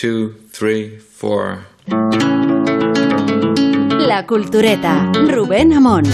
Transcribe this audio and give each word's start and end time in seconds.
two, 0.00 0.32
three, 0.52 0.96
four. 0.96 1.58
La 3.98 4.24
Cultureta, 4.26 5.10
Rubén 5.28 5.72
Amón. 5.72 6.04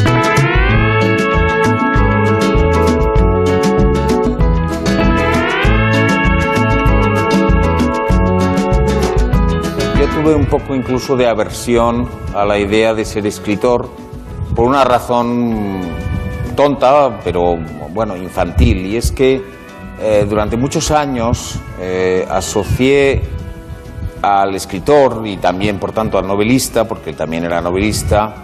Yo 9.99 10.07
tuve 10.15 10.35
un 10.35 10.47
poco 10.47 10.75
incluso 10.75 11.15
de 11.15 11.27
aversión 11.27 12.09
a 12.35 12.47
la 12.47 12.59
idea 12.59 12.95
de 12.95 13.05
ser 13.05 13.27
escritor 13.27 13.91
por 14.57 14.67
una 14.67 14.85
razón 14.85 15.83
tonta, 16.57 17.21
pero 17.23 17.59
bueno, 17.93 18.17
infantil, 18.17 18.87
y 18.87 18.97
es 18.97 19.13
que 19.13 19.43
eh, 20.01 20.27
durante 20.27 20.57
muchos 20.57 20.91
años 20.91 21.61
eh, 21.79 22.27
asocié 22.31 23.44
al 24.25 24.55
escritor 24.55 25.27
y 25.27 25.37
también, 25.37 25.79
por 25.79 25.93
tanto, 25.93 26.19
al 26.19 26.27
novelista, 26.27 26.85
porque 26.87 27.11
él 27.11 27.17
también 27.17 27.45
era 27.45 27.61
novelista, 27.61 28.35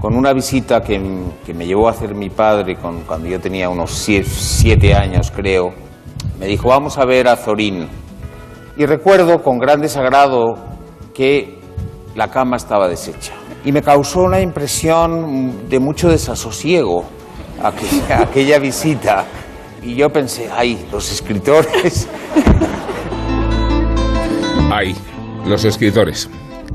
con 0.00 0.16
una 0.16 0.32
visita 0.32 0.80
que, 0.80 1.00
que 1.44 1.54
me 1.54 1.66
llevó 1.66 1.88
a 1.88 1.92
hacer 1.92 2.14
mi 2.14 2.30
padre 2.30 2.76
con- 2.76 3.02
cuando 3.02 3.28
yo 3.28 3.38
tenía 3.40 3.68
unos 3.68 3.90
sie- 3.90 4.24
siete 4.24 4.94
años, 4.94 5.30
creo. 5.30 5.72
Me 6.38 6.46
dijo, 6.46 6.68
vamos 6.68 6.96
a 6.98 7.04
ver 7.04 7.28
a 7.28 7.36
Zorín. 7.36 7.86
Y 8.76 8.86
recuerdo 8.86 9.42
con 9.42 9.58
gran 9.58 9.80
desagrado 9.80 10.54
que 11.12 11.58
la 12.14 12.28
cama 12.28 12.56
estaba 12.56 12.88
deshecha. 12.88 13.32
Y 13.64 13.72
me 13.72 13.82
causó 13.82 14.20
una 14.22 14.40
impresión 14.40 15.68
de 15.68 15.78
mucho 15.78 16.08
desasosiego 16.08 17.04
aquella, 17.62 18.22
aquella 18.22 18.58
visita. 18.58 19.24
Y 19.82 19.94
yo 19.94 20.08
pensé, 20.10 20.48
ay, 20.54 20.86
los 20.90 21.10
escritores. 21.12 22.08
Ahí, 24.72 24.94
los 25.46 25.64
escritores. 25.64 26.28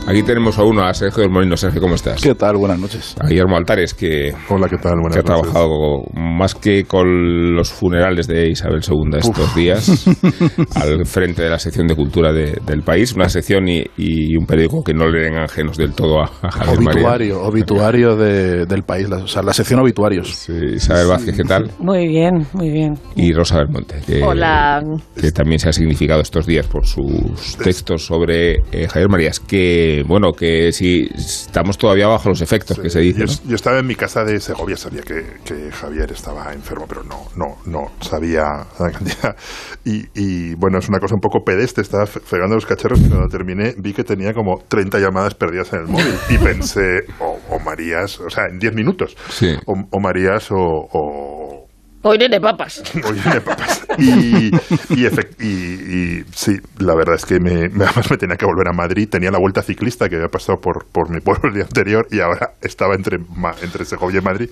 Aquí 0.08 0.22
tenemos 0.22 0.60
a 0.60 0.64
uno, 0.64 0.84
a 0.86 0.94
Sergio 0.94 1.24
del 1.24 1.32
Molino. 1.32 1.58
Sergio, 1.58 1.82
¿cómo 1.82 1.96
estás? 1.96 2.22
¿Qué 2.22 2.36
tal? 2.36 2.58
Buenas 2.58 2.78
noches. 2.80 3.16
A 3.20 3.28
Guillermo 3.28 3.58
Altares, 3.58 3.94
que, 3.96 4.34
Hola, 4.50 4.68
¿qué 4.70 4.78
tal? 4.78 4.94
que 4.94 5.00
Buenas 5.02 5.18
ha 5.18 5.22
noches. 5.22 5.24
trabajado 5.24 6.04
más 6.14 6.54
que 6.54 6.84
con 6.84 7.56
los 7.56 7.72
funerales 7.72 8.28
de 8.28 8.50
Isabel 8.50 8.82
II 8.88 9.18
estos 9.18 9.56
días, 9.56 10.06
al 10.76 11.06
frente 11.08 11.42
de 11.42 11.50
la 11.50 11.58
sección 11.58 11.88
de 11.88 11.96
cultura 11.96 12.32
de- 12.32 12.60
del 12.68 12.82
país. 12.84 13.14
Una 13.14 13.30
sección 13.30 13.68
y, 13.68 13.84
y 13.98 14.36
un 14.38 14.46
periódico 14.46 14.84
que 14.84 14.94
no 14.94 15.08
le 15.08 15.24
den 15.24 15.38
ajenos 15.40 15.76
del 15.78 15.94
todo 15.94 16.20
a, 16.22 16.30
a 16.42 16.52
Javier 16.52 16.82
María. 16.82 17.02
Obituario, 17.02 17.42
obituario 17.42 18.16
de- 18.16 18.66
del 18.68 18.84
país, 18.84 19.10
la, 19.10 19.18
o 19.18 19.28
sea, 19.28 19.42
la 19.42 19.54
sección 19.54 19.80
obituarios. 19.80 20.36
Sí, 20.36 20.54
Isabel 20.76 21.08
Vázquez, 21.08 21.36
¿qué 21.36 21.44
tal? 21.44 21.72
Muy 21.80 22.08
bien, 22.08 22.46
muy 22.54 22.70
bien. 22.70 22.94
Y 23.16 23.34
Rosa 23.34 23.58
Belmonte, 23.58 24.02
que, 24.06 24.22
Hola. 24.22 24.84
que 25.20 25.32
también 25.32 25.58
se 25.60 25.70
ha 25.70 25.74
significado 25.74 26.22
estos 26.22 26.46
días 26.46 26.68
por 26.68 26.86
sus 26.86 27.58
textos 27.58 28.06
sobre 28.06 28.58
eh, 28.72 28.88
Javier 28.88 29.10
Marías. 29.10 29.40
Que, 29.40 29.85
bueno, 30.08 30.32
que 30.34 30.72
si 30.72 31.10
estamos 31.16 31.78
todavía 31.78 32.08
bajo 32.08 32.30
los 32.30 32.42
efectos 32.42 32.80
que 32.80 32.90
se 32.90 33.00
dice. 33.00 33.20
Yo, 33.20 33.26
¿no? 33.26 33.50
yo 33.50 33.56
estaba 33.56 33.80
en 33.80 33.88
mi 33.88 33.96
casa 33.96 34.24
de 34.24 34.40
Segovia, 34.40 34.78
sabía 34.78 35.02
que, 35.02 35.24
que 35.44 35.72
Javier 35.72 36.12
estaba 36.12 36.54
enfermo, 36.54 36.86
pero 36.88 37.04
no, 37.04 37.28
no, 37.36 37.58
no 37.66 37.92
sabía 38.02 38.44
la 38.80 38.92
cantidad. 38.92 39.36
Y, 39.84 40.06
y, 40.14 40.56
bueno, 40.56 40.80
es 40.80 40.90
una 40.90 41.00
cosa 41.00 41.16
un 41.16 41.22
poco 41.22 41.44
pedeste, 41.46 41.82
estaba 41.82 42.06
fregando 42.06 42.56
los 42.56 42.66
cacharros 42.66 43.00
y 43.02 43.08
cuando 43.10 43.28
terminé 43.28 43.74
vi 43.78 43.94
que 43.94 44.04
tenía 44.04 44.34
como 44.34 44.64
30 44.68 45.00
llamadas 45.00 45.36
perdidas 45.36 45.72
en 45.74 45.80
el 45.82 45.88
móvil 45.88 46.14
y 46.30 46.38
pensé, 46.38 47.06
o, 47.20 47.40
o 47.50 47.60
Marías, 47.60 48.20
o 48.20 48.30
sea, 48.30 48.46
en 48.52 48.60
10 48.60 48.74
minutos, 48.74 49.16
Sí. 49.30 49.56
o, 49.66 49.74
o 49.92 50.00
Marías 50.00 50.50
o, 50.52 50.56
o, 50.58 51.66
Hoy 52.08 52.20
de 52.20 52.40
papas. 52.40 52.84
Oye, 53.10 53.22
me 53.34 53.42
papas. 53.42 53.85
Y, 53.98 54.48
y, 54.90 55.06
efect- 55.06 55.36
y- 55.40 56.20
y 56.20 56.24
sí, 56.34 56.58
la 56.80 56.96
verdad 56.96 57.16
es 57.16 57.26
que 57.26 57.40
me, 57.40 57.66
además 57.86 58.10
me 58.10 58.18
tenía 58.18 58.36
que 58.38 58.46
volver 58.46 58.68
a 58.68 58.74
Madrid. 58.74 59.08
Tenía 59.10 59.32
la 59.32 59.40
vuelta 59.40 59.62
ciclista 59.62 60.10
que 60.10 60.16
había 60.16 60.28
pasado 60.30 60.60
por, 60.60 60.86
por 60.92 61.10
mi 61.10 61.20
pueblo 61.22 61.50
el 61.50 61.56
día 61.56 61.64
anterior 61.64 62.08
y 62.12 62.20
ahora 62.20 62.52
estaba 62.62 62.96
entre, 62.96 63.18
Ma- 63.36 63.56
entre 63.62 63.86
Segovia 63.86 64.20
y 64.20 64.24
Madrid. 64.24 64.50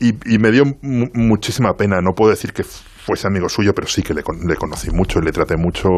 Y, 0.00 0.14
y 0.32 0.38
me 0.38 0.50
dio 0.52 0.64
mu- 0.82 1.08
muchísima 1.14 1.72
pena. 1.74 2.00
No 2.00 2.12
puedo 2.14 2.30
decir 2.30 2.52
que 2.52 2.62
fuese 2.62 3.26
amigo 3.26 3.48
suyo, 3.48 3.72
pero 3.74 3.88
sí 3.88 4.02
que 4.02 4.14
le, 4.14 4.22
con- 4.22 4.46
le 4.46 4.54
conocí 4.54 4.90
mucho 4.92 5.18
y 5.18 5.22
le 5.24 5.32
traté 5.32 5.56
mucho 5.56 5.88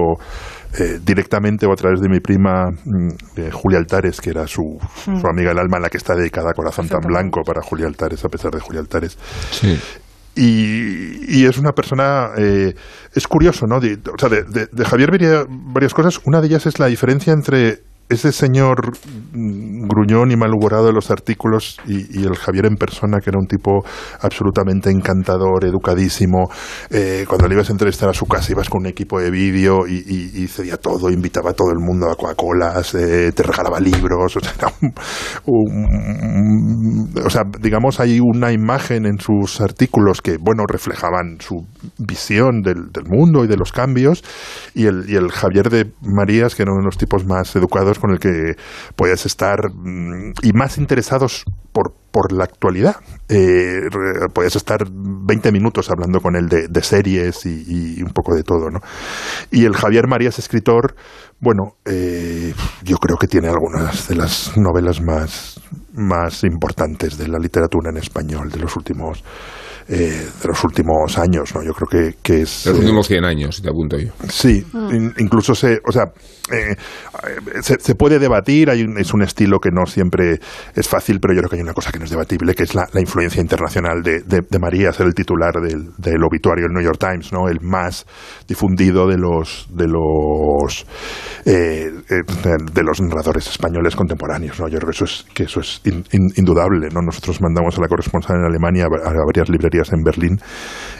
eh, 0.78 0.98
directamente 1.04 1.66
o 1.66 1.72
a 1.72 1.76
través 1.76 2.00
de 2.00 2.08
mi 2.08 2.20
prima 2.20 2.70
mm, 2.70 3.08
eh, 3.36 3.50
Julia 3.52 3.78
Altares, 3.78 4.20
que 4.20 4.30
era 4.30 4.46
su, 4.46 4.78
su 5.04 5.26
amiga 5.26 5.48
del 5.50 5.58
alma, 5.58 5.76
en 5.78 5.82
la 5.82 5.90
que 5.90 5.98
está 5.98 6.14
dedicada 6.14 6.54
Corazón 6.54 6.88
tan 6.88 7.00
Blanco 7.00 7.42
para 7.44 7.60
Julia 7.62 7.88
Altares, 7.88 8.24
a 8.24 8.28
pesar 8.28 8.52
de 8.52 8.60
Julia 8.60 8.80
Altares. 8.80 9.18
Sí. 9.50 9.78
Y, 10.40 11.20
y 11.40 11.44
es 11.44 11.58
una 11.58 11.72
persona, 11.72 12.30
eh, 12.38 12.74
es 13.14 13.28
curioso, 13.28 13.66
¿no? 13.66 13.78
De, 13.78 13.98
o 14.12 14.18
sea, 14.18 14.28
de, 14.30 14.44
de- 14.44 14.68
de 14.72 14.84
Javier 14.86 15.10
vería 15.10 15.44
varias 15.48 15.92
cosas. 15.92 16.20
Una 16.24 16.40
de 16.40 16.46
ellas 16.46 16.64
es 16.66 16.78
la 16.78 16.86
diferencia 16.86 17.32
entre 17.32 17.82
ese 18.10 18.32
señor 18.32 18.92
mm, 19.32 19.86
gruñón 19.88 20.30
y 20.32 20.36
malhumorado 20.36 20.86
de 20.86 20.92
los 20.92 21.10
artículos 21.10 21.78
y, 21.86 22.20
el 22.24 22.36
Javier 22.36 22.66
en 22.66 22.74
persona, 22.76 23.18
que 23.20 23.30
era 23.30 23.38
un 23.38 23.46
tipo 23.46 23.84
absolutamente 24.20 24.90
encantador, 24.90 25.64
educadísimo. 25.64 26.50
Eh, 26.90 27.24
cuando 27.28 27.46
le 27.48 27.54
ibas 27.54 27.68
a 27.70 27.72
entrevistar 27.72 28.08
a 28.08 28.12
su 28.14 28.26
casa, 28.26 28.52
ibas 28.52 28.68
con 28.68 28.80
un 28.82 28.86
equipo 28.88 29.20
de 29.20 29.30
vídeo 29.30 29.86
y, 29.86 30.02
y, 30.34 30.46
cedía 30.48 30.76
todo, 30.76 31.10
invitaba 31.10 31.50
a 31.50 31.54
todo 31.54 31.70
el 31.70 31.78
mundo 31.78 32.10
a 32.10 32.16
Coca-Colas, 32.16 32.94
eh, 32.94 33.32
te 33.34 33.42
regalaba 33.42 33.80
libros. 33.80 34.36
O 34.40 34.40
sea, 34.40 34.52
era 34.58 34.72
un- 34.80 34.94
un- 35.46 37.12
o 37.24 37.30
sea, 37.30 37.42
digamos, 37.60 38.00
hay 38.00 38.20
una 38.20 38.52
imagen 38.52 39.06
en 39.06 39.18
sus 39.18 39.60
artículos 39.60 40.20
que, 40.22 40.36
bueno, 40.40 40.64
reflejaban 40.66 41.36
su 41.40 41.66
visión 41.98 42.62
del, 42.62 42.90
del 42.92 43.04
mundo 43.06 43.44
y 43.44 43.48
de 43.48 43.56
los 43.56 43.72
cambios, 43.72 44.24
y 44.74 44.86
el, 44.86 45.04
y 45.08 45.16
el 45.16 45.30
Javier 45.30 45.70
de 45.70 45.92
Marías, 46.02 46.54
que 46.54 46.62
era 46.62 46.72
uno 46.72 46.80
de 46.80 46.86
los 46.86 46.98
tipos 46.98 47.24
más 47.24 47.54
educados 47.56 47.98
con 48.00 48.10
el 48.12 48.18
que 48.18 48.54
podías 48.96 49.24
estar 49.26 49.58
mm, 49.72 50.32
y 50.42 50.52
más 50.52 50.78
interesados 50.78 51.44
por, 51.72 51.92
por 52.10 52.32
la 52.32 52.44
actualidad. 52.44 52.96
Eh, 53.28 53.82
podías 54.34 54.56
estar 54.56 54.80
20 54.90 55.52
minutos 55.52 55.90
hablando 55.90 56.20
con 56.20 56.34
él 56.36 56.48
de, 56.48 56.66
de 56.68 56.82
series 56.82 57.46
y, 57.46 57.98
y 57.98 58.02
un 58.02 58.10
poco 58.12 58.34
de 58.34 58.42
todo, 58.42 58.70
¿no? 58.70 58.80
Y 59.52 59.64
el 59.64 59.76
Javier 59.76 60.08
Marías, 60.08 60.38
escritor, 60.38 60.94
bueno, 61.38 61.74
eh, 61.84 62.52
yo 62.82 62.96
creo 62.96 63.16
que 63.16 63.28
tiene 63.28 63.48
algunas 63.48 64.08
de 64.08 64.16
las 64.16 64.56
novelas 64.56 65.00
más, 65.00 65.60
más 65.94 66.42
importantes 66.44 67.16
de 67.18 67.28
la 67.28 67.38
literatura 67.38 67.90
en 67.90 67.98
español 67.98 68.50
de 68.50 68.58
los 68.58 68.74
últimos 68.76 69.22
eh, 69.88 70.28
de 70.42 70.48
los 70.48 70.62
últimos 70.62 71.18
años, 71.18 71.52
¿no? 71.54 71.64
Yo 71.64 71.72
creo 71.72 71.88
que, 71.88 72.16
que 72.22 72.42
es 72.42 72.64
Los 72.66 72.76
eh, 72.76 72.78
últimos 72.80 73.08
100 73.08 73.24
años, 73.24 73.60
te 73.60 73.68
apunto 73.68 73.98
yo. 73.98 74.12
Sí, 74.28 74.64
in- 74.92 75.12
incluso 75.18 75.52
se, 75.54 75.80
o 75.88 75.90
sea, 75.90 76.04
eh, 76.52 76.76
eh, 76.76 77.76
se, 77.78 77.94
puede 77.94 78.18
debatir, 78.18 78.70
hay 78.70 78.82
un- 78.82 78.98
es 78.98 79.12
un 79.14 79.22
estilo 79.22 79.58
que 79.58 79.70
no 79.70 79.86
siempre 79.86 80.38
es 80.74 80.88
fácil, 80.88 81.18
pero 81.20 81.34
yo 81.34 81.40
creo 81.40 81.50
que 81.50 81.56
hay 81.56 81.62
una 81.62 81.74
cosa 81.74 81.90
que 81.92 81.98
no 81.98 82.04
es 82.04 82.10
debatible, 82.10 82.54
que 82.54 82.62
es 82.64 82.74
la, 82.74 82.86
influencia 83.00 83.40
internacional 83.40 84.02
de, 84.02 84.20
de, 84.22 84.40
de 84.48 84.58
María, 84.58 84.92
ser 84.92 85.06
el 85.06 85.14
titular 85.14 85.54
del, 85.54 85.90
del 85.96 86.22
obituario 86.24 86.64
del 86.66 86.72
New 86.74 86.82
York 86.84 86.98
Times, 86.98 87.32
¿no? 87.32 87.48
El 87.48 87.60
más 87.60 88.06
difundido 88.46 89.06
de 89.08 89.16
los 89.18 89.68
de 89.70 89.86
los 89.88 90.86
eh, 91.46 91.90
eh, 92.08 92.22
de 92.72 92.82
los 92.82 93.00
narradores 93.00 93.46
españoles 93.48 93.96
contemporáneos, 93.96 94.60
¿no? 94.60 94.68
Yo 94.68 94.78
creo 94.78 94.90
que 94.90 94.96
eso 94.96 95.04
es 95.04 95.26
que 95.34 95.42
eso 95.44 95.60
es 95.60 95.80
in- 95.84 96.04
in- 96.12 96.32
indudable, 96.36 96.88
¿no? 96.92 97.00
Nosotros 97.02 97.40
mandamos 97.40 97.78
a 97.78 97.80
la 97.80 97.88
corresponsal 97.88 98.36
en 98.36 98.44
Alemania 98.44 98.84
a, 98.84 99.08
a 99.08 99.12
varias 99.26 99.48
librerías 99.48 99.92
en 99.92 100.02
Berlín 100.02 100.38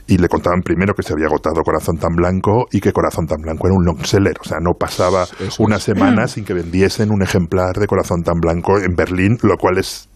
y 0.06 0.16
le 0.19 0.28
contaban 0.28 0.60
primero 0.62 0.94
que 0.94 1.03
se 1.03 1.12
había 1.12 1.27
agotado 1.27 1.60
Corazón 1.62 1.97
tan 1.99 2.15
Blanco 2.15 2.66
y 2.72 2.81
que 2.81 2.93
Corazón 2.93 3.27
tan 3.27 3.41
Blanco 3.43 3.66
era 3.66 3.77
un 3.77 3.84
long 3.84 4.05
seller, 4.05 4.34
o 4.41 4.44
sea, 4.44 4.59
no 4.60 4.72
pasaba 4.78 5.27
Eso 5.41 5.62
una 5.62 5.77
es. 5.77 5.83
semana 5.83 6.28
sin 6.28 6.45
que 6.45 6.53
vendiesen 6.53 7.11
un 7.11 7.23
ejemplar 7.23 7.77
de 7.77 7.87
Corazón 7.87 8.23
tan 8.23 8.41
Blanco 8.41 8.78
en 8.78 8.95
Berlín, 8.95 9.39
lo 9.43 9.56
cual 9.56 9.78
es 9.78 10.09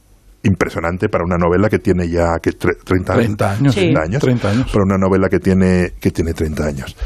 impresionante 0.44 1.08
para 1.08 1.24
una 1.24 1.36
novela 1.36 1.68
que 1.68 1.78
tiene 1.78 2.08
ya 2.08 2.38
que 2.40 2.50
tre- 2.50 2.76
30 2.84 3.12
años. 3.14 3.24
30 3.36 3.50
años. 3.52 3.74
Sí. 3.74 3.80
30 3.80 4.00
años. 4.02 4.22
30 4.22 4.48
años. 4.50 4.70
Para 4.72 4.84
una 4.84 4.98
novela 4.98 5.28
que 5.28 5.38
tiene, 5.38 5.92
que 6.00 6.10
tiene 6.10 6.32
30 6.34 6.64
años. 6.66 6.96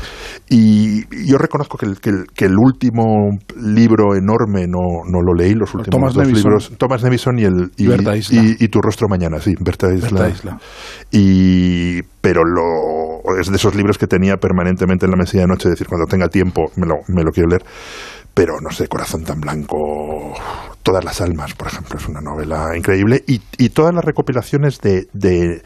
Y 0.51 1.03
yo 1.27 1.37
reconozco 1.39 1.77
que 1.79 1.87
el, 1.87 2.01
que 2.01 2.11
el, 2.11 2.27
que 2.35 2.47
el 2.47 2.55
último 2.59 3.05
libro 3.61 4.15
enorme 4.17 4.67
no, 4.67 5.05
no 5.11 5.21
lo 5.23 5.35
leí, 5.35 5.55
los 5.55 5.75
últimos 5.75 5.91
Thomas 5.91 6.15
dos 6.15 6.27
Nevison. 6.27 6.51
libros. 6.51 6.73
Thomas 6.79 7.03
Nevison 7.05 7.39
y, 7.39 7.45
el, 7.45 7.71
y, 7.77 7.87
Berta 7.87 8.17
Isla. 8.17 8.43
y- 8.43 8.57
y 8.65 8.69
Tu 8.69 8.81
rostro 8.81 9.09
mañana, 9.09 9.39
sí, 9.41 9.55
Berta 9.61 9.93
Isla. 9.93 10.09
Berta 10.23 10.29
Isla. 10.31 10.59
Y, 11.11 12.03
pero 12.21 12.43
lo, 12.45 13.39
es 13.41 13.49
de 13.51 13.57
esos 13.57 13.75
libros 13.75 13.99
que 13.99 14.07
tenía 14.07 14.37
permanentemente 14.37 15.05
en 15.07 15.11
la 15.13 15.17
mesilla 15.17 15.43
de 15.43 15.49
noche, 15.49 15.69
es 15.69 15.75
decir, 15.75 15.87
cuando 15.87 16.07
tenga 16.07 16.29
tiempo 16.29 16.71
me 16.77 16.87
lo, 16.87 16.95
me 17.09 17.23
lo 17.23 17.31
quiero 17.31 17.49
leer. 17.51 17.63
Pero 18.39 18.61
no 18.61 18.71
sé, 18.71 18.87
Corazón 18.89 19.25
tan 19.25 19.41
Blanco, 19.41 20.33
Todas 20.85 21.05
las 21.05 21.21
Almas, 21.21 21.55
por 21.55 21.67
ejemplo, 21.67 21.99
es 21.99 22.07
una 22.09 22.21
novela 22.21 22.77
increíble. 22.77 23.23
Y, 23.27 23.43
y 23.59 23.71
todas 23.71 23.93
las 23.95 24.05
recopilaciones 24.05 24.81
de, 24.81 25.07
de, 25.13 25.61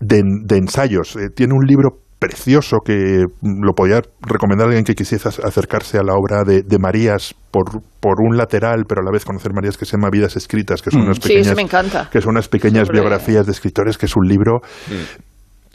de, 0.00 0.22
de 0.44 0.56
ensayos. 0.56 1.16
Eh, 1.16 1.30
tiene 1.30 1.54
un 1.54 1.64
libro 1.66 2.00
precioso 2.18 2.78
que 2.84 3.24
mm, 3.40 3.64
lo 3.64 3.72
podía 3.74 4.02
recomendar 4.20 4.66
a 4.66 4.70
alguien 4.70 4.84
que 4.84 4.94
quisiese 4.94 5.28
ac- 5.28 5.44
acercarse 5.44 5.98
a 5.98 6.02
la 6.02 6.14
obra 6.14 6.44
de, 6.44 6.62
de 6.62 6.78
Marías 6.78 7.34
por, 7.50 7.80
por 8.00 8.20
un 8.20 8.36
lateral, 8.36 8.84
pero 8.86 9.00
a 9.00 9.04
la 9.04 9.10
vez 9.10 9.24
conocer 9.24 9.52
Marías 9.52 9.76
que 9.76 9.84
se 9.86 9.92
llama 9.92 10.10
Vidas 10.10 10.36
Escritas, 10.36 10.82
que 10.82 10.90
son 10.90 11.02
unas 11.02 11.16
Sí, 11.16 11.22
pequeñas, 11.22 11.46
eso 11.46 11.56
me 11.56 11.62
encanta. 11.62 12.08
que 12.12 12.20
son 12.20 12.30
unas 12.30 12.48
pequeñas 12.48 12.86
Sobre- 12.88 13.00
biografías 13.00 13.46
de 13.46 13.52
escritores, 13.52 13.98
que 13.98 14.06
es 14.06 14.14
un 14.16 14.26
libro 14.28 14.60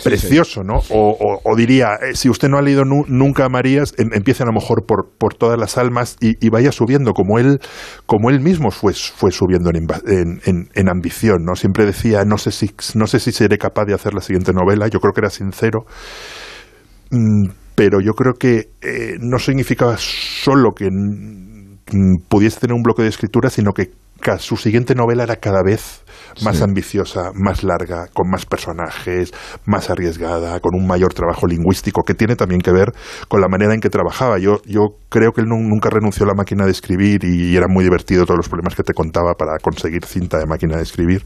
precioso, 0.03 0.63
¿no? 0.63 0.75
O, 0.89 1.09
o- 1.19 1.41
o 1.43 1.55
diría, 1.55 1.95
eh, 1.95 2.15
si 2.15 2.29
usted 2.29 2.49
no 2.49 2.57
ha 2.57 2.61
leído 2.61 2.83
nu- 2.85 3.05
nunca 3.07 3.49
Marías, 3.49 3.93
em- 3.97 4.09
empiece 4.13 4.43
a 4.43 4.45
lo 4.45 4.53
mejor 4.53 4.85
por, 4.85 5.09
por 5.17 5.33
todas 5.33 5.57
las 5.59 5.77
almas 5.77 6.15
y, 6.21 6.33
y 6.45 6.49
vaya 6.49 6.71
subiendo, 6.71 7.13
como 7.13 7.39
él, 7.39 7.59
como 8.05 8.29
él 8.29 8.39
mismo 8.41 8.71
fue, 8.71 8.93
fue 8.93 9.31
subiendo 9.31 9.69
en, 9.69 9.77
en, 10.07 10.41
en- 10.45 10.69
en 10.73 10.89
ambición, 10.89 11.43
¿no? 11.45 11.55
Siempre 11.55 11.85
decía, 11.85 12.23
no 12.25 12.37
sé, 12.37 12.51
si, 12.51 12.71
no 12.95 13.07
sé 13.07 13.19
si 13.19 13.31
seré 13.31 13.57
capaz 13.57 13.85
de 13.85 13.93
hacer 13.93 14.13
la 14.13 14.21
siguiente 14.21 14.53
novela, 14.53 14.87
yo 14.87 14.99
creo 14.99 15.13
que 15.13 15.21
era 15.21 15.29
sincero, 15.29 15.85
Mm, 17.09 17.49
pero 17.75 17.99
yo 18.01 18.11
creo 18.13 18.33
que 18.33 18.69
eh, 18.81 19.15
no 19.21 19.39
significaba 19.39 19.95
solo 19.97 20.71
que 20.75 20.89
mm, 20.91 22.27
pudiese 22.27 22.59
tener 22.59 22.73
un 22.75 22.81
bloque 22.83 23.01
de 23.03 23.09
escritura, 23.09 23.49
sino 23.49 23.71
que 23.71 23.91
su 24.39 24.57
siguiente 24.57 24.93
novela 24.95 25.23
era 25.23 25.37
cada 25.37 25.61
vez 25.63 26.01
más 26.43 26.61
ambiciosa, 26.61 27.31
más 27.33 27.63
larga, 27.63 28.07
con 28.13 28.29
más 28.29 28.45
personajes, 28.45 29.31
más 29.65 29.89
arriesgada, 29.89 30.59
con 30.59 30.75
un 30.75 30.87
mayor 30.87 31.13
trabajo 31.13 31.47
lingüístico, 31.47 32.03
que 32.03 32.13
tiene 32.13 32.35
también 32.35 32.61
que 32.61 32.71
ver 32.71 32.91
con 33.27 33.41
la 33.41 33.47
manera 33.47 33.73
en 33.73 33.79
que 33.79 33.89
trabajaba. 33.89 34.37
Yo, 34.39 34.61
yo 34.65 34.87
creo 35.09 35.31
que 35.31 35.41
él 35.41 35.47
nu- 35.47 35.57
nunca 35.61 35.89
renunció 35.89 36.25
a 36.25 36.27
la 36.29 36.33
máquina 36.35 36.65
de 36.65 36.71
escribir 36.71 37.23
y 37.23 37.55
era 37.55 37.67
muy 37.69 37.83
divertido 37.83 38.25
todos 38.25 38.37
los 38.37 38.49
problemas 38.49 38.75
que 38.75 38.83
te 38.83 38.93
contaba 38.93 39.33
para 39.33 39.57
conseguir 39.61 40.05
cinta 40.05 40.37
de 40.37 40.45
máquina 40.45 40.77
de 40.77 40.83
escribir, 40.83 41.23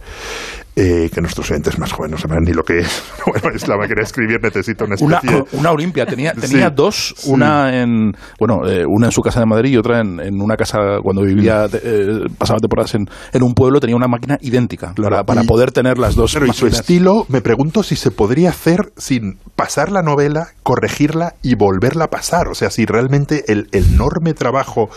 eh, 0.75 1.09
que 1.13 1.21
nuestros 1.21 1.49
oyentes 1.51 1.77
más 1.79 1.91
jóvenes 1.91 2.11
no 2.11 2.17
sabrán 2.17 2.43
ni 2.43 2.53
lo 2.53 2.63
que 2.63 2.79
es. 2.79 3.03
Bueno, 3.25 3.55
es 3.55 3.67
la 3.67 3.77
máquina 3.77 3.97
de 3.97 4.03
escribir, 4.03 4.39
necesita 4.41 4.85
una 4.85 4.95
Una, 4.99 5.17
especie... 5.17 5.43
una 5.59 5.71
Olimpia, 5.71 6.05
tenía, 6.05 6.33
tenía 6.39 6.67
Sí, 6.69 6.73
dos, 6.75 7.13
sí. 7.17 7.29
una 7.31 7.81
en 7.81 8.11
bueno, 8.39 8.67
eh, 8.67 8.83
una 8.88 9.07
en 9.07 9.11
su 9.11 9.21
casa 9.21 9.39
de 9.39 9.45
Madrid 9.45 9.71
y 9.73 9.77
otra 9.77 9.99
en, 10.01 10.19
en 10.19 10.41
una 10.41 10.55
casa 10.55 10.77
cuando 11.03 11.21
vivía, 11.23 11.65
eh, 11.71 12.25
pasaba 12.38 12.59
temporadas 12.59 12.95
en, 12.95 13.05
en 13.33 13.43
un 13.43 13.53
pueblo, 13.53 13.79
tenía 13.79 13.95
una 13.95 14.07
máquina 14.07 14.38
idéntica 14.41 14.80
Claro, 14.89 15.15
para, 15.15 15.23
para 15.25 15.43
y- 15.43 15.47
poder 15.47 15.71
tener 15.71 15.97
las 15.97 16.15
dos. 16.15 16.35
Y 16.47 16.53
su 16.53 16.67
estilo, 16.67 17.25
me 17.29 17.41
pregunto 17.41 17.83
si 17.83 17.95
se 17.95 18.11
podría 18.11 18.49
hacer 18.49 18.91
sin 18.97 19.37
pasar 19.55 19.91
la 19.91 20.01
novela, 20.01 20.49
corregirla 20.63 21.35
y 21.41 21.55
volverla 21.55 22.05
a 22.05 22.09
pasar. 22.09 22.47
O 22.47 22.55
sea, 22.55 22.69
si 22.69 22.85
realmente 22.85 23.51
el 23.51 23.69
enorme 23.71 24.33
trabajo 24.33 24.89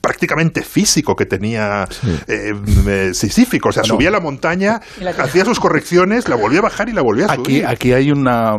prácticamente 0.00 0.62
físico 0.62 1.14
que 1.14 1.26
tenía 1.26 1.84
eh, 2.28 2.52
eh, 2.86 3.10
Sisífico. 3.14 3.68
O 3.68 3.72
sea, 3.72 3.84
subía 3.84 4.08
a 4.08 4.12
la 4.12 4.20
montaña, 4.20 4.80
hacía 5.18 5.44
sus 5.44 5.60
correcciones, 5.60 6.28
la 6.28 6.36
volvía 6.36 6.58
a 6.60 6.62
bajar 6.62 6.88
y 6.88 6.92
la 6.92 7.02
volvía 7.02 7.26
a 7.26 7.32
Aquí, 7.32 7.42
subir. 7.44 7.66
aquí 7.66 7.92
hay 7.92 8.10
una, 8.10 8.54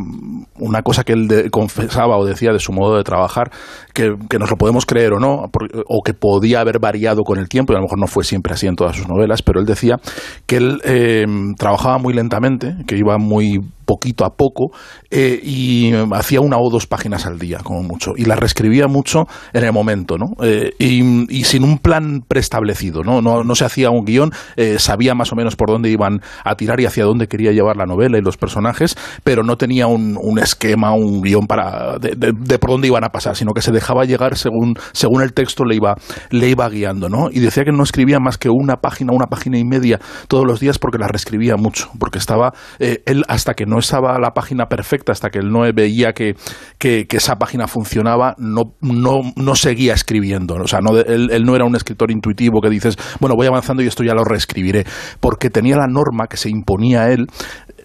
una 0.59 0.81
cosa 0.81 1.03
que 1.03 1.13
él 1.13 1.27
de- 1.27 1.49
confesaba 1.49 2.17
o 2.17 2.25
decía 2.25 2.51
de 2.51 2.59
su 2.59 2.71
modo 2.71 2.97
de 2.97 3.03
trabajar, 3.03 3.51
que, 3.93 4.15
que 4.29 4.39
nos 4.39 4.49
lo 4.49 4.57
podemos 4.57 4.85
creer 4.85 5.13
o 5.13 5.19
no, 5.19 5.49
por- 5.51 5.69
o 5.87 6.01
que 6.03 6.13
podía 6.13 6.59
haber 6.61 6.79
variado 6.79 7.23
con 7.23 7.39
el 7.39 7.47
tiempo, 7.49 7.73
y 7.73 7.75
a 7.75 7.79
lo 7.79 7.83
mejor 7.83 7.99
no 7.99 8.07
fue 8.07 8.23
siempre 8.23 8.53
así 8.53 8.67
en 8.67 8.75
todas 8.75 8.95
sus 8.95 9.07
novelas, 9.07 9.41
pero 9.41 9.59
él 9.59 9.65
decía 9.65 9.97
que 10.45 10.57
él 10.57 10.81
eh, 10.83 11.25
trabajaba 11.57 11.97
muy 11.97 12.13
lentamente, 12.13 12.75
que 12.87 12.97
iba 12.97 13.17
muy 13.17 13.59
poquito 13.87 14.25
a 14.25 14.35
poco, 14.35 14.71
eh, 15.09 15.39
y 15.41 15.93
hacía 16.11 16.41
una 16.41 16.57
o 16.57 16.69
dos 16.69 16.85
páginas 16.85 17.25
al 17.25 17.39
día, 17.39 17.59
como 17.63 17.81
mucho, 17.81 18.11
y 18.17 18.25
la 18.25 18.35
reescribía 18.35 18.87
mucho 18.87 19.25
en 19.53 19.63
el 19.63 19.71
momento, 19.71 20.17
¿no? 20.17 20.25
Eh, 20.43 20.71
y, 20.77 21.43
sin 21.47 21.63
un 21.63 21.77
plan 21.77 22.21
preestablecido, 22.27 23.03
¿no? 23.03 23.21
No, 23.21 23.45
no 23.45 23.55
se 23.55 23.63
hacía 23.63 23.89
un 23.89 24.03
guion, 24.03 24.31
eh, 24.57 24.77
sabía 24.77 25.15
más 25.15 25.31
o 25.31 25.37
menos 25.37 25.55
por 25.55 25.69
dónde 25.69 25.89
iban 25.89 26.19
a 26.43 26.55
tirar 26.55 26.81
y 26.81 26.85
hacia 26.85 27.05
dónde 27.05 27.27
quería 27.27 27.53
llevar 27.53 27.77
la 27.77 27.85
novela 27.85 28.17
y 28.17 28.21
los 28.21 28.35
personajes, 28.35 28.97
pero 29.23 29.43
no 29.43 29.55
tenía 29.55 29.87
un, 29.87 30.17
esquema, 30.37 30.93
un 30.93 31.21
guion 31.21 31.47
para 31.47 31.97
de, 31.97 32.59
por 32.59 32.71
dónde 32.71 32.87
iban 32.87 33.05
a 33.05 33.09
pasar, 33.09 33.37
sino 33.37 33.53
que 33.53 33.61
se 33.61 33.71
dejaba 33.71 34.03
llegar 34.03 34.35
según, 34.35 34.75
según 34.91 35.21
el 35.21 35.31
texto 35.31 35.63
le 35.63 35.75
iba, 35.75 35.95
le 36.29 36.49
iba 36.49 36.67
guiando, 36.67 37.07
¿no? 37.07 37.29
Y 37.31 37.39
decía 37.39 37.63
que 37.63 37.71
no 37.71 37.83
escribía 37.83 38.19
más 38.19 38.37
que 38.37 38.49
una 38.49 38.75
página, 38.81 39.13
una 39.13 39.27
página 39.27 39.57
y 39.57 39.63
media 39.63 40.01
todos 40.27 40.45
los 40.45 40.59
días 40.59 40.77
porque 40.77 40.97
la 40.97 41.07
reescribía 41.07 41.55
mucho, 41.55 41.89
porque 41.97 42.17
estaba 42.17 42.51
él 42.79 43.23
hasta 43.29 43.53
que 43.53 43.65
no 43.65 43.76
estaba 43.79 44.17
la 44.19 44.31
página 44.31 44.67
perfecta, 44.67 45.11
hasta 45.11 45.29
que 45.29 45.39
él 45.39 45.49
no 45.49 45.61
veía 45.73 46.13
que, 46.13 46.35
que, 46.77 47.07
esa 47.11 47.35
página 47.35 47.67
funcionaba, 47.67 48.35
no, 48.37 48.75
no, 48.81 49.21
no 49.35 49.55
seguía 49.55 49.93
escribiendo. 49.93 50.55
O 50.55 50.67
sea, 50.67 50.79
no, 50.81 50.97
él, 50.97 51.29
él 51.31 51.43
no 51.43 51.55
era 51.55 51.65
un 51.65 51.75
escritor 51.75 52.11
intuitivo 52.11 52.61
que 52.61 52.69
dices, 52.69 52.97
bueno, 53.19 53.35
voy 53.35 53.47
avanzando 53.47 53.81
y 53.81 53.87
esto 53.87 54.03
ya 54.03 54.13
lo 54.13 54.23
reescribiré, 54.23 54.85
porque 55.19 55.49
tenía 55.49 55.77
la 55.77 55.87
norma 55.87 56.27
que 56.27 56.37
se 56.37 56.49
imponía 56.49 57.03
a 57.03 57.11
él 57.11 57.27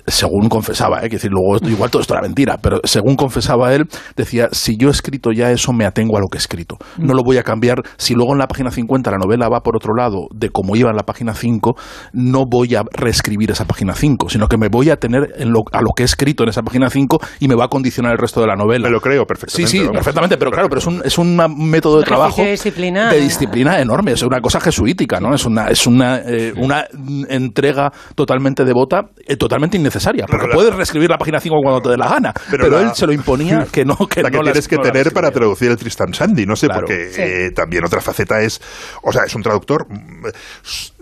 según 0.06 0.48
confesaba, 0.48 1.00
¿eh? 1.00 1.08
que 1.08 1.16
decir, 1.16 1.30
luego 1.30 1.56
igual 1.66 1.90
todo 1.90 2.02
esto 2.02 2.14
era 2.14 2.22
mentira, 2.22 2.58
pero 2.60 2.80
según 2.84 3.16
confesaba 3.16 3.74
él, 3.74 3.86
decía, 4.16 4.48
si 4.52 4.76
yo 4.76 4.88
he 4.88 4.90
escrito 4.90 5.30
ya 5.32 5.50
eso, 5.50 5.72
me 5.72 5.84
atengo 5.84 6.16
a 6.16 6.20
lo 6.20 6.26
que 6.28 6.38
he 6.38 6.40
escrito. 6.40 6.76
No 6.98 7.14
lo 7.14 7.22
voy 7.22 7.38
a 7.38 7.42
cambiar. 7.42 7.82
Si 7.96 8.14
luego 8.14 8.32
en 8.32 8.38
la 8.38 8.46
página 8.46 8.70
50 8.70 9.10
la 9.10 9.18
novela 9.18 9.48
va 9.48 9.60
por 9.60 9.76
otro 9.76 9.94
lado 9.94 10.26
de 10.34 10.50
como 10.50 10.76
iba 10.76 10.90
en 10.90 10.96
la 10.96 11.04
página 11.04 11.34
5, 11.34 11.74
no 12.12 12.44
voy 12.50 12.74
a 12.74 12.82
reescribir 12.92 13.50
esa 13.50 13.64
página 13.64 13.94
5, 13.94 14.28
sino 14.28 14.48
que 14.48 14.56
me 14.56 14.68
voy 14.68 14.90
a 14.90 14.96
tener 14.96 15.34
en 15.36 15.52
lo, 15.52 15.60
a 15.72 15.80
lo 15.80 15.90
que 15.96 16.02
he 16.02 16.06
escrito 16.06 16.42
en 16.42 16.50
esa 16.50 16.62
página 16.62 16.90
5 16.90 17.18
y 17.40 17.48
me 17.48 17.54
va 17.54 17.66
a 17.66 17.68
condicionar 17.68 18.12
el 18.12 18.18
resto 18.18 18.40
de 18.40 18.46
la 18.46 18.56
novela. 18.56 18.88
Me 18.88 18.92
lo 18.92 19.00
creo 19.00 19.22
Sí, 19.22 19.26
perfectamente. 19.26 19.70
sí, 19.70 19.78
vamos. 19.78 19.92
perfectamente, 19.94 20.36
pero 20.36 20.50
claro, 20.50 20.68
pero 20.68 20.78
es 20.80 20.86
un, 20.86 21.02
es 21.04 21.18
un 21.18 21.36
método 21.70 21.98
de 21.98 22.04
trabajo 22.04 22.42
de 22.42 22.50
disciplina. 22.52 23.10
de 23.10 23.20
disciplina 23.20 23.80
enorme, 23.80 24.12
es 24.12 24.22
una 24.22 24.40
cosa 24.40 24.60
jesuítica, 24.60 25.20
¿no? 25.20 25.34
Es 25.34 25.44
una, 25.44 25.68
es 25.68 25.86
una, 25.86 26.18
eh, 26.18 26.52
una 26.56 26.86
entrega 27.28 27.92
totalmente 28.14 28.64
devota, 28.64 29.10
eh, 29.26 29.36
totalmente 29.36 29.76
innecesaria, 29.76 29.91
porque 30.00 30.26
Claro, 30.26 30.48
la- 30.48 30.54
puedes 30.54 30.74
reescribir 30.74 31.10
la 31.10 31.18
página 31.18 31.40
5 31.40 31.56
cuando 31.62 31.80
te 31.80 31.90
dé 31.90 31.96
la 31.96 32.08
gana, 32.08 32.32
pero, 32.50 32.64
Pero 32.64 32.80
la- 32.80 32.88
él 32.88 32.94
se 32.94 33.06
lo 33.06 33.12
imponía 33.12 33.66
que 33.72 33.84
no, 33.84 33.96
que 34.08 34.22
la 34.22 34.30
que 34.30 34.36
no 34.38 34.42
tienes 34.44 34.68
que 34.68 34.76
no 34.76 34.82
tener 34.82 35.12
para 35.12 35.30
traducir 35.30 35.70
el 35.70 35.76
Tristan 35.76 36.12
Sandy, 36.14 36.46
no 36.46 36.56
sé, 36.56 36.66
Claro. 36.66 36.80
porque 36.86 37.10
Sí. 37.10 37.22
eh, 37.22 37.50
también 37.54 37.84
otra 37.84 38.00
faceta 38.00 38.40
es, 38.40 38.60
o 39.02 39.12
sea, 39.12 39.22
es 39.26 39.34
un 39.34 39.42
traductor. 39.42 39.86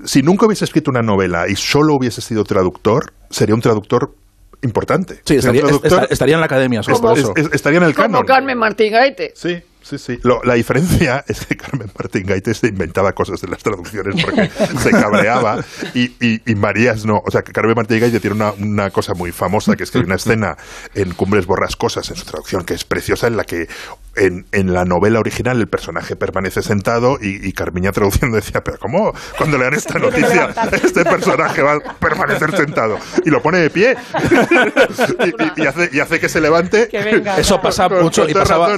Si 0.04 0.22
nunca 0.22 0.46
hubiese 0.46 0.64
escrito 0.64 0.90
una 0.90 1.02
novela 1.02 1.46
y 1.48 1.56
solo 1.56 1.94
hubiese 1.94 2.20
sido 2.20 2.44
traductor, 2.44 3.12
sería 3.31 3.54
un 3.54 3.60
traductor 3.60 4.14
importante. 4.62 5.20
Sí, 5.25 5.37
estaría, 5.37 5.62
estaría 6.10 6.34
en 6.34 6.40
la 6.40 6.46
academia 6.46 6.81
eso. 6.81 6.92
es- 7.37 7.48
estaría 7.52 7.78
en 7.78 7.84
el 7.84 7.94
Como 7.94 8.08
canon. 8.08 8.26
Carmen 8.26 8.58
Martín 8.58 8.92
Gaite. 8.92 9.32
Sí, 9.34 9.56
sí, 9.82 9.99
sí. 9.99 10.19
Lo- 10.23 10.43
la 10.44 10.55
diferencia 10.55 11.25
es 11.29 11.47
que 11.47 11.56
Carmen 11.56 11.91
Martín 11.99 12.27
Gaite 12.27 12.55
se 12.55 12.69
inventaba 12.69 13.12
cosas 13.12 13.41
de 13.41 13.49
las 13.49 13.62
traducciones 13.62 14.23
porque 14.25 14.50
se 14.82 14.91
cabreaba 14.91 15.65
y, 15.94 16.12
y- 16.25 16.43
y 16.47 16.55
Marías 16.55 17.05
no. 17.05 17.23
O 17.27 17.31
sea, 17.31 17.43
que 17.43 17.53
Carmen 17.53 17.75
Martín 17.77 18.00
Gaite 18.00 18.21
tiene 18.21 18.37
una, 18.37 18.53
una 18.53 18.91
cosa 18.91 19.15
muy 19.15 19.32
famosa 19.32 19.77
que 19.77 19.85
es 19.85 19.91
que 19.91 19.99
hay 19.99 20.05
una 20.05 20.15
escena 20.17 20.56
en 20.94 21.12
Cumbres 21.15 21.47
Borrascosas 21.47 22.09
en 22.11 22.17
su 22.17 22.25
traducción 22.25 22.65
que 22.65 22.75
es 22.75 22.85
preciosa 22.85 23.27
en 23.27 23.37
la 23.37 23.44
que 23.44 23.69
en, 24.17 24.45
en 24.53 24.73
la 24.73 24.85
novela 24.85 25.19
original 25.21 25.59
el 25.61 25.67
personaje 25.69 26.17
permanece 26.17 26.62
sentado 26.62 27.17
y, 27.21 27.47
y 27.49 27.53
Carmiña 27.53 27.93
traduciendo 27.93 28.37
decía, 28.37 28.61
pero 28.65 28.79
¿cómo 28.79 29.12
cuando 29.39 29.57
lean 29.59 29.75
esta 29.75 29.99
noticia 29.99 30.51
este 30.73 31.05
personaje 31.05 31.62
va 31.62 31.75
a 31.75 31.79
permanecer 31.99 32.57
sentado? 32.57 32.97
Y 33.25 33.31
lo 33.31 33.41
pone 33.41 33.59
de 33.59 33.71
pie 33.71 33.95
y, 35.27 35.61
y- 35.61 35.62
y 35.62 35.67
hace, 35.67 35.91
y 35.93 36.01
hace 36.01 36.19
que 36.21 36.29
se 36.29 36.41
levante. 36.41 36.89
Que 36.89 37.03
venga. 37.03 37.39
Eso 37.39 37.61
pasa 37.61 37.89
Con- 37.89 38.03
mucho 38.03 38.23
con 38.23 38.31
y 38.31 38.35
pasaba 38.35 38.69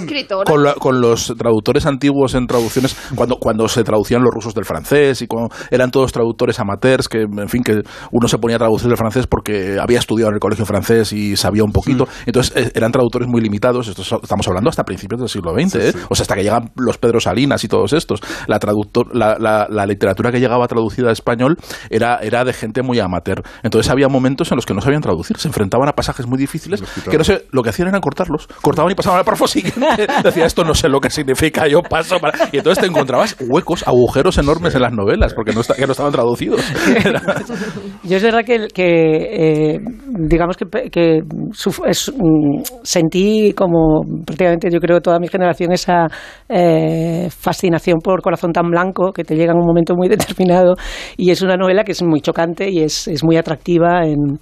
con, 0.44 0.62
la- 0.62 0.74
con 0.74 1.00
los 1.00 1.34
traductores 1.38 1.86
antiguos 1.86 2.34
en 2.34 2.46
traducciones, 2.46 2.96
cuando, 3.14 3.36
cuando 3.36 3.68
se 3.68 3.84
traducían 3.84 4.22
los 4.22 4.32
rusos 4.32 4.54
del 4.54 4.64
francés 4.64 5.22
y 5.22 5.26
cuando 5.26 5.54
eran 5.70 5.90
todos 5.90 6.12
traductores 6.12 6.58
amateurs, 6.60 7.08
que 7.08 7.22
en 7.22 7.48
fin, 7.48 7.62
que 7.62 7.82
uno 8.10 8.28
se 8.28 8.38
ponía 8.38 8.56
a 8.56 8.60
traducir 8.60 8.90
el 8.90 8.96
francés 8.96 9.26
porque 9.26 9.78
había 9.80 9.98
estudiado 9.98 10.30
en 10.30 10.34
el 10.34 10.40
colegio 10.40 10.66
francés 10.66 11.12
y 11.12 11.36
sabía 11.36 11.64
un 11.64 11.72
poquito. 11.72 12.06
Entonces 12.26 12.52
eh, 12.56 12.70
eran 12.74 12.92
traductores 12.92 13.28
muy 13.28 13.40
limitados, 13.40 13.88
esto 13.88 14.02
es- 14.02 14.12
estamos 14.22 14.46
hablando 14.48 14.70
hasta 14.70 14.84
principios 14.84 15.21
del 15.22 15.30
siglo 15.30 15.52
XX, 15.52 15.74
¿eh? 15.76 15.92
o 16.08 16.14
sea, 16.14 16.22
hasta 16.24 16.34
que 16.34 16.42
llegan 16.42 16.70
los 16.76 16.98
Pedro 16.98 17.20
Salinas 17.20 17.64
y 17.64 17.68
todos 17.68 17.92
estos. 17.92 18.20
La, 18.46 18.58
traductor, 18.58 19.14
la, 19.14 19.36
la- 19.38 19.66
la 19.70 19.86
literatura 19.86 20.30
que 20.30 20.40
llegaba 20.40 20.66
traducida 20.68 21.08
a 21.08 21.12
español 21.12 21.56
era, 21.90 22.16
era 22.22 22.44
de 22.44 22.52
gente 22.52 22.82
muy 22.82 22.98
amateur. 23.00 23.42
Entonces 23.62 23.90
había 23.90 24.08
momentos 24.08 24.50
en 24.52 24.56
los 24.56 24.66
que 24.66 24.74
no 24.74 24.80
sabían 24.80 25.00
traducir, 25.02 25.36
se 25.38 25.48
enfrentaban 25.48 25.88
a 25.88 25.92
pasajes 25.92 26.26
muy 26.26 26.38
difíciles 26.38 26.82
que 27.10 27.18
no 27.18 27.24
sé, 27.24 27.46
lo 27.52 27.62
que 27.62 27.70
hacían 27.70 27.88
era 27.88 28.00
cortarlos, 28.00 28.46
cortaban 28.60 28.90
y 28.92 28.94
pasaban 28.94 29.18
al 29.18 29.24
párrafo 29.24 29.46
siguiente. 29.46 29.80
Decía, 30.24 30.46
esto 30.46 30.64
no 30.64 30.74
sé 30.74 30.88
lo 30.88 31.00
que 31.00 31.10
significa, 31.10 31.66
yo 31.66 31.82
paso 31.82 32.18
para... 32.18 32.48
Y 32.52 32.58
entonces 32.58 32.82
te 32.82 32.88
encontrabas 32.88 33.36
huecos, 33.48 33.86
agujeros 33.86 34.38
enormes 34.38 34.74
en 34.74 34.82
las 34.82 34.92
novelas, 34.92 35.34
porque 35.34 35.52
no, 35.52 35.60
está- 35.60 35.74
que 35.74 35.86
no 35.86 35.92
estaban 35.92 36.12
traducidos. 36.12 36.60
Era- 37.04 37.22
Yo 38.02 38.16
es 38.16 38.22
verdad 38.22 38.40
que, 38.44 38.68
que, 38.74 39.74
eh, 39.74 39.80
digamos 40.28 40.56
que, 40.56 40.66
que 40.90 41.20
suf- 41.52 41.82
es, 41.86 42.12
mm, 42.16 42.62
sentí 42.82 43.52
como 43.54 44.02
prácticamente 44.26 44.68
yo 44.70 44.80
creo 44.80 45.00
toda 45.00 45.11
mi 45.18 45.28
generación 45.28 45.72
esa 45.72 46.06
eh, 46.48 47.28
fascinación 47.30 47.98
por 48.00 48.22
Corazón 48.22 48.52
tan 48.52 48.70
blanco 48.70 49.12
que 49.12 49.24
te 49.24 49.34
llega 49.34 49.52
en 49.52 49.58
un 49.58 49.66
momento 49.66 49.94
muy 49.94 50.08
determinado 50.10 50.74
y 51.16 51.30
es 51.30 51.42
una 51.42 51.56
novela 51.56 51.84
que 51.84 51.92
es 51.92 52.02
muy 52.02 52.20
chocante 52.20 52.70
y 52.70 52.82
es, 52.82 53.08
es 53.08 53.24
muy 53.24 53.36
atractiva 53.36 54.04
en 54.04 54.38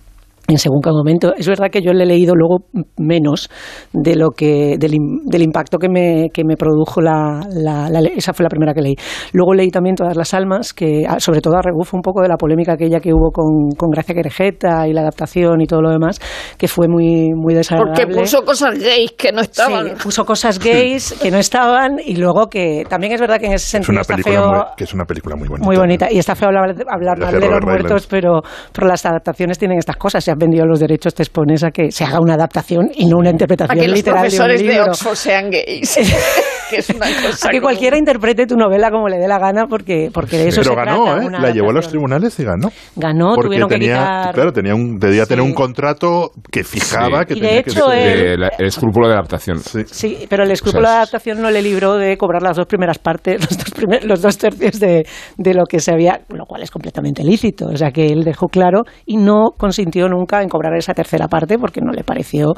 en 0.49 0.59
según 0.59 0.81
qué 0.83 0.91
momento. 0.91 1.33
Es 1.37 1.47
verdad 1.47 1.69
que 1.71 1.81
yo 1.83 1.93
le 1.93 2.05
he 2.05 2.07
leído 2.07 2.35
luego 2.35 2.65
menos 2.99 3.49
de 3.93 4.17
lo 4.17 4.31
que 4.31 4.77
del, 4.79 4.97
del 5.27 5.43
impacto 5.43 5.79
que 5.79 5.89
me, 5.89 6.29
que 6.33 6.43
me 6.45 6.57
produjo 6.57 7.01
la, 7.01 7.41
la- 7.51 7.89
la 7.89 8.01
esa 8.17 8.33
fue 8.33 8.43
la 8.45 8.49
primera 8.49 8.75
que 8.75 8.81
leí. 8.83 8.95
Luego 9.33 9.55
leí 9.55 9.71
también 9.71 9.95
Todas 10.01 10.17
las 10.17 10.33
almas, 10.35 10.73
que 10.73 11.05
ah, 11.07 11.21
sobre 11.21 11.41
todo 11.41 11.57
a 11.57 11.63
rebufo 11.63 11.97
un 11.97 12.01
poco 12.03 12.23
de 12.23 12.29
la 12.29 12.37
polémica 12.37 12.73
aquella 12.73 13.01
que 13.01 13.13
hubo 13.13 13.31
con, 13.33 13.71
con 13.77 13.91
Gracia 13.91 14.15
Querejeta 14.15 14.87
y 14.89 14.93
la 14.93 15.03
adaptación 15.03 15.61
y 15.61 15.67
todo 15.67 15.83
lo 15.83 15.91
demás, 15.91 16.19
que 16.57 16.69
fue 16.69 16.89
muy 16.89 17.31
muy 17.35 17.55
desagradable. 17.55 18.05
Porque 18.07 18.21
puso 18.21 18.43
cosas 18.45 18.79
gays 18.79 19.13
que 19.13 19.33
no 19.33 19.41
estaban. 19.43 19.89
Sí, 19.89 19.93
puso 20.03 20.25
cosas 20.25 20.59
gays 20.59 21.19
que 21.21 21.31
no 21.31 21.39
estaban 21.39 21.99
y 22.05 22.17
luego 22.17 22.47
que 22.47 22.85
también 22.89 23.13
es 23.13 23.21
verdad 23.21 23.39
que 23.39 23.47
en 23.47 23.53
ese 23.55 23.65
Es 23.65 23.71
sentido 23.85 23.93
una 23.93 24.01
está 24.03 24.15
película 24.15 24.35
feo 24.41 24.49
muy, 24.53 24.61
que 24.77 24.85
es 24.85 24.95
una 24.95 25.05
película 25.05 25.37
muy 25.37 25.49
bonita. 25.49 25.67
muy 25.67 25.77
bonita. 25.77 26.11
Y 26.11 26.19
está 26.19 26.35
feo 26.35 26.49
hablar, 26.49 26.75
hablar 26.89 27.19
De 27.19 27.25
mal 27.25 27.41
de 27.41 27.49
los 27.49 27.61
muertos, 27.63 28.07
pero, 28.07 28.41
pero 28.73 28.87
las 28.87 29.05
adaptaciones 29.05 29.59
tienen 29.59 29.79
estas 29.79 29.97
cosas. 29.97 30.30
Se 30.31 30.33
han 30.33 30.39
vendido 30.39 30.65
los 30.65 30.79
derechos, 30.79 31.13
te 31.15 31.23
expones 31.25 31.65
a 31.65 31.71
que 31.71 31.91
se 31.91 32.05
haga 32.05 32.21
una 32.21 32.35
adaptación 32.35 32.91
y 32.95 33.07
no 33.07 33.17
una 33.19 33.31
A 33.31 33.33
interpretación 33.33 33.79
que 33.81 33.89
los 33.89 33.97
literal 33.97 34.23
de 34.23 34.29
un 34.29 34.31
profesores 34.37 34.61
de, 34.61 34.69
libro. 34.69 34.85
Oxford 34.87 35.15
sean 35.17 35.51
gays. 35.51 35.99
que 36.71 36.77
es 36.77 36.91
una 36.91 37.07
cosa 37.07 37.49
A 37.49 37.51
que 37.51 37.59
como- 37.59 37.67
cualquiera 37.67 37.99
interprete 37.99 38.47
tu 38.47 38.55
novela 38.55 38.91
como 38.93 39.09
le 39.09 39.19
dé 39.19 39.27
la 39.27 39.41
gana, 39.41 39.67
porque, 39.67 40.09
porque 40.15 40.37
de 40.39 40.49
eso 40.49 40.61
Pero 40.63 40.71
se 40.75 40.77
ganó, 40.77 41.05
trata. 41.05 41.25
¿eh? 41.25 41.41
La 41.43 41.51
llevó 41.51 41.71
a 41.71 41.73
los 41.73 41.89
tribunales 41.89 42.39
y 42.39 42.45
ganó. 42.45 42.71
Ganó, 42.95 43.33
Porque 43.35 43.49
tuvieron 43.49 43.69
que 43.69 43.75
tenía, 43.75 43.97
quitar- 43.97 44.35
claro, 44.35 44.53
tenía 44.53 44.75
un, 44.77 44.99
debía 45.01 45.27
tener 45.27 45.43
Sí. 45.45 45.49
un 45.51 45.55
contrato 45.55 46.31
que 46.53 46.63
fijaba 46.63 47.23
Sí. 47.23 47.27
que 47.27 47.35
Y 47.35 47.41
de 47.41 47.47
tenía 47.49 47.63
que 47.65 47.71
hecho, 47.71 47.87
ser- 47.91 47.99
él- 47.99 48.27
Eh, 48.27 48.37
la- 48.39 48.51
el 48.57 48.67
escrúpulo 48.67 49.09
de 49.09 49.15
adaptación. 49.15 49.59
Sí. 49.59 49.81
Sí, 49.87 50.27
pero 50.29 50.45
el 50.45 50.51
escrúpulo 50.53 50.83
O 50.83 50.87
sea, 50.87 50.91
de 50.93 50.97
adaptación 50.99 51.43
no 51.43 51.51
le 51.51 51.61
libró 51.61 51.97
de 51.97 52.17
cobrar 52.17 52.43
las 52.43 52.57
dos 52.57 52.67
primeras 52.67 52.99
partes, 52.99 53.41
los 53.51 53.59
dos, 53.59 53.71
primer- 53.75 54.05
los 54.05 54.23
dos 54.23 54.39
tercios 54.39 54.79
de, 54.79 55.05
de 55.39 55.55
lo 55.55 55.65
que 55.65 55.81
se 55.81 55.91
había, 55.93 56.21
lo 56.29 56.45
cual 56.47 56.63
es 56.63 56.71
completamente 56.71 57.25
lícito. 57.25 57.67
O 57.67 57.77
sea 57.77 57.91
que 57.91 58.07
él 58.13 58.23
dejó 58.23 58.47
claro 58.47 58.83
y 59.07 59.17
no 59.17 59.51
consintió 59.57 60.09
nunca 60.21 60.43
en 60.43 60.49
cobrar 60.49 60.77
esa 60.77 60.95
tercera 60.95 61.27
parte 61.27 61.59
porque 61.59 61.81
no 61.81 61.93
le 61.93 62.05
pareció 62.05 62.53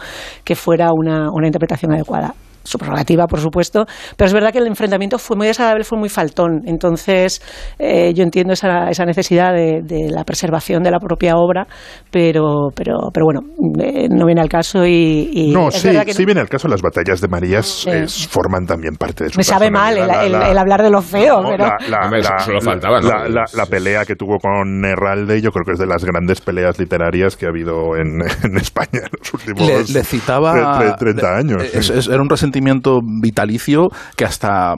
que 0.44 0.54
fuera 0.54 0.88
una, 0.92 1.30
una 1.32 1.46
interpretación 1.46 1.92
adecuada. 1.92 2.34
Su 2.64 2.78
prerrogativa, 2.78 3.26
por 3.26 3.40
supuesto, 3.40 3.84
pero 4.16 4.26
es 4.26 4.32
verdad 4.32 4.52
que 4.52 4.58
el 4.58 4.66
enfrentamiento 4.66 5.18
fue 5.18 5.36
muy 5.36 5.46
desagradable, 5.46 5.84
fue 5.84 5.98
muy 5.98 6.08
faltón. 6.08 6.62
Entonces, 6.66 7.42
eh, 7.78 8.12
yo 8.14 8.22
entiendo 8.22 8.52
esa, 8.52 8.88
esa 8.88 9.04
necesidad 9.04 9.52
de, 9.52 9.80
de 9.82 10.10
la 10.10 10.24
preservación 10.24 10.82
de 10.82 10.90
la 10.90 10.98
propia 10.98 11.34
obra, 11.36 11.66
pero, 12.10 12.68
pero, 12.74 13.10
pero 13.12 13.26
bueno, 13.26 13.40
eh, 13.80 14.08
no 14.08 14.26
viene 14.26 14.40
al 14.40 14.48
caso 14.48 14.86
y. 14.86 15.30
y 15.32 15.52
No, 15.52 15.68
es 15.68 15.76
sí, 15.76 15.88
verdad 15.88 16.04
que 16.04 16.14
sí 16.14 16.24
viene 16.24 16.40
el 16.40 16.48
caso. 16.48 16.68
Las 16.68 16.82
batallas 16.82 17.20
de 17.20 17.28
Marías 17.28 17.86
Eh. 17.86 18.02
es- 18.04 18.28
forman 18.28 18.66
también 18.66 18.94
parte 18.96 19.24
de 19.24 19.30
su 19.30 19.38
Me 19.38 19.44
sabe 19.44 19.70
mal 19.70 19.92
el, 19.94 19.98
personalidad. 20.06 20.26
el- 20.26 20.32
La- 20.32 20.38
la- 20.38 20.50
el 20.52 20.58
hablar 20.58 20.82
de 20.82 20.90
lo 20.90 21.02
feo, 21.02 21.42
No, 21.42 21.48
pero... 21.50 21.66
la, 21.66 21.76
la- 21.88 22.08
la- 22.08 22.08
¿no? 22.10 23.00
la- 23.00 23.28
la- 23.28 23.44
la 23.54 23.66
pelea 23.66 24.04
que 24.04 24.14
tuvo 24.16 24.38
con 24.38 24.84
Herralde, 24.84 25.40
yo 25.40 25.50
creo 25.50 25.64
que 25.64 25.72
es 25.72 25.78
de 25.78 25.86
las 25.86 26.04
grandes 26.04 26.40
peleas 26.40 26.78
literarias 26.78 27.36
que 27.36 27.46
ha 27.46 27.48
habido 27.48 27.96
en, 27.96 28.20
en 28.44 28.56
España 28.56 29.00
en 29.04 29.10
los 29.18 29.34
últimos 29.34 29.66
le, 29.90 29.98
le 29.98 30.04
citaba 30.04 30.54
tre- 30.54 30.94
tre- 30.94 30.98
30 30.98 31.36
años. 31.36 31.62
es- 31.64 31.86
sí. 31.86 31.92
es- 31.96 32.08
era 32.08 32.20
un 32.20 32.28
resentimiento 32.52 33.00
vitalicio 33.22 33.88
que 34.16 34.24
hasta 34.24 34.74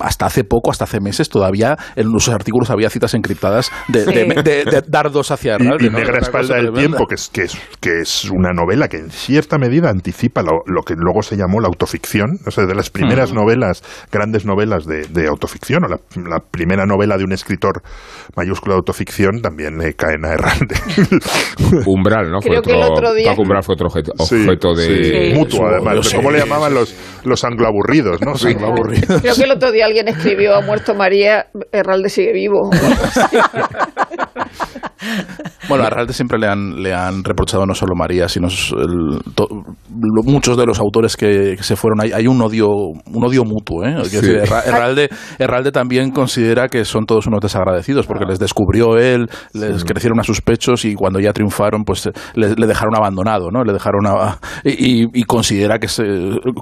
hasta 0.00 0.26
hace 0.26 0.44
poco 0.44 0.70
hasta 0.70 0.84
hace 0.84 1.00
meses 1.00 1.28
todavía 1.28 1.76
en 1.96 2.12
los 2.12 2.28
artículos 2.28 2.70
había 2.70 2.90
citas 2.90 3.14
encriptadas 3.14 3.70
de, 3.88 4.04
Sí. 4.04 4.12
de- 4.12 4.24
de- 4.42 4.64
de 4.64 4.82
dardos 4.86 5.30
hacia 5.30 5.52
Y, 5.58 5.62
Herralde, 5.66 5.86
y 5.86 5.90
¿no? 5.90 5.98
Negra 5.98 6.18
Espalda 6.18 6.56
del. 6.56 6.72
Tiempo, 6.74 7.06
que 7.08 7.14
es, 7.14 7.28
que, 7.32 7.42
es, 7.42 7.56
que 7.80 8.00
es 8.00 8.30
una 8.30 8.50
novela 8.52 8.88
que 8.88 8.98
en 8.98 9.10
cierta 9.10 9.56
medida 9.58 9.88
anticipa 9.90 10.42
lo, 10.42 10.62
lo 10.66 10.82
que 10.82 10.94
luego 10.96 11.22
se 11.22 11.36
llamó 11.36 11.60
la 11.60 11.68
autoficción, 11.68 12.38
o 12.46 12.50
sea, 12.50 12.66
de 12.66 12.74
las 12.74 12.90
primeras 12.90 13.32
novelas, 13.32 13.82
grandes 14.12 14.44
novelas 14.44 14.84
de, 14.86 15.06
de 15.06 15.28
autoficción, 15.28 15.84
o 15.84 15.88
la, 15.88 15.96
la 16.28 16.40
primera 16.40 16.84
novela 16.84 17.16
de 17.16 17.24
un 17.24 17.32
escritor 17.32 17.82
mayúscula 18.36 18.74
de 18.74 18.78
autoficción, 18.78 19.40
también 19.40 19.78
le 19.78 19.94
caen 19.94 20.24
a 20.24 20.32
Herralde. 20.34 20.74
Umbral, 21.86 22.30
¿no? 22.30 22.40
Creo 22.40 22.62
Fue 22.62 22.72
que 22.72 22.78
el 22.78 22.82
otro 22.84 23.14
día- 23.14 23.30
Paco 23.30 23.42
Umbral 23.42 23.62
fue 23.62 23.74
otro 23.74 23.86
objeto, 23.86 24.12
Sí, 24.24 24.42
objeto 24.42 24.74
de... 24.74 24.84
sí, 25.32 25.38
mutuo, 25.38 25.66
además. 25.68 26.06
sí, 26.06 26.16
¿Cómo 26.16 26.30
le 26.30 26.40
sí, 26.40 26.44
llamaban 26.48 26.74
los, 26.74 26.94
los 27.24 27.44
angloaburridos, 27.44 28.20
no? 28.20 28.34
Sí. 28.44 28.54
Aburrido. 28.60 29.20
Creo 29.20 29.34
que 29.34 29.44
el 29.44 29.52
otro 29.52 29.72
día 29.72 29.86
alguien 29.86 30.08
escribió, 30.08 30.54
ha 30.54 30.60
muerto 30.60 30.94
María, 30.94 31.46
Herralde 31.72 32.08
sigue 32.08 32.32
vivo. 32.32 32.70
Bueno, 35.68 35.84
a 35.84 35.86
Herralde 35.86 36.12
siempre 36.12 36.38
le 36.38 36.46
han, 36.46 36.82
le 36.82 36.92
han 36.92 37.24
reprochado 37.24 37.64
no 37.64 37.74
solo 37.74 37.94
María, 37.96 38.28
sino 38.28 38.48
el- 38.48 39.18
to- 39.34 39.48
lo- 39.50 40.22
muchos 40.24 40.58
de 40.58 40.66
los 40.66 40.78
autores 40.78 41.16
que, 41.16 41.54
que 41.56 41.62
se 41.62 41.74
fueron. 41.74 42.02
Hay, 42.02 42.12
hay 42.12 42.26
un 42.26 42.38
odio 42.42 42.68
un 42.68 43.24
odio 43.24 43.44
mutuo. 43.44 43.82
¿eh? 43.84 43.96
Sí. 44.04 44.16
decir, 44.16 44.36
Herra- 44.42 44.62
Herralde, 44.66 45.08
Herralde 45.38 45.72
también 45.72 46.10
considera 46.10 46.68
que 46.68 46.84
son 46.84 47.06
todos 47.06 47.26
unos 47.26 47.40
desagradecidos 47.40 48.06
porque 48.06 48.26
les 48.26 48.38
descubrió 48.38 48.98
él, 48.98 49.26
les 49.54 49.84
crecieron 49.84 50.20
a 50.20 50.22
sus 50.22 50.42
pechos 50.42 50.84
y 50.84 50.94
cuando 50.94 51.18
ya 51.18 51.32
triunfaron, 51.32 51.84
pues 51.84 52.10
le, 52.34 52.54
le 52.54 52.66
dejaron 52.66 52.94
abandonado, 52.94 53.50
¿no? 53.50 53.64
Le 53.64 53.72
dejaron 53.72 54.06
a- 54.06 54.38
y, 54.64 55.04
y- 55.04 55.08
y 55.14 55.22
considera 55.24 55.78
que 55.78 55.88
se, 55.88 56.04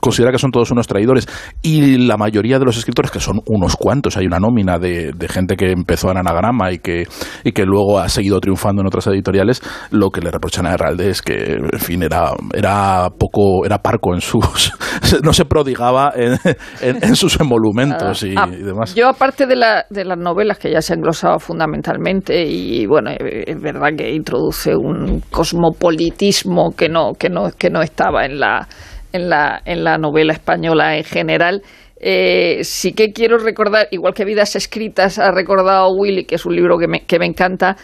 considera 0.00 0.30
que 0.30 0.38
son 0.38 0.52
todos 0.52 0.70
unos 0.70 0.86
traidores. 0.86 1.26
Y 1.62 1.98
la 2.06 2.16
mayoría 2.16 2.60
de 2.60 2.64
los 2.66 2.76
escritores, 2.76 3.10
que 3.10 3.18
son 3.20 3.40
unos 3.46 3.74
cuantos, 3.76 4.16
hay 4.16 4.26
una 4.26 4.38
nómina 4.38 4.78
de, 4.78 5.10
de 5.12 5.28
gente 5.28 5.56
que 5.56 5.72
empezó 5.72 6.08
en 6.12 6.18
anagrama 6.18 6.70
y 6.72 6.78
que, 6.78 7.04
y 7.42 7.50
que 7.50 7.64
luego 7.64 7.81
ha 7.98 8.08
seguido 8.08 8.40
triunfando 8.40 8.80
en 8.82 8.86
otras 8.86 9.06
editoriales, 9.06 9.62
lo 9.90 10.10
que 10.10 10.20
le 10.20 10.30
reprochan 10.30 10.66
a 10.66 10.72
Herralde 10.74 11.10
es 11.10 11.22
que, 11.22 11.54
en 11.54 11.78
fin, 11.80 12.02
era, 12.02 12.32
era 12.54 13.08
poco, 13.18 13.64
era 13.64 13.78
parco 13.78 14.14
en 14.14 14.20
sus, 14.20 14.72
no 15.22 15.32
se 15.32 15.44
prodigaba 15.44 16.12
en, 16.16 16.38
en- 16.80 17.02
en 17.02 17.16
sus 17.16 17.38
emolumentos 17.40 18.22
y, 18.22 18.34
Ah, 18.36 18.48
y 18.50 18.62
demás. 18.62 18.94
Yo, 18.94 19.08
aparte 19.08 19.46
de, 19.46 19.56
la- 19.56 19.84
de 19.90 20.04
las 20.04 20.18
novelas 20.18 20.58
que 20.58 20.70
ya 20.70 20.80
se 20.80 20.94
han 20.94 21.00
glosado 21.00 21.38
fundamentalmente, 21.38 22.44
y 22.44 22.86
bueno, 22.86 23.10
eh, 23.10 23.44
es 23.46 23.60
verdad 23.60 23.88
que 23.96 24.12
introduce 24.12 24.74
un 24.76 25.20
cosmopolitismo 25.30 26.72
que 26.76 26.88
no, 26.88 27.12
que 27.14 27.28
no, 27.28 27.50
que 27.58 27.70
no 27.70 27.82
estaba 27.82 28.24
en 28.24 28.38
la, 28.40 28.68
en 29.12 29.28
la, 29.28 29.60
en 29.64 29.84
la 29.84 29.98
novela 29.98 30.32
española 30.32 30.96
en 30.96 31.04
general. 31.04 31.62
Eh, 32.02 32.64
sí 32.64 32.92
que 32.92 33.12
quiero 33.12 33.38
recordar, 33.38 33.86
igual 33.92 34.12
que 34.12 34.24
Vidas 34.24 34.56
Escritas 34.56 35.20
ha 35.20 35.30
recordado 35.30 35.88
Willy, 35.94 36.24
que 36.24 36.34
es 36.34 36.44
un 36.44 36.56
libro 36.56 36.76
que 36.76 36.88
me, 36.88 37.06
que 37.06 37.20
me 37.20 37.26
encanta, 37.26 37.76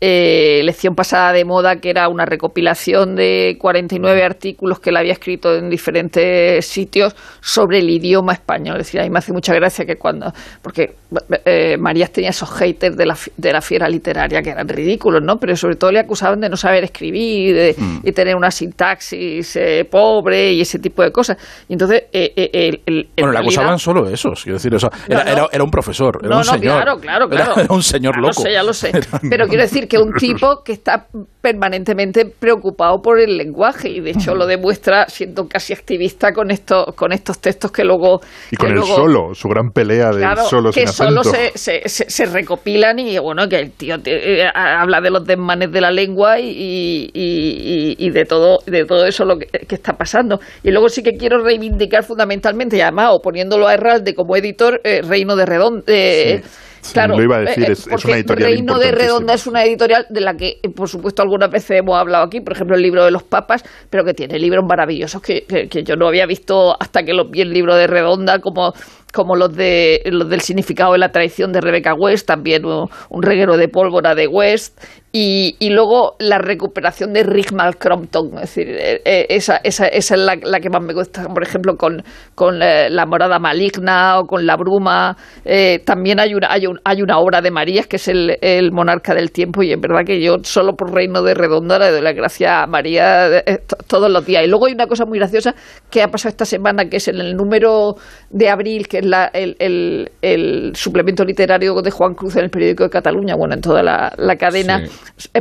eh, 0.00 0.62
Lección 0.64 0.94
pasada 0.94 1.32
de 1.32 1.44
moda, 1.44 1.76
que 1.76 1.88
era 1.88 2.08
una 2.08 2.26
recopilación 2.26 3.16
de 3.16 3.56
49 3.58 4.22
artículos 4.22 4.78
que 4.78 4.90
él 4.90 4.96
había 4.96 5.12
escrito 5.12 5.54
en 5.54 5.70
diferentes 5.70 6.66
sitios 6.66 7.16
sobre 7.40 7.78
el 7.78 7.88
idioma 7.88 8.34
español. 8.34 8.76
Es 8.80 8.86
decir, 8.86 9.00
a 9.00 9.04
mí 9.04 9.10
me 9.10 9.18
hace 9.18 9.32
mucha 9.32 9.54
gracia 9.54 9.86
que 9.86 9.96
cuando. 9.96 10.32
Porque 10.62 10.96
eh, 11.44 11.76
Marías 11.78 12.10
tenía 12.12 12.30
esos 12.30 12.50
haters 12.50 12.96
de 12.96 13.06
la, 13.06 13.16
de 13.36 13.52
la 13.52 13.60
fiera 13.60 13.88
literaria 13.88 14.42
que 14.42 14.50
eran 14.50 14.68
ridículos, 14.68 15.22
¿no? 15.22 15.36
Pero 15.36 15.54
sobre 15.56 15.76
todo 15.76 15.92
le 15.92 16.00
acusaban 16.00 16.40
de 16.40 16.48
no 16.48 16.56
saber 16.56 16.84
escribir 16.84 17.54
de- 17.54 17.74
Mm. 17.78 18.00
y 18.04 18.12
tener 18.12 18.34
una 18.36 18.50
sintaxis 18.50 19.56
eh, 19.56 19.86
pobre 19.90 20.52
y 20.52 20.60
ese 20.60 20.78
tipo 20.78 21.02
de 21.02 21.10
cosas. 21.10 21.36
Y 21.68 21.74
entonces. 21.74 22.04
eh, 22.12 22.32
eh, 22.36 22.50
el- 22.52 22.80
el- 22.86 22.98
en 23.04 23.10
Bueno, 23.18 23.32
le 23.32 23.38
acusaban 23.38 23.78
solo 23.78 24.08
esos, 24.08 24.42
quiero 24.42 24.56
decir, 24.56 24.74
o 24.74 24.78
sea, 24.78 24.90
era, 25.08 25.24
No, 25.24 25.30
era, 25.30 25.46
era 25.52 25.64
un 25.64 25.70
profesor, 25.70 26.18
era 26.20 26.28
no, 26.30 26.36
un 26.40 26.46
no, 26.46 26.52
señor. 26.52 26.74
claro, 26.82 26.98
claro, 27.00 27.28
claro. 27.28 27.52
Era, 27.60 27.66
un 27.74 27.82
señor 27.82 28.16
loco. 28.16 28.28
Lo 28.28 28.32
sé, 28.32 28.52
ya 28.52 28.62
lo 28.62 28.72
sé. 28.72 28.90
Pero 29.30 29.46
quiero 29.46 29.62
decir 29.62 29.86
que 29.88 29.98
un 29.98 30.12
tipo 30.14 30.62
que 30.64 30.72
está 30.72 31.06
permanentemente 31.40 32.24
preocupado 32.26 33.00
por 33.02 33.20
el 33.20 33.36
lenguaje 33.36 33.88
y 33.88 34.00
de 34.00 34.10
hecho 34.10 34.34
lo 34.34 34.46
demuestra 34.46 35.06
siendo 35.08 35.46
casi 35.46 35.72
activista 35.72 36.32
con 36.32 36.50
estos 36.50 36.86
con 36.96 37.12
estos 37.12 37.38
textos 37.38 37.70
que 37.70 37.84
luego 37.84 38.20
Y 38.50 38.56
con 38.56 38.68
el 38.70 38.74
luego- 38.76 38.96
solo, 38.96 39.34
su 39.34 39.48
gran 39.48 39.70
pelea 39.70 40.08
del 40.10 40.18
Claro, 40.20 40.44
solo 40.44 40.72
sin 40.72 40.84
solo 40.96 41.22
se, 41.24 41.52
se, 41.58 41.88
se- 41.88 42.08
se 42.10 42.26
recopilan 42.26 42.98
y 42.98 43.18
bueno 43.18 43.48
que 43.48 43.56
el 43.60 43.72
tío 43.72 43.98
te- 43.98 44.42
eh, 44.42 44.48
habla 44.54 45.00
de 45.00 45.10
los 45.10 45.24
desmanes 45.24 45.70
de 45.70 45.80
la 45.80 45.90
lengua 45.90 46.38
y, 46.40 46.48
y- 46.48 47.10
y- 47.14 47.96
y 47.98 48.10
de 48.10 48.24
todo 48.24 48.58
de 48.66 48.84
todo 48.84 49.06
eso 49.06 49.24
lo 49.24 49.38
que, 49.38 49.46
que 49.46 49.74
está 49.74 49.92
pasando. 49.94 50.38
Y 50.62 50.70
luego 50.70 50.88
sí 50.88 51.02
que 51.02 51.12
quiero 51.16 51.42
reivindicar 51.42 52.04
fundamentalmente 52.04 52.76
y 52.76 52.80
además 52.80 53.10
oponiéndolo 53.12 53.66
a 53.68 53.74
Herralde 53.74 54.14
como 54.14 54.36
editor 54.36 54.80
eh, 54.84 55.02
Reino 55.02 55.36
de 55.36 55.46
Redonde 55.46 56.42
Sí, 56.44 56.48
claro 56.92 57.16
lo 57.16 57.22
iba 57.22 57.36
a 57.36 57.40
decir, 57.40 57.64
eh, 57.64 57.72
es- 57.72 57.86
una 57.86 58.14
editorial 58.16 58.50
Reino 58.52 58.78
de. 58.78 58.92
Redonda 58.92 59.34
es 59.34 59.46
una 59.46 59.64
editorial 59.64 60.06
de 60.10 60.20
la 60.20 60.36
que 60.36 60.58
eh, 60.62 60.68
por 60.68 60.88
supuesto 60.88 61.22
algunas 61.22 61.50
veces 61.50 61.78
hemos 61.78 61.96
hablado 61.98 62.24
aquí 62.24 62.40
por 62.40 62.52
ejemplo 62.54 62.76
el 62.76 62.82
libro 62.82 63.04
de 63.04 63.10
los 63.10 63.22
papas 63.22 63.64
pero 63.90 64.04
que 64.04 64.14
tiene 64.14 64.38
libros 64.38 64.64
maravillosos 64.64 65.20
que, 65.22 65.44
que- 65.44 65.68
que 65.68 65.82
yo 65.84 65.96
no 65.96 66.06
había 66.08 66.26
visto 66.26 66.76
hasta 66.80 67.02
que 67.02 67.12
los 67.14 67.30
vi 67.30 67.40
el 67.42 67.52
libro 67.52 67.74
de 67.76 67.86
Redonda 67.86 68.40
como 68.40 68.72
como 69.12 69.34
los 69.34 69.54
de 69.56 70.02
los 70.06 70.28
del 70.28 70.42
significado 70.42 70.92
de 70.92 70.98
la 70.98 71.10
traición 71.10 71.50
de 71.52 71.62
Rebecca 71.62 71.94
West, 71.94 72.26
también 72.26 72.64
un 72.66 73.22
reguero 73.22 73.56
de 73.56 73.66
pólvora 73.68 74.14
de 74.14 74.26
West, 74.26 74.78
y, 75.18 75.56
y 75.60 75.70
luego 75.70 76.14
la 76.18 76.36
recuperación 76.36 77.14
de 77.14 77.22
Rigmal 77.22 77.76
Crompton, 77.78 78.34
es 78.34 78.40
decir, 78.42 78.68
eh, 78.68 79.00
eh, 79.04 79.26
esa, 79.30 79.56
esa, 79.64 79.86
esa 79.86 80.14
es 80.14 80.20
la, 80.20 80.36
la 80.42 80.60
que 80.60 80.68
más 80.68 80.82
me 80.82 80.92
gusta, 80.92 81.24
por 81.32 81.42
ejemplo, 81.42 81.76
con, 81.76 82.02
con 82.34 82.60
eh, 82.62 82.90
La 82.90 83.06
morada 83.06 83.38
maligna 83.38 84.18
o 84.20 84.26
con 84.26 84.44
La 84.44 84.56
bruma, 84.56 85.16
eh, 85.44 85.78
también 85.86 86.20
hay 86.20 86.34
una, 86.34 86.48
hay, 86.52 86.66
un- 86.66 86.80
hay 86.84 87.00
una 87.00 87.18
obra 87.18 87.40
de 87.40 87.50
Marías 87.50 87.86
que 87.86 87.96
es 87.96 88.08
el, 88.08 88.36
el 88.42 88.72
monarca 88.72 89.14
del 89.14 89.30
tiempo, 89.30 89.62
y 89.62 89.72
es 89.72 89.80
verdad 89.80 90.04
que 90.04 90.20
yo 90.20 90.36
solo 90.42 90.74
por 90.74 90.92
Reino 90.92 91.22
de 91.22 91.32
Redonda 91.32 91.78
le 91.78 91.90
doy 91.92 92.02
la 92.02 92.12
gracia 92.12 92.62
a 92.62 92.66
María 92.66 93.42
to- 93.66 93.76
todos 93.86 94.10
los 94.10 94.26
días. 94.26 94.44
Y 94.44 94.48
luego 94.48 94.66
hay 94.66 94.74
una 94.74 94.86
cosa 94.86 95.06
muy 95.06 95.18
graciosa 95.18 95.54
que 95.90 96.02
ha 96.02 96.08
pasado 96.08 96.30
esta 96.30 96.44
semana, 96.44 96.90
que 96.90 96.98
es 96.98 97.08
en 97.08 97.20
el 97.20 97.34
número 97.36 97.94
de 98.28 98.50
abril, 98.50 98.86
que 98.86 98.98
es 98.98 99.06
la- 99.06 99.30
el, 99.32 99.56
el- 99.58 100.72
suplemento 100.74 101.24
literario 101.24 101.74
de 101.80 101.90
Juan 101.90 102.14
Cruz 102.14 102.36
en 102.36 102.44
el 102.44 102.50
periódico 102.50 102.84
de 102.84 102.90
Cataluña, 102.90 103.34
bueno, 103.34 103.54
en 103.54 103.60
toda 103.62 103.82
la, 103.82 104.12
la 104.18 104.36
cadena, 104.36 104.80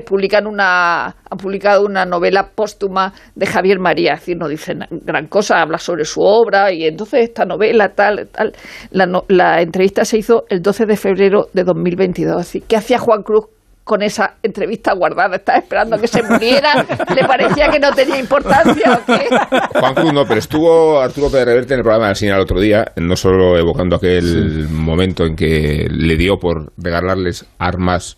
publican 0.06 0.48
una, 0.48 1.06
han 1.08 1.38
publicado 1.38 1.86
una 1.86 2.06
novela 2.06 2.50
póstuma 2.54 3.14
de 3.36 3.46
Javier 3.46 3.80
María, 3.80 4.14
es 4.14 4.20
decir, 4.22 4.38
no 4.38 4.48
dicen 4.48 4.80
gran 4.92 5.28
cosa, 5.28 5.62
habla 5.62 5.78
sobre 5.78 6.06
su 6.06 6.22
obra, 6.22 6.72
y 6.72 6.86
entonces 6.86 7.22
esta 7.30 7.46
novela, 7.46 7.90
tal, 7.90 8.28
tal, 8.32 8.54
la, 8.92 9.06
no- 9.06 9.26
la 9.28 9.62
entrevista 9.62 10.06
se 10.06 10.18
hizo 10.18 10.44
el 10.50 10.62
12 10.62 10.86
de 10.86 10.98
febrero 10.98 11.48
de 11.54 11.64
2022, 11.64 12.40
es 12.42 12.48
decir, 12.48 12.64
¿qué 12.68 12.78
hacía 12.78 13.00
Juan 13.00 13.24
Cruz? 13.24 13.46
con 13.84 14.02
esa 14.02 14.38
entrevista 14.42 14.96
guardada, 14.96 15.36
estaba 15.36 15.60
esperando 15.60 15.96
a 15.96 16.00
que 16.00 16.08
se 16.08 16.24
muriera, 16.24 16.84
le 17.16 17.24
parecía 17.28 17.70
que 17.70 17.78
no 17.80 17.92
tenía 17.92 18.18
importancia 18.18 19.00
o 19.00 19.06
qué. 19.06 19.28
Juan 19.80 19.94
Cruz 19.94 20.12
no, 20.12 20.26
pero 20.26 20.40
estuvo 20.40 21.00
Arturo 21.00 21.30
Pérez 21.30 21.46
Reverte 21.46 21.74
en 21.76 21.82
el 21.82 21.84
programa 21.84 22.08
del 22.08 22.16
Señal 22.16 22.38
el 22.38 22.42
otro 22.42 22.60
día, 22.60 22.94
no 22.96 23.16
solo 23.16 23.60
evocando 23.60 23.98
aquel 23.98 24.68
momento 24.72 25.24
en 25.24 25.36
que 25.36 25.86
le 25.88 26.18
dio 26.18 26.40
por 26.40 26.74
regalarles 26.78 27.46
armas 27.60 28.18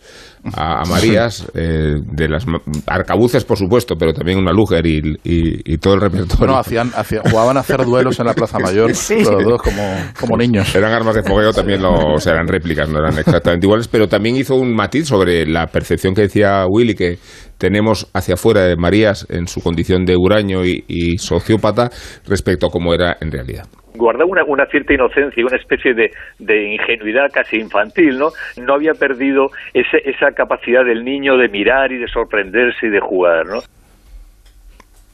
a, 0.56 0.82
a 0.82 0.86
Marías, 0.86 1.48
eh, 1.54 1.96
de 2.02 2.28
las 2.30 2.46
arcabuces, 2.86 3.44
por 3.44 3.58
supuesto, 3.58 3.96
pero 3.98 4.14
también 4.14 4.38
una 4.38 4.52
Luger 4.52 4.86
y, 4.86 4.98
y- 5.24 5.74
y 5.74 5.78
todo 5.78 5.96
el 5.96 6.02
repertorio. 6.02 6.48
No, 6.48 6.58
hacían, 6.60 6.92
hacían- 6.96 7.24
jugaban 7.30 7.58
a 7.58 7.62
hacer 7.62 7.84
duelos 7.86 8.20
en 8.20 8.26
la 8.28 8.34
Plaza 8.34 8.60
Mayor, 8.60 8.94
Sí. 8.96 9.24
los 9.24 9.44
dos 9.44 9.62
como, 9.62 9.84
como 10.20 10.38
niños. 10.38 10.74
Eran 10.76 10.92
armas 10.94 11.16
de 11.16 11.24
fogueo 11.24 11.52
también, 11.54 11.82
lo- 11.82 12.14
o 12.16 12.20
sea, 12.20 12.34
eran 12.34 12.48
réplicas, 12.48 12.90
no 12.90 13.00
eran 13.00 13.18
exactamente 13.18 13.66
iguales, 13.66 13.88
pero 13.88 14.08
también 14.08 14.36
hizo 14.36 14.56
un 14.56 14.74
matiz 14.76 15.08
sobre 15.08 15.46
la 15.46 15.68
percepción 15.68 16.14
que 16.14 16.22
decía 16.24 16.66
Willy 16.68 16.96
que 16.96 17.18
tenemos 17.58 18.08
hacia 18.14 18.36
afuera 18.36 18.62
de 18.62 18.76
Marías 18.76 19.26
en 19.30 19.48
su 19.48 19.62
condición 19.62 20.06
de 20.06 20.16
huraño 20.16 20.66
y, 20.66 20.84
y 20.88 21.18
sociópata 21.18 21.90
respecto 22.28 22.68
a 22.68 22.70
cómo 22.70 22.94
era 22.94 23.18
en 23.20 23.32
realidad. 23.32 23.66
Guardaba 23.98 24.26
una, 24.30 24.44
una 24.48 24.66
cierta 24.68 24.94
inocencia 24.94 25.42
y 25.42 25.44
una 25.44 25.58
especie 25.58 25.94
de, 25.94 26.12
de 26.40 26.74
ingenuidad 26.74 27.28
casi 27.34 27.58
infantil, 27.58 28.18
¿no? 28.18 28.30
No 28.62 28.76
había 28.76 28.94
perdido 28.94 29.48
ese- 29.74 30.08
esa 30.10 30.32
capacidad 30.36 30.86
del 30.86 31.04
niño 31.04 31.36
de 31.38 31.50
mirar 31.50 31.92
y 31.92 31.98
de 31.98 32.08
sorprenderse 32.08 32.88
y 32.88 32.90
de 32.90 33.00
jugar, 33.00 33.46
¿no? 33.48 33.60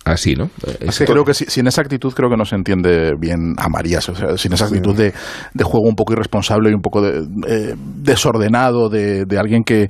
Así, 0.05 0.35
¿no? 0.35 0.49
Es 0.81 0.99
que 0.99 1.05
creo 1.05 1.23
que 1.23 1.33
si- 1.33 1.45
sin 1.45 1.65
esa 1.65 1.79
actitud 1.81 2.11
creo 2.13 2.29
que 2.29 2.35
no 2.35 2.43
se 2.43 2.55
entiende 2.57 3.13
bien 3.17 3.53
a 3.57 3.69
Marías, 3.69 4.09
o 4.09 4.13
sea, 4.15 4.35
sin 4.35 4.51
esa 4.51 4.65
actitud 4.65 4.97
de, 4.97 5.13
de 5.53 5.63
juego 5.63 5.87
un 5.87 5.95
poco 5.95 6.11
irresponsable 6.11 6.71
y 6.71 6.73
un 6.73 6.81
poco 6.81 7.01
de- 7.01 7.19
eh, 7.47 7.73
desordenado 7.77 8.89
de, 8.89 9.23
de 9.23 9.39
alguien 9.39 9.63
que, 9.63 9.87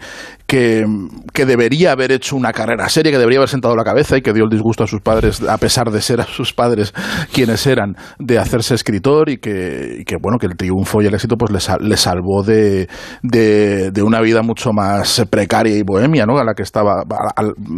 que, 0.54 0.86
que 1.34 1.48
debería 1.48 1.94
haber 1.94 2.12
hecho 2.12 2.36
una 2.36 2.54
carrera 2.54 2.88
seria, 2.88 3.12
que 3.12 3.18
debería 3.18 3.40
haber 3.40 3.50
sentado 3.50 3.76
la 3.76 3.84
cabeza 3.84 4.18
y 4.18 4.22
que 4.22 4.34
dio 4.34 4.44
el 4.44 4.52
disgusto 4.52 4.84
a 4.84 4.88
sus 4.88 5.02
padres, 5.02 5.42
a 5.42 5.58
pesar 5.58 5.90
de 5.90 6.00
ser 6.00 6.22
a 6.22 6.26
sus 6.26 6.54
padres 6.54 6.94
quienes 7.34 7.66
eran, 7.66 7.96
de 8.20 8.38
hacerse 8.38 8.76
escritor 8.76 9.32
y 9.32 9.38
que, 9.40 9.98
y 10.02 10.04
que, 10.04 10.16
bueno, 10.22 10.38
que 10.38 10.46
el 10.46 10.56
triunfo 10.56 11.02
y 11.02 11.08
el 11.08 11.14
éxito 11.16 11.38
pues 11.38 11.52
le, 11.52 11.60
sal- 11.60 11.80
le 11.82 11.98
salvó 11.98 12.44
de, 12.44 12.88
de, 13.24 13.90
de 13.90 14.04
una 14.04 14.22
vida 14.22 14.44
mucho 14.44 14.74
más 14.74 15.26
precaria 15.28 15.76
y 15.76 15.82
bohemia, 15.82 16.28
¿no? 16.28 16.38
A 16.38 16.44
la 16.44 16.54
que 16.54 16.62
estaba, 16.62 17.02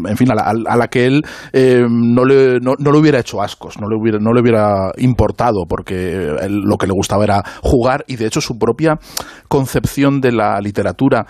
en 0.09 0.17
fin, 0.17 0.29
a 0.31 0.35
la, 0.35 0.53
a 0.67 0.75
la 0.75 0.87
que 0.89 1.05
él 1.05 1.21
eh, 1.53 1.85
no, 1.89 2.25
le, 2.25 2.59
no, 2.59 2.73
no 2.77 2.91
le 2.91 2.97
hubiera 2.97 3.19
hecho 3.19 3.41
ascos, 3.41 3.79
no 3.79 3.87
le 3.87 3.95
hubiera, 3.95 4.19
no 4.19 4.33
le 4.33 4.41
hubiera 4.41 4.91
importado, 4.97 5.63
porque 5.69 6.27
él 6.41 6.59
lo 6.65 6.75
que 6.77 6.87
le 6.87 6.93
gustaba 6.93 7.23
era 7.23 7.41
jugar 7.61 8.03
y 8.07 8.17
de 8.17 8.25
hecho 8.25 8.41
su 8.41 8.57
propia 8.57 8.97
concepción 9.47 10.19
de 10.19 10.33
la 10.33 10.59
literatura 10.59 11.25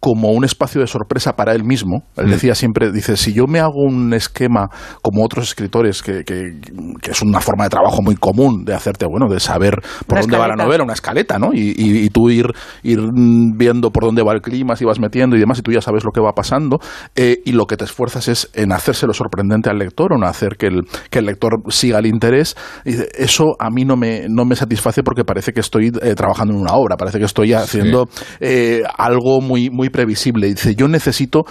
como 0.00 0.30
un 0.30 0.44
espacio 0.44 0.80
de 0.80 0.86
sorpresa 0.86 1.32
para 1.34 1.52
él 1.54 1.64
mismo. 1.64 2.04
Él 2.16 2.30
decía 2.30 2.54
siempre, 2.54 2.92
dice, 2.92 3.16
si 3.16 3.32
yo 3.32 3.46
me 3.46 3.58
hago 3.58 3.82
un 3.84 4.14
esquema 4.14 4.68
como 5.02 5.24
otros 5.24 5.48
escritores, 5.48 6.02
que, 6.02 6.22
que, 6.24 6.60
que 7.02 7.10
es 7.10 7.20
una 7.22 7.40
forma 7.40 7.64
de 7.64 7.70
trabajo 7.70 8.00
muy 8.02 8.14
común 8.14 8.64
de 8.64 8.74
hacerte, 8.74 9.06
bueno, 9.06 9.26
de 9.28 9.40
saber 9.40 9.74
por 10.06 10.18
Una 10.18 10.20
dónde 10.20 10.38
va 10.38 10.48
la 10.48 10.54
novela, 10.56 10.84
una 10.84 10.92
escaleta, 10.92 11.38
¿no? 11.38 11.52
Y, 11.52 11.74
y- 11.76 12.04
y 12.04 12.08
tú 12.10 12.30
ir, 12.30 12.46
ir 12.84 13.00
mm, 13.00 13.56
viendo 13.56 13.90
por 13.90 14.04
dónde 14.04 14.22
va 14.22 14.32
el 14.34 14.40
clima, 14.40 14.76
si 14.76 14.84
vas 14.84 15.00
metiendo 15.00 15.36
y 15.36 15.40
demás, 15.40 15.58
y 15.58 15.62
tú 15.62 15.72
ya 15.72 15.80
sabes 15.80 16.04
lo 16.04 16.12
que 16.12 16.20
va 16.20 16.32
pasando, 16.32 16.78
eh, 17.16 17.38
y 17.44 17.52
lo 17.52 17.66
que 17.66 17.76
te 17.76 17.84
esfuerzas 17.84 18.28
es 18.28 18.50
en 18.54 18.72
hacérselo 18.72 19.12
sorprendente 19.12 19.68
al 19.68 19.78
lector 19.78 20.12
o 20.12 20.16
en 20.16 20.24
hacer 20.24 20.56
que 20.58 20.66
el, 20.66 20.82
que 21.10 21.18
el 21.18 21.26
lector 21.26 21.54
siga 21.70 21.98
el 21.98 22.06
interés. 22.06 22.56
Y 22.84 22.92
dice, 22.92 23.08
eso 23.18 23.56
a 23.58 23.68
mí 23.70 23.84
no 23.84 23.96
me, 23.96 24.26
no 24.28 24.44
me 24.44 24.54
satisface 24.54 25.02
porque 25.02 25.24
parece 25.24 25.52
que 25.52 25.60
estoy 25.60 25.88
eh, 26.02 26.14
trabajando 26.14 26.54
en 26.54 26.60
una 26.60 26.74
obra, 26.74 26.96
parece 26.96 27.18
que 27.18 27.24
estoy 27.24 27.52
haciendo 27.52 28.04
eh, 28.40 28.82
algo 28.96 29.40
muy, 29.40 29.70
muy 29.70 29.87
previsible. 29.90 30.46
Dice, 30.48 30.74
yo 30.74 30.88
necesito 30.88 31.46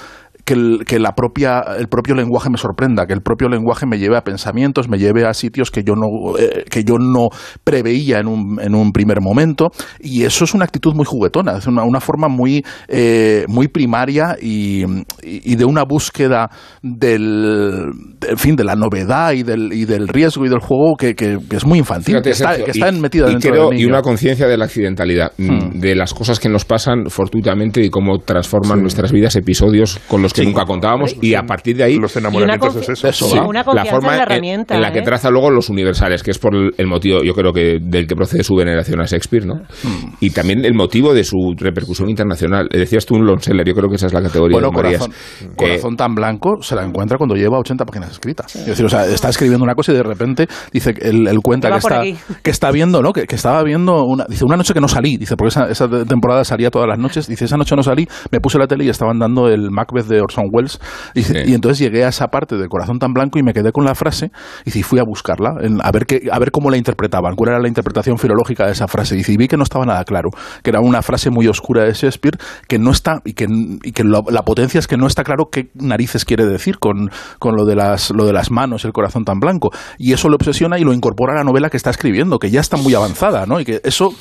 que, 0.48 0.54
el, 0.54 0.86
que 0.88 0.98
la 0.98 1.12
propia, 1.12 1.60
el 1.78 1.88
propio 1.90 2.16
lenguaje 2.16 2.50
me 2.50 2.58
sorprenda, 2.58 3.06
que 3.06 3.14
el 3.14 3.22
propio 3.22 3.50
lenguaje 3.50 3.86
me 3.86 4.00
lleve 4.00 4.16
a 4.16 4.22
pensamientos, 4.22 4.88
me 4.88 4.98
lleve 4.98 5.26
a 5.26 5.34
sitios 5.34 5.72
que 5.72 5.84
yo 5.84 5.94
no, 5.96 6.08
eh, 6.40 6.64
que 6.70 6.86
yo 6.86 6.96
no 6.98 7.28
preveía 7.66 8.20
en 8.20 8.28
un, 8.28 8.58
en 8.62 8.74
un 8.74 8.94
primer 8.94 9.20
momento. 9.20 9.68
Y 10.00 10.24
eso 10.24 10.46
es 10.46 10.54
una 10.54 10.64
actitud 10.64 10.94
muy 10.96 11.04
juguetona, 11.06 11.58
es 11.58 11.68
una, 11.68 11.84
una 11.84 12.00
forma 12.00 12.30
muy, 12.30 12.64
eh, 12.88 13.44
muy 13.50 13.68
primaria 13.68 14.38
y, 14.42 14.84
y- 15.22 15.56
de 15.58 15.66
una 15.66 15.84
búsqueda 15.84 16.50
del, 16.82 17.92
en 18.30 18.38
fin, 18.38 18.56
de 18.56 18.64
la 18.64 18.76
novedad 18.76 19.34
y 19.34 19.44
del, 19.44 19.74
y 19.74 19.84
del 19.86 20.08
riesgo 20.08 20.46
y 20.46 20.50
del 20.50 20.60
juego 20.60 20.96
que, 20.98 21.14
que- 21.16 21.38
que 21.50 21.56
es 21.58 21.66
muy 21.66 21.80
infantil, 21.80 22.14
Fíjate, 22.16 22.30
que 22.30 22.34
está, 22.34 22.50
Sergio, 22.50 22.66
que 22.66 22.72
está 22.72 22.90
y- 22.90 23.00
metida 23.02 23.26
y 23.28 23.32
dentro 23.32 23.52
creo- 23.52 23.70
del 23.70 23.80
y 23.82 23.86
una 23.86 24.02
conciencia 24.02 24.48
de 24.48 24.58
la 24.58 24.66
accidentalidad, 24.66 25.32
mm, 25.38 25.80
de 25.80 25.96
las 25.96 26.14
cosas 26.14 26.40
que 26.40 26.48
nos 26.48 26.64
pasan 26.64 27.10
fortuitamente 27.10 27.82
y 27.84 27.90
cómo 27.90 28.20
transforman 28.20 28.82
nuestras 28.82 29.12
vidas 29.12 29.36
episodios 29.36 30.00
con 30.08 30.22
los 30.22 30.34
que 30.34 30.37
nunca 30.46 30.66
contábamos 30.66 31.16
y 31.22 31.36
a 31.36 31.44
partir 31.44 31.76
de 31.78 31.84
ahí 31.84 31.98
Los 31.98 32.16
Y 32.16 32.20
una, 32.20 32.30
enamoramientos 32.30 32.76
es 32.78 32.90
eso. 32.90 33.08
Eso, 33.08 33.28
sí, 33.28 33.38
una 33.40 33.64
la 33.74 33.86
forma 33.86 34.10
en 34.14 34.18
la 34.18 34.18
en- 34.18 34.22
herramienta. 34.22 34.76
en, 34.76 34.82
la 34.82 34.92
que 34.92 35.00
¿eh? 35.00 35.04
traza 35.04 35.30
luego 35.30 35.50
los 35.52 35.70
universales, 35.70 36.24
que 36.24 36.32
es 36.32 36.40
por 36.40 36.56
el, 36.56 36.72
el 36.78 36.88
motivo, 36.88 37.24
yo 37.24 37.34
creo 37.34 37.54
que 37.54 37.80
del 37.82 38.08
que 38.08 38.16
procede 38.16 38.44
su 38.44 38.56
veneración 38.56 39.00
a 39.02 39.06
Shakespeare, 39.06 39.46
¿no? 39.46 39.56
Hmm. 39.56 40.14
Y 40.20 40.30
también 40.32 40.66
el 40.66 40.74
motivo 40.74 41.14
de 41.14 41.24
su 41.24 41.38
repercusión 41.58 42.10
internacional. 42.10 42.68
Eh, 42.72 42.78
Decías 42.80 43.06
tú 43.06 43.16
un 43.16 43.26
Longseller, 43.26 43.66
yo 43.68 43.74
creo 43.74 43.90
que 43.90 43.96
esa 43.96 44.08
es 44.08 44.14
la 44.14 44.22
categoría 44.22 44.56
Bueno, 44.56 44.70
de 44.70 44.76
Marías. 44.84 45.02
corazón, 45.02 45.16
Eh, 45.42 45.56
corazón 45.56 45.96
tan 45.98 46.16
blanco 46.16 46.58
se 46.62 46.76
la 46.76 46.84
encuentra 46.84 47.18
cuando 47.18 47.36
lleva 47.36 47.58
80 47.60 47.86
páginas 47.86 48.12
escritas. 48.12 48.56
Es 48.56 48.66
decir, 48.66 48.86
o 48.86 48.90
sea, 48.90 49.06
está 49.06 49.30
escribiendo 49.30 49.64
una 49.64 49.76
cosa 49.76 49.92
y 49.92 49.96
de 49.96 50.04
repente 50.04 50.48
dice 50.72 50.94
que 50.94 51.10
él, 51.10 51.28
él 51.28 51.40
cuenta 51.44 51.70
Que 51.72 51.78
está, 51.78 52.02
que 52.44 52.50
está 52.52 52.72
viendo, 52.72 53.02
¿no? 53.02 53.12
Que, 53.14 53.26
que 53.26 53.36
estaba 53.36 53.64
viendo 53.64 54.04
una, 54.06 54.26
dice, 54.30 54.46
una 54.46 54.56
noche 54.58 54.74
que 54.74 54.80
no 54.82 54.88
salí, 54.88 55.18
dice, 55.18 55.36
porque 55.36 55.50
esa, 55.50 55.70
esa 55.70 55.88
temporada 56.06 56.44
salía 56.46 56.70
todas 56.72 56.88
las 56.88 56.98
noches, 57.00 57.28
dice, 57.28 57.46
esa 57.46 57.58
noche 57.58 57.76
no 57.76 57.84
salí, 57.84 58.08
me 58.32 58.40
puse 58.40 58.58
la 58.58 58.68
tele 58.68 58.86
y 58.86 58.90
estaban 58.90 59.20
dando 59.20 59.48
el 59.50 59.70
Macbeth 59.72 60.06
de 60.08 60.22
Orson 60.28 60.46
Welles, 60.52 60.80
Sí. 61.16 61.34
y 61.46 61.54
entonces 61.54 61.80
llegué 61.80 62.06
a 62.06 62.10
esa 62.10 62.28
parte 62.28 62.56
de 62.58 62.68
corazón 62.68 63.00
tan 63.00 63.14
blanco 63.14 63.40
y 63.40 63.44
me 63.44 63.54
quedé 63.54 63.72
con 63.72 63.86
la 63.86 63.96
frase, 63.96 64.32
y 64.66 64.72
fui 64.84 65.00
a 65.00 65.04
buscarla, 65.04 65.56
a 65.84 65.92
ver 65.92 66.06
qué, 66.06 66.28
a 66.32 66.40
ver 66.40 66.52
cómo 66.52 66.70
la 66.70 66.78
interpretaban, 66.78 67.36
cuál 67.36 67.50
era 67.52 67.60
la 67.60 67.68
interpretación 67.68 68.18
filológica 68.18 68.66
de 68.66 68.72
esa 68.74 68.88
frase, 68.88 69.18
y 69.18 69.38
vi 69.38 69.48
que 69.48 69.58
no 69.58 69.64
estaba 69.64 69.86
nada 69.86 70.04
claro, 70.04 70.30
que 70.64 70.70
era 70.70 70.80
una 70.82 71.02
frase 71.02 71.30
muy 71.30 71.48
oscura 71.48 71.84
de 71.84 71.94
Shakespeare, 71.94 72.38
que 72.68 72.80
no 72.80 72.92
está, 72.92 73.22
y 73.26 73.34
que, 73.34 73.46
y 73.84 73.92
que 73.92 74.04
la 74.04 74.44
potencia 74.44 74.80
es 74.80 74.88
que 74.88 74.98
no 74.98 75.08
está 75.08 75.24
claro 75.24 75.46
qué 75.52 75.70
narices 75.76 76.26
quiere 76.26 76.46
decir 76.46 76.80
con, 76.80 77.10
con 77.40 77.56
lo, 77.56 77.66
de 77.66 77.76
las, 77.76 78.12
lo 78.12 78.26
de 78.26 78.34
las 78.34 78.52
manos, 78.52 78.86
el 78.86 78.94
corazón 78.94 79.24
tan 79.26 79.40
blanco. 79.40 79.70
Y 79.98 80.14
eso 80.14 80.30
lo 80.30 80.36
obsesiona 80.36 80.80
y 80.80 80.84
lo 80.84 80.94
incorpora 80.94 81.34
a 81.34 81.38
la 81.38 81.44
novela 81.44 81.70
que 81.70 81.78
está 81.78 81.90
escribiendo, 81.90 82.40
que 82.40 82.50
ya 82.50 82.60
está 82.60 82.78
muy 82.78 82.94
avanzada, 82.94 83.46
¿no? 83.46 83.60
Y 83.60 83.66
que 83.66 83.82
eso 83.84 84.14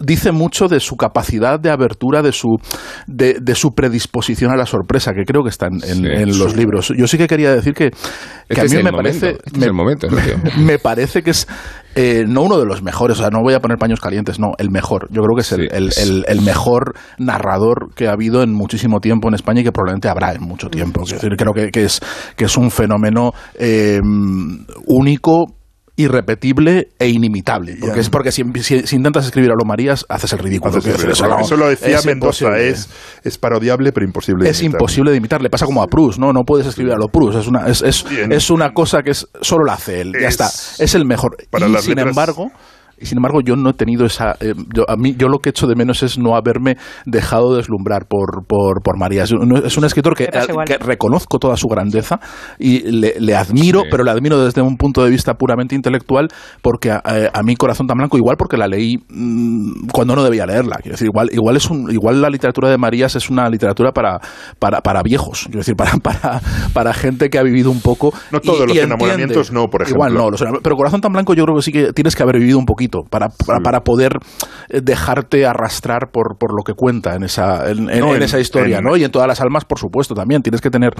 dice 0.00 0.32
mucho 0.32 0.68
de 0.68 0.80
su 0.80 0.96
capacidad 0.96 1.58
de 1.60 1.70
abertura, 1.70 2.22
de 2.22 2.32
su, 2.32 2.56
de, 3.06 3.38
de 3.40 3.54
su 3.54 3.74
predisposición 3.74 4.50
a 4.50 4.56
la 4.56 4.66
sorpresa, 4.66 5.12
que 5.12 5.24
creo 5.34 5.42
que 5.42 5.50
está 5.50 5.66
en, 5.66 5.74
en- 5.82 6.04
Sí, 6.04 6.06
en 6.06 6.38
los 6.38 6.56
libros. 6.56 6.92
Yo 6.96 7.08
sí 7.08 7.18
que 7.18 7.26
quería 7.26 7.52
decir 7.52 7.74
que, 7.74 7.90
que 7.90 7.96
Este 8.48 8.60
a 8.60 8.64
mí 8.64 8.70
me 8.84 8.90
momento, 8.92 8.96
parece... 8.96 9.30
este 9.30 9.50
es 9.50 9.58
me- 9.58 9.66
el 9.66 9.72
momento, 9.72 10.06
me 10.58 10.78
parece 10.78 11.22
que 11.22 11.30
es 11.30 11.48
eh, 11.96 12.24
no 12.26 12.42
uno 12.42 12.58
de 12.58 12.66
los 12.66 12.82
mejores, 12.82 13.18
o 13.18 13.20
sea, 13.20 13.30
no 13.30 13.40
voy 13.42 13.54
a 13.54 13.60
poner 13.60 13.78
paños 13.78 14.00
calientes, 14.00 14.38
no, 14.40 14.52
el 14.58 14.70
mejor. 14.70 15.08
Yo 15.10 15.22
creo 15.22 15.34
que 15.36 15.40
es 15.42 15.52
el, 15.52 15.60
Sí, 15.62 15.66
el- 15.72 15.88
es- 15.88 15.98
el- 15.98 16.24
el 16.28 16.40
mejor 16.42 16.94
narrador 17.18 17.94
que 17.94 18.06
ha 18.08 18.12
habido 18.12 18.42
en 18.42 18.52
muchísimo 18.52 19.00
tiempo 19.00 19.28
en 19.28 19.34
España 19.34 19.60
y 19.60 19.64
que 19.64 19.72
probablemente 19.72 20.08
habrá 20.08 20.32
en 20.32 20.42
mucho 20.42 20.68
tiempo. 20.68 21.02
Es 21.04 21.10
decir, 21.10 21.30
creo 21.36 21.52
que, 21.52 21.70
que 21.70 21.84
es, 21.84 22.00
que 22.36 22.44
es 22.46 22.56
un 22.56 22.70
fenómeno 22.70 23.32
eh, 23.58 24.00
único 24.86 25.46
irrepetible 25.96 26.88
e 26.98 27.08
inimitable 27.08 27.76
porque 27.80 28.00
es 28.00 28.10
porque 28.10 28.32
si, 28.32 28.42
si- 28.62 28.86
si 28.86 28.96
intentas 28.96 29.24
escribir 29.26 29.50
a 29.50 29.54
lo 29.54 29.64
Marías 29.64 30.04
haces 30.08 30.32
el 30.32 30.38
ridículo 30.40 30.76
Haces 30.76 30.86
el 30.86 31.00
ridículo. 31.00 31.28
no, 31.28 31.40
Eso 31.40 31.56
lo 31.56 31.68
decía 31.68 31.98
es 31.98 32.06
Mendoza, 32.06 32.58
es, 32.58 32.88
es 33.22 33.38
parodiable 33.38 33.92
pero 33.92 34.04
imposible. 34.04 34.44
de 34.44 34.50
Es 34.50 34.60
imitar. 34.60 34.80
imposible 34.80 35.10
de 35.12 35.16
imitar, 35.18 35.40
le 35.42 35.50
pasa 35.50 35.66
como 35.66 35.82
a 35.82 35.86
Proust, 35.86 36.18
¿no? 36.18 36.32
No 36.32 36.42
puedes 36.44 36.66
escribir 36.66 36.92
a 36.92 36.96
lo 36.96 37.08
Proust, 37.08 37.38
es 37.38 37.46
una, 37.46 37.66
es, 37.68 37.82
es, 37.82 38.04
es 38.30 38.50
una 38.50 38.72
cosa 38.72 39.02
que 39.02 39.10
es, 39.10 39.26
solo 39.40 39.64
la 39.64 39.74
hace 39.74 40.00
él, 40.00 40.12
ya 40.20 40.28
Es- 40.28 40.34
está, 40.40 40.46
es 40.84 40.94
el 40.94 41.04
mejor. 41.06 41.36
para 41.50 41.66
y 41.68 41.74
sin 41.78 41.90
letras- 41.94 42.08
embargo, 42.08 42.50
y 43.04 43.06
sin 43.06 43.18
embargo 43.18 43.40
yo 43.42 43.54
no 43.54 43.68
he 43.68 43.72
tenido 43.74 44.06
esa, 44.06 44.34
eh, 44.40 44.54
yo, 44.74 44.84
a 44.88 44.96
mí, 44.96 45.14
yo 45.14 45.28
lo 45.28 45.40
que 45.40 45.50
he 45.50 45.52
hecho 45.52 45.66
de 45.66 45.76
menos 45.76 46.02
es 46.02 46.18
no 46.18 46.36
haberme 46.36 46.78
dejado 47.04 47.54
deslumbrar 47.54 48.06
por, 48.08 48.46
por, 48.46 48.82
por 48.82 48.98
María. 48.98 49.24
Es 49.24 49.32
un, 49.32 49.54
es 49.58 49.76
un 49.76 49.84
escritor 49.84 50.16
que, 50.16 50.28
reconozco 50.80 51.38
toda 51.38 51.56
su 51.58 51.68
grandeza 51.68 52.18
y 52.58 52.80
le, 52.90 53.14
le 53.20 53.36
admiro, 53.36 53.82
Sí. 53.82 53.88
pero 53.90 54.04
le 54.04 54.10
admiro 54.10 54.42
desde 54.42 54.62
un 54.62 54.76
punto 54.76 55.04
de 55.04 55.10
vista 55.10 55.34
puramente 55.34 55.74
intelectual 55.74 56.28
porque 56.62 56.90
a, 56.90 57.02
a 57.32 57.42
mí 57.42 57.56
Corazón 57.56 57.86
tan 57.86 57.98
blanco, 57.98 58.16
igual 58.16 58.36
porque 58.38 58.56
la 58.56 58.68
leí 58.68 58.96
mm, 59.08 59.88
cuando 59.92 60.16
no 60.16 60.24
debía 60.24 60.46
leerla. 60.46 60.76
Quiero 60.76 60.94
decir, 60.94 61.08
igual, 61.08 61.28
igual, 61.32 61.56
es 61.56 61.68
un, 61.68 61.90
igual 61.90 62.22
la 62.22 62.30
literatura 62.30 62.70
de 62.70 62.78
Marías 62.78 63.16
es 63.16 63.28
una 63.28 63.50
literatura 63.50 63.92
para, 63.92 64.18
para, 64.58 64.80
para 64.80 65.02
viejos, 65.02 65.42
quiero 65.44 65.58
decir, 65.58 65.76
para, 65.76 65.92
para, 66.02 66.40
para 66.72 66.94
gente 66.94 67.28
que 67.28 67.38
ha 67.38 67.42
vivido 67.42 67.70
un 67.70 67.82
poco. 67.82 68.14
No 68.30 68.40
todos 68.40 68.66
los 68.66 68.76
enamoramientos 68.76 69.52
no, 69.52 69.66
por 69.68 69.82
ejemplo. 69.82 70.06
Igual 70.06 70.14
no, 70.14 70.30
los 70.30 70.42
pero 70.62 70.76
Corazón 70.76 71.02
tan 71.02 71.12
blanco 71.12 71.34
yo 71.34 71.44
creo 71.44 71.56
que 71.56 71.62
sí 71.62 71.72
que 71.72 71.92
tienes 71.92 72.16
que 72.16 72.22
haber 72.22 72.38
vivido 72.38 72.58
un 72.58 72.66
poquito 72.66 72.93
para, 73.02 73.28
para, 73.46 73.60
para 73.60 73.80
poder 73.80 74.12
eh, 74.68 74.80
dejarte 74.82 75.46
arrastrar 75.46 76.10
por, 76.12 76.38
por 76.38 76.52
lo 76.56 76.62
que 76.62 76.74
cuenta 76.74 77.14
en 77.14 77.24
esa, 77.24 77.70
en, 77.70 77.90
en- 77.90 78.00
No, 78.00 78.10
en 78.10 78.16
en- 78.16 78.22
esa 78.22 78.38
historia, 78.38 78.78
en- 78.78 78.84
¿no? 78.84 78.96
Y 78.96 79.04
en 79.04 79.10
todas 79.10 79.28
las 79.28 79.40
almas, 79.40 79.64
por 79.64 79.78
supuesto, 79.78 80.14
también. 80.14 80.42
Tienes 80.42 80.60
que 80.60 80.70
tener, 80.70 80.92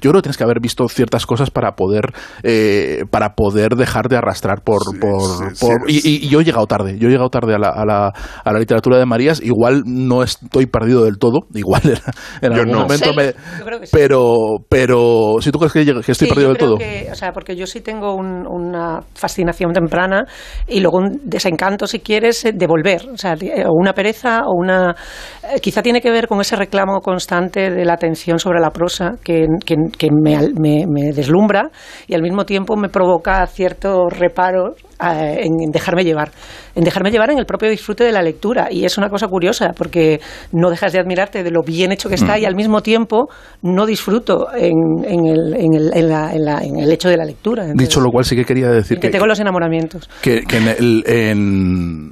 yo 0.00 0.10
creo 0.10 0.14
que 0.14 0.22
tienes 0.22 0.36
que 0.36 0.44
haber 0.44 0.60
visto 0.60 0.88
ciertas 0.88 1.26
cosas 1.26 1.50
para 1.50 1.72
poder, 1.72 2.12
eh, 2.42 3.04
para 3.10 3.34
poder 3.34 3.76
dejar 3.76 4.08
de 4.08 4.16
arrastrar 4.16 4.62
por, 4.62 4.82
Sí, 4.82 4.98
por, 5.00 5.20
sí, 5.56 5.66
por- 5.66 5.90
sí, 5.90 6.00
y, 6.04 6.08
y- 6.08 6.26
y 6.26 6.28
yo 6.28 6.40
he 6.40 6.44
llegado 6.44 6.66
tarde, 6.66 6.98
yo 6.98 7.08
he 7.08 7.10
llegado 7.10 7.30
tarde 7.30 7.54
a 7.54 7.58
la, 7.58 7.68
a 7.68 7.84
la, 7.84 8.12
a 8.44 8.52
la 8.52 8.58
literatura 8.58 8.98
de 8.98 9.06
Marías, 9.06 9.40
igual 9.42 9.82
no 9.86 10.22
estoy 10.22 10.66
perdido 10.66 11.04
del 11.04 11.18
todo, 11.18 11.40
igual 11.54 11.82
en, 12.42 12.52
algún 12.52 12.72
no. 12.72 12.80
momento 12.82 13.10
Sí, 13.10 13.16
me, 13.16 13.26
yo 13.58 13.64
creo 13.64 13.80
que 13.80 13.86
sí. 13.86 13.92
pero, 13.96 14.56
pero, 14.68 15.36
si 15.40 15.50
tú 15.50 15.58
crees 15.58 15.72
que, 15.72 15.80
estoy 15.82 16.14
Sí, 16.14 16.26
perdido 16.26 16.48
yo 16.48 16.54
del 16.54 16.58
todo. 16.58 16.76
que- 16.78 17.08
o 17.10 17.14
sea, 17.14 17.32
porque 17.32 17.56
yo 17.56 17.66
sí 17.66 17.80
tengo 17.80 18.14
un- 18.14 18.46
una 18.46 19.00
fascinación 19.14 19.72
temprana 19.72 20.24
y 20.68 20.80
luego 20.80 20.98
un 20.98 21.20
desencanto, 21.32 21.86
si 21.86 21.98
quieres, 22.00 22.44
eh, 22.44 22.52
de 22.52 22.66
volver, 22.66 23.08
o 23.12 23.16
sea, 23.16 23.34
de- 23.34 23.64
o 23.66 23.72
una 23.72 23.92
pereza 23.92 24.42
o 24.46 24.52
una... 24.56 24.94
eh, 25.42 25.58
quizá 25.60 25.82
tiene 25.82 26.00
que 26.00 26.10
ver 26.10 26.28
con 26.28 26.40
ese 26.40 26.54
reclamo 26.56 27.00
constante 27.00 27.70
de 27.70 27.84
la 27.84 27.94
atención 27.94 28.38
sobre 28.38 28.60
la 28.60 28.70
prosa 28.70 29.12
que, 29.24 29.46
que- 29.66 30.10
me, 30.12 30.86
me- 30.86 31.12
deslumbra 31.12 31.70
y 32.06 32.14
al 32.14 32.22
mismo 32.22 32.44
tiempo 32.44 32.76
me 32.76 32.88
provoca 32.88 33.44
cierto 33.46 34.08
reparo 34.08 34.74
eh, 34.76 34.91
en 35.02 35.70
dejarme 35.72 36.04
llevar, 36.04 36.30
en 36.74 36.84
dejarme 36.84 37.10
llevar 37.10 37.30
en 37.30 37.38
el 37.38 37.46
propio 37.46 37.68
disfrute 37.70 38.04
de 38.04 38.12
la 38.12 38.22
lectura. 38.22 38.68
Y 38.70 38.84
es 38.84 38.96
una 38.98 39.08
cosa 39.08 39.26
curiosa 39.26 39.72
porque 39.76 40.20
no 40.52 40.70
dejas 40.70 40.92
de 40.92 41.00
admirarte 41.00 41.42
de 41.42 41.50
lo 41.50 41.62
bien 41.62 41.92
hecho 41.92 42.08
que 42.08 42.14
está 42.14 42.36
Mm. 42.36 42.40
y 42.40 42.44
al 42.44 42.54
mismo 42.54 42.80
tiempo 42.82 43.28
no 43.62 43.86
disfruto 43.86 44.48
en, 44.54 44.72
en 45.04 45.26
el, 45.26 45.54
en 45.54 45.74
el- 45.74 45.90
en 45.94 46.08
la- 46.08 46.32
en 46.32 46.44
la- 46.44 46.58
el 46.58 46.92
hecho 46.92 47.08
de 47.08 47.16
la 47.16 47.24
lectura. 47.24 47.62
Entonces, 47.64 47.88
Dicho 47.88 48.00
lo 48.00 48.10
cual, 48.10 48.24
sí 48.24 48.36
que 48.36 48.44
quería 48.44 48.68
decir 48.68 48.98
que 48.98 49.08
que, 49.08 49.12
tengo 49.12 49.26
los 49.26 49.40
enamoramientos. 49.40 50.08
que, 50.22 50.42
que 50.42 50.56
en 50.58 50.68
el- 50.68 51.04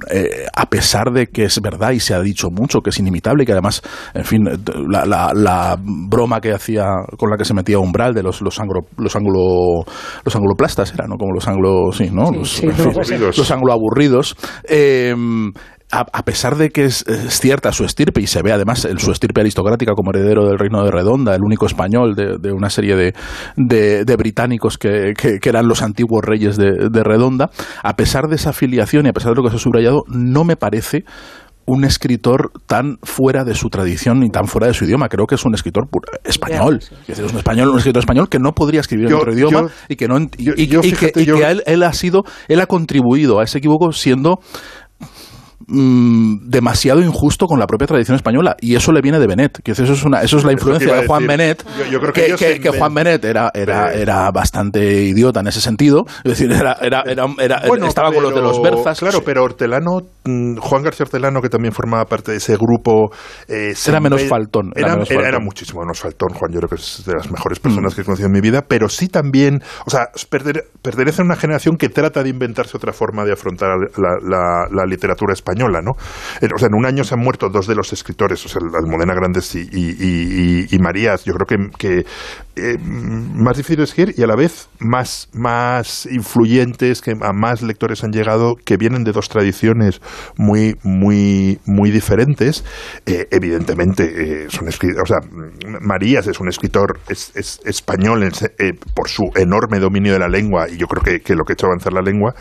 eh, 0.09 0.45
a 0.55 0.65
pesar 0.65 1.11
de 1.13 1.27
que 1.27 1.43
es 1.45 1.59
verdad 1.61 1.91
y 1.91 1.99
se 1.99 2.13
ha 2.13 2.21
dicho 2.21 2.49
mucho 2.51 2.79
que 2.81 2.89
es 2.89 2.99
inimitable 2.99 3.43
y 3.43 3.45
que 3.45 3.51
además, 3.53 3.81
en 4.13 4.23
fin, 4.25 4.43
la, 4.89 5.05
la- 5.05 5.77
broma 5.81 6.39
que 6.41 6.51
hacía 6.51 6.85
con 7.17 7.29
la 7.29 7.37
que 7.37 7.45
se 7.45 7.53
metía 7.53 7.79
Umbral 7.79 8.13
de 8.13 8.23
los 8.23 8.41
los 8.41 8.59
anglo, 8.59 8.81
los 8.97 9.15
anglo 9.15 9.83
los 10.25 10.35
angloplastas 10.35 10.93
era, 10.93 11.05
¿no? 11.07 11.15
Como 11.17 11.33
los 11.33 11.47
anglo 11.47 11.91
sí, 11.91 12.09
¿no? 12.11 12.27
Sí, 12.27 12.35
los, 12.35 12.49
sí, 12.51 12.67
los 13.37 13.51
angloaburridos. 13.51 14.35
Eh, 14.67 15.15
a, 15.93 16.05
a 16.13 16.23
pesar 16.23 16.55
de 16.55 16.69
que 16.69 16.85
es, 16.85 17.05
es 17.05 17.39
cierta 17.41 17.73
su 17.73 17.83
estirpe 17.83 18.21
y 18.21 18.27
se 18.27 18.41
ve 18.41 18.53
además 18.53 18.85
el, 18.85 18.97
su 18.99 19.11
estirpe 19.11 19.41
aristocrática 19.41 19.91
como 19.93 20.11
heredero 20.11 20.47
del 20.47 20.57
reino 20.57 20.83
de 20.85 20.89
Redonda, 20.91 21.35
el 21.35 21.41
único 21.43 21.65
español 21.65 22.15
de, 22.15 22.37
de 22.39 22.53
una 22.53 22.69
serie 22.69 22.95
de, 22.95 23.13
de- 23.57 24.05
de 24.05 24.15
británicos 24.15 24.77
que, 24.77 25.11
que- 25.17 25.39
que 25.39 25.49
eran 25.49 25.67
los 25.67 25.81
antiguos 25.81 26.21
reyes 26.23 26.55
de, 26.55 26.87
de 26.89 27.03
Redonda, 27.03 27.49
a 27.83 27.95
pesar 27.97 28.29
de 28.29 28.35
esa 28.37 28.51
afiliación 28.51 29.05
y 29.05 29.09
a 29.09 29.13
pesar 29.13 29.31
de 29.31 29.35
lo 29.35 29.43
que 29.43 29.49
se 29.49 29.57
ha 29.57 29.59
subrayado, 29.59 30.03
no 30.07 30.45
me 30.45 30.55
parece 30.55 31.03
un 31.73 31.85
escritor 31.85 32.51
tan 32.67 32.97
fuera 33.01 33.45
de 33.45 33.55
su 33.55 33.69
tradición 33.69 34.23
y 34.23 34.29
tan 34.29 34.45
fuera 34.45 34.67
de 34.67 34.73
su 34.73 34.83
idioma. 34.83 35.07
Creo 35.07 35.25
que 35.25 35.35
es 35.35 35.45
un 35.45 35.53
escritor 35.55 35.85
pu- 35.89 36.01
español. 36.25 36.79
Es 36.81 36.89
decir, 37.07 37.25
es 37.25 37.31
un 37.31 37.37
español, 37.37 37.69
un 37.69 37.77
escritor 37.77 38.01
español 38.01 38.27
que 38.27 38.39
no 38.39 38.51
podría 38.53 38.81
escribir 38.81 39.07
en 39.07 39.13
otro 39.13 39.33
idioma 39.33 39.61
yo- 39.61 39.69
y 39.87 39.95
que 39.95 40.07
no 40.09 40.19
y- 40.19 40.43
yo- 40.43 40.53
y- 40.57 40.67
yo, 40.67 40.81
y 40.83 40.89
que, 40.91 40.95
fíjate, 40.97 41.21
y 41.21 41.25
yo- 41.25 41.37
que 41.37 41.45
a 41.45 41.51
él, 41.51 41.63
él 41.65 41.83
ha 41.83 41.93
sido, 41.93 42.23
él 42.49 42.59
ha 42.59 42.65
contribuido 42.65 43.39
a 43.39 43.43
ese 43.43 43.59
equívoco 43.59 43.93
siendo 43.93 44.39
mm, 45.67 46.49
demasiado 46.49 47.01
injusto 47.01 47.45
con 47.47 47.59
la 47.59 47.67
propia 47.67 47.87
tradición 47.87 48.15
española 48.15 48.55
y 48.59 48.75
eso 48.75 48.91
le 48.91 49.01
viene 49.01 49.19
de 49.19 49.27
Benet 49.27 49.59
que 49.63 49.71
eso 49.71 49.83
es 49.83 50.03
una 50.03 50.21
eso 50.21 50.37
es 50.37 50.43
la 50.43 50.51
influencia 50.51 50.93
de 50.95 51.07
Juan 51.07 51.23
decir. 51.27 51.37
Benet 51.37 51.65
Yo- 51.77 51.85
yo 51.91 51.99
creo 51.99 52.13
que 52.13 52.59
que, 52.59 52.69
Juan 52.71 52.93
Benet 52.93 53.23
era 53.25 53.51
era, 53.53 53.91
era 53.93 54.31
bastante 54.31 55.03
idiota 55.03 55.39
en 55.41 55.47
ese 55.47 55.61
sentido 55.61 56.05
es 56.23 56.31
decir 56.31 56.51
era, 56.51 56.77
era, 56.81 57.03
era, 57.05 57.25
Bueno, 57.67 57.87
estaba 57.87 58.11
con 58.11 58.23
los 58.23 58.33
de 58.35 58.41
los 58.41 58.61
Berzas 58.61 58.99
Claro, 58.99 59.21
pero 59.25 59.43
Hortelano, 59.43 59.99
mm, 60.25 60.57
Juan 60.57 60.83
García 60.83 61.03
Hortelano, 61.05 61.41
que 61.41 61.49
también 61.49 61.73
formaba 61.73 62.05
parte 62.05 62.31
de 62.31 62.37
ese 62.37 62.55
grupo. 62.55 63.11
eh, 63.47 63.73
Era 63.87 63.99
menos 63.99 64.21
faltón, 64.23 64.71
era 64.75 64.87
Era, 64.87 64.93
menos 64.95 65.09
era- 65.09 65.19
faltón. 65.21 65.33
era 65.35 65.43
muchísimo 65.43 65.81
menos 65.81 65.99
faltón. 65.99 66.29
Juan, 66.33 66.51
yo 66.51 66.59
creo 66.59 66.69
que 66.69 66.75
es 66.75 67.03
de 67.05 67.13
las 67.13 67.31
mejores 67.31 67.59
personas 67.59 67.95
que 67.95 68.01
he 68.01 68.03
conocido 68.03 68.27
en 68.27 68.33
mi 68.33 68.41
vida, 68.41 68.63
pero 68.67 68.89
sí 68.89 69.07
también. 69.07 69.61
O 69.85 69.89
sea, 69.89 70.09
pertene- 70.29 70.63
pertenece 70.81 71.21
a 71.21 71.25
una 71.25 71.35
generación 71.35 71.77
que 71.77 71.89
trata 71.89 72.23
de 72.23 72.29
inventarse 72.29 72.77
otra 72.77 72.93
forma 72.93 73.23
de 73.25 73.33
afrontar 73.33 73.69
la, 73.97 74.17
la- 74.21 74.65
la 74.71 74.85
literatura 74.85 75.33
española, 75.33 75.50
¿no? 75.81 75.91
En- 76.41 76.49
O 76.53 76.57
sea, 76.57 76.67
en 76.67 76.75
un 76.75 76.85
año 76.85 77.03
se 77.03 77.13
han 77.15 77.21
muerto 77.21 77.49
dos 77.49 77.67
de 77.67 77.75
los 77.75 77.93
escritores, 77.93 78.45
o 78.45 78.49
sea, 78.49 78.61
Almudena 78.61 79.13
Grandes 79.13 79.55
y, 79.55 79.67
y- 79.71 80.79
Marías. 80.79 81.23
Yo 81.25 81.33
creo 81.33 81.69
que, 81.77 82.05
eh, 82.55 82.77
más 82.79 83.57
difícil 83.57 83.77
de 83.77 83.87
seguir 83.87 84.13
y 84.17 84.23
a 84.23 84.27
la 84.27 84.35
vez 84.35 84.69
más, 84.79 85.29
más 85.33 86.07
influyentes, 86.11 87.01
que 87.01 87.11
a 87.11 87.33
más 87.33 87.61
lectores 87.61 88.03
han 88.03 88.11
llegado, 88.11 88.55
que 88.65 88.77
vienen 88.77 89.03
de 89.03 89.11
dos 89.11 89.29
tradiciones 89.29 90.01
muy, 90.37 90.75
muy, 90.83 91.59
muy 91.65 91.91
diferentes. 91.91 92.63
Eh, 93.05 93.27
evidentemente, 93.31 94.43
eh, 94.45 94.47
son 94.49 94.67
o 94.67 95.05
sea, 95.05 95.19
Marías 95.81 96.27
es 96.27 96.39
un 96.39 96.47
escritor 96.49 96.99
es, 97.09 97.31
es 97.35 97.59
español 97.65 98.23
eh, 98.23 98.73
por 98.95 99.09
su 99.09 99.23
enorme 99.35 99.79
dominio 99.79 100.13
de 100.13 100.19
la 100.19 100.27
lengua 100.27 100.67
y 100.69 100.77
yo 100.77 100.87
creo 100.87 101.03
que, 101.03 101.19
que 101.23 101.35
lo 101.35 101.43
que 101.43 101.53
ha 101.53 101.55
hecho 101.55 101.67
avanzar 101.67 101.93
la 101.93 102.01
lengua, 102.01 102.33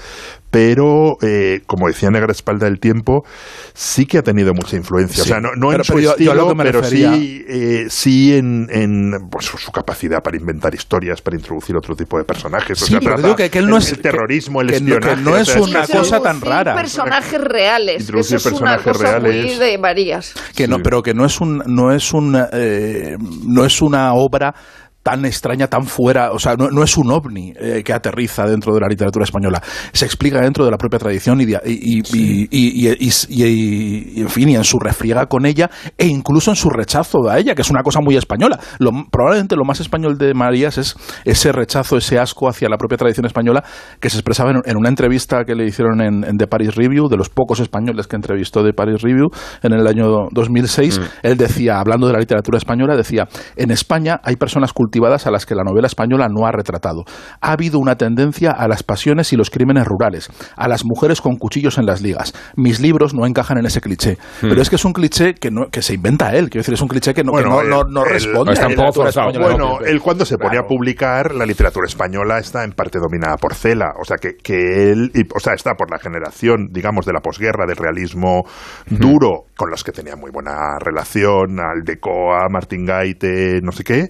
pero 0.50 1.16
eh, 1.22 1.60
como 1.66 1.86
decía 1.88 2.10
Negra 2.10 2.32
Espalda 2.32 2.66
del 2.66 2.80
Tiempo, 2.80 3.24
sí 3.72 4.06
que 4.06 4.18
ha 4.18 4.22
tenido 4.22 4.52
mucha 4.54 4.76
influencia. 4.76 5.22
Sí. 5.24 5.30
O 5.30 5.32
sea, 5.32 5.40
no, 5.40 5.50
no 5.56 5.68
Pero- 5.68 5.78
en 5.78 5.84
su 5.84 5.92
pero 5.94 6.00
yo- 6.00 6.04
yo 6.04 6.10
a 6.10 6.14
estilo, 6.14 6.34
lo 6.34 6.48
que 6.48 6.54
me 6.56 6.64
pero 6.64 6.80
refería- 6.80 7.12
sí, 7.14 7.44
eh, 7.48 7.86
sí 7.88 8.36
en, 8.36 8.66
en, 8.70 9.12
pues, 9.30 9.46
su 9.46 9.70
capacidad 9.72 10.22
para 10.22 10.36
inventar 10.36 10.74
historias, 10.74 11.22
para 11.22 11.36
introducir 11.36 11.76
otro 11.76 11.94
tipo 11.94 12.18
de 12.18 12.24
personajes. 12.24 12.82
O 12.82 12.84
Sí, 12.86 12.92
sea, 12.92 13.00
pero 13.00 13.14
trata 13.14 13.22
digo 13.28 13.36
que- 13.36 13.50
que 13.50 13.58
él 13.60 13.66
no 13.68 13.76
el, 13.76 13.82
es- 13.82 13.92
el 13.92 14.00
terrorismo, 14.00 14.60
el 14.60 14.68
que- 14.68 14.74
que 14.74 14.80
no- 14.80 14.86
que 14.86 14.94
espionaje. 14.96 15.22
no 15.22 15.30
o 15.32 15.36
es 15.36 15.56
una 15.56 15.86
cosa 15.86 16.20
tan 16.20 16.40
rara. 16.40 16.74
personajes 16.74 17.40
reales. 17.40 18.00
Introducir 18.00 18.36
eso 18.36 18.48
es 18.48 18.60
una 18.60 18.76
personajes 18.76 18.92
cosa 19.08 19.20
muy 19.20 19.30
reales. 19.30 19.58
de 19.58 19.78
Marías. 19.78 20.34
que 20.56 20.66
no, 20.66 20.78
pero 20.82 21.02
que 21.02 21.14
no 21.14 21.24
es 21.24 21.40
un, 21.40 21.62
no 21.66 21.92
es 21.92 22.12
un, 22.12 22.36
eh, 22.52 23.16
no 23.46 23.64
es 23.64 23.80
una 23.82 24.12
obra 24.14 24.54
tan 25.02 25.24
extraña, 25.24 25.66
tan 25.66 25.84
fuera, 25.84 26.32
o 26.32 26.38
sea, 26.38 26.56
no, 26.56 26.68
no 26.70 26.82
es 26.82 26.96
un 26.96 27.10
ovni 27.10 27.52
eh, 27.58 27.82
que 27.84 27.92
aterriza 27.92 28.46
dentro 28.46 28.74
de 28.74 28.80
la 28.80 28.86
literatura 28.88 29.24
española. 29.24 29.62
Se 29.92 30.04
explica 30.04 30.40
dentro 30.40 30.64
de 30.64 30.70
la 30.70 30.76
propia 30.76 30.98
tradición 30.98 31.40
y, 31.40 31.44
y, 31.44 31.54
y- 31.64 32.02
y- 32.12 32.48
y- 32.50 32.88
y- 32.88 33.10
y- 33.28 33.44
y- 33.44 34.12
y, 34.16 34.20
en 34.20 34.28
fin, 34.28 34.48
y 34.50 34.56
en 34.56 34.64
su 34.64 34.78
refriega 34.78 35.26
con 35.26 35.46
ella 35.46 35.70
e 35.96 36.06
incluso 36.06 36.50
en 36.50 36.56
su 36.56 36.68
rechazo 36.68 37.28
a 37.30 37.38
ella, 37.38 37.54
que 37.54 37.62
es 37.62 37.70
una 37.70 37.82
cosa 37.82 38.00
muy 38.00 38.16
española. 38.16 38.58
Lo- 38.78 38.90
probablemente 39.10 39.56
lo 39.56 39.64
más 39.64 39.80
español 39.80 40.18
de 40.18 40.34
Marías 40.34 40.76
es 40.78 40.94
ese 41.24 41.52
rechazo, 41.52 41.96
ese 41.96 42.18
asco 42.18 42.48
hacia 42.48 42.68
la 42.68 42.76
propia 42.76 42.98
tradición 42.98 43.26
española 43.26 43.64
que 44.00 44.10
se 44.10 44.16
expresaba 44.18 44.50
en, 44.50 44.60
en 44.64 44.76
una 44.76 44.88
entrevista 44.90 45.44
que 45.44 45.54
le 45.54 45.66
hicieron 45.66 46.00
en, 46.02 46.24
en 46.24 46.36
The 46.36 46.46
Paris 46.46 46.74
Review, 46.74 47.08
de 47.08 47.16
los 47.16 47.30
pocos 47.30 47.60
españoles 47.60 48.06
que 48.06 48.16
entrevistó 48.16 48.62
The 48.62 48.72
Paris 48.74 49.00
Review 49.00 49.28
en 49.62 49.72
el 49.72 49.86
año 49.86 50.28
2006. 50.30 51.00
Él 51.22 51.36
decía, 51.38 51.80
hablando 51.80 52.06
de 52.06 52.12
la 52.12 52.18
literatura 52.18 52.58
española, 52.58 52.96
decía, 52.96 53.26
en 53.56 53.70
España 53.70 54.20
hay 54.22 54.36
personas 54.36 54.72
cultivadas 54.90 55.28
a 55.28 55.30
las 55.30 55.46
que 55.46 55.54
la 55.54 55.62
novela 55.62 55.86
española 55.86 56.26
no 56.28 56.46
ha 56.46 56.50
retratado. 56.50 57.04
Ha 57.40 57.52
habido 57.52 57.78
una 57.78 57.94
tendencia 57.94 58.50
a 58.50 58.66
las 58.66 58.82
pasiones 58.82 59.32
y 59.32 59.36
los 59.36 59.48
crímenes 59.48 59.84
rurales, 59.86 60.28
a 60.56 60.66
las 60.66 60.84
mujeres 60.84 61.20
con 61.20 61.36
cuchillos 61.36 61.78
en 61.78 61.86
las 61.86 62.00
ligas. 62.02 62.34
Mis 62.56 62.80
libros 62.80 63.14
no 63.14 63.24
encajan 63.24 63.58
en 63.58 63.66
ese 63.66 63.80
cliché. 63.80 64.18
Pero 64.40 64.60
es 64.60 64.68
que 64.68 64.74
es 64.74 64.84
un 64.84 64.92
cliché 64.92 65.34
que, 65.34 65.52
no, 65.52 65.66
que 65.70 65.80
se 65.80 65.94
inventa 65.94 66.30
él, 66.34 66.50
quiero 66.50 66.62
decir, 66.62 66.74
es 66.74 66.80
un 66.80 66.88
cliché 66.88 67.14
que 67.14 67.22
no, 67.22 67.30
Bueno, 67.30 67.50
no, 67.50 67.62
no- 67.62 67.82
el- 67.82 67.92
no 67.92 68.04
el- 68.04 68.10
responde 68.10 68.52
está 68.52 68.64
a 68.64 68.68
la 68.68 68.74
literatura 68.74 69.08
española. 69.10 69.46
Bueno, 69.46 69.78
No, 69.78 69.86
él 69.86 70.00
cuando 70.00 70.24
se 70.24 70.36
ponía 70.38 70.50
Claro. 70.60 70.64
a 70.66 70.68
publicar, 70.68 71.34
la 71.36 71.46
literatura 71.46 71.86
española 71.86 72.38
está 72.40 72.64
en 72.64 72.72
parte 72.72 72.98
dominada 72.98 73.36
por 73.36 73.54
Cela. 73.54 73.92
O 74.00 74.04
sea, 74.04 74.16
que, 74.16 74.30
que 74.42 74.90
él, 74.90 75.12
y- 75.14 75.22
o 75.32 75.38
sea, 75.38 75.54
está 75.54 75.74
por 75.74 75.88
la 75.90 75.98
generación, 76.00 76.66
digamos, 76.72 77.06
de 77.06 77.12
la 77.12 77.20
posguerra, 77.20 77.64
del 77.66 77.76
realismo 77.76 78.42
duro, 78.88 79.44
con 79.56 79.70
los 79.70 79.84
que 79.84 79.92
tenía 79.92 80.16
muy 80.16 80.30
buena 80.32 80.78
relación, 80.80 81.60
Aldecoa, 81.60 82.48
Martín 82.50 82.84
Gaite, 82.86 83.60
no 83.62 83.70
sé 83.72 83.84
qué. 83.84 84.08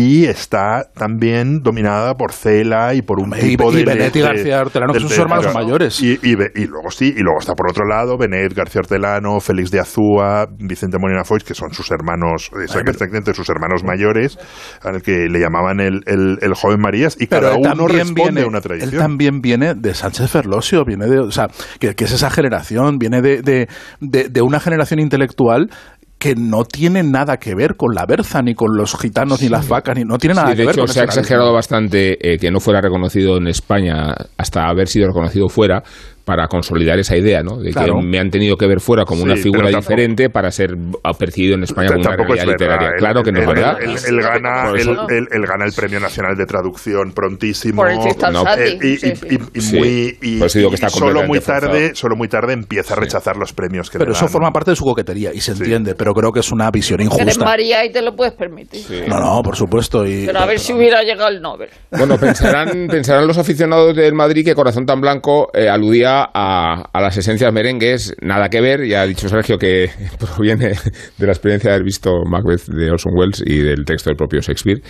Y 0.00 0.26
está 0.26 0.84
también 0.94 1.60
dominada 1.64 2.14
por 2.14 2.30
Cela 2.32 2.94
y 2.94 3.02
por 3.02 3.18
un 3.18 3.34
Y- 3.36 3.40
tipo 3.40 3.72
y 3.72 3.78
de... 3.78 3.84
Benet 3.84 4.14
y 4.14 4.20
García 4.20 4.60
Hortelano, 4.60 4.92
que 4.92 5.00
son 5.00 5.08
sus 5.08 5.18
hermanos 5.18 5.52
mayores. 5.52 6.00
Y, 6.00 6.16
y, 6.22 6.36
Be- 6.36 6.52
y 6.54 6.66
luego 6.66 6.88
sí, 6.92 7.12
y 7.16 7.20
luego 7.20 7.40
está 7.40 7.54
por 7.54 7.68
otro 7.68 7.84
lado 7.84 8.16
Benet, 8.16 8.54
García 8.54 8.80
Hortelano, 8.80 9.40
Félix 9.40 9.72
de 9.72 9.80
Azúa, 9.80 10.46
Vicente 10.56 10.98
Molina 10.98 11.24
Foix, 11.24 11.42
que 11.42 11.54
son 11.54 11.72
sus 11.74 11.90
hermanos, 11.90 12.48
exactamente 12.62 13.34
sus 13.34 13.48
hermanos 13.48 13.82
mayores, 13.82 14.38
al 14.82 15.02
que 15.02 15.28
le 15.28 15.40
llamaban 15.40 15.80
el, 15.80 16.02
el, 16.06 16.38
el 16.42 16.54
joven 16.54 16.80
Marías, 16.80 17.16
y 17.18 17.26
pero 17.26 17.42
cada 17.42 17.56
él 17.56 17.66
uno 17.74 17.88
responde 17.88 18.22
viene, 18.22 18.40
a 18.42 18.46
una 18.46 18.58
él 18.58 18.62
tradición. 18.62 19.02
también 19.02 19.40
viene 19.40 19.74
de 19.74 19.94
Sánchez 19.94 20.30
Ferlosio, 20.30 20.84
viene 20.84 21.06
de, 21.06 21.18
o 21.18 21.32
sea, 21.32 21.48
que, 21.80 21.96
que 21.96 22.04
es 22.04 22.12
esa 22.12 22.30
generación, 22.30 22.98
viene 22.98 23.20
de, 23.20 23.42
de, 23.42 23.68
de- 24.00 24.28
de 24.28 24.42
una 24.42 24.60
generación 24.60 25.00
intelectual 25.00 25.70
que 26.18 26.34
no 26.34 26.64
tiene 26.64 27.02
nada 27.04 27.36
que 27.36 27.54
ver 27.54 27.76
con 27.76 27.94
la 27.94 28.04
berza, 28.04 28.42
ni 28.42 28.54
con 28.54 28.76
los 28.76 28.98
gitanos, 28.98 29.40
ni 29.40 29.48
las 29.48 29.68
vacas, 29.68 29.96
ni 29.96 30.04
no 30.04 30.18
tiene 30.18 30.34
nada 30.34 30.48
Sí, 30.48 30.54
que 30.54 30.58
de 30.58 30.66
ver 30.66 30.74
hecho, 30.74 30.80
con 30.82 30.88
se 30.88 31.00
ha 31.00 31.04
exagerado 31.04 31.52
bastante 31.52 32.18
eh, 32.20 32.38
que 32.38 32.50
no 32.50 32.58
fuera 32.58 32.80
reconocido 32.80 33.36
en 33.36 33.46
España 33.46 34.14
hasta 34.36 34.68
haber 34.68 34.88
sido 34.88 35.06
reconocido 35.06 35.48
fuera 35.48 35.82
para 36.28 36.46
consolidar 36.46 36.98
esa 36.98 37.16
idea, 37.16 37.42
¿no? 37.42 37.56
De 37.56 37.70
Claro. 37.72 37.94
que 38.00 38.06
me 38.06 38.18
han 38.18 38.28
tenido 38.28 38.56
que 38.58 38.66
ver 38.66 38.80
fuera 38.80 39.06
como 39.06 39.20
Sí, 39.22 39.24
una 39.24 39.36
figura 39.36 39.62
tampoco- 39.70 39.80
diferente 39.80 40.28
para 40.28 40.50
ser 40.50 40.74
percibido 41.18 41.54
en 41.54 41.62
España 41.62 41.88
como 41.88 42.00
una 42.02 42.16
realidad 42.16 42.44
literaria. 42.46 42.88
Él- 42.88 42.94
claro 42.98 43.22
que 43.22 43.32
no 43.32 43.40
es 43.40 43.46
verdad. 43.46 43.78
Él, 43.80 44.20
gana, 44.20 44.72
eso- 44.76 45.06
el 45.08 45.72
Premio 45.74 46.00
Nacional 46.00 46.36
de 46.36 46.44
Traducción 46.44 47.12
prontísimo. 47.14 47.82
Por 47.82 47.90
el 47.90 47.98
Tristan 48.00 48.32
No, 48.34 48.44
Sati, 48.44 48.62
Eh, 48.62 48.78
y, 48.82 48.96
sí, 48.98 49.06
y- 49.12 49.16
sí. 49.16 49.26
y- 49.54 49.58
y 49.58 49.60
Sí. 49.62 49.76
muy, 49.78 50.18
y- 50.20 50.42
eso 50.42 50.68
que 50.68 50.74
está 50.74 50.90
solo 50.90 51.22
muy 51.24 51.40
tarde, 51.40 51.68
forzado. 51.68 51.94
solo 51.94 52.16
muy 52.16 52.28
tarde 52.28 52.52
empieza 52.52 52.92
a 52.92 52.96
rechazar 52.98 53.36
los 53.38 53.54
premios 53.54 53.88
que 53.88 53.98
Pero 53.98 54.10
le 54.10 54.16
eso 54.16 54.26
dan. 54.26 54.32
forma 54.32 54.50
parte 54.52 54.72
de 54.72 54.76
su 54.76 54.84
coquetería 54.84 55.32
y 55.32 55.40
se 55.40 55.54
Sí. 55.54 55.62
entiende, 55.62 55.94
pero 55.94 56.12
creo 56.12 56.30
que 56.32 56.40
es 56.40 56.52
una 56.52 56.70
visión 56.70 57.00
Eres 57.00 57.12
injusta. 57.14 57.44
María 57.44 57.84
y 57.86 57.90
te 57.92 58.02
lo 58.02 58.14
puedes 58.14 58.34
permitir. 58.34 58.82
No, 59.08 59.18
no, 59.18 59.42
por 59.42 59.56
supuesto. 59.56 60.06
Y, 60.06 60.26
Pero 60.26 60.40
a 60.40 60.46
ver 60.46 60.58
si 60.58 60.72
hubiera 60.74 61.02
llegado 61.02 61.28
el 61.30 61.40
Nobel. 61.40 61.70
Bueno, 61.90 62.16
pensarán, 62.18 62.86
pensarán 62.90 63.26
los 63.26 63.38
aficionados 63.38 63.96
del 63.96 64.12
Madrid 64.14 64.44
que 64.44 64.54
Corazón 64.54 64.84
tan 64.84 65.00
Blanco 65.00 65.48
eh, 65.54 65.68
aludía 65.68 66.17
a, 66.32 67.00
las 67.00 67.16
esencias 67.16 67.52
merengues, 67.52 68.14
nada 68.20 68.48
que 68.48 68.60
ver, 68.60 68.86
ya 68.86 69.02
ha 69.02 69.06
dicho 69.06 69.28
Sergio 69.28 69.58
que 69.58 69.90
proviene 70.18 70.72
de 71.18 71.26
la 71.26 71.32
experiencia 71.32 71.70
de 71.70 71.76
haber 71.76 71.84
visto 71.84 72.10
Macbeth 72.24 72.66
de 72.66 72.90
Orson 72.90 73.12
Welles 73.16 73.42
y 73.44 73.58
del 73.58 73.84
texto 73.84 74.10
del 74.10 74.16
propio 74.16 74.40
Shakespeare, 74.40 74.80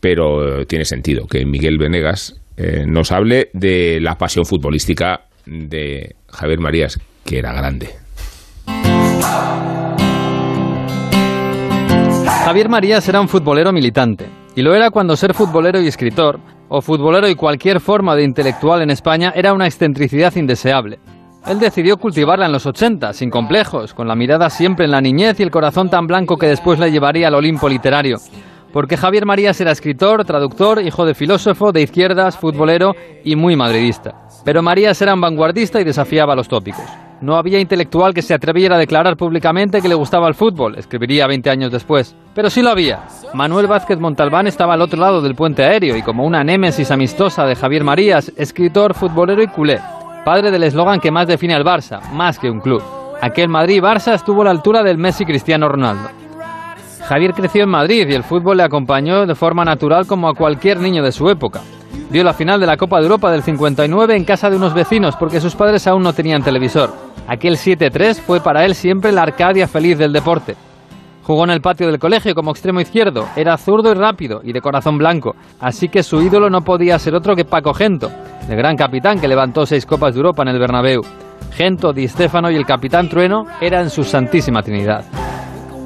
pero 0.00 0.60
eh, 0.60 0.66
tiene 0.66 0.84
sentido 0.84 1.26
que 1.26 1.44
Miguel 1.44 1.78
Venegas 1.78 2.40
eh, 2.56 2.84
nos 2.86 3.12
hable 3.12 3.50
de 3.52 3.98
la 4.00 4.16
pasión 4.16 4.44
futbolística 4.44 5.22
de 5.46 6.16
Javier 6.28 6.60
Marías, 6.60 6.98
que 7.24 7.38
era 7.38 7.52
grande. 7.52 7.90
Javier 12.44 12.68
Marías 12.68 13.08
era 13.08 13.20
un 13.20 13.28
futbolero 13.28 13.72
militante, 13.72 14.26
y 14.56 14.62
lo 14.62 14.74
era 14.74 14.90
cuando 14.90 15.16
ser 15.16 15.34
futbolero 15.34 15.80
y 15.80 15.86
escritor, 15.86 16.40
o 16.70 16.80
futbolero 16.80 17.28
y 17.28 17.34
cualquier 17.34 17.80
forma 17.80 18.14
de 18.14 18.22
intelectual 18.22 18.80
en 18.80 18.90
España, 18.90 19.32
era 19.34 19.52
una 19.52 19.66
excentricidad 19.66 20.34
indeseable. 20.36 21.00
Él 21.46 21.58
decidió 21.58 21.96
cultivarla 21.96 22.46
en 22.46 22.52
los 22.52 22.64
80, 22.64 23.12
sin 23.12 23.28
complejos, 23.28 23.92
con 23.92 24.06
la 24.06 24.14
mirada 24.14 24.48
siempre 24.50 24.84
en 24.84 24.92
la 24.92 25.00
niñez 25.00 25.40
y 25.40 25.42
el 25.42 25.50
corazón 25.50 25.90
tan 25.90 26.06
blanco 26.06 26.36
que 26.36 26.46
después 26.46 26.78
le 26.78 26.92
llevaría 26.92 27.28
al 27.28 27.34
Olimpo 27.34 27.68
literario. 27.68 28.18
Porque 28.72 28.96
Javier 28.96 29.26
Marías 29.26 29.60
era 29.60 29.72
escritor, 29.72 30.24
traductor, 30.24 30.80
hijo 30.80 31.04
de 31.04 31.14
filósofo, 31.14 31.72
de 31.72 31.82
izquierdas, 31.82 32.38
futbolero 32.38 32.94
y 33.24 33.34
muy 33.34 33.56
madridista. 33.56 34.14
Pero 34.44 34.62
Marías 34.62 35.02
era 35.02 35.14
un 35.14 35.20
vanguardista 35.20 35.80
y 35.80 35.84
desafiaba 35.84 36.36
los 36.36 36.46
tópicos. 36.46 37.09
No 37.20 37.36
había 37.36 37.60
intelectual 37.60 38.14
que 38.14 38.22
se 38.22 38.34
atreviera 38.34 38.76
a 38.76 38.78
declarar 38.78 39.16
públicamente 39.16 39.82
que 39.82 39.88
le 39.88 39.94
gustaba 39.94 40.28
el 40.28 40.34
fútbol, 40.34 40.76
escribiría 40.76 41.26
20 41.26 41.50
años 41.50 41.70
después. 41.70 42.16
Pero 42.34 42.48
sí 42.48 42.62
lo 42.62 42.70
había. 42.70 43.04
Manuel 43.34 43.66
Vázquez 43.66 43.98
Montalbán 43.98 44.46
estaba 44.46 44.74
al 44.74 44.82
otro 44.82 44.98
lado 44.98 45.20
del 45.20 45.34
puente 45.34 45.62
aéreo 45.62 45.96
y 45.96 46.02
como 46.02 46.24
una 46.24 46.42
némesis 46.44 46.90
amistosa 46.90 47.44
de 47.44 47.56
Javier 47.56 47.84
Marías, 47.84 48.32
escritor, 48.36 48.94
futbolero 48.94 49.42
y 49.42 49.48
culé 49.48 49.80
padre 50.24 50.50
del 50.50 50.62
eslogan 50.62 51.00
que 51.00 51.10
más 51.10 51.26
define 51.26 51.54
al 51.54 51.64
Barça, 51.64 52.00
más 52.12 52.38
que 52.38 52.50
un 52.50 52.60
club. 52.60 52.82
Aquel 53.20 53.48
Madrid-Barça 53.48 54.14
estuvo 54.14 54.42
a 54.42 54.44
la 54.46 54.50
altura 54.50 54.82
del 54.82 54.98
Messi 54.98 55.24
Cristiano 55.24 55.68
Ronaldo. 55.68 56.08
Javier 57.06 57.32
creció 57.34 57.64
en 57.64 57.70
Madrid 57.70 58.06
y 58.08 58.14
el 58.14 58.22
fútbol 58.22 58.58
le 58.58 58.62
acompañó 58.62 59.26
de 59.26 59.34
forma 59.34 59.64
natural 59.64 60.06
como 60.06 60.28
a 60.28 60.34
cualquier 60.34 60.78
niño 60.78 61.02
de 61.02 61.12
su 61.12 61.28
época. 61.28 61.60
Vio 62.10 62.24
la 62.24 62.34
final 62.34 62.58
de 62.58 62.66
la 62.66 62.76
Copa 62.76 62.96
de 62.98 63.04
Europa 63.04 63.30
del 63.30 63.44
59 63.44 64.16
en 64.16 64.24
casa 64.24 64.50
de 64.50 64.56
unos 64.56 64.74
vecinos 64.74 65.14
porque 65.14 65.40
sus 65.40 65.54
padres 65.54 65.86
aún 65.86 66.02
no 66.02 66.12
tenían 66.12 66.42
televisor. 66.42 66.92
Aquel 67.28 67.54
7-3 67.54 68.16
fue 68.16 68.40
para 68.40 68.64
él 68.64 68.74
siempre 68.74 69.12
la 69.12 69.22
Arcadia 69.22 69.68
feliz 69.68 69.96
del 69.96 70.12
deporte. 70.12 70.56
Jugó 71.22 71.44
en 71.44 71.50
el 71.50 71.60
patio 71.60 71.86
del 71.86 72.00
colegio 72.00 72.34
como 72.34 72.50
extremo 72.50 72.80
izquierdo, 72.80 73.28
era 73.36 73.56
zurdo 73.56 73.92
y 73.92 73.94
rápido 73.94 74.40
y 74.42 74.52
de 74.52 74.60
corazón 74.60 74.98
blanco, 74.98 75.36
así 75.60 75.88
que 75.88 76.02
su 76.02 76.20
ídolo 76.20 76.50
no 76.50 76.62
podía 76.62 76.98
ser 76.98 77.14
otro 77.14 77.36
que 77.36 77.44
Paco 77.44 77.72
Gento, 77.72 78.10
el 78.48 78.56
gran 78.56 78.74
capitán 78.74 79.20
que 79.20 79.28
levantó 79.28 79.64
seis 79.64 79.86
copas 79.86 80.12
de 80.12 80.18
Europa 80.18 80.42
en 80.42 80.48
el 80.48 80.58
Bernabéu. 80.58 81.02
Gento, 81.52 81.92
Di 81.92 82.08
Stefano 82.08 82.50
y 82.50 82.56
el 82.56 82.66
capitán 82.66 83.08
Trueno 83.08 83.44
eran 83.60 83.88
su 83.88 84.02
santísima 84.02 84.62
trinidad. 84.62 85.04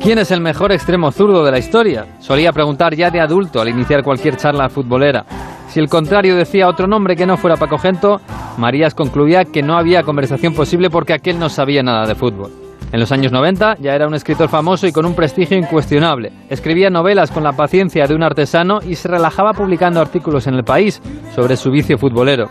¿Quién 0.05 0.19
es 0.19 0.31
el 0.33 0.43
mejor 0.43 0.71
extremo 0.71 1.11
zurdo 1.11 1.43
de 1.47 1.51
la 1.51 1.59
historia? 1.59 2.05
Solía 2.21 2.53
preguntar 2.53 2.95
ya 2.95 3.11
de 3.11 3.23
adulto 3.23 3.63
al 3.63 3.71
iniciar 3.71 4.03
cualquier 4.03 4.37
charla 4.37 4.69
futbolera. 4.69 5.25
Si 5.71 5.81
el 5.81 5.89
contrario 5.89 6.37
decía 6.37 6.69
otro 6.69 6.87
nombre 6.87 7.17
que 7.17 7.25
no 7.25 7.39
fuera 7.39 7.57
Paco 7.57 7.79
Gento, 7.79 8.21
Marías 8.59 8.95
concluía 8.95 9.47
que 9.47 9.63
no 9.63 9.79
había 9.79 10.03
conversación 10.03 10.53
posible 10.53 10.91
porque 10.91 11.15
aquel 11.15 11.39
no 11.39 11.49
sabía 11.49 11.83
nada 11.83 12.07
de 12.07 12.15
fútbol. 12.15 12.53
En 12.93 13.01
los 13.01 13.13
años 13.13 13.33
90 13.33 13.77
ya 13.81 13.95
era 13.95 14.07
un 14.07 14.13
escritor 14.13 14.51
famoso 14.51 14.87
y 14.87 14.93
con 14.93 15.07
un 15.07 15.15
prestigio 15.15 15.57
incuestionable. 15.57 16.33
Escribía 16.51 16.91
novelas 16.91 17.31
con 17.31 17.43
la 17.43 17.53
paciencia 17.53 18.07
de 18.07 18.15
un 18.15 18.25
artesano 18.25 18.81
y 18.87 18.97
se 18.97 19.09
relajaba 19.09 19.55
publicando 19.55 20.03
artículos 20.03 20.47
en 20.47 20.53
el 20.53 20.65
país 20.65 21.01
sobre 21.35 21.57
su 21.57 21.71
vicio 21.71 21.97
futbolero. 21.97 22.51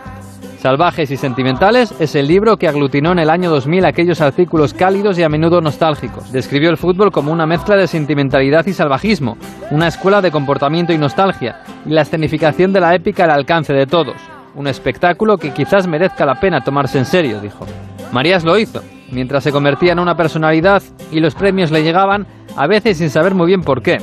Salvajes 0.64 1.10
y 1.10 1.18
Sentimentales 1.18 1.92
es 2.00 2.14
el 2.14 2.26
libro 2.26 2.56
que 2.56 2.68
aglutinó 2.68 3.12
en 3.12 3.18
el 3.18 3.28
año 3.28 3.50
2000 3.50 3.84
aquellos 3.84 4.22
artículos 4.22 4.72
cálidos 4.72 5.18
y 5.18 5.22
a 5.22 5.28
menudo 5.28 5.60
nostálgicos. 5.60 6.32
Describió 6.32 6.70
el 6.70 6.78
fútbol 6.78 7.12
como 7.12 7.32
una 7.32 7.44
mezcla 7.44 7.76
de 7.76 7.86
sentimentalidad 7.86 8.64
y 8.66 8.72
salvajismo, 8.72 9.36
una 9.70 9.88
escuela 9.88 10.22
de 10.22 10.30
comportamiento 10.30 10.94
y 10.94 10.96
nostalgia, 10.96 11.60
y 11.84 11.90
la 11.90 12.00
escenificación 12.00 12.72
de 12.72 12.80
la 12.80 12.94
épica 12.94 13.24
al 13.24 13.32
alcance 13.32 13.74
de 13.74 13.86
todos. 13.86 14.16
Un 14.54 14.66
espectáculo 14.66 15.36
que 15.36 15.52
quizás 15.52 15.86
merezca 15.86 16.24
la 16.24 16.40
pena 16.40 16.64
tomarse 16.64 16.96
en 16.96 17.04
serio, 17.04 17.42
dijo. 17.42 17.66
Marías 18.10 18.42
lo 18.42 18.58
hizo, 18.58 18.82
mientras 19.12 19.44
se 19.44 19.52
convertía 19.52 19.92
en 19.92 19.98
una 19.98 20.16
personalidad 20.16 20.82
y 21.12 21.20
los 21.20 21.34
premios 21.34 21.72
le 21.72 21.82
llegaban, 21.82 22.26
a 22.56 22.66
veces 22.66 22.96
sin 22.96 23.10
saber 23.10 23.34
muy 23.34 23.48
bien 23.48 23.60
por 23.60 23.82
qué. 23.82 23.98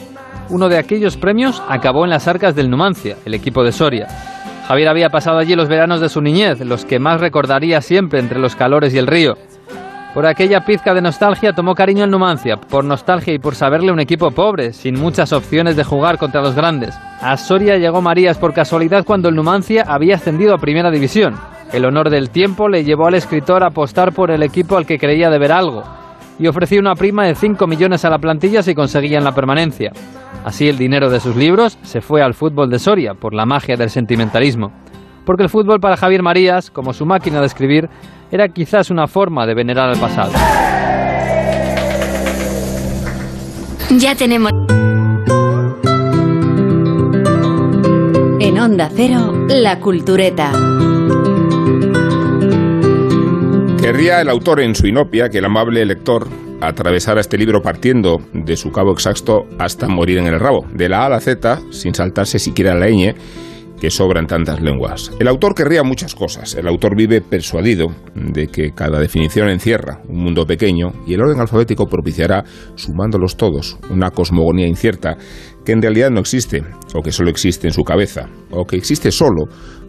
Uno 0.49 0.69
de 0.69 0.77
aquellos 0.77 1.17
premios 1.17 1.59
acabó 1.67 2.03
en 2.03 2.11
las 2.11 2.27
arcas 2.27 2.53
del 2.55 2.69
Numancia, 2.69 3.17
el 3.25 3.33
equipo 3.33 3.63
de 3.63 3.71
Soria. 3.71 4.30
Javier 4.71 4.87
había 4.87 5.09
pasado 5.09 5.37
allí 5.37 5.53
los 5.53 5.67
veranos 5.67 5.99
de 5.99 6.07
su 6.07 6.21
niñez, 6.21 6.61
los 6.61 6.85
que 6.85 6.97
más 6.97 7.19
recordaría 7.19 7.81
siempre 7.81 8.21
entre 8.21 8.39
los 8.39 8.55
calores 8.55 8.93
y 8.93 8.99
el 8.99 9.05
río. 9.05 9.35
Por 10.13 10.25
aquella 10.25 10.63
pizca 10.63 10.93
de 10.93 11.01
nostalgia 11.01 11.51
tomó 11.51 11.75
cariño 11.75 12.05
al 12.05 12.09
Numancia, 12.09 12.55
por 12.55 12.85
nostalgia 12.85 13.33
y 13.33 13.37
por 13.37 13.53
saberle 13.53 13.91
un 13.91 13.99
equipo 13.99 14.31
pobre, 14.31 14.71
sin 14.71 14.97
muchas 14.97 15.33
opciones 15.33 15.75
de 15.75 15.83
jugar 15.83 16.17
contra 16.17 16.41
los 16.41 16.55
grandes. 16.55 16.97
A 17.19 17.35
Soria 17.35 17.75
llegó 17.79 18.01
Marías 18.01 18.37
por 18.37 18.53
casualidad 18.53 19.03
cuando 19.03 19.27
el 19.27 19.35
Numancia 19.35 19.83
había 19.85 20.15
ascendido 20.15 20.55
a 20.55 20.57
Primera 20.57 20.89
División. 20.89 21.35
El 21.73 21.83
honor 21.83 22.09
del 22.09 22.29
tiempo 22.29 22.69
le 22.69 22.85
llevó 22.85 23.07
al 23.07 23.15
escritor 23.15 23.63
a 23.63 23.67
apostar 23.67 24.13
por 24.13 24.31
el 24.31 24.41
equipo 24.41 24.77
al 24.77 24.85
que 24.85 24.97
creía 24.97 25.29
deber 25.29 25.51
algo, 25.51 25.83
y 26.39 26.47
ofreció 26.47 26.79
una 26.79 26.95
prima 26.95 27.25
de 27.25 27.35
5 27.35 27.67
millones 27.67 28.05
a 28.05 28.09
la 28.09 28.19
plantilla 28.19 28.63
si 28.63 28.73
conseguían 28.73 29.25
la 29.25 29.35
permanencia. 29.35 29.91
Así 30.43 30.67
el 30.67 30.77
dinero 30.77 31.09
de 31.09 31.19
sus 31.19 31.35
libros 31.35 31.77
se 31.83 32.01
fue 32.01 32.21
al 32.21 32.33
fútbol 32.33 32.69
de 32.69 32.79
Soria 32.79 33.13
por 33.13 33.33
la 33.33 33.45
magia 33.45 33.77
del 33.77 33.89
sentimentalismo. 33.89 34.71
Porque 35.25 35.43
el 35.43 35.49
fútbol 35.49 35.79
para 35.79 35.97
Javier 35.97 36.23
Marías, 36.23 36.71
como 36.71 36.93
su 36.93 37.05
máquina 37.05 37.39
de 37.39 37.45
escribir, 37.45 37.89
era 38.31 38.49
quizás 38.49 38.89
una 38.89 39.07
forma 39.07 39.45
de 39.45 39.53
venerar 39.53 39.89
al 39.89 39.99
pasado. 39.99 40.31
Ya 43.91 44.15
tenemos. 44.15 44.51
En 48.39 48.59
Onda 48.59 48.89
Cero, 48.95 49.45
La 49.47 49.79
Cultureta. 49.79 50.51
Querría 53.79 54.21
el 54.21 54.29
autor 54.29 54.61
en 54.61 54.75
su 54.75 54.87
inopia 54.87 55.29
que 55.29 55.39
el 55.39 55.45
amable 55.45 55.85
lector 55.85 56.27
atravesara 56.61 57.21
este 57.21 57.37
libro 57.37 57.61
partiendo 57.61 58.19
de 58.33 58.55
su 58.55 58.71
cabo 58.71 58.91
exacto 58.91 59.45
hasta 59.59 59.87
morir 59.87 60.19
en 60.19 60.27
el 60.27 60.39
rabo, 60.39 60.65
de 60.73 60.89
la 60.89 61.03
A 61.03 61.05
a 61.07 61.09
la 61.09 61.19
Z, 61.19 61.59
sin 61.71 61.93
saltarse 61.93 62.39
siquiera 62.39 62.75
la 62.75 62.87
ñ, 62.87 63.15
que 63.81 63.89
sobran 63.89 64.27
tantas 64.27 64.61
lenguas. 64.61 65.11
El 65.19 65.27
autor 65.27 65.55
querría 65.55 65.81
muchas 65.81 66.13
cosas. 66.13 66.53
El 66.53 66.67
autor 66.67 66.95
vive 66.95 67.19
persuadido 67.19 67.87
de 68.13 68.45
que 68.45 68.73
cada 68.75 68.99
definición 68.99 69.49
encierra 69.49 70.01
un 70.07 70.23
mundo 70.23 70.45
pequeño 70.45 70.91
y 71.07 71.15
el 71.15 71.21
orden 71.21 71.39
alfabético 71.39 71.87
propiciará, 71.87 72.43
sumándolos 72.75 73.37
todos, 73.37 73.79
una 73.89 74.11
cosmogonía 74.11 74.67
incierta 74.67 75.17
que 75.65 75.71
en 75.71 75.81
realidad 75.81 76.11
no 76.11 76.19
existe, 76.19 76.63
o 76.93 77.01
que 77.01 77.11
solo 77.11 77.31
existe 77.31 77.65
en 77.67 77.73
su 77.73 77.83
cabeza, 77.83 78.29
o 78.51 78.65
que 78.65 78.75
existe 78.75 79.11
solo 79.11 79.47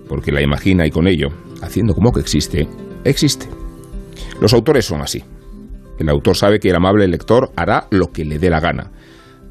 porque 0.08 0.32
la 0.32 0.42
imagina 0.42 0.86
y 0.86 0.90
con 0.90 1.06
ello, 1.06 1.28
haciendo 1.60 1.94
como 1.94 2.12
que 2.12 2.20
existe, 2.20 2.66
existe. 3.04 3.46
Los 4.40 4.54
autores 4.54 4.86
son 4.86 5.02
así. 5.02 5.22
El 5.98 6.08
autor 6.08 6.36
sabe 6.36 6.58
que 6.58 6.70
el 6.70 6.76
amable 6.76 7.06
lector 7.08 7.50
hará 7.56 7.86
lo 7.90 8.12
que 8.12 8.24
le 8.24 8.38
dé 8.38 8.50
la 8.50 8.60
gana. 8.60 8.90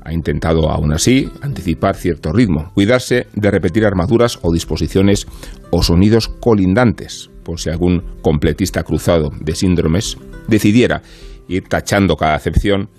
Ha 0.04 0.14
intentado, 0.14 0.70
aún 0.70 0.94
así, 0.94 1.30
anticipar 1.42 1.96
cierto 1.96 2.32
ritmo, 2.34 2.72
cuidarse 2.74 3.28
de 3.34 3.52
repetir 3.52 3.86
armaduras 3.86 4.40
o 4.42 4.52
disposiciones 4.52 5.28
o 5.70 5.84
sonidos 5.84 6.28
colindantes, 6.28 7.30
por 7.44 7.60
si 7.60 7.70
algún 7.70 8.04
completista 8.22 8.84
cruzado 8.84 9.30
de 9.40 9.56
síndromes 9.56 10.18
decidiera 10.48 11.02
ir 11.48 11.68
tachando 11.68 12.16
cada 12.16 12.36
acepción 12.36 12.90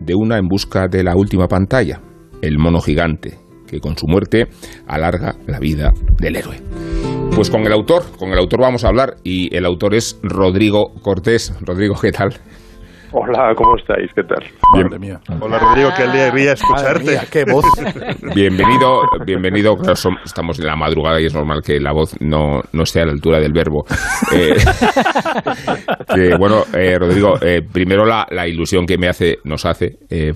de 0.00 0.14
una 0.14 0.38
en 0.38 0.48
busca 0.48 0.88
de 0.88 1.04
la 1.04 1.16
última 1.16 1.48
pantalla, 1.48 2.00
el 2.40 2.58
mono 2.58 2.80
gigante, 2.80 3.38
que 3.66 3.80
con 3.80 3.98
su 3.98 4.06
muerte 4.06 4.48
alarga 4.86 5.36
la 5.46 5.58
vida 5.58 5.92
del 6.18 6.36
héroe. 6.36 6.60
Pues 7.34 7.50
con 7.50 7.62
el 7.62 7.72
autor, 7.72 8.04
con 8.18 8.30
el 8.30 8.38
autor 8.38 8.60
vamos 8.60 8.84
a 8.84 8.88
hablar 8.88 9.16
y 9.22 9.54
el 9.54 9.64
autor 9.64 9.94
es 9.94 10.18
Rodrigo 10.22 10.94
Cortés. 11.02 11.52
Rodrigo, 11.60 11.94
¿qué 12.00 12.10
tal? 12.10 12.34
Hola, 13.12 13.54
¿cómo 13.56 13.74
estáis? 13.76 14.10
¿Qué 14.14 14.22
tal? 14.22 14.44
Madre 14.74 14.98
mía. 14.98 15.18
Hola 15.40 15.58
Rodrigo, 15.58 15.90
qué 15.96 16.02
alegría 16.02 16.52
escucharte. 16.52 17.04
Madre 17.04 17.10
mía, 17.10 17.22
qué 17.30 17.44
voz. 17.50 17.64
Bienvenido, 18.34 19.00
bienvenido. 19.24 19.76
Claro, 19.76 19.94
estamos 20.24 20.58
en 20.58 20.66
la 20.66 20.76
madrugada 20.76 21.18
y 21.18 21.24
es 21.24 21.34
normal 21.34 21.62
que 21.64 21.80
la 21.80 21.92
voz 21.92 22.14
no, 22.20 22.60
no 22.72 22.82
esté 22.82 23.00
a 23.00 23.06
la 23.06 23.12
altura 23.12 23.40
del 23.40 23.52
verbo. 23.52 23.86
Eh, 24.34 24.54
que, 26.14 26.36
bueno, 26.36 26.64
eh, 26.74 26.98
Rodrigo, 26.98 27.34
eh, 27.40 27.62
primero 27.62 28.04
la, 28.04 28.26
la 28.30 28.46
ilusión 28.46 28.84
que 28.84 28.98
me 28.98 29.08
hace, 29.08 29.38
nos 29.44 29.64
hace 29.64 29.96
eh, 30.10 30.34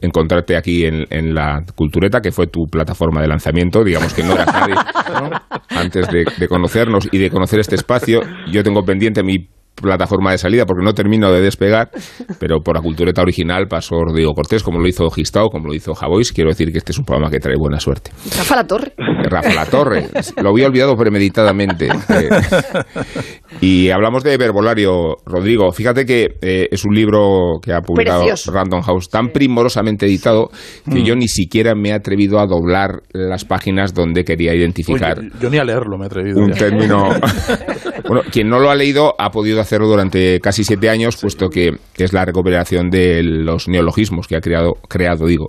encontrarte 0.00 0.56
aquí 0.56 0.86
en, 0.86 1.04
en 1.10 1.34
la 1.34 1.60
Cultureta, 1.76 2.20
que 2.20 2.32
fue 2.32 2.48
tu 2.48 2.64
plataforma 2.66 3.20
de 3.20 3.28
lanzamiento. 3.28 3.84
Digamos 3.84 4.12
que 4.12 4.24
no 4.24 4.32
eras 4.32 4.52
nadie 4.52 4.74
¿no? 5.12 5.30
antes 5.70 6.08
de, 6.08 6.24
de 6.36 6.48
conocernos 6.48 7.08
y 7.12 7.18
de 7.18 7.30
conocer 7.30 7.60
este 7.60 7.76
espacio. 7.76 8.22
Yo 8.50 8.64
tengo 8.64 8.82
pendiente 8.82 9.22
mi 9.22 9.46
plataforma 9.80 10.32
de 10.32 10.38
salida 10.38 10.64
porque 10.66 10.84
no 10.84 10.92
termino 10.94 11.30
de 11.32 11.40
despegar, 11.40 11.90
pero 12.40 12.60
por 12.60 12.76
la 12.76 12.82
cultureta 12.82 13.22
original 13.22 13.66
pasó 13.68 13.96
Rodrigo 14.04 14.32
Cortés, 14.34 14.62
como 14.62 14.78
lo 14.78 14.88
hizo 14.88 15.08
Gistao, 15.10 15.48
como 15.48 15.68
lo 15.68 15.74
hizo 15.74 15.94
Javois. 15.94 16.32
Quiero 16.32 16.50
decir 16.50 16.72
que 16.72 16.78
este 16.78 16.92
es 16.92 16.98
un 16.98 17.04
programa 17.04 17.30
que 17.30 17.38
trae 17.38 17.56
buena 17.58 17.80
suerte. 17.80 18.10
Rafa 18.36 18.56
La 18.56 18.66
Torre. 18.66 18.92
Rafa 19.24 19.54
La 19.54 19.66
Torre, 19.66 20.08
lo 20.42 20.50
había 20.50 20.66
olvidado 20.66 20.96
premeditadamente. 20.96 21.86
Eh, 21.86 22.28
y 23.60 23.90
hablamos 23.90 24.22
de 24.22 24.36
Verbolario, 24.36 25.16
Rodrigo. 25.26 25.70
Fíjate 25.72 26.04
que 26.04 26.36
eh, 26.40 26.68
es 26.70 26.84
un 26.84 26.94
libro 26.94 27.58
que 27.62 27.72
ha 27.72 27.80
publicado 27.80 28.20
Precioso. 28.20 28.52
Random 28.52 28.82
House 28.82 29.08
tan 29.08 29.28
primorosamente 29.28 30.06
editado 30.06 30.50
que 30.90 31.02
yo 31.02 31.14
ni 31.16 31.28
siquiera 31.28 31.74
me 31.74 31.90
he 31.90 31.92
atrevido 31.92 32.38
a 32.38 32.46
doblar 32.46 33.02
las 33.12 33.44
páginas 33.44 33.94
donde 33.94 34.24
quería 34.24 34.54
identificar 34.54 35.18
Oye, 35.18 35.30
yo 35.40 35.50
ni 35.50 35.58
a 35.58 35.64
leerlo 35.64 35.98
me 35.98 36.04
he 36.04 36.06
atrevido. 36.06 36.40
un 36.40 36.52
ya. 36.52 36.58
término 36.58 37.08
Bueno, 38.08 38.22
quien 38.30 38.48
no 38.48 38.58
lo 38.58 38.70
ha 38.70 38.74
leído 38.74 39.14
ha 39.18 39.30
podido 39.30 39.60
hacerlo 39.60 39.86
durante 39.86 40.40
casi 40.40 40.64
siete 40.64 40.88
años, 40.88 41.16
puesto 41.20 41.48
que, 41.48 41.72
que 41.94 42.04
es 42.04 42.12
la 42.12 42.24
recuperación 42.24 42.90
de 42.90 43.22
los 43.22 43.68
neologismos 43.68 44.26
que 44.26 44.36
ha 44.36 44.40
creado, 44.40 44.74
creado 44.88 45.26
digo, 45.26 45.48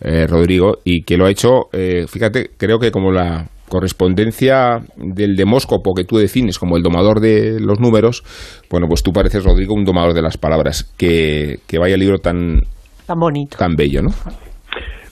eh, 0.00 0.26
Rodrigo, 0.26 0.78
y 0.84 1.02
que 1.04 1.16
lo 1.16 1.26
ha 1.26 1.30
hecho, 1.30 1.68
eh, 1.72 2.06
fíjate, 2.08 2.50
creo 2.56 2.78
que 2.78 2.90
como 2.90 3.12
la 3.12 3.48
correspondencia 3.68 4.80
del 4.96 5.36
demóscopo 5.36 5.94
que 5.94 6.04
tú 6.04 6.18
defines 6.18 6.58
como 6.58 6.76
el 6.76 6.82
domador 6.82 7.20
de 7.20 7.58
los 7.60 7.80
números, 7.80 8.22
bueno, 8.70 8.86
pues 8.88 9.02
tú 9.02 9.12
pareces, 9.12 9.44
Rodrigo, 9.44 9.74
un 9.74 9.84
domador 9.84 10.14
de 10.14 10.22
las 10.22 10.36
palabras. 10.36 10.92
Que, 10.96 11.60
que 11.66 11.78
vaya 11.78 11.96
libro 11.96 12.18
tan, 12.18 12.60
Tan 13.06 13.18
bonito. 13.18 13.56
tan 13.56 13.74
bello, 13.74 14.02
¿no? 14.02 14.10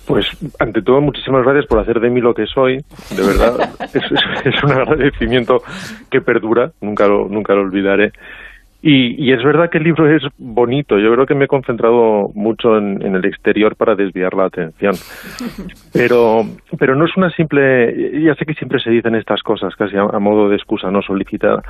Pues, 0.07 0.27
ante 0.59 0.83
todo, 0.83 1.01
muchísimas 1.01 1.45
gracias 1.45 1.67
por 1.67 1.79
hacer 1.79 2.01
de 2.01 2.11
mí 2.11 2.21
lo 2.21 2.35
que 2.35 2.47
soy. 2.47 2.79
De 3.17 3.23
verdad, 3.25 3.71
es, 3.81 3.95
es- 3.95 4.47
es 4.55 4.65
un 4.65 4.73
agradecimiento 4.73 5.63
que 6.11 6.21
perdura, 6.21 6.73
nunca 6.81 7.07
lo, 7.07 7.29
nunca 7.29 7.55
lo 7.55 7.63
olvidaré. 7.63 8.13
Y, 8.85 9.15
y 9.25 9.33
es 9.33 9.45
verdad 9.45 9.71
que 9.71 9.79
el 9.79 9.85
libro 9.85 10.13
es 10.13 10.25
bonito. 10.39 10.99
Yo 10.99 11.13
creo 11.13 11.25
que 11.25 11.37
me 11.37 11.45
he 11.45 11.49
concentrado 11.49 12.31
mucho 12.35 12.77
en, 12.77 13.01
en 13.01 13.15
el 13.15 13.25
exterior 13.25 13.77
para 13.77 13.95
desviar 13.95 14.35
la 14.35 14.47
atención. 14.47 14.95
Pero, 15.93 16.43
pero 16.79 16.97
no 16.97 17.05
es 17.05 17.17
una 17.17 17.31
simple. 17.31 18.23
Ya 18.23 18.35
sé 18.35 18.47
que 18.47 18.55
siempre 18.55 18.81
se 18.81 18.91
dicen 18.91 19.15
estas 19.15 19.43
cosas, 19.43 19.77
casi 19.77 19.97
a, 19.97 20.03
a 20.03 20.19
modo 20.19 20.49
de 20.49 20.57
excusa 20.57 20.91
no 20.91 21.03
solicitada. 21.03 21.63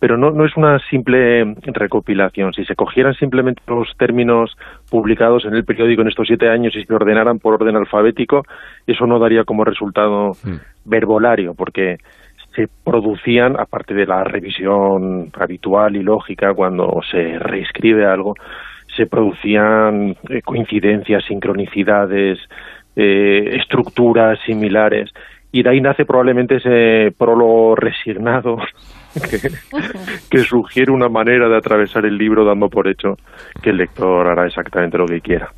Pero 0.00 0.16
no, 0.16 0.30
no 0.30 0.44
es 0.44 0.56
una 0.56 0.78
simple 0.90 1.54
recopilación. 1.62 2.52
Si 2.52 2.64
se 2.64 2.74
cogieran 2.74 3.14
simplemente 3.14 3.62
los 3.68 3.88
términos 3.96 4.56
publicados 4.90 5.44
en 5.44 5.54
el 5.54 5.64
periódico 5.64 6.02
en 6.02 6.08
estos 6.08 6.26
siete 6.26 6.48
años 6.48 6.74
y 6.74 6.84
se 6.84 6.92
ordenaran 6.92 7.38
por 7.38 7.54
orden 7.54 7.76
alfabético, 7.76 8.42
eso 8.86 9.06
no 9.06 9.18
daría 9.20 9.44
como 9.44 9.64
resultado 9.64 10.32
verbolario, 10.84 11.54
porque 11.54 11.98
se 12.54 12.68
producían, 12.84 13.58
aparte 13.58 13.94
de 13.94 14.06
la 14.06 14.24
revisión 14.24 15.30
habitual 15.38 15.96
y 15.96 16.02
lógica 16.02 16.54
cuando 16.54 17.00
se 17.10 17.38
reescribe 17.38 18.06
algo, 18.06 18.34
se 18.96 19.06
producían 19.06 20.16
eh, 20.28 20.42
coincidencias, 20.42 21.24
sincronicidades, 21.24 22.38
eh, 22.96 23.56
estructuras 23.56 24.38
similares. 24.44 25.10
Y 25.52 25.62
de 25.62 25.70
ahí 25.70 25.80
nace 25.80 26.04
probablemente 26.04 26.56
ese 26.56 27.14
prólogo 27.16 27.74
resignado 27.76 28.58
que, 29.30 29.50
que 30.30 30.38
sugiere 30.40 30.90
una 30.90 31.08
manera 31.08 31.48
de 31.48 31.56
atravesar 31.56 32.04
el 32.04 32.18
libro 32.18 32.44
dando 32.44 32.68
por 32.68 32.88
hecho 32.88 33.16
que 33.62 33.70
el 33.70 33.78
lector 33.78 34.26
hará 34.26 34.46
exactamente 34.46 34.98
lo 34.98 35.06
que 35.06 35.20
quiera. 35.20 35.50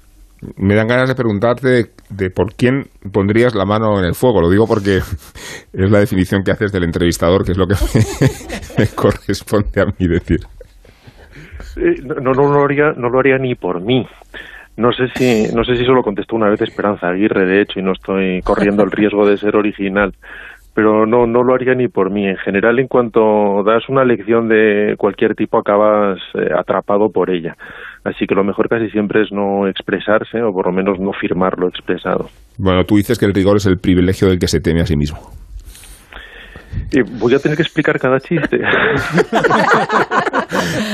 Me 0.57 0.75
dan 0.75 0.89
ganas 0.89 1.09
de 1.09 1.15
preguntarte 1.15 1.91
de, 2.09 2.31
por 2.31 2.55
quién 2.55 2.85
pondrías 3.13 3.55
la 3.55 3.67
mano 3.67 3.99
en 3.99 4.07
el 4.07 4.15
fuego. 4.15 4.41
Lo 4.41 4.51
digo 4.51 4.67
porque 4.67 4.97
es 5.73 5.91
la 5.91 5.99
definición 5.99 6.43
que 6.43 6.53
haces 6.53 6.73
del 6.73 6.85
entrevistador, 6.85 7.45
que 7.45 7.53
es 7.53 7.59
lo 7.59 7.67
que 7.67 7.75
me, 8.79 8.87
corresponde 8.95 9.83
a 9.83 9.87
mí 9.87 10.09
decir. 10.09 10.41
No, 12.05 12.15
no, 12.15 12.33
no 12.33 12.53
lo 12.53 12.65
haría, 12.65 12.93
no 12.97 13.11
lo 13.11 13.19
haría 13.21 13.39
ni 13.39 13.55
por 13.55 13.81
mí. 13.81 14.07
No 14.77 14.93
sé 14.93 15.09
si, 15.15 15.55
no 15.55 15.63
sé 15.63 15.77
si 15.77 15.85
solo 15.85 16.03
contestó 16.03 16.37
una 16.37 16.49
vez 16.49 16.63
Esperanza 16.63 17.09
Aguirre, 17.09 17.45
de 17.45 17.61
hecho, 17.61 17.79
y 17.79 17.83
no 17.83 17.93
estoy 17.93 18.41
corriendo 18.41 18.83
el 18.83 18.91
riesgo 18.91 19.29
de 19.29 19.37
ser 19.37 19.57
original. 19.57 20.15
Pero 20.73 21.05
no, 21.05 21.27
no 21.27 21.43
lo 21.43 21.55
haría 21.55 21.75
ni 21.75 21.89
por 21.89 22.11
mí. 22.11 22.27
En 22.27 22.39
general, 22.39 22.79
en 22.79 22.89
cuanto 22.89 23.63
das 23.63 23.89
una 23.91 24.05
lección 24.05 24.49
de 24.49 24.95
cualquier 24.97 25.35
tipo, 25.35 25.59
acabas 25.59 26.19
eh, 26.35 26.49
atrapado 26.57 27.11
por 27.11 27.29
ella. 27.29 27.57
Así 28.05 28.27
que 28.27 28.35
lo 28.35 28.43
mejor 28.45 28.69
casi 28.69 28.89
siempre 28.91 29.23
es 29.23 29.31
no 29.31 29.69
expresarse, 29.69 30.41
o 30.43 30.53
por 30.53 30.67
lo 30.67 30.73
menos 30.73 30.99
no 30.99 31.13
firmar 31.13 31.59
lo 31.59 31.69
expresado. 31.69 32.31
Bueno, 32.57 32.85
tú 32.85 32.97
dices 32.97 33.19
que 33.19 33.27
el 33.27 33.35
rigor 33.35 33.59
es 33.59 33.67
el 33.67 33.79
privilegio 33.79 34.29
del 34.29 34.39
que 34.39 34.49
se 34.49 34.61
teme 34.61 34.81
a 34.81 34.87
sí 34.87 34.97
mismo. 34.97 35.19
Y 36.93 37.03
voy 37.03 37.35
a 37.35 37.39
tener 37.41 37.57
que 37.57 37.65
explicar 37.65 37.99
cada 37.99 38.21
chiste. 38.21 38.59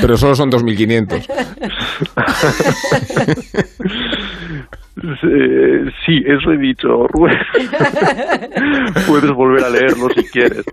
Pero 0.01 0.16
solo 0.16 0.35
son 0.35 0.51
2.500. 0.51 1.27
Eh, 5.23 5.90
sí, 6.05 6.23
eso 6.27 6.53
he 6.53 6.59
dicho, 6.59 7.07
Rubén. 7.09 7.37
Puedes 9.07 9.31
volver 9.33 9.64
a 9.64 9.71
leerlo 9.71 10.09
si 10.14 10.25
quieres. 10.25 10.64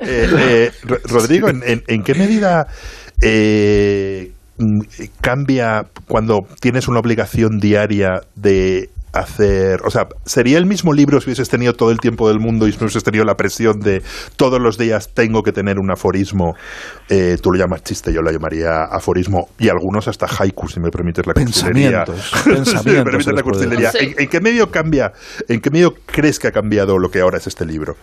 Eh, 0.00 0.28
eh, 0.38 0.70
Ro- 0.84 0.98
Rodrigo, 1.04 1.48
¿en, 1.48 1.62
en, 1.64 1.82
en 1.86 2.02
qué 2.02 2.14
medida 2.14 2.66
eh, 3.22 4.30
cambia 5.20 5.86
cuando 6.08 6.40
tienes 6.60 6.88
una 6.88 7.00
obligación 7.00 7.58
diaria 7.58 8.20
de 8.36 8.90
hacer, 9.12 9.80
o 9.84 9.90
sea, 9.90 10.06
sería 10.24 10.58
el 10.58 10.66
mismo 10.66 10.92
libro 10.92 11.20
si 11.20 11.26
hubieses 11.28 11.48
tenido 11.48 11.72
todo 11.72 11.90
el 11.90 11.98
tiempo 11.98 12.28
del 12.28 12.38
mundo 12.38 12.68
y 12.68 12.72
si 12.72 12.78
no 12.78 12.84
hubieses 12.84 13.02
tenido 13.02 13.24
la 13.24 13.34
presión 13.34 13.80
de 13.80 14.02
todos 14.36 14.60
los 14.60 14.78
días 14.78 15.10
tengo 15.14 15.42
que 15.42 15.52
tener 15.52 15.78
un 15.78 15.90
aforismo, 15.90 16.54
eh, 17.08 17.36
tú 17.42 17.50
lo 17.50 17.58
llamas 17.58 17.82
chiste, 17.82 18.12
yo 18.12 18.20
lo 18.22 18.30
llamaría 18.30 18.84
aforismo 18.84 19.48
y 19.58 19.68
algunos 19.68 20.06
hasta 20.08 20.26
haiku, 20.26 20.68
si 20.68 20.80
me 20.80 20.90
permites 20.90 21.26
la 21.26 21.34
cursilería. 21.34 22.04
Pensamientos, 22.04 22.80
Si 22.82 22.88
me 22.88 23.04
permites 23.04 23.34
la 23.34 23.42
cursilería. 23.42 23.90
decir. 23.90 24.14
¿En, 24.16 24.22
en 24.22 24.28
qué 24.28 24.40
medio 24.40 24.70
cambia, 24.70 25.12
en 25.48 25.60
qué 25.60 25.70
medio 25.70 25.94
crees 26.06 26.38
que 26.38 26.48
ha 26.48 26.52
cambiado 26.52 26.98
lo 26.98 27.10
que 27.10 27.20
ahora 27.20 27.38
es 27.38 27.46
este 27.46 27.64
libro? 27.64 27.96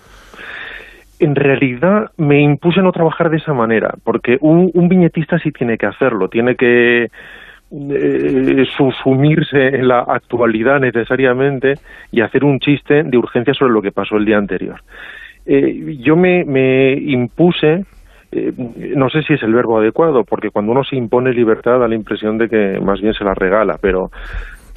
En 1.19 1.35
realidad 1.35 2.11
me 2.17 2.41
impuse 2.41 2.81
no 2.81 2.91
trabajar 2.91 3.29
de 3.29 3.37
esa 3.37 3.53
manera, 3.53 3.93
porque 4.03 4.37
un, 4.41 4.71
viñetista 4.87 5.39
sí 5.39 5.51
tiene 5.51 5.77
que 5.77 5.87
hacerlo, 5.87 6.29
tiene 6.29 6.55
que 6.55 7.07
eh, 7.71 8.65
susumirse 8.77 9.67
en 9.67 9.87
la 9.87 9.99
actualidad 9.99 10.79
necesariamente 10.79 11.73
y 12.11 12.21
hacer 12.21 12.43
un 12.43 12.59
chiste 12.59 13.03
de 13.03 13.17
urgencia 13.17 13.53
sobre 13.53 13.73
lo 13.73 13.81
que 13.81 13.91
pasó 13.91 14.17
el 14.17 14.25
día 14.25 14.37
anterior. 14.37 14.81
Eh, 15.45 15.97
yo 15.99 16.15
me, 16.15 16.43
me 16.45 16.93
impuse, 16.93 17.85
eh, 18.31 18.53
no 18.95 19.09
sé 19.09 19.23
si 19.23 19.33
es 19.33 19.43
el 19.43 19.53
verbo 19.53 19.79
adecuado, 19.79 20.23
porque 20.23 20.51
cuando 20.51 20.71
uno 20.71 20.83
se 20.83 20.97
impone 20.97 21.33
libertad 21.33 21.79
da 21.79 21.87
la 21.87 21.95
impresión 21.95 22.37
de 22.37 22.47
que 22.47 22.79
más 22.79 23.01
bien 23.01 23.13
se 23.13 23.23
la 23.23 23.33
regala, 23.33 23.77
pero 23.81 24.11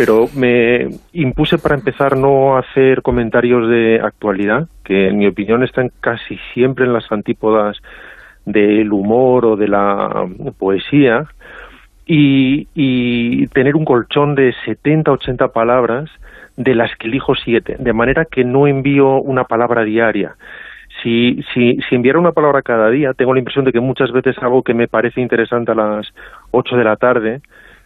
pero 0.00 0.30
me 0.34 0.88
impuse 1.12 1.58
para 1.58 1.74
empezar 1.74 2.16
no 2.16 2.56
hacer 2.56 3.02
comentarios 3.02 3.68
de 3.68 4.00
actualidad, 4.02 4.66
que 4.82 5.08
en 5.08 5.18
mi 5.18 5.26
opinión 5.26 5.62
están 5.62 5.90
casi 6.00 6.38
siempre 6.54 6.86
en 6.86 6.94
las 6.94 7.12
antípodas 7.12 7.76
del 8.46 8.94
humor 8.94 9.44
o 9.44 9.56
de 9.56 9.68
la 9.68 10.26
poesía, 10.58 11.26
y, 12.06 12.66
y 12.74 13.46
tener 13.48 13.76
un 13.76 13.84
colchón 13.84 14.34
de 14.34 14.54
70, 14.64 15.12
80 15.12 15.48
palabras 15.48 16.08
de 16.56 16.74
las 16.74 16.96
que 16.96 17.08
elijo 17.08 17.34
siete, 17.34 17.76
de 17.78 17.92
manera 17.92 18.24
que 18.24 18.42
no 18.42 18.66
envío 18.66 19.20
una 19.20 19.44
palabra 19.44 19.84
diaria. 19.84 20.34
Si, 21.02 21.44
si, 21.52 21.76
si 21.86 21.94
enviara 21.94 22.18
una 22.18 22.32
palabra 22.32 22.62
cada 22.62 22.88
día, 22.88 23.12
tengo 23.12 23.34
la 23.34 23.40
impresión 23.40 23.66
de 23.66 23.72
que 23.72 23.80
muchas 23.80 24.12
veces 24.12 24.38
algo 24.38 24.62
que 24.62 24.72
me 24.72 24.88
parece 24.88 25.20
interesante 25.20 25.72
a 25.72 25.74
las 25.74 26.06
8 26.52 26.76
de 26.76 26.84
la 26.84 26.96
tarde 26.96 27.42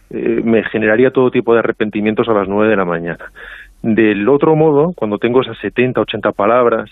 eh, 0.09 0.41
me 0.43 0.63
generaría 0.63 1.11
todo 1.11 1.31
tipo 1.31 1.53
de 1.53 1.59
arrepentimientos 1.59 2.27
a 2.29 2.33
las 2.33 2.47
9 2.47 2.69
de 2.69 2.75
la 2.75 2.85
mañana. 2.85 3.25
Del 3.81 4.27
otro 4.29 4.55
modo, 4.55 4.93
cuando 4.95 5.17
tengo 5.17 5.41
esas 5.41 5.57
70, 5.59 6.01
80 6.01 6.31
palabras, 6.31 6.89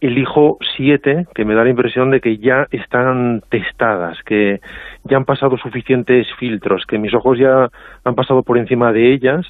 elijo 0.00 0.58
siete 0.76 1.26
que 1.34 1.44
me 1.44 1.54
da 1.54 1.64
la 1.64 1.70
impresión 1.70 2.10
de 2.10 2.20
que 2.20 2.36
ya 2.38 2.66
están 2.70 3.42
testadas, 3.48 4.18
que 4.24 4.60
ya 5.04 5.16
han 5.16 5.24
pasado 5.24 5.56
suficientes 5.56 6.26
filtros, 6.38 6.84
que 6.86 6.98
mis 6.98 7.14
ojos 7.14 7.38
ya 7.38 7.68
han 8.04 8.14
pasado 8.14 8.42
por 8.42 8.58
encima 8.58 8.92
de 8.92 9.12
ellas 9.12 9.46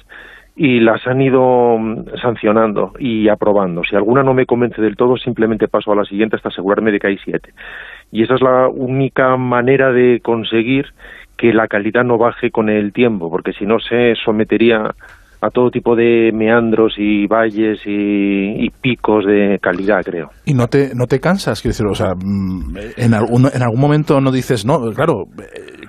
y 0.55 0.79
las 0.79 1.05
han 1.05 1.21
ido 1.21 1.77
mm, 1.77 2.17
sancionando 2.21 2.93
y 2.97 3.29
aprobando. 3.29 3.83
Si 3.83 3.95
alguna 3.95 4.23
no 4.23 4.33
me 4.33 4.45
convence 4.45 4.81
del 4.81 4.95
todo, 4.95 5.17
simplemente 5.17 5.67
paso 5.67 5.91
a 5.91 5.95
la 5.95 6.05
siguiente 6.05 6.35
hasta 6.35 6.49
asegurarme 6.49 6.91
de 6.91 6.99
que 6.99 7.07
hay 7.07 7.17
siete. 7.17 7.53
Y 8.11 8.23
esa 8.23 8.35
es 8.35 8.41
la 8.41 8.67
única 8.67 9.37
manera 9.37 9.91
de 9.91 10.19
conseguir 10.23 10.87
que 11.37 11.53
la 11.53 11.67
calidad 11.67 12.03
no 12.03 12.17
baje 12.17 12.51
con 12.51 12.69
el 12.69 12.91
tiempo, 12.91 13.29
porque 13.29 13.53
si 13.53 13.65
no 13.65 13.79
se 13.79 14.15
sometería 14.23 14.95
a 15.39 15.49
todo 15.51 15.69
tipo 15.69 15.95
de 15.95 16.31
meandros 16.33 16.95
y 16.97 17.27
valles 17.27 17.79
y, 17.85 18.69
picos 18.81 19.25
de 19.25 19.59
calidad, 19.61 20.01
creo. 20.03 20.29
Y 20.45 20.53
no 20.53 20.67
te, 20.67 20.95
no 20.95 21.05
te 21.05 21.19
cansas, 21.19 21.61
quiero 21.61 21.73
decir, 21.73 21.85
o 21.85 21.95
sea, 21.95 22.15
mm, 22.15 22.75
en 22.97 23.13
algún, 23.13 23.47
en 23.53 23.61
algún 23.61 23.79
momento 23.79 24.19
no 24.19 24.31
dices, 24.31 24.65
no, 24.65 24.79
claro, 24.93 25.25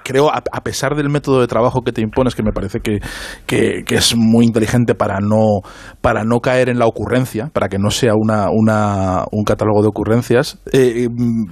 creo, 0.08 0.30
a, 0.32 0.40
pesar 0.62 0.96
del 0.96 1.10
método 1.10 1.40
de 1.42 1.46
trabajo 1.46 1.82
que 1.82 1.92
te 1.92 2.00
impones, 2.00 2.34
que 2.34 2.42
me 2.42 2.52
parece 2.52 2.80
que, 2.80 2.98
que, 3.46 3.84
es 3.94 4.16
muy 4.16 4.46
inteligente 4.46 4.94
para 4.94 5.18
no, 5.20 5.60
para 6.00 6.24
no 6.24 6.40
caer 6.40 6.70
en 6.70 6.78
la 6.78 6.86
ocurrencia, 6.86 7.50
para 7.52 7.68
que 7.68 7.78
no 7.78 7.90
sea 7.90 8.14
una, 8.14 8.46
una, 8.50 9.24
un 9.30 9.44
catálogo 9.44 9.82
de 9.82 9.88
ocurrencias, 9.88 10.58
eh, 10.72 11.08
mm, 11.10 11.44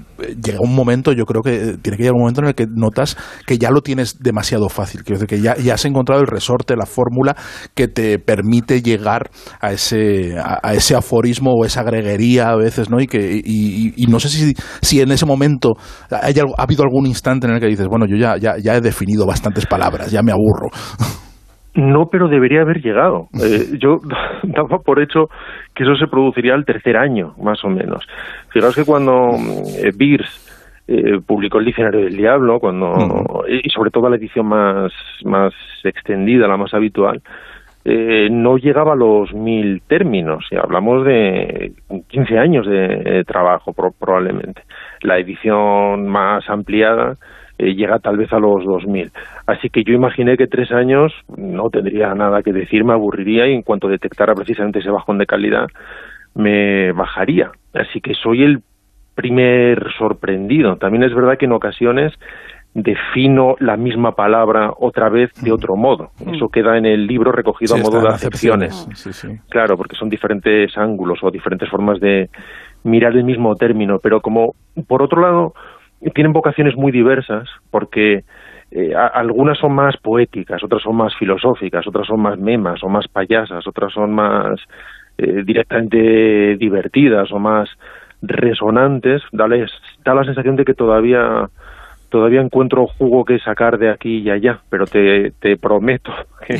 llega 0.42 0.60
un 0.60 0.74
momento, 0.74 1.12
yo 1.12 1.26
creo 1.26 1.42
que 1.42 1.76
tiene 1.82 1.98
que 1.98 2.04
llegar 2.04 2.14
un 2.14 2.20
momento 2.20 2.40
en 2.40 2.46
el 2.48 2.54
que 2.54 2.66
notas 2.66 3.16
que 3.46 3.58
ya 3.58 3.70
lo 3.70 3.82
tienes 3.82 4.18
demasiado 4.20 4.70
fácil, 4.70 5.02
que 5.04 5.40
ya, 5.40 5.56
ya 5.56 5.74
has 5.74 5.84
encontrado 5.84 6.22
el 6.22 6.26
resorte, 6.26 6.76
la 6.76 6.86
fórmula 6.86 7.36
que 7.74 7.88
te 7.88 8.18
permite 8.18 8.80
llegar 8.80 9.30
a 9.60 9.72
ese, 9.72 10.36
a, 10.38 10.72
ese 10.72 10.94
aforismo 10.94 11.52
o 11.52 11.66
esa 11.66 11.82
greguería 11.82 12.48
a 12.48 12.56
veces, 12.56 12.88
¿no? 12.88 13.00
Y, 13.00 13.06
que, 13.06 13.36
y, 13.36 13.42
y- 13.44 13.94
y 13.96 14.06
no 14.06 14.18
sé 14.18 14.28
si, 14.30 14.54
si 14.80 15.00
en 15.00 15.10
ese 15.12 15.26
momento 15.26 15.74
hay 16.10 16.34
ha 16.38 16.62
habido 16.62 16.82
algún 16.82 17.06
instante 17.06 17.46
en 17.46 17.54
el 17.54 17.60
que 17.60 17.66
dices, 17.66 17.86
bueno, 17.88 18.06
yo 18.06 18.16
ya, 18.16 18.36
ya 18.62 18.74
he 18.74 18.80
definido 18.80 19.26
bastantes 19.26 19.66
palabras, 19.66 20.10
ya 20.10 20.22
me 20.22 20.32
aburro. 20.32 20.68
No, 21.76 22.06
pero 22.10 22.28
debería 22.28 22.62
haber 22.62 22.80
llegado. 22.80 23.28
Eh, 23.46 23.78
yo 23.78 23.98
daba 24.42 24.78
por 24.78 25.00
hecho 25.00 25.28
que 25.74 25.84
eso 25.84 25.94
se 25.96 26.06
produciría 26.06 26.54
al 26.54 26.64
tercer 26.64 26.96
año, 26.96 27.34
más 27.42 27.62
o 27.64 27.68
menos. 27.68 28.04
Fijaos 28.48 28.74
que 28.74 28.84
cuando 28.84 29.12
mm, 29.12 29.84
eh, 29.84 29.90
Beers 29.96 30.84
eh, 30.88 31.20
publicó 31.24 31.58
el 31.58 31.66
Diccionario 31.66 32.00
del 32.00 32.16
Diablo, 32.16 32.58
cuando 32.58 33.44
y 33.48 33.68
sobre 33.70 33.90
todo 33.90 34.08
la 34.08 34.16
edición 34.16 34.46
más, 34.46 34.92
más 35.24 35.52
extendida, 35.84 36.48
la 36.48 36.56
más 36.56 36.72
habitual, 36.74 37.20
eh, 37.84 38.28
no 38.30 38.56
llegaba 38.56 38.94
a 38.94 38.96
los 38.96 39.32
mil 39.32 39.80
términos, 39.86 40.44
y 40.50 40.56
hablamos 40.56 41.04
de 41.04 41.72
15 42.08 42.38
años 42.38 42.66
de, 42.66 43.22
trabajo 43.24 43.72
probablemente. 43.72 44.62
La 45.02 45.18
edición 45.18 46.08
más 46.08 46.48
ampliada 46.50 47.14
eh, 47.58 47.74
llega 47.74 47.98
tal 47.98 48.16
vez 48.16 48.32
a 48.32 48.38
los 48.38 48.64
2000. 48.64 49.10
Así 49.46 49.70
que 49.70 49.82
yo 49.84 49.94
imaginé 49.94 50.36
que 50.36 50.46
tres 50.46 50.70
años 50.72 51.12
no 51.36 51.70
tendría 51.70 52.14
nada 52.14 52.42
que 52.42 52.52
decir, 52.52 52.84
me 52.84 52.92
aburriría 52.92 53.46
y 53.48 53.54
en 53.54 53.62
cuanto 53.62 53.88
detectara 53.88 54.34
precisamente 54.34 54.80
ese 54.80 54.90
bajón 54.90 55.18
de 55.18 55.26
calidad 55.26 55.66
me 56.34 56.92
bajaría. 56.92 57.50
Así 57.72 58.00
que 58.00 58.14
soy 58.14 58.42
el 58.42 58.62
primer 59.14 59.90
sorprendido. 59.98 60.76
También 60.76 61.04
es 61.04 61.14
verdad 61.14 61.38
que 61.38 61.46
en 61.46 61.52
ocasiones 61.52 62.12
defino 62.74 63.54
la 63.58 63.78
misma 63.78 64.12
palabra 64.12 64.70
otra 64.78 65.08
vez 65.08 65.32
de 65.42 65.50
otro 65.50 65.76
modo. 65.76 66.10
Mm. 66.22 66.34
Eso 66.34 66.48
queda 66.48 66.76
en 66.76 66.84
el 66.84 67.06
libro 67.06 67.32
recogido 67.32 67.74
a 67.74 67.78
modo 67.78 68.02
de 68.02 68.08
acepciones. 68.08 68.86
Claro, 69.48 69.78
porque 69.78 69.96
son 69.96 70.10
diferentes 70.10 70.76
ángulos 70.76 71.20
o 71.22 71.30
diferentes 71.30 71.70
formas 71.70 71.98
de 72.00 72.28
mirar 72.84 73.16
el 73.16 73.24
mismo 73.24 73.54
término, 73.54 73.98
pero 74.02 74.20
como 74.20 74.54
por 74.86 75.02
otro 75.02 75.22
lado 75.22 75.54
tienen 76.14 76.32
vocaciones 76.32 76.76
muy 76.76 76.92
diversas, 76.92 77.48
porque 77.70 78.24
eh, 78.70 78.94
algunas 78.94 79.58
son 79.58 79.72
más 79.72 79.96
poéticas, 79.96 80.62
otras 80.62 80.82
son 80.82 80.96
más 80.96 81.14
filosóficas, 81.16 81.86
otras 81.86 82.06
son 82.06 82.20
más 82.20 82.38
memas 82.38 82.82
o 82.82 82.88
más 82.88 83.06
payasas, 83.08 83.66
otras 83.66 83.92
son 83.92 84.12
más 84.12 84.60
eh, 85.18 85.42
directamente 85.44 86.56
divertidas 86.56 87.30
o 87.32 87.38
más 87.38 87.68
resonantes, 88.22 89.22
da 89.32 89.46
la 89.46 90.24
sensación 90.24 90.56
de 90.56 90.64
que 90.64 90.74
todavía 90.74 91.48
todavía 92.08 92.40
encuentro 92.40 92.86
jugo 92.86 93.24
que 93.24 93.38
sacar 93.38 93.78
de 93.78 93.90
aquí 93.90 94.18
y 94.18 94.30
allá, 94.30 94.60
pero 94.70 94.86
te, 94.86 95.32
te 95.40 95.56
prometo 95.56 96.12
que 96.46 96.54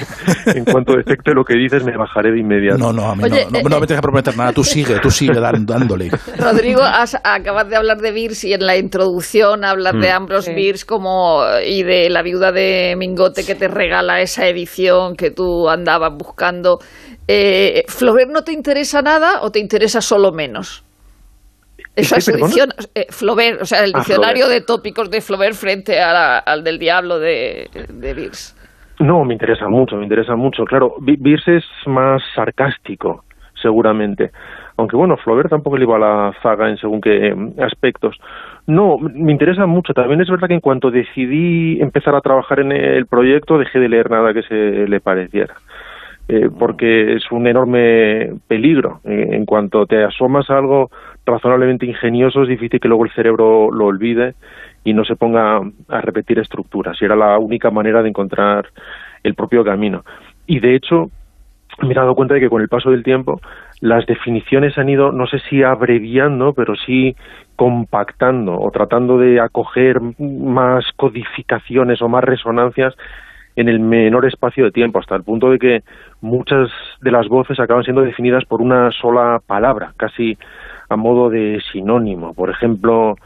en 0.58 0.64
cuanto 0.64 0.96
detecte 0.96 1.32
lo 1.32 1.44
que 1.44 1.54
dices 1.54 1.84
me 1.84 1.96
bajaré 1.96 2.32
de 2.32 2.40
inmediato. 2.40 2.78
No, 2.78 2.92
no, 2.92 3.10
a 3.10 3.14
mí 3.14 3.22
no, 3.22 3.28
no, 3.28 3.34
eh, 3.36 3.62
me 3.62 3.86
tienes 3.86 3.96
que 3.96 4.02
prometer 4.02 4.36
nada, 4.36 4.52
tú 4.52 4.64
sigue, 4.64 4.98
tú 5.00 5.10
sigue 5.10 5.38
dándole. 5.40 6.10
Rodrigo, 6.38 6.82
has, 6.82 7.16
acabas 7.22 7.68
de 7.68 7.76
hablar 7.76 7.98
de 7.98 8.12
Birs 8.12 8.44
y 8.44 8.52
en 8.52 8.66
la 8.66 8.76
introducción 8.76 9.64
hablas 9.64 9.94
de 9.94 10.10
mm. 10.10 10.16
Ambrose 10.16 10.54
Birs 10.54 10.84
como, 10.84 11.42
y 11.64 11.82
de 11.82 12.10
la 12.10 12.22
viuda 12.22 12.52
de 12.52 12.94
Mingote 12.96 13.44
que 13.44 13.54
te 13.54 13.68
regala 13.68 14.20
esa 14.20 14.46
edición 14.46 15.16
que 15.16 15.30
tú 15.30 15.68
andabas 15.68 16.12
buscando. 16.16 16.78
Eh, 17.28 17.84
¿Flaubert 17.88 18.30
no 18.30 18.42
te 18.42 18.52
interesa 18.52 19.02
nada 19.02 19.42
o 19.42 19.50
te 19.50 19.58
interesa 19.58 20.00
solo 20.00 20.32
menos? 20.32 20.85
Esa 21.96 22.16
edición, 22.30 22.68
eh, 22.94 23.06
Flaubert, 23.08 23.62
o 23.62 23.64
sea, 23.64 23.82
el 23.82 23.92
ah, 23.94 23.98
diccionario 23.98 24.48
de 24.48 24.60
tópicos 24.60 25.10
de 25.10 25.20
Flaubert 25.22 25.54
frente 25.54 25.98
al 26.00 26.62
del 26.62 26.78
diablo 26.78 27.18
de, 27.18 27.68
de 27.88 28.14
Birs. 28.14 28.54
No, 28.98 29.24
me 29.24 29.34
interesa 29.34 29.68
mucho, 29.68 29.96
me 29.96 30.04
interesa 30.04 30.36
mucho. 30.36 30.64
Claro, 30.64 30.96
Birs 31.00 31.48
es 31.48 31.64
más 31.86 32.22
sarcástico, 32.34 33.24
seguramente. 33.60 34.30
Aunque 34.78 34.96
bueno, 34.96 35.16
Flaubert 35.16 35.48
tampoco 35.48 35.78
le 35.78 35.84
iba 35.84 35.96
a 35.96 35.98
la 35.98 36.32
zaga 36.42 36.68
en 36.68 36.76
según 36.76 37.00
qué 37.00 37.34
aspectos. 37.62 38.16
No, 38.66 38.98
me 38.98 39.32
interesa 39.32 39.64
mucho. 39.66 39.94
También 39.94 40.20
es 40.20 40.28
verdad 40.28 40.48
que 40.48 40.54
en 40.54 40.60
cuanto 40.60 40.90
decidí 40.90 41.80
empezar 41.80 42.14
a 42.14 42.20
trabajar 42.20 42.60
en 42.60 42.72
el 42.72 43.06
proyecto, 43.06 43.58
dejé 43.58 43.78
de 43.78 43.88
leer 43.88 44.10
nada 44.10 44.34
que 44.34 44.42
se 44.42 44.54
le 44.86 45.00
pareciera. 45.00 45.54
Eh, 46.28 46.50
porque 46.58 47.14
es 47.14 47.30
un 47.30 47.46
enorme 47.46 48.32
peligro. 48.48 49.00
Eh, 49.04 49.28
en 49.30 49.44
cuanto 49.44 49.86
te 49.86 50.02
asomas 50.02 50.50
a 50.50 50.58
algo 50.58 50.90
razonablemente 51.24 51.86
ingenioso, 51.86 52.42
es 52.42 52.48
difícil 52.48 52.80
que 52.80 52.88
luego 52.88 53.04
el 53.04 53.12
cerebro 53.12 53.70
lo 53.70 53.86
olvide 53.86 54.34
y 54.82 54.92
no 54.92 55.04
se 55.04 55.14
ponga 55.14 55.60
a 55.88 56.00
repetir 56.00 56.40
estructuras. 56.40 57.00
Y 57.00 57.04
era 57.04 57.14
la 57.14 57.38
única 57.38 57.70
manera 57.70 58.02
de 58.02 58.08
encontrar 58.08 58.66
el 59.22 59.34
propio 59.34 59.64
camino. 59.64 60.04
Y 60.46 60.58
de 60.58 60.74
hecho, 60.74 61.10
me 61.82 61.92
he 61.92 61.94
dado 61.94 62.14
cuenta 62.16 62.34
de 62.34 62.40
que 62.40 62.48
con 62.48 62.62
el 62.62 62.68
paso 62.68 62.90
del 62.90 63.04
tiempo 63.04 63.40
las 63.80 64.06
definiciones 64.06 64.78
han 64.78 64.88
ido, 64.88 65.12
no 65.12 65.26
sé 65.26 65.38
si 65.48 65.62
abreviando, 65.62 66.54
pero 66.54 66.74
sí 66.74 67.14
compactando 67.54 68.58
o 68.58 68.70
tratando 68.70 69.18
de 69.18 69.40
acoger 69.40 70.00
más 70.18 70.84
codificaciones 70.96 72.02
o 72.02 72.08
más 72.08 72.24
resonancias 72.24 72.94
en 73.56 73.68
el 73.68 73.80
menor 73.80 74.26
espacio 74.26 74.64
de 74.64 74.70
tiempo, 74.70 74.98
hasta 74.98 75.16
el 75.16 75.24
punto 75.24 75.50
de 75.50 75.58
que 75.58 75.82
muchas 76.20 76.68
de 77.00 77.10
las 77.10 77.26
voces 77.28 77.58
acaban 77.58 77.84
siendo 77.84 78.02
definidas 78.02 78.44
por 78.44 78.60
una 78.60 78.92
sola 78.92 79.40
palabra, 79.44 79.94
casi 79.96 80.36
a 80.88 80.96
modo 80.96 81.30
de 81.30 81.60
sinónimo. 81.72 82.34
Por 82.34 82.50
ejemplo, 82.50 83.16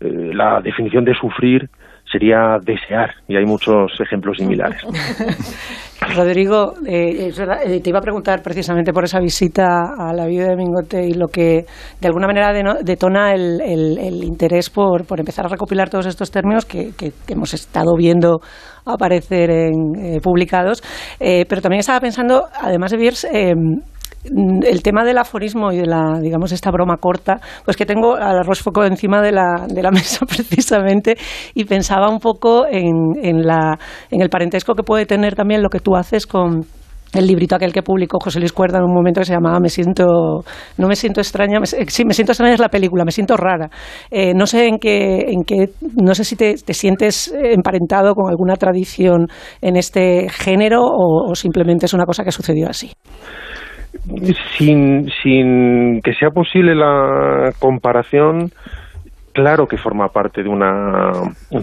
eh, 0.00 0.32
la 0.34 0.60
definición 0.60 1.04
de 1.04 1.14
sufrir 1.14 1.70
sería 2.10 2.58
desear, 2.62 3.14
y 3.28 3.36
hay 3.36 3.44
muchos 3.44 3.92
ejemplos 4.00 4.38
similares. 4.38 4.80
Rodrigo, 6.14 6.74
eh, 6.86 7.30
eh, 7.30 7.80
te 7.80 7.90
iba 7.90 7.98
a 7.98 8.02
preguntar 8.02 8.42
precisamente 8.42 8.92
por 8.92 9.04
esa 9.04 9.18
visita 9.18 9.94
a 9.98 10.12
la 10.12 10.26
vida 10.26 10.48
de 10.48 10.56
Mingote 10.56 11.04
y 11.04 11.14
lo 11.14 11.26
que 11.26 11.64
de 12.00 12.06
alguna 12.06 12.26
manera 12.26 12.52
detona 12.82 13.34
el, 13.34 14.22
interés 14.22 14.70
por, 14.70 15.04
empezar 15.18 15.46
a 15.46 15.48
recopilar 15.48 15.90
todos 15.90 16.06
estos 16.06 16.30
términos 16.30 16.64
que, 16.64 16.92
hemos 17.28 17.54
estado 17.54 17.96
viendo 17.96 18.38
aparecer 18.84 19.50
en, 19.50 20.20
publicados. 20.22 20.82
pero 21.18 21.60
también 21.60 21.80
estaba 21.80 22.00
pensando, 22.00 22.44
además 22.62 22.92
de 22.92 22.96
Biers, 22.98 23.26
Mm, 23.56 23.80
el 24.24 24.82
tema 24.82 25.04
del 25.04 25.18
aforismo 25.18 25.72
y 25.72 25.78
de 25.78 25.86
la, 25.86 26.18
digamos, 26.20 26.52
esta 26.52 26.70
broma 26.70 26.96
corta, 26.96 27.40
pues 27.64 27.76
que 27.76 27.86
tengo 27.86 28.16
a 28.16 28.32
la 28.32 28.42
Rochefoucauld 28.42 28.90
encima 28.90 29.22
de 29.22 29.32
la, 29.32 29.66
de 29.68 29.82
la 29.82 29.90
mesa 29.92 30.26
precisamente 30.26 31.16
y 31.54 31.64
pensaba 31.64 32.08
un 32.08 32.18
poco 32.18 32.66
en, 32.66 32.94
en, 33.22 33.46
la, 33.46 33.78
en 34.10 34.20
el 34.20 34.28
parentesco 34.28 34.74
que 34.74 34.82
puede 34.82 35.06
tener 35.06 35.34
también 35.34 35.62
lo 35.62 35.68
que 35.68 35.80
tú 35.80 35.96
haces 35.96 36.26
con 36.26 36.66
el 37.12 37.26
librito 37.26 37.54
aquel 37.54 37.72
que 37.72 37.82
publicó 37.82 38.18
José 38.20 38.40
Luis 38.40 38.52
Cuerda 38.52 38.78
en 38.78 38.84
un 38.84 38.92
momento 38.92 39.20
que 39.20 39.26
se 39.26 39.32
llamaba 39.32 39.60
Me 39.60 39.68
siento, 39.68 40.04
no 40.76 40.88
me 40.88 40.96
siento 40.96 41.20
extraña, 41.20 41.58
sí, 41.64 42.04
me 42.04 42.12
siento 42.12 42.32
extraña 42.32 42.54
es 42.54 42.60
la 42.60 42.68
película, 42.68 43.04
me 43.04 43.12
siento 43.12 43.36
rara. 43.36 43.70
Eh, 44.10 44.34
no 44.34 44.46
sé 44.46 44.66
en 44.66 44.78
qué, 44.78 45.26
en 45.28 45.44
qué, 45.44 45.70
no 45.96 46.14
sé 46.14 46.24
si 46.24 46.36
te, 46.36 46.54
te, 46.54 46.74
sientes 46.74 47.32
emparentado 47.32 48.14
con 48.14 48.28
alguna 48.28 48.56
tradición 48.56 49.28
en 49.62 49.76
este 49.76 50.28
género 50.28 50.82
o, 50.82 51.30
o 51.30 51.34
simplemente 51.34 51.86
es 51.86 51.94
una 51.94 52.04
cosa 52.04 52.24
que 52.24 52.32
sucedió 52.32 52.68
así 52.68 52.90
sin, 54.56 55.10
sin 55.22 56.00
que 56.02 56.14
sea 56.14 56.30
posible 56.30 56.74
la 56.74 57.52
comparación, 57.58 58.50
claro 59.32 59.66
que 59.66 59.76
forma 59.76 60.08
parte 60.08 60.42
de 60.42 60.48
una, 60.48 61.12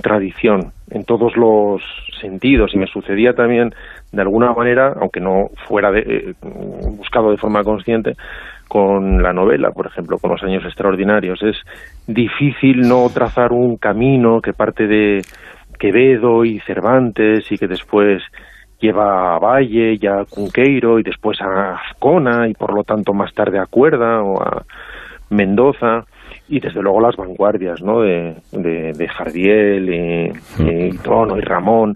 tradición 0.02 0.72
en 0.92 1.06
todos 1.06 1.36
los 1.36 1.82
sentidos 2.22 2.72
y 2.74 2.78
me 2.78 2.88
sucedía 2.88 3.34
también 3.34 3.74
de 4.12 4.22
alguna 4.22 4.54
manera, 4.54 4.94
aunque 5.02 5.20
no 5.20 5.50
fuera 5.68 5.90
eh, 5.98 6.34
buscado 6.42 7.32
de 7.32 7.38
forma 7.38 7.64
consciente, 7.64 8.14
con 8.68 9.22
la 9.22 9.34
novela, 9.34 9.72
por 9.72 9.88
ejemplo, 9.88 10.18
con 10.18 10.32
los 10.32 10.44
años 10.44 10.64
extraordinarios. 10.66 11.42
Es 11.44 11.58
difícil 12.08 12.82
no 12.82 13.08
trazar 13.14 13.52
un 13.52 13.78
camino 13.78 14.42
que 14.42 14.54
parte 14.54 14.88
de 14.88 15.22
Quevedo 15.80 16.46
y 16.46 16.60
Cervantes 16.62 17.52
y 17.52 17.58
que 17.58 17.68
después 17.68 18.22
lleva 18.84 19.36
a 19.36 19.40
Valle 19.40 19.98
y 20.00 20.08
a 20.08 20.26
Cunqueiro 20.30 21.00
y 21.00 21.04
después 21.04 21.40
a 21.42 21.76
Azcona 21.76 22.50
y 22.50 22.54
por 22.54 22.76
lo 22.76 22.84
tanto 22.84 23.14
más 23.14 23.34
tarde 23.34 23.58
a 23.58 23.66
Cuerda 23.66 24.22
o 24.22 24.42
a 24.42 24.64
Mendoza 25.30 26.02
y 26.50 26.60
desde 26.60 26.82
luego 26.82 27.00
las 27.00 27.16
vanguardias 27.16 27.82
¿no? 27.82 28.02
de, 28.02 28.36
de, 28.52 29.08
Jardiel 29.08 29.90
y, 29.90 30.32
y 30.60 30.98
Trono 30.98 31.38
y 31.38 31.42
Ramón, 31.42 31.96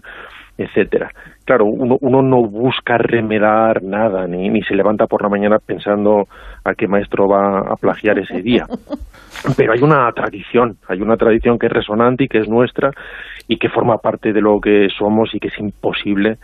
etcétera. 0.56 1.10
Claro, 1.44 1.66
uno, 1.66 1.96
uno, 2.00 2.22
no 2.22 2.42
busca 2.48 2.96
remedar 2.98 3.82
nada, 3.82 4.26
ni, 4.26 4.48
ni 4.48 4.62
se 4.62 4.74
levanta 4.74 5.06
por 5.06 5.22
la 5.22 5.28
mañana 5.28 5.58
pensando 5.64 6.24
a 6.64 6.74
qué 6.74 6.88
maestro 6.88 7.28
va 7.28 7.60
a 7.60 7.76
plagiar 7.76 8.18
ese 8.18 8.40
día. 8.42 8.64
Pero 9.56 9.72
hay 9.72 9.82
una 9.82 10.10
tradición, 10.12 10.76
hay 10.88 11.00
una 11.00 11.16
tradición 11.16 11.58
que 11.58 11.66
es 11.66 11.72
resonante 11.72 12.24
y 12.24 12.28
que 12.28 12.38
es 12.38 12.48
nuestra 12.48 12.90
y 13.46 13.58
que 13.58 13.68
forma 13.68 13.98
parte 13.98 14.32
de 14.32 14.40
lo 14.40 14.58
que 14.60 14.88
somos 14.96 15.34
y 15.34 15.38
que 15.38 15.48
es 15.48 15.58
imposible 15.58 16.38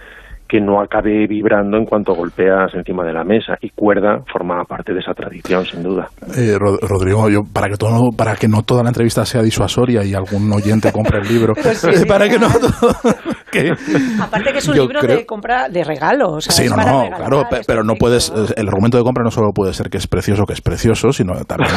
que 0.49 0.61
no 0.61 0.81
acabe 0.81 1.27
vibrando 1.27 1.77
en 1.77 1.85
cuanto 1.85 2.15
golpeas 2.15 2.73
encima 2.75 3.05
de 3.05 3.13
la 3.13 3.25
mesa. 3.25 3.57
Y 3.61 3.71
cuerda 3.71 4.23
forma 4.31 4.63
parte 4.65 4.93
de 4.93 5.01
esa 5.01 5.13
tradición 5.15 5.65
sin 5.65 5.83
duda. 5.83 6.09
Eh, 6.37 6.57
Rodrigo, 6.59 7.29
yo 7.31 7.43
para 7.53 7.69
que 7.69 7.77
todo, 7.77 8.11
para 8.17 8.37
que 8.37 8.49
no 8.49 8.63
toda 8.63 8.83
la 8.83 8.91
entrevista 8.91 9.25
sea 9.25 9.43
disuasoria 9.43 10.05
y 10.05 10.15
algún 10.15 10.53
oyente 10.53 10.93
compre 10.93 11.21
el 11.21 11.29
libro, 11.29 11.55
para 12.09 12.29
que 12.29 12.39
no 12.39 12.47
aparte 14.23 14.53
que 14.53 14.59
es 14.59 14.69
un 14.69 14.77
libro 14.77 15.01
de 15.01 15.25
compra 15.27 15.69
de 15.69 15.85
regalo, 15.85 16.41
sí, 16.41 16.69
no, 16.69 16.77
no, 16.77 17.17
claro, 17.17 17.45
pero 17.67 17.85
no 17.85 17.95
puedes 17.95 18.33
el 18.57 18.69
argumento 18.69 18.99
de 18.99 19.05
compra 19.05 19.23
no 19.23 19.31
solo 19.31 19.53
puede 19.53 19.73
ser 19.73 19.91
que 19.91 19.99
es 19.99 20.07
precioso, 20.07 20.45
que 20.45 20.55
es 20.55 20.61
precioso, 20.61 21.13
sino 21.13 21.35
también 21.45 21.71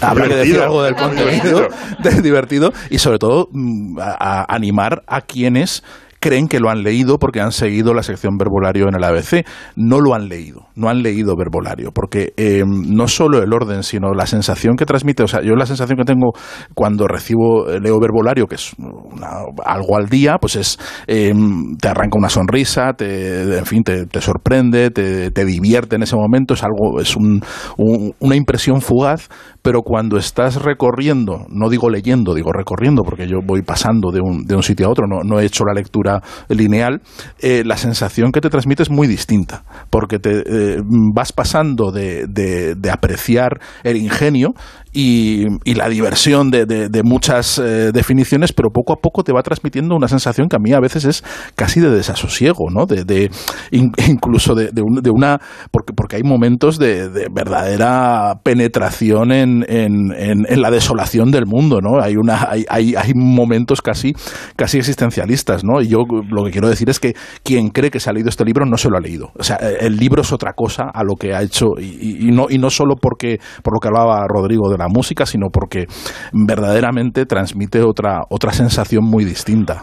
habrá 0.00 0.28
que 0.28 0.36
decir 0.36 0.60
algo 0.60 0.82
del 0.82 0.94
contenido 0.94 1.66
de 2.02 2.22
divertido 2.22 2.72
y 2.90 2.98
sobre 2.98 3.18
todo 3.18 3.48
mm, 3.50 3.98
a 4.00 4.54
animar 4.54 5.02
a 5.06 5.22
quienes 5.22 5.82
creen 6.24 6.48
que 6.48 6.58
lo 6.58 6.70
han 6.70 6.82
leído 6.82 7.18
porque 7.18 7.42
han 7.42 7.52
seguido 7.52 7.92
la 7.92 8.02
sección 8.02 8.38
verbolario 8.38 8.88
en 8.88 8.94
el 8.96 9.04
ABC. 9.04 9.44
No 9.76 10.00
lo 10.00 10.14
han 10.14 10.26
leído, 10.26 10.62
no 10.74 10.88
han 10.88 11.02
leído 11.02 11.36
verbolario, 11.36 11.90
porque 11.92 12.32
eh, 12.38 12.64
no 12.66 13.08
solo 13.08 13.42
el 13.42 13.52
orden, 13.52 13.82
sino 13.82 14.14
la 14.14 14.24
sensación 14.24 14.74
que 14.76 14.86
transmite, 14.86 15.22
o 15.22 15.28
sea, 15.28 15.42
yo 15.42 15.54
la 15.54 15.66
sensación 15.66 15.98
que 15.98 16.04
tengo 16.06 16.32
cuando 16.74 17.06
recibo, 17.06 17.68
eh, 17.68 17.78
leo 17.78 18.00
verbolario, 18.00 18.46
que 18.46 18.54
es 18.54 18.72
una- 18.78 19.44
algo 19.66 19.98
al 19.98 20.08
día, 20.08 20.36
pues 20.40 20.56
es, 20.56 20.78
eh, 21.06 21.34
te 21.78 21.88
arranca 21.88 22.16
una 22.16 22.30
sonrisa, 22.30 22.94
te, 22.94 23.58
en 23.58 23.66
fin, 23.66 23.82
te, 23.82 24.06
te 24.06 24.20
sorprende, 24.22 24.90
te, 24.90 25.30
te 25.30 25.44
divierte 25.44 25.96
en 25.96 26.04
ese 26.04 26.16
momento, 26.16 26.54
es 26.54 26.62
algo, 26.62 27.00
es 27.02 27.14
un- 27.16 27.42
un- 27.76 28.14
una 28.20 28.34
impresión 28.34 28.80
fugaz, 28.80 29.28
pero 29.60 29.82
cuando 29.82 30.16
estás 30.16 30.62
recorriendo, 30.62 31.44
no 31.50 31.68
digo 31.68 31.90
leyendo, 31.90 32.32
digo 32.32 32.50
recorriendo, 32.50 33.02
porque 33.02 33.26
yo 33.28 33.40
voy 33.44 33.60
pasando 33.60 34.10
de 34.10 34.20
un, 34.22 34.44
de 34.46 34.54
un 34.56 34.62
sitio 34.62 34.86
a 34.86 34.90
otro, 34.90 35.06
no, 35.06 35.20
no 35.22 35.38
he 35.38 35.44
hecho 35.44 35.64
la 35.64 35.74
lectura 35.74 36.13
lineal, 36.48 37.00
eh, 37.40 37.62
la 37.64 37.76
sensación 37.76 38.32
que 38.32 38.40
te 38.40 38.50
transmite 38.50 38.82
es 38.82 38.90
muy 38.90 39.06
distinta, 39.06 39.64
porque 39.90 40.18
te 40.18 40.42
eh, 40.46 40.80
vas 41.14 41.32
pasando 41.32 41.90
de, 41.90 42.26
de- 42.28 42.74
apreciar 42.90 43.60
el 43.82 43.96
ingenio 43.96 44.50
y, 44.92 45.46
la 45.74 45.88
diversión 45.88 46.50
de, 46.50 46.66
de- 46.66 47.02
muchas 47.02 47.58
eh, 47.58 47.90
definiciones, 47.92 48.52
pero 48.52 48.70
poco 48.70 48.92
a 48.92 48.96
poco 48.96 49.24
te 49.24 49.32
va 49.32 49.42
transmitiendo 49.42 49.96
una 49.96 50.06
sensación 50.08 50.48
que 50.48 50.56
a 50.56 50.60
mí 50.60 50.72
a 50.72 50.78
veces 50.80 51.04
es 51.04 51.24
casi 51.56 51.80
de 51.80 51.90
desasosiego, 51.90 52.70
¿no? 52.70 52.86
De, 52.86 53.04
de- 53.04 53.30
in- 53.72 53.92
incluso 54.08 54.54
de, 54.54 54.70
de 54.72 54.82
un- 54.82 55.02
de 55.02 55.10
una 55.10 55.40
porque 55.72 55.92
porque 55.92 56.16
hay 56.16 56.22
momentos 56.22 56.78
de, 56.78 57.08
de 57.08 57.26
verdadera 57.34 58.34
penetración 58.44 59.32
en, 59.32 59.64
en- 59.68 60.12
en- 60.16 60.46
en 60.48 60.62
la 60.62 60.70
desolación 60.70 61.30
del 61.32 61.46
mundo, 61.46 61.80
¿no? 61.80 62.00
Hay 62.00 62.16
una 62.16 62.48
hay, 62.48 62.64
hay, 62.68 62.94
hay 62.94 63.12
momentos 63.14 63.82
casi 63.82 64.12
casi 64.56 64.78
existencialistas, 64.78 65.64
¿no? 65.64 65.80
Y 65.82 65.88
yo 65.88 66.03
lo 66.04 66.44
que 66.44 66.50
quiero 66.50 66.68
decir 66.68 66.88
es 66.90 67.00
que 67.00 67.14
quien 67.42 67.68
cree 67.68 67.90
que 67.90 68.00
se 68.00 68.10
ha 68.10 68.12
leído 68.12 68.28
este 68.28 68.44
libro 68.44 68.64
no 68.66 68.76
se 68.76 68.88
lo 68.88 68.96
ha 68.96 69.00
leído. 69.00 69.30
O 69.38 69.42
sea, 69.42 69.56
el 69.56 69.96
libro 69.96 70.22
es 70.22 70.32
otra 70.32 70.52
cosa 70.52 70.90
a 70.92 71.02
lo 71.04 71.16
que 71.16 71.34
ha 71.34 71.42
hecho 71.42 71.78
y, 71.78 72.30
no 72.32 72.46
y 72.48 72.58
no 72.58 72.70
solo 72.70 72.96
porque 72.96 73.38
por 73.62 73.74
lo 73.74 73.80
que 73.80 73.88
hablaba 73.88 74.26
Rodrigo 74.28 74.70
de 74.70 74.78
la 74.78 74.88
música, 74.88 75.26
sino 75.26 75.48
porque 75.52 75.86
verdaderamente 76.32 77.26
transmite 77.26 77.82
otra 77.82 78.22
otra 78.28 78.52
sensación 78.52 79.04
muy 79.04 79.24
distinta. 79.24 79.80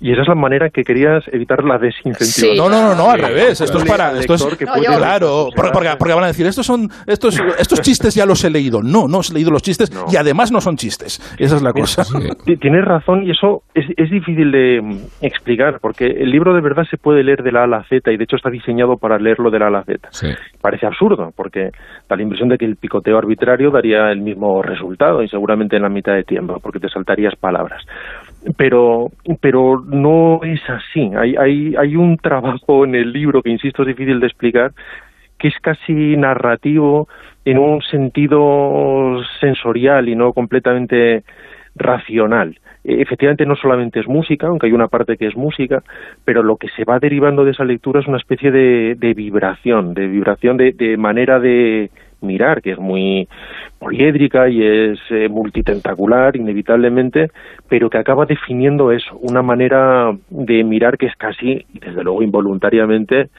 Y 0.00 0.12
esa 0.12 0.22
es 0.22 0.28
la 0.28 0.34
manera 0.34 0.70
que 0.70 0.82
querías 0.82 1.22
evitar 1.30 1.62
la 1.62 1.76
desincentivación. 1.78 2.56
No, 2.56 2.68
no, 2.70 2.88
no, 2.88 2.94
no, 2.94 3.10
al 3.10 3.20
Sí. 3.20 3.26
revés. 3.26 3.60
Esto 3.60 3.78
es 3.78 3.84
para. 3.84 4.12
Esto 4.18 4.34
es, 4.34 4.40
No, 4.44 4.48
puede- 4.56 4.82
yo- 4.86 4.96
claro, 4.98 5.46
porque, 5.54 5.70
porque- 5.72 5.90
porque 5.98 6.14
van 6.14 6.24
a 6.24 6.28
decir, 6.28 6.46
estos 6.46 6.64
son 6.64 6.88
estos, 7.06 7.38
estos 7.58 7.80
chistes 7.82 8.14
ya 8.14 8.24
los 8.24 8.42
he 8.44 8.50
leído. 8.50 8.80
No, 8.82 9.06
no 9.08 9.20
he 9.20 9.34
leído 9.34 9.50
los 9.50 9.62
chistes 9.62 9.90
y 10.10 10.16
además 10.16 10.50
no 10.52 10.60
son 10.60 10.76
chistes. 10.76 11.20
Esa 11.38 11.56
es 11.56 11.62
la 11.62 11.72
cosa. 11.72 12.02
Ti- 12.46 12.56
Tienes 12.56 12.84
razón 12.84 13.24
y 13.24 13.30
eso 13.32 13.62
es, 13.74 13.84
es 13.96 14.10
difícil 14.10 14.50
de 14.52 14.80
mm, 14.82 14.98
explicar 15.22 15.78
porque 15.80 16.06
el 16.06 16.30
libro 16.30 16.54
de 16.54 16.60
verdad 16.62 16.84
se 16.90 16.96
puede 16.96 17.22
leer 17.22 17.42
de 17.42 17.52
la 17.52 17.60
A 17.60 17.64
a 17.64 17.66
la 17.66 17.84
Z 17.84 18.10
y 18.10 18.16
de 18.16 18.24
hecho 18.24 18.36
está 18.36 18.48
diseñado 18.50 18.96
para 18.96 19.18
leerlo 19.18 19.50
de 19.50 19.58
la 19.58 19.66
A 19.66 19.68
a 19.68 19.72
la 19.72 19.84
Z. 19.84 20.08
Sí. 20.12 20.28
Parece 20.62 20.86
absurdo 20.86 21.30
porque 21.36 21.70
da 22.08 22.16
la 22.16 22.22
impresión 22.22 22.48
de 22.48 22.56
que 22.58 22.64
el 22.64 22.76
picoteo 22.76 23.18
arbitrario 23.18 23.70
daría 23.70 24.10
el 24.10 24.20
mismo 24.20 24.62
resultado 24.62 25.22
y 25.22 25.28
seguramente 25.28 25.76
en 25.76 25.82
la 25.82 25.88
mitad 25.88 26.14
de 26.14 26.24
tiempo 26.24 26.58
porque 26.62 26.78
te 26.80 26.88
saltarías 26.88 27.34
palabras. 27.36 27.82
Pero, 28.56 29.10
pero 29.40 29.82
no 29.86 30.40
es 30.42 30.60
así. 30.68 31.10
Hay, 31.16 31.36
hay, 31.36 31.74
hay 31.76 31.96
un 31.96 32.16
trabajo 32.16 32.84
en 32.84 32.94
el 32.94 33.12
libro 33.12 33.42
que, 33.42 33.50
insisto, 33.50 33.82
es 33.82 33.88
difícil 33.88 34.18
de 34.20 34.26
explicar, 34.26 34.72
que 35.38 35.48
es 35.48 35.58
casi 35.60 36.16
narrativo 36.16 37.08
en 37.44 37.58
un 37.58 37.82
sentido 37.82 39.22
sensorial 39.40 40.08
y 40.08 40.16
no 40.16 40.32
completamente 40.32 41.22
racional. 41.74 42.58
Eh, 42.84 42.96
Efectivamente, 43.00 43.46
no 43.46 43.56
solamente 43.56 44.00
es 44.00 44.08
música, 44.08 44.46
aunque 44.46 44.66
hay 44.66 44.72
una 44.72 44.88
parte 44.88 45.16
que 45.16 45.26
es 45.26 45.36
música, 45.36 45.82
pero 46.24 46.42
lo 46.42 46.56
que 46.56 46.68
se 46.68 46.84
va 46.84 46.98
derivando 46.98 47.44
de 47.44 47.52
esa 47.52 47.64
lectura 47.64 48.00
es 48.00 48.06
una 48.06 48.18
especie 48.18 48.50
de, 48.50 48.94
de 48.96 49.14
vibración, 49.14 49.94
de 49.94 50.06
vibración 50.06 50.56
de, 50.56 50.72
de 50.72 50.96
manera 50.96 51.38
de 51.38 51.90
mirar, 52.20 52.62
que 52.62 52.72
es 52.72 52.78
muy 52.78 53.28
poliédrica 53.78 54.48
y 54.48 54.62
es 54.62 54.98
eh, 55.10 55.28
multitentacular, 55.28 56.36
inevitablemente, 56.36 57.30
pero 57.68 57.88
que 57.88 57.98
acaba 57.98 58.26
definiendo 58.26 58.92
eso, 58.92 59.16
una 59.20 59.42
manera 59.42 60.12
de 60.28 60.64
mirar 60.64 60.98
que 60.98 61.06
es 61.06 61.16
casi, 61.16 61.64
y 61.72 61.78
desde 61.78 62.02
luego 62.02 62.22
involuntariamente, 62.22 63.30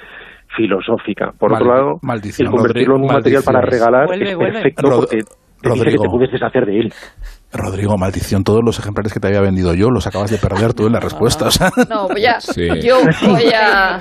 filosófica. 0.55 1.31
Por 1.37 1.53
otro 1.53 1.67
lado, 1.67 1.99
el 2.39 2.49
convertirlo 2.49 2.95
en 2.95 3.01
un 3.01 3.07
material 3.07 3.43
para 3.43 3.61
regalar 3.61 4.07
Vuelve, 4.07 4.31
es 4.31 4.37
perfecto 4.37 4.89
porque 4.89 5.21
te 5.61 5.69
dice 5.69 5.83
que 5.85 5.91
Rodrigo. 5.91 6.03
te 6.03 6.09
puedes 6.09 6.31
deshacer 6.31 6.65
de 6.65 6.79
él. 6.79 6.93
Rodrigo, 7.53 7.97
maldición, 7.97 8.45
todos 8.45 8.61
los 8.65 8.79
ejemplares 8.79 9.11
que 9.13 9.19
te 9.19 9.27
había 9.27 9.41
vendido 9.41 9.73
yo 9.73 9.89
los 9.89 10.07
acabas 10.07 10.31
de 10.31 10.37
perder 10.37 10.73
tú 10.73 10.87
en 10.87 10.93
la 10.93 11.01
respuesta. 11.01 11.47
o 11.47 11.51
sea. 11.51 11.69
no, 11.89 12.07
voy 12.07 12.25
a, 12.25 12.39
Sí. 12.39 12.65
yo 12.81 13.01
voy 13.27 13.51
a, 13.53 13.95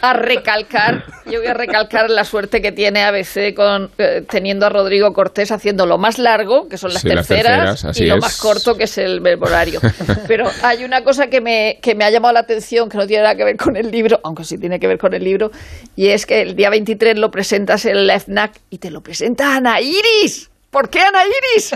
a 0.00 0.12
recalcar, 0.12 1.02
yo 1.26 1.40
voy 1.40 1.48
a 1.48 1.54
recalcar 1.54 2.08
la 2.08 2.22
suerte 2.22 2.60
que 2.62 2.70
tiene 2.70 3.02
ABC 3.02 3.52
con 3.56 3.90
eh, 3.98 4.22
teniendo 4.30 4.66
a 4.66 4.68
Rodrigo 4.68 5.12
Cortés 5.12 5.50
haciendo 5.50 5.86
lo 5.86 5.98
más 5.98 6.20
largo, 6.20 6.68
que 6.68 6.76
son 6.78 6.92
las 6.92 7.02
Sí, 7.02 7.08
las 7.08 7.26
terceras, 7.26 7.84
y 7.98 8.06
lo 8.06 8.14
es. 8.14 8.20
más 8.22 8.40
corto, 8.40 8.76
que 8.76 8.84
es 8.84 8.96
el 8.98 9.20
verbolario. 9.20 9.80
Pero 10.28 10.44
hay 10.62 10.84
una 10.84 11.02
cosa 11.02 11.26
que 11.26 11.40
me, 11.40 11.78
que 11.82 11.96
me 11.96 12.04
ha 12.04 12.10
llamado 12.10 12.34
la 12.34 12.40
atención, 12.40 12.88
que 12.88 12.96
no 12.96 13.08
tiene 13.08 13.24
nada 13.24 13.34
que 13.34 13.42
ver 13.44 13.56
con 13.56 13.76
el 13.76 13.90
libro, 13.90 14.20
aunque 14.22 14.44
sí 14.44 14.56
tiene 14.56 14.78
que 14.78 14.86
ver 14.86 14.98
con 14.98 15.12
el 15.14 15.24
libro, 15.24 15.50
y 15.96 16.10
es 16.10 16.26
que 16.26 16.42
el 16.42 16.54
día 16.54 16.70
23 16.70 17.18
lo 17.18 17.30
presentas 17.30 17.86
en 17.86 18.06
la 18.06 18.20
FNAC 18.20 18.52
y 18.70 18.78
te 18.78 18.92
lo 18.92 19.00
presenta 19.00 19.56
Ana 19.56 19.80
Iris. 19.80 20.48
¿Por 20.74 20.88
qué 20.90 20.98
Ana 21.00 21.20
Iris? 21.24 21.70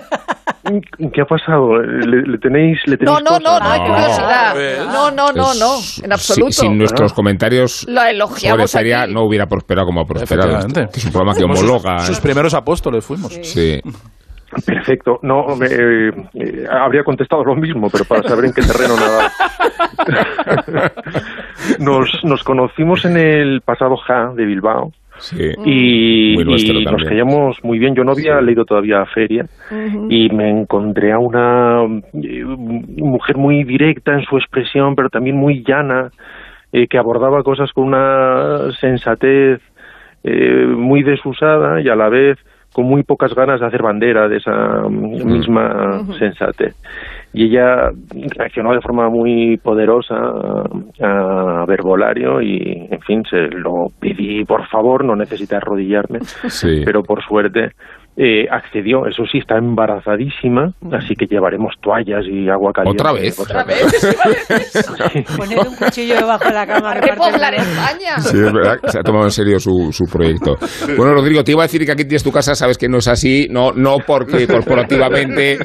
¿Qué 1.15 1.21
ha 1.21 1.25
pasado? 1.25 1.79
¿Le, 1.81 2.23
le 2.23 2.39
tenéis, 2.39 2.81
le 2.87 2.97
No, 3.01 3.17
tenéis 3.19 3.31
no, 3.31 3.39
no, 3.39 3.59
cosa? 3.59 3.65
no 3.65 3.71
hay 3.71 3.79
No. 3.81 3.87
curiosidad. 3.87 4.55
No, 4.93 5.11
no, 5.13 5.33
no, 5.33 5.55
no, 5.55 5.75
Pues, 5.77 6.03
en 6.03 6.13
absoluto. 6.13 6.53
si- 6.53 6.61
sin 6.63 6.77
nuestros 6.77 7.13
comentarios 7.13 7.87
Lo 7.89 8.01
sobre 8.01 8.11
elogiamos 8.11 8.75
aquí. 8.75 8.91
no 9.15 9.23
hubiera 9.23 9.47
prosperado 9.47 9.87
como 9.87 10.01
ha 10.01 10.05
prosperado. 10.05 10.67
Que 10.67 10.99
es 10.99 11.05
un 11.05 11.13
programa 11.13 11.33
que 11.35 11.41
Fuimos 11.43 11.61
homologa. 11.63 11.99
Sus, 12.01 12.09
sus 12.09 12.19
¿eh? 12.19 12.23
primeros 12.23 12.53
apóstoles 12.55 13.05
fuimos. 13.05 13.33
Sí. 13.43 13.81
Perfecto. 14.67 15.21
No, 15.23 15.45
me- 15.57 15.67
eh, 15.67 16.11
eh, 16.35 16.67
habría 16.69 17.05
contestado 17.05 17.45
lo 17.45 17.55
mismo, 17.55 17.89
pero 17.91 18.05
para 18.05 18.23
saber 18.27 18.47
en 18.47 18.53
qué 18.53 18.63
terreno 18.63 18.97
nadar. 18.97 19.31
nos, 21.79 22.11
nos 22.25 22.43
conocimos 22.45 23.05
en 23.05 23.17
el 23.17 23.61
pasado 23.61 23.97
JA 23.97 24.33
de 24.35 24.45
Bilbao 24.45 24.93
Sí. 25.19 25.53
y, 25.65 26.35
Muy 26.37 26.45
nuestro 26.45 26.79
y 26.79 26.85
nos 26.85 27.03
callamos 27.05 27.59
muy 27.63 27.79
bien. 27.79 27.95
Yo 27.95 28.05
no 28.05 28.13
había 28.13 28.41
leído 28.41 28.65
todavía 28.65 29.05
Feria 29.07 29.47
y 30.09 30.29
me 30.31 30.51
encontré 30.51 31.13
a 31.13 31.19
una 31.19 31.83
eh, 32.15 32.45
mujer 32.45 33.37
muy 33.37 33.65
directa 33.65 34.15
en 34.15 34.23
su 34.23 34.37
expresión, 34.37 34.95
pero 34.95 35.09
también 35.09 35.37
muy 35.37 35.65
llana, 35.65 36.11
eh, 36.73 36.87
que 36.87 36.99
abordaba 36.99 37.43
cosas 37.43 37.73
con 37.73 37.85
una 37.89 38.73
sensatez 38.81 39.61
eh, 40.25 40.67
muy 40.67 41.03
desusada 41.03 41.81
y 41.81 41.89
a 41.89 41.97
la 41.97 42.09
vez 42.09 42.39
con 42.73 42.87
muy 42.87 43.03
pocas 43.03 43.35
ganas 43.35 43.61
de 43.61 43.67
hacer 43.67 43.83
bandera 43.83 44.29
de 44.29 44.37
esa 44.37 44.83
mm, 44.89 45.25
misma 45.25 46.05
sensatez. 46.19 46.75
Y 47.33 47.45
ella 47.47 47.91
reaccionó 48.37 48.73
de 48.73 48.81
forma 48.81 49.09
muy 49.11 49.59
poderosa 49.59 50.15
a, 50.17 51.65
Verbolario 51.67 52.41
y, 52.41 52.89
en 52.91 53.01
fin, 53.01 53.23
se 53.29 53.49
lo 53.49 53.87
pedí 54.01 54.45
por 54.45 54.67
favor, 54.69 55.05
no 55.05 55.15
necesita 55.15 55.59
arrodillarme, 55.59 56.21
Sí. 56.21 56.83
pero 56.85 57.03
por 57.03 57.23
suerte 57.23 57.73
eh, 58.21 58.47
accedió. 58.51 59.07
Eso 59.07 59.23
sí, 59.31 59.39
está 59.39 59.57
embarazadísima, 59.59 60.73
así 60.93 61.15
que 61.15 61.27
llevaremos 61.27 61.75
toallas 61.81 62.25
y 62.27 62.49
agua 62.49 62.73
caliente. 62.73 63.01
¿Otra 63.01 63.13
vez? 63.13 63.39
Otra 63.39 63.63
vez. 63.65 63.87
Poner 65.37 65.59
un 65.61 65.77
cuchillo 65.77 66.17
debajo 66.17 66.45
de 66.49 66.55
la 66.55 66.67
cama. 66.67 66.89
¿Para 66.89 67.01
qué 67.01 67.11
reparte 67.13 67.33
poblar 67.33 67.55
el- 67.55 67.61
España? 67.61 68.19
Sí, 68.21 68.37
es 68.37 68.53
verdad, 68.53 68.81
que 68.83 68.91
se 68.91 68.99
ha 68.99 69.03
tomado 69.03 69.25
en 69.27 69.31
serio 69.31 69.61
su, 69.61 69.93
su 69.93 70.05
proyecto. 70.07 70.57
Bueno, 70.97 71.15
Rodrigo, 71.15 71.45
te 71.45 71.53
iba 71.53 71.63
a 71.63 71.67
decir 71.67 71.87
que 71.87 71.93
aquí 71.93 72.03
tienes 72.05 72.25
tu 72.25 72.33
casa, 72.33 72.55
sabes 72.57 72.77
que 72.77 72.89
no 72.89 72.99
es 72.99 73.07
así, 73.07 73.47
no, 73.51 73.73
no 73.73 73.99
porque 74.05 74.47
corporativamente 74.49 75.59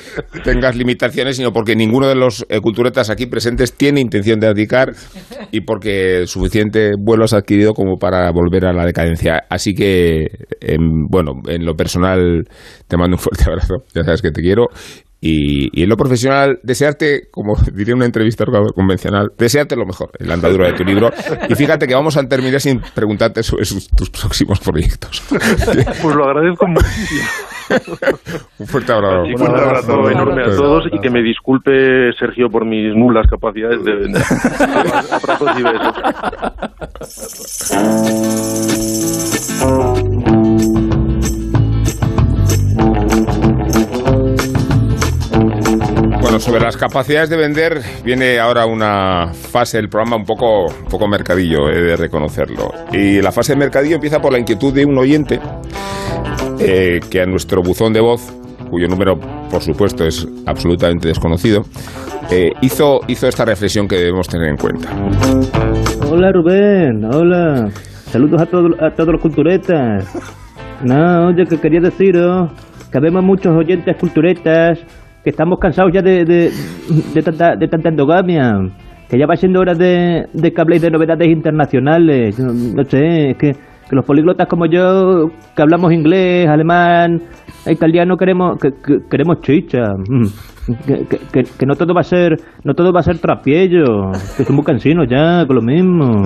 tengas 0.44 0.76
limitaciones, 0.76 1.38
sino 1.38 1.52
porque 1.52 1.76
ninguno 1.76 2.08
de 2.08 2.16
los 2.16 2.46
eh, 2.50 2.60
culturetas 2.62 3.10
aquí 3.10 3.26
presentes 3.26 3.76
tiene 3.76 4.00
intención 4.00 4.40
de 4.40 4.48
abdicar 4.48 4.92
y 5.52 5.62
porque 5.62 6.28
suficiente 6.28 6.92
vuelo 7.00 7.24
has 7.26 7.34
adquirido 7.34 7.74
como 7.74 7.98
para 7.98 8.30
volver 8.32 8.66
a 8.66 8.74
la 8.74 8.86
decadencia. 8.86 9.44
Así 9.50 9.74
que, 9.74 10.28
em, 10.62 11.08
bueno, 11.10 11.34
en 11.48 11.66
lo 11.66 11.74
personal 11.76 12.43
te 12.88 12.98
mando 12.98 13.16
un 13.16 13.20
fuerte 13.20 13.44
abrazo, 13.48 13.76
ya 13.94 14.04
sabes 14.04 14.22
que 14.22 14.32
te 14.32 14.42
quiero. 14.42 14.68
Y, 15.26 15.70
y 15.80 15.84
en 15.84 15.90
lo 15.90 15.96
profesional, 15.96 16.60
desearte, 16.64 17.30
como 17.32 17.54
diría 17.74 17.96
una 17.96 18.04
entrevista 18.04 18.44
convencional, 18.76 19.30
desearte 19.38 19.78
lo 19.78 19.86
mejor 19.86 20.10
en 20.20 20.28
la 20.28 20.34
andadura 20.34 20.68
de 20.68 20.74
tu 20.74 20.84
libro. 20.84 21.10
Y 21.48 21.56
fíjate 21.56 21.88
que 21.88 21.96
vamos 21.96 22.18
a 22.18 22.28
terminar 22.28 22.60
sin 22.60 22.82
preguntarte 22.94 23.42
sobre 23.42 23.64
sus- 23.64 23.88
tus 23.88 24.10
próximos 24.10 24.60
proyectos. 24.60 25.24
Pues 26.02 26.16
lo 26.16 26.26
agradezco 26.26 26.68
muchísimo. 26.68 27.22
Un 28.60 28.68
fuerte 28.68 28.92
abrazo. 28.92 29.22
Así 29.22 29.34
que 29.36 29.42
un 29.44 29.56
abrazo 29.58 30.10
enorme 30.10 30.42
a 30.44 30.56
todos 30.58 30.84
y 30.92 31.00
que 31.00 31.10
me 31.10 31.22
disculpe 31.24 32.12
Sergio 32.20 32.50
por 32.50 32.66
mis 32.66 32.94
nulas 32.94 33.26
capacidades 33.30 33.82
de 33.86 33.96
vender. 33.96 34.22
Abrazos 35.10 35.50
y 35.58 35.64
besos. 39.64 40.13
Bueno, 46.24 46.40
sobre 46.40 46.62
las 46.62 46.78
capacidades 46.78 47.30
de 47.30 47.36
vender 47.36 47.82
viene 48.06 48.40
ahora 48.40 48.66
una 48.66 49.34
fase 49.34 49.76
del 49.76 49.90
programa 49.90 50.16
un 50.16 50.24
poco, 50.24 50.68
un 50.68 50.90
poco 50.90 51.06
mercadillo, 51.06 51.70
he 51.70 51.82
de 51.82 51.98
reconocerlo. 51.98 52.72
Y 52.94 53.22
la 53.22 53.34
fase 53.34 53.54
de 53.54 53.60
mercadillo 53.60 53.96
empieza 53.96 54.22
por 54.22 54.32
la 54.32 54.40
inquietud 54.40 54.74
de 54.74 54.86
un 54.86 54.98
oyente 54.98 55.42
eh, 56.60 57.02
que 57.12 57.22
a 57.22 57.26
nuestro 57.26 57.62
buzón 57.62 57.92
de 57.92 58.00
voz, 58.00 58.34
cuyo 58.70 58.88
número 58.88 59.20
por 59.52 59.62
supuesto 59.62 60.06
es 60.06 60.26
absolutamente 60.46 61.10
desconocido, 61.10 61.64
eh, 62.32 62.52
hizo, 62.62 63.02
hizo 63.10 63.28
esta 63.28 63.44
reflexión 63.44 63.86
que 63.90 63.98
debemos 63.98 64.30
tener 64.30 64.48
en 64.48 64.56
cuenta. 64.56 64.90
Hola 66.10 66.32
Rubén, 66.32 67.04
hola. 67.04 67.68
Saludos 68.06 68.42
a, 68.42 68.46
todos 68.46 68.72
a 68.80 68.92
todos 68.92 69.12
los 69.12 69.22
culturetas. 69.22 70.06
No, 70.86 71.28
oye, 71.28 71.46
que 71.46 71.60
quería 71.60 71.82
deciros 71.82 72.50
que 72.90 73.00
vemos 73.02 73.24
muchos 73.24 73.54
oyentes 73.54 73.98
culturetas 74.00 74.80
que 75.24 75.30
estamos 75.30 75.58
cansados 75.60 75.92
ya 75.94 76.02
de, 76.02 76.26
de, 76.26 77.22
tanta, 77.24 77.56
de 77.56 77.68
tanta 77.68 77.90
endogamia. 77.90 78.54
Que 79.10 79.18
ya 79.20 79.26
va 79.28 79.36
siendo 79.36 79.60
hora 79.60 79.74
de, 79.74 80.26
de 80.34 80.52
que 80.52 80.62
habléis 80.62 80.82
de 80.82 80.90
novedades 80.92 81.28
internacionales. 81.30 82.40
No, 82.40 82.84
sé, 82.84 83.32
es 83.32 83.38
que, 83.38 83.52
los 83.92 84.06
políglotas 84.06 84.48
como 84.48 84.66
yo, 84.66 85.30
que 85.56 85.62
hablamos 85.62 85.92
inglés, 85.94 86.48
alemán, 86.48 87.22
italiano, 87.68 88.18
queremos 88.18 88.58
que, 88.60 88.70
que- 88.72 89.00
queremos 89.10 89.40
chicha. 89.42 89.92
Mm. 90.10 90.26
Que- 90.88 91.44
que 91.44 91.66
no 91.66 91.76
todo 91.76 91.94
va 91.94 92.00
a 92.00 92.04
ser 92.06 92.38
no 92.64 92.74
todo 92.74 92.92
va 92.94 93.02
a 93.02 93.04
ser 93.04 93.20
trapiello. 93.20 94.12
Que 94.38 94.44
somos 94.46 94.66
cansinos 94.66 95.06
ya, 95.10 95.46
con 95.46 95.58
lo 95.58 95.62
mismo. 95.62 96.24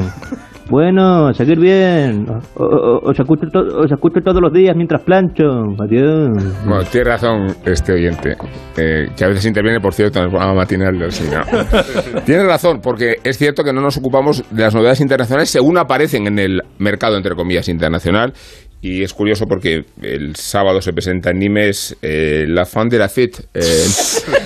Bueno, 0.69 1.33
seguir 1.33 1.59
bien. 1.59 2.25
O- 2.55 2.63
o- 2.63 3.09
Os 3.09 3.17
escucho, 3.19 3.47
to- 3.51 3.79
os 3.79 3.91
escucho 3.91 4.19
todos 4.23 4.41
los 4.41 4.51
días 4.51 4.75
mientras 4.75 5.01
plancho. 5.03 5.43
Adiós. 5.79 6.29
Bueno, 6.65 6.83
tiene 6.91 7.05
razón 7.09 7.47
este 7.65 7.93
oyente, 7.93 8.35
eh, 8.77 9.07
que 9.15 9.23
a 9.23 9.27
veces 9.29 9.45
interviene, 9.45 9.79
por 9.79 9.93
cierto, 9.93 10.19
en 10.19 10.25
el 10.25 10.29
programa 10.31 10.53
matinal 10.55 10.97
del 10.99 11.11
Sina. 11.11 11.43
tiene 12.25 12.43
razón, 12.43 12.79
porque 12.81 13.15
es 13.23 13.37
cierto 13.37 13.63
que 13.63 13.71
no 13.71 13.81
nos 13.81 13.97
ocupamos 13.97 14.43
de 14.51 14.61
las 14.63 14.75
novedades 14.75 14.99
internacionales 15.01 15.49
según 15.49 15.77
aparecen 15.77 16.27
en 16.27 16.39
el 16.39 16.61
mercado, 16.79 17.15
entre 17.17 17.35
comillas, 17.35 17.69
internacional. 17.69 18.33
Y 18.79 19.01
es 19.01 19.11
curioso 19.13 19.45
porque 19.47 19.85
el 20.03 20.35
sábado 20.35 20.81
se 20.81 20.93
presenta 20.93 21.31
en 21.31 21.39
Nimes 21.39 21.97
eh, 22.01 22.45
La 22.47 22.63
Fan 22.65 22.89
de 22.89 22.99
la 22.99 23.09
Fit. 23.09 23.37
eh, 23.53 23.85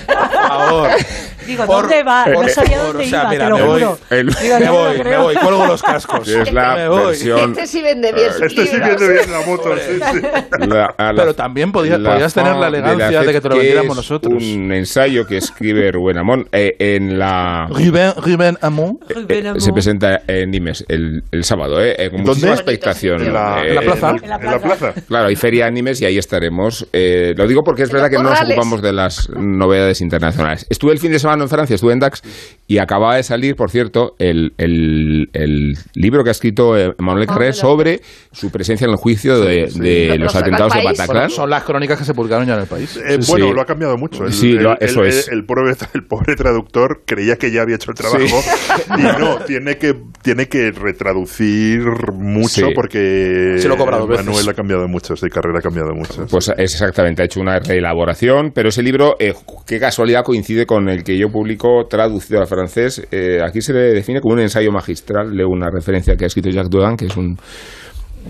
Por 0.06 0.48
favor. 0.48 0.88
Digo, 1.46 1.66
¿dónde 1.66 2.02
va? 2.02 2.26
No 2.26 2.34
por 2.34 2.50
sabía 2.50 2.76
favor, 2.78 2.92
dónde 2.94 3.04
o 3.06 3.08
sea, 3.08 3.20
iba, 3.22 3.30
mira, 3.30 3.44
te 3.44 3.50
lo 3.50 3.56
me 3.56 3.62
voy. 3.64 3.80
juro. 3.80 3.98
el- 4.10 4.26
Digo, 4.28 4.58
Me 4.58 4.64
no 4.66 4.72
lo 4.72 4.78
voy, 4.78 5.02
me 5.04 5.16
voy, 5.18 5.34
cuelgo 5.36 5.66
los 5.66 5.82
cascos. 5.82 6.28
es 6.28 6.52
la 6.52 6.74
Me 6.76 6.88
voy. 6.88 7.06
versión... 7.06 7.50
Este 7.50 7.66
sí 7.66 7.82
vende 7.82 8.12
bien 8.12 8.32
sus 8.32 8.42
Este 8.42 8.66
sí 8.66 8.76
viene 8.76 8.96
bien 9.12 9.30
la 9.32 9.40
moto, 9.46 9.74
sí, 9.76 10.00
sí. 10.12 10.20
la- 10.68 10.94
la- 10.98 11.14
Pero 11.16 11.34
también 11.34 11.72
podía- 11.72 11.98
la 11.98 12.12
podías 12.14 12.34
tener 12.34 12.56
la 12.56 12.68
elegancia 12.68 13.08
Fit, 13.20 13.26
de 13.26 13.32
que 13.32 13.40
te 13.40 13.48
lo 13.48 13.56
vendiéramos 13.56 13.96
nosotros. 13.96 14.42
Un 14.42 14.72
ensayo 14.72 15.26
que 15.26 15.36
escribe 15.38 15.90
Rubén 15.92 16.18
Amón 16.18 16.46
eh, 16.52 16.76
en 16.78 17.18
la... 17.18 17.66
Rubén, 17.68 18.12
Rubén 18.16 18.58
Amon. 18.60 18.98
Eh, 19.28 19.52
se 19.58 19.72
presenta 19.72 20.22
en 20.26 20.50
Nimes 20.50 20.84
el, 20.88 21.22
el 21.30 21.44
sábado, 21.44 21.80
¿eh? 21.82 21.94
Eh, 21.98 22.10
con 22.10 22.20
muchísima 22.22 22.48
¿Dónde? 22.54 22.60
expectación. 22.62 23.22
En 23.22 23.32
la, 23.32 23.62
Eh, 23.64 23.68
en 23.68 23.74
la 23.74 23.80
plaza. 23.82 24.10
En 24.22 24.28
la, 24.28 24.36
en 24.36 24.44
la 24.50 24.58
plaza. 24.58 24.92
Claro, 25.08 25.28
hay 25.28 25.36
feria 25.36 25.70
Nimes 25.70 26.00
y 26.00 26.04
ahí 26.06 26.18
estaremos. 26.18 26.86
Eh, 26.92 27.34
lo 27.36 27.46
digo 27.46 27.62
porque 27.64 27.82
es 27.82 27.90
verdad 27.90 28.10
que 28.10 28.16
no 28.16 28.24
nos 28.30 28.40
ocupamos 28.42 28.82
de 28.82 28.92
las 28.92 29.28
novedades 29.30 30.00
internacionales. 30.00 30.66
Estuve 30.68 30.92
el 30.92 30.98
fin 30.98 31.12
de 31.12 31.18
semana 31.18 31.31
en 31.40 31.48
Francia, 31.48 31.74
estuve 31.74 31.92
en 31.92 32.00
Dax 32.00 32.22
y 32.66 32.78
acababa 32.78 33.16
de 33.16 33.22
salir, 33.22 33.56
por 33.56 33.70
cierto, 33.70 34.14
el, 34.18 34.52
el- 34.58 35.28
el 35.32 35.76
libro 35.94 36.22
que 36.24 36.30
ha 36.30 36.32
escrito 36.32 36.76
eh, 36.76 36.94
Emmanuel 36.98 37.26
Ah, 37.28 37.32
Carré 37.32 37.46
mira. 37.46 37.52
sobre 37.54 38.00
su 38.32 38.50
presencia 38.50 38.84
en 38.84 38.90
el 38.90 38.96
juicio 38.96 39.40
de, 39.40 39.66
de 39.74 40.06
Pero 40.10 40.24
los 40.24 40.32
saca 40.32 40.46
el 40.46 40.54
atentados 40.54 40.74
de. 40.74 40.84
Bataclan. 40.84 41.30
Son 41.30 41.48
las 41.50 41.62
crónicas 41.64 41.98
que 41.98 42.04
se 42.04 42.14
publicaron 42.14 42.46
ya 42.46 42.54
en 42.54 42.60
el 42.60 42.66
país. 42.66 42.96
Eh, 42.96 43.18
Sí. 43.22 43.30
Bueno, 43.30 43.52
lo 43.52 43.60
ha 43.60 43.66
cambiado 43.66 43.96
mucho. 43.96 44.24
El, 44.24 44.32
Sí, 44.32 44.52
lo- 44.52 44.72
el- 44.72 44.78
eso 44.88 45.02
el- 45.02 45.08
es. 45.08 45.28
El, 45.28 45.44
pobre, 45.44 45.74
el 45.94 46.04
pobre 46.04 46.34
traductor 46.36 47.02
creía 47.06 47.36
que 47.36 47.50
ya 47.50 47.62
había 47.62 47.76
hecho 47.76 47.90
el 47.90 47.96
trabajo 47.96 48.24
y 48.98 49.02
no, 49.02 49.38
tiene 49.46 49.76
que, 49.78 49.94
tiene 50.22 50.48
que 50.48 50.70
retraducir 50.72 51.82
mucho 52.14 52.68
Sí. 52.68 52.72
porque 52.74 53.56
Se 53.58 53.68
lo 53.68 53.76
dos 53.76 54.08
veces. 54.08 54.24
Manuel 54.26 54.48
ha 54.48 54.54
cambiado 54.54 54.88
mucho, 54.88 55.14
de 55.14 55.28
carrera 55.30 55.58
ha 55.58 55.62
cambiado 55.62 55.94
mucho. 55.94 56.26
Pues 56.30 56.48
es 56.48 56.72
exactamente, 56.74 57.22
ha 57.22 57.24
hecho 57.26 57.40
una 57.40 57.58
reelaboración, 57.58 58.50
pero 58.54 58.68
ese 58.70 58.82
libro, 58.82 59.16
eh, 59.18 59.34
qué 59.66 59.78
casualidad 59.78 60.24
coincide 60.24 60.66
con 60.66 60.88
el 60.88 61.04
que 61.04 61.16
yo 61.18 61.21
publico 61.30 61.84
traducido 61.88 62.40
al 62.40 62.46
francés. 62.46 63.06
Eh, 63.10 63.38
aquí 63.46 63.60
se 63.60 63.72
le 63.72 63.80
define 63.92 64.20
como 64.20 64.34
un 64.34 64.40
ensayo 64.40 64.70
magistral, 64.72 65.34
leo 65.34 65.48
una 65.48 65.68
referencia 65.70 66.14
que 66.16 66.24
ha 66.24 66.26
escrito 66.26 66.50
Jacques 66.50 66.70
Dodan, 66.70 66.96
que 66.96 67.06
es 67.06 67.16
un 67.16 67.36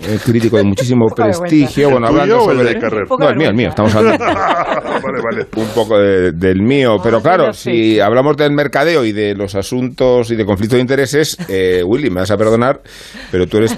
eh, 0.01 0.17
crítico 0.25 0.57
de 0.57 0.63
muchísimo 0.63 1.05
prestigio. 1.15 1.89
Bueno, 1.91 2.07
¿El 2.07 2.11
tuyo 2.13 2.21
hablando 2.23 2.43
o 2.45 2.51
el 2.51 2.57
sobre... 2.57 2.73
de 2.73 2.79
Carrer? 2.79 3.03
No, 3.19 3.29
el 3.29 3.35
mío, 3.37 3.49
el 3.49 3.55
mío, 3.55 3.69
estamos 3.69 3.95
hablando 3.95 4.25
vale, 4.25 5.21
vale. 5.23 5.47
un 5.55 5.67
poco 5.75 5.97
de- 5.99 6.31
del 6.31 6.61
mío, 6.61 6.97
pero 7.03 7.21
claro, 7.21 7.53
si 7.53 7.95
sí. 7.95 7.99
hablamos 7.99 8.35
del 8.37 8.51
mercadeo 8.53 9.05
y 9.05 9.11
de 9.11 9.35
los 9.35 9.55
asuntos 9.55 10.31
y 10.31 10.35
de 10.35 10.45
conflicto 10.45 10.75
de 10.75 10.81
intereses, 10.81 11.37
eh, 11.47 11.83
Willy, 11.85 12.09
me 12.09 12.21
vas 12.21 12.31
a 12.31 12.37
perdonar, 12.37 12.81
pero 13.31 13.45
tú 13.47 13.57
eres 13.57 13.77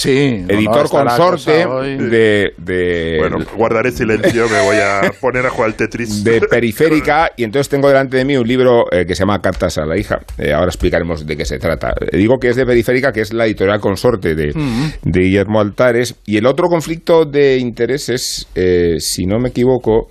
Sí. 0.00 0.38
no, 0.38 0.46
no, 0.46 0.54
editor 0.54 0.88
consorte 0.88 1.52
de, 1.52 2.52
de 2.56 3.16
Bueno, 3.18 3.36
guardaré 3.54 3.90
silencio, 3.92 4.48
me 4.48 4.60
voy 4.62 4.76
a 4.76 5.12
poner 5.20 5.44
a 5.44 5.50
jugar 5.50 5.70
al 5.70 5.76
Tetris. 5.76 6.24
de 6.24 6.40
Periférica 6.50 7.30
y 7.36 7.44
entonces 7.44 7.68
tengo 7.68 7.88
delante 7.88 8.16
de 8.16 8.24
mí 8.24 8.34
un 8.36 8.48
libro 8.48 8.84
eh, 8.90 9.04
que 9.04 9.14
se 9.14 9.20
llama 9.20 9.40
Cartas 9.40 9.76
a 9.76 9.84
la 9.84 9.98
hija. 9.98 10.20
Eh, 10.38 10.52
ahora 10.52 10.68
explicaremos 10.68 11.26
de 11.26 11.36
qué 11.36 11.44
se 11.44 11.58
trata. 11.58 11.92
Eh, 12.00 12.16
digo 12.16 12.38
que 12.38 12.48
es 12.48 12.56
de 12.56 12.64
Periférica, 12.64 13.12
que 13.12 13.20
es 13.20 13.32
la 13.34 13.44
editorial 13.44 13.78
consorte 13.80 14.34
de, 14.34 14.54
de 15.02 15.20
Guillermo 15.20 15.60
Altares. 15.60 16.14
Y 16.24 16.38
el 16.38 16.46
otro 16.46 16.68
conflicto 16.68 17.26
de 17.26 17.58
intereses, 17.58 18.46
eh, 18.54 18.94
si 18.98 19.26
no 19.26 19.38
me 19.38 19.50
equivoco, 19.50 20.06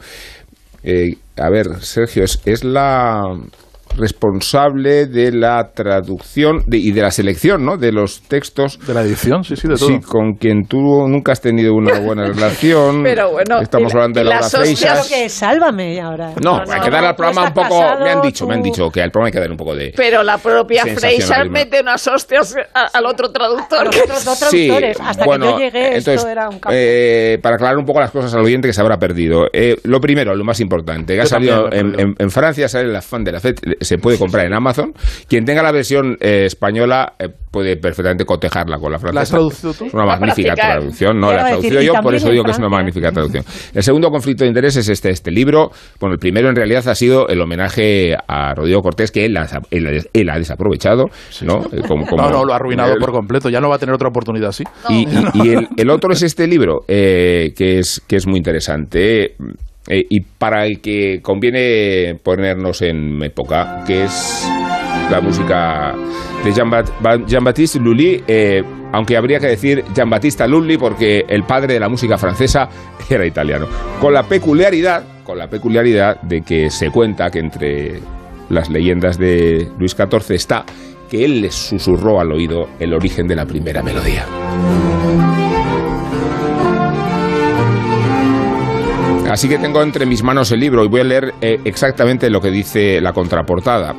eh, 0.84 1.16
a 1.38 1.50
ver, 1.50 1.82
Sergio, 1.82 2.24
es, 2.26 2.42
es 2.46 2.64
la 2.64 3.24
responsable 3.98 5.06
de 5.08 5.32
la 5.32 5.72
traducción 5.74 6.64
de- 6.68 6.78
y 6.78 6.92
de 6.92 7.02
la 7.02 7.12
selección 7.12 7.66
¿no? 7.66 7.78
de 7.78 7.92
los 7.92 8.22
textos 8.24 8.80
De 8.86 8.94
la 8.94 9.02
edición, 9.02 9.44
sí, 9.44 9.56
sí, 9.56 9.68
de 9.68 9.76
todo. 9.76 9.88
Sí, 9.90 10.00
con 10.00 10.34
quien 10.34 10.66
tú 10.68 10.78
nunca 11.08 11.32
has 11.32 11.42
tenido 11.42 11.74
una 11.74 12.00
buena 12.00 12.26
relación. 12.28 13.04
Pero 13.04 13.32
bueno, 13.32 13.62
Estamos 13.62 13.94
la- 13.94 14.00
hablando 14.04 14.24
de 14.24 14.30
hostias 14.36 14.52
Freixas. 14.52 14.92
Claro 14.92 15.04
que 15.10 15.30
sálvame 15.30 16.02
ahora. 16.02 16.34
No, 16.44 16.58
No, 16.66 16.72
hay 16.72 16.80
no, 16.80 16.86
que 16.86 16.92
dar 16.92 17.06
al 17.06 17.16
programa 17.16 17.42
un 17.42 17.48
estás 17.50 17.68
poco. 17.68 17.80
casado, 17.82 18.04
me 18.04 18.10
han 18.12 18.22
dicho, 18.22 18.48
me 18.48 18.54
han 18.56 18.62
dicho 18.62 18.90
que 18.90 19.02
al 19.02 19.12
programa 19.12 19.28
hay 19.28 19.32
que 19.34 19.40
dar 19.40 19.52
un 19.52 19.58
poco 19.58 19.76
de. 19.76 19.94
Pero 19.96 20.24
la 20.24 20.38
propia 20.38 20.84
Sensacionalismo. 20.84 21.52
mete 21.54 21.82
unas 21.82 22.08
hostias 22.08 22.56
a- 22.74 22.86
al 22.98 23.06
otro 23.06 23.32
traductor. 23.32 23.86
Los 23.86 23.98
otros 24.02 24.26
dos 24.26 24.40
traductores. 24.40 24.98
Hasta 25.02 25.26
bueno, 25.26 25.46
que 25.46 25.52
yo 25.52 25.58
llegué, 25.60 25.88
entonces, 25.88 26.16
esto 26.16 26.28
era 26.30 26.50
un 26.50 26.60
eh, 26.72 27.38
para 27.42 27.56
aclarar 27.56 27.78
un 27.78 27.86
poco 27.86 28.00
las 28.00 28.12
cosas 28.12 28.34
al 28.34 28.42
oyente 28.44 28.68
que 28.68 28.74
se 28.74 28.82
habrá 28.82 28.98
perdido. 28.98 29.48
Eh, 29.54 29.76
lo 29.84 30.00
primero, 30.00 30.36
lo 30.36 30.44
más 30.44 30.60
importante, 30.60 31.14
que 31.16 31.20
ha 31.22 31.24
Yo 31.24 31.30
salido 31.30 31.72
en, 31.72 32.00
en- 32.00 32.16
en 32.18 32.30
Francia, 32.30 32.68
sale 32.68 32.88
la 32.88 33.02
fan 33.02 33.24
de 33.24 33.32
la 33.32 33.40
FED, 33.40 33.56
se 33.80 33.98
puede 33.98 34.18
comprar 34.18 34.46
en 34.46 34.54
Amazon. 34.54 34.94
Quien 35.28 35.46
tenga 35.46 35.62
la 35.64 35.72
versión 35.72 36.18
eh, 36.20 36.46
española 36.46 37.14
eh, 37.20 37.30
puede 37.52 37.78
perfectamente 37.78 38.26
cotejarla 38.26 38.78
con 38.78 38.92
la 38.92 39.00
francesa. 39.00 39.16
¿La 39.16 39.22
has 39.22 39.30
traducido 39.30 39.74
tú? 39.74 39.86
Es 39.86 39.94
una 39.94 40.06
Va 40.06 40.14
a 40.16 40.20
magnífica 40.20 40.54
practicar. 40.54 40.78
traducción, 40.80 41.20
no 41.20 41.28
Quiero 41.28 41.42
la 41.42 41.48
he 41.48 41.52
traducido 41.52 41.82
yo, 41.82 41.94
por 42.02 42.16
eso 42.16 42.30
digo 42.30 42.44
que 42.44 42.52
es 42.52 42.58
una 42.60 42.70
magnífica 42.70 43.12
traducción. 43.12 43.44
El 43.74 43.84
segundo 43.84 44.10
conflicto 44.10 44.44
de 44.44 44.50
interés 44.50 44.76
es 44.76 44.90
este, 44.90 45.10
este 45.10 45.32
libro. 45.32 45.72
Bueno, 46.00 46.14
el 46.14 46.20
primero 46.20 46.50
en 46.50 46.56
realidad 46.56 46.88
ha 46.88 46.96
sido 46.96 47.28
el 47.28 47.42
homenaje 47.42 48.16
a 48.28 48.54
Rodrigo 48.54 48.82
Cortés, 48.82 49.12
que 49.12 49.26
él, 49.26 49.36
ha- 49.38 49.48
él, 49.72 50.08
él 50.14 50.30
ha 50.30 50.38
desaprovechado, 50.38 51.06
¿no? 51.42 51.60
Eh, 51.72 51.82
como- 51.88 52.06
como- 52.06 52.22
no, 52.24 52.30
no, 52.30 52.46
lo 52.46 52.54
ha 52.54 52.58
arruinado 52.58 52.96
por 53.00 53.12
completo. 53.12 53.50
Ya 53.50 53.60
no 53.60 53.70
va 53.70 53.76
a 53.76 53.80
tener 53.80 53.96
otra 53.96 54.10
oportunidad 54.10 54.50
así. 54.50 54.64
y, 54.90 55.08
y- 55.08 55.30
y 55.34 55.50
el, 55.50 55.68
el 55.76 55.90
otro 55.90 56.12
es 56.14 56.22
este 56.22 56.48
libro, 56.48 56.82
eh, 56.88 57.54
que, 57.56 57.80
es, 57.80 58.02
que 58.08 58.16
es 58.18 58.28
muy 58.28 58.38
interesante. 58.38 59.36
Eh, 59.90 60.06
y 60.08 60.22
para 60.22 60.68
el 60.68 60.80
que 60.82 61.20
conviene 61.22 62.16
ponernos 62.24 62.84
en 62.84 63.24
época, 63.24 63.84
que 63.88 64.04
es 64.04 64.48
la 65.10 65.20
música 65.20 65.96
de 66.44 66.54
Jean-Baptiste 67.28 67.80
Lully, 67.80 68.24
eh, 68.28 68.64
aunque 68.94 69.18
habría 69.18 69.40
que 69.40 69.48
decir 69.48 69.84
Jean-Baptiste 69.96 70.48
Lully 70.48 70.78
porque 70.78 71.26
el 71.28 71.44
padre 71.44 71.74
de 71.74 71.80
la 71.80 71.90
música 71.90 72.20
francesa 72.20 72.70
era 73.10 73.26
italiano. 73.26 73.68
Con 74.00 74.14
la 74.14 74.24
peculiaridad, 74.24 75.04
con 75.24 75.40
la 75.40 75.50
peculiaridad 75.50 76.22
de 76.22 76.42
que 76.42 76.70
se 76.70 76.92
cuenta 76.92 77.32
que 77.32 77.40
entre 77.40 78.00
las 78.50 78.70
leyendas 78.70 79.18
de 79.18 79.68
Luis 79.80 79.96
XIV 79.96 80.36
está 80.36 80.66
que 81.10 81.26
él 81.26 81.42
les 81.42 81.56
susurró 81.56 82.20
al 82.20 82.32
oído 82.32 82.70
el 82.80 82.94
origen 82.94 83.28
de 83.28 83.36
la 83.36 83.46
primera 83.48 83.82
melodía. 83.82 84.26
Así 89.30 89.48
que 89.48 89.60
tengo 89.60 89.84
entre 89.84 90.08
mis 90.08 90.24
manos 90.24 90.52
el 90.52 90.60
libro 90.60 90.84
y 90.84 90.88
voy 90.88 91.02
a 91.02 91.04
leer 91.04 91.34
eh, 91.40 91.60
exactamente 91.64 92.32
lo 92.32 92.42
que 92.42 92.50
dice 92.50 93.00
la 93.00 93.14
contraportada. 93.14 93.94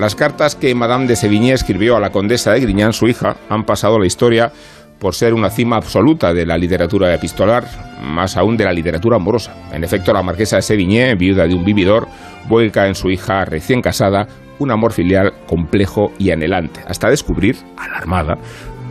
Las 0.00 0.16
cartas 0.16 0.56
que 0.56 0.74
Madame 0.74 1.06
de 1.06 1.14
Sévigné 1.14 1.52
escribió 1.52 1.96
a 1.96 2.00
la 2.00 2.10
condesa 2.10 2.50
de 2.52 2.60
Grignan, 2.60 2.92
su 2.92 3.06
hija, 3.06 3.36
han 3.48 3.62
pasado 3.62 3.96
a 3.96 4.00
la 4.00 4.06
historia 4.06 4.52
por 4.98 5.14
ser 5.14 5.34
una 5.34 5.50
cima 5.50 5.76
absoluta 5.76 6.34
de 6.34 6.46
la 6.46 6.58
literatura 6.58 7.14
epistolar, 7.14 7.64
más 8.02 8.36
aún 8.36 8.56
de 8.56 8.64
la 8.64 8.72
literatura 8.72 9.16
amorosa. 9.16 9.54
En 9.72 9.84
efecto, 9.84 10.12
la 10.12 10.24
marquesa 10.24 10.56
de 10.56 10.62
Sévigné, 10.62 11.14
viuda 11.14 11.46
de 11.46 11.54
un 11.54 11.64
vividor, 11.64 12.08
vuelca 12.48 12.88
en 12.88 12.96
su 12.96 13.08
hija 13.08 13.44
recién 13.44 13.82
casada 13.82 14.26
un 14.58 14.72
amor 14.72 14.92
filial 14.92 15.32
complejo 15.46 16.12
y 16.18 16.32
anhelante, 16.32 16.80
hasta 16.88 17.08
descubrir, 17.08 17.56
alarmada, 17.76 18.36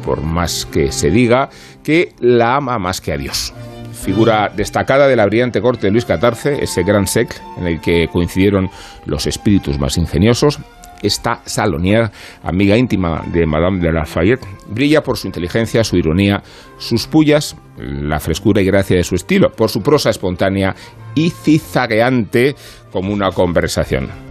por 0.06 0.22
más 0.22 0.66
que 0.66 0.92
se 0.94 1.12
diga, 1.12 1.50
que 1.84 2.14
la 2.20 2.56
ama 2.56 2.80
más 2.80 3.02
que 3.02 3.12
a 3.12 3.18
Dios. 3.18 3.54
Figura 4.02 4.52
destacada 4.56 5.08
de 5.08 5.16
la 5.16 5.26
brillante 5.26 5.62
corte 5.62 5.88
de 5.88 5.92
Luis 5.92 6.06
XIV, 6.06 6.62
ese 6.62 6.84
gran 6.84 7.08
sec 7.08 7.42
en 7.58 7.68
el 7.68 7.80
que 7.80 8.08
coincidieron 8.12 8.70
los 9.06 9.28
espíritus 9.28 9.80
más 9.80 9.98
ingeniosos, 9.98 10.60
esta 11.02 11.42
Salonier, 11.46 12.12
amiga 12.44 12.78
íntima 12.78 13.24
de 13.32 13.46
Madame 13.46 13.80
de 13.80 13.92
Lafayette, 13.92 14.46
brilla 14.68 15.02
por 15.02 15.18
su 15.18 15.28
inteligencia, 15.28 15.84
su 15.84 15.98
ironía, 15.98 16.44
sus 16.78 17.08
pullas, 17.08 17.56
la 17.78 18.20
frescura 18.20 18.62
y 18.62 18.66
gracia 18.66 18.98
de 18.98 19.04
su 19.04 19.16
estilo, 19.16 19.52
por 19.52 19.70
su 19.70 19.82
prosa 19.82 20.10
espontánea 20.10 20.76
y 21.16 21.30
cizagueante 21.30 22.56
como 22.92 23.14
una 23.14 23.32
conversación. 23.32 24.31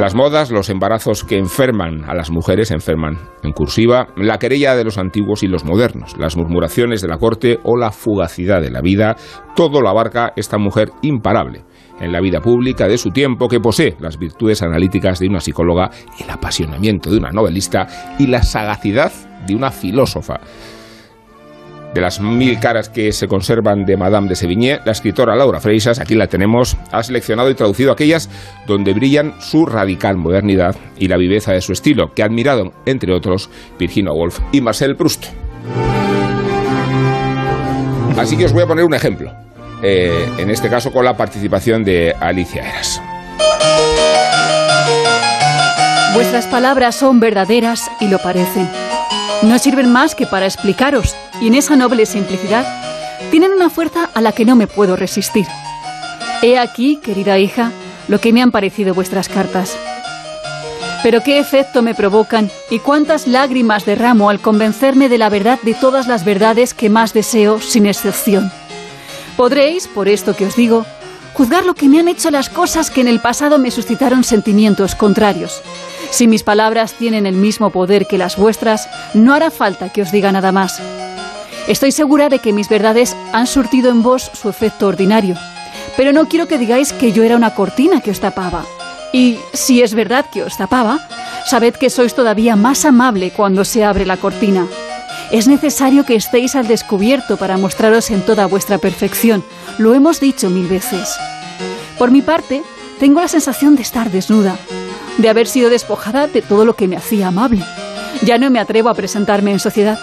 Las 0.00 0.14
modas, 0.14 0.50
los 0.50 0.70
embarazos 0.70 1.24
que 1.24 1.36
enferman 1.36 2.08
a 2.08 2.14
las 2.14 2.30
mujeres, 2.30 2.70
enferman 2.70 3.18
en 3.42 3.52
cursiva, 3.52 4.08
la 4.16 4.38
querella 4.38 4.74
de 4.74 4.82
los 4.82 4.96
antiguos 4.96 5.42
y 5.42 5.46
los 5.46 5.66
modernos, 5.66 6.16
las 6.16 6.38
murmuraciones 6.38 7.02
de 7.02 7.08
la 7.08 7.18
corte 7.18 7.58
o 7.64 7.76
la 7.76 7.90
fugacidad 7.90 8.62
de 8.62 8.70
la 8.70 8.80
vida, 8.80 9.16
todo 9.54 9.82
lo 9.82 9.90
abarca 9.90 10.32
esta 10.36 10.56
mujer 10.56 10.90
imparable 11.02 11.66
en 12.00 12.12
la 12.12 12.22
vida 12.22 12.40
pública 12.40 12.88
de 12.88 12.96
su 12.96 13.10
tiempo 13.10 13.46
que 13.46 13.60
posee 13.60 13.98
las 14.00 14.16
virtudes 14.16 14.62
analíticas 14.62 15.18
de 15.18 15.28
una 15.28 15.40
psicóloga, 15.40 15.90
el 16.18 16.30
apasionamiento 16.30 17.10
de 17.10 17.18
una 17.18 17.30
novelista 17.30 17.86
y 18.18 18.26
la 18.26 18.42
sagacidad 18.42 19.12
de 19.46 19.54
una 19.54 19.70
filósofa. 19.70 20.40
De 21.94 22.00
las 22.00 22.20
mil 22.20 22.60
caras 22.60 22.88
que 22.88 23.12
se 23.12 23.26
conservan 23.26 23.84
de 23.84 23.96
Madame 23.96 24.28
de 24.28 24.36
Sévigné, 24.36 24.78
la 24.84 24.92
escritora 24.92 25.34
Laura 25.34 25.60
Freixas, 25.60 25.98
aquí 25.98 26.14
la 26.14 26.28
tenemos, 26.28 26.76
ha 26.92 27.02
seleccionado 27.02 27.50
y 27.50 27.54
traducido 27.54 27.90
aquellas 27.90 28.30
donde 28.68 28.94
brillan 28.94 29.34
su 29.40 29.66
radical 29.66 30.16
modernidad 30.16 30.76
y 30.96 31.08
la 31.08 31.16
viveza 31.16 31.52
de 31.52 31.60
su 31.60 31.72
estilo, 31.72 32.14
que 32.14 32.22
ha 32.22 32.26
admirado, 32.26 32.72
entre 32.86 33.12
otros, 33.12 33.50
Virginia 33.76 34.12
Woolf 34.12 34.38
y 34.52 34.60
Marcel 34.60 34.94
Proust. 34.94 35.26
Así 38.16 38.36
que 38.36 38.44
os 38.44 38.52
voy 38.52 38.62
a 38.62 38.66
poner 38.66 38.84
un 38.84 38.94
ejemplo, 38.94 39.32
eh, 39.82 40.28
en 40.38 40.48
este 40.50 40.68
caso 40.68 40.92
con 40.92 41.04
la 41.04 41.16
participación 41.16 41.82
de 41.82 42.14
Alicia 42.20 42.68
Eras. 42.68 43.02
Vuestras 46.14 46.46
palabras 46.46 46.94
son 46.94 47.18
verdaderas 47.18 47.90
y 48.00 48.08
lo 48.08 48.18
parecen. 48.18 48.68
No 49.42 49.58
sirven 49.58 49.90
más 49.90 50.14
que 50.14 50.26
para 50.26 50.44
explicaros, 50.44 51.16
y 51.40 51.46
en 51.46 51.54
esa 51.54 51.76
noble 51.76 52.06
simplicidad 52.06 52.66
tienen 53.30 53.52
una 53.52 53.70
fuerza 53.70 54.10
a 54.14 54.20
la 54.20 54.32
que 54.32 54.44
no 54.44 54.56
me 54.56 54.66
puedo 54.66 54.96
resistir. 54.96 55.46
He 56.42 56.58
aquí, 56.58 56.96
querida 56.96 57.38
hija, 57.38 57.70
lo 58.08 58.20
que 58.20 58.32
me 58.32 58.42
han 58.42 58.50
parecido 58.50 58.94
vuestras 58.94 59.28
cartas. 59.28 59.76
Pero 61.02 61.22
qué 61.22 61.38
efecto 61.38 61.82
me 61.82 61.94
provocan 61.94 62.50
y 62.68 62.78
cuántas 62.78 63.26
lágrimas 63.26 63.86
derramo 63.86 64.28
al 64.28 64.40
convencerme 64.40 65.08
de 65.08 65.18
la 65.18 65.30
verdad 65.30 65.58
de 65.62 65.74
todas 65.74 66.06
las 66.06 66.24
verdades 66.24 66.74
que 66.74 66.90
más 66.90 67.14
deseo, 67.14 67.60
sin 67.60 67.86
excepción. 67.86 68.52
Podréis, 69.36 69.86
por 69.88 70.08
esto 70.08 70.36
que 70.36 70.46
os 70.46 70.56
digo, 70.56 70.84
juzgar 71.32 71.64
lo 71.64 71.74
que 71.74 71.88
me 71.88 72.00
han 72.00 72.08
hecho 72.08 72.30
las 72.30 72.50
cosas 72.50 72.90
que 72.90 73.00
en 73.00 73.08
el 73.08 73.20
pasado 73.20 73.58
me 73.58 73.70
suscitaron 73.70 74.24
sentimientos 74.24 74.94
contrarios. 74.94 75.62
Si 76.10 76.26
mis 76.26 76.42
palabras 76.42 76.92
tienen 76.94 77.24
el 77.24 77.36
mismo 77.36 77.70
poder 77.70 78.06
que 78.06 78.18
las 78.18 78.36
vuestras, 78.36 78.88
no 79.14 79.32
hará 79.32 79.50
falta 79.50 79.88
que 79.88 80.02
os 80.02 80.12
diga 80.12 80.32
nada 80.32 80.52
más. 80.52 80.82
Estoy 81.68 81.92
segura 81.92 82.28
de 82.28 82.38
que 82.38 82.52
mis 82.52 82.68
verdades 82.68 83.16
han 83.32 83.46
surtido 83.46 83.90
en 83.90 84.02
vos 84.02 84.30
su 84.34 84.48
efecto 84.48 84.88
ordinario, 84.88 85.36
pero 85.96 86.12
no 86.12 86.28
quiero 86.28 86.48
que 86.48 86.58
digáis 86.58 86.92
que 86.92 87.12
yo 87.12 87.22
era 87.22 87.36
una 87.36 87.54
cortina 87.54 88.00
que 88.00 88.10
os 88.10 88.20
tapaba. 88.20 88.64
Y 89.12 89.38
si 89.52 89.82
es 89.82 89.94
verdad 89.94 90.26
que 90.32 90.42
os 90.42 90.56
tapaba, 90.56 91.00
sabed 91.46 91.74
que 91.74 91.90
sois 91.90 92.14
todavía 92.14 92.56
más 92.56 92.84
amable 92.84 93.30
cuando 93.30 93.64
se 93.64 93.84
abre 93.84 94.06
la 94.06 94.16
cortina. 94.16 94.66
Es 95.30 95.46
necesario 95.46 96.04
que 96.04 96.16
estéis 96.16 96.56
al 96.56 96.66
descubierto 96.66 97.36
para 97.36 97.56
mostraros 97.56 98.10
en 98.10 98.22
toda 98.22 98.46
vuestra 98.46 98.78
perfección. 98.78 99.44
Lo 99.78 99.94
hemos 99.94 100.20
dicho 100.20 100.50
mil 100.50 100.66
veces. 100.66 101.16
Por 101.98 102.10
mi 102.10 102.22
parte, 102.22 102.62
tengo 102.98 103.20
la 103.20 103.28
sensación 103.28 103.76
de 103.76 103.82
estar 103.82 104.10
desnuda, 104.10 104.56
de 105.18 105.28
haber 105.28 105.46
sido 105.46 105.70
despojada 105.70 106.26
de 106.26 106.42
todo 106.42 106.64
lo 106.64 106.74
que 106.74 106.88
me 106.88 106.96
hacía 106.96 107.28
amable. 107.28 107.64
Ya 108.22 108.38
no 108.38 108.50
me 108.50 108.58
atrevo 108.58 108.88
a 108.88 108.94
presentarme 108.94 109.52
en 109.52 109.60
sociedad. 109.60 109.98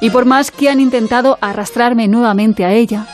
Y 0.00 0.10
por 0.10 0.24
más 0.24 0.50
que 0.50 0.68
han 0.68 0.80
intentado 0.80 1.38
arrastrarme 1.40 2.08
nuevamente 2.08 2.64
a 2.64 2.72
ella, 2.72 3.06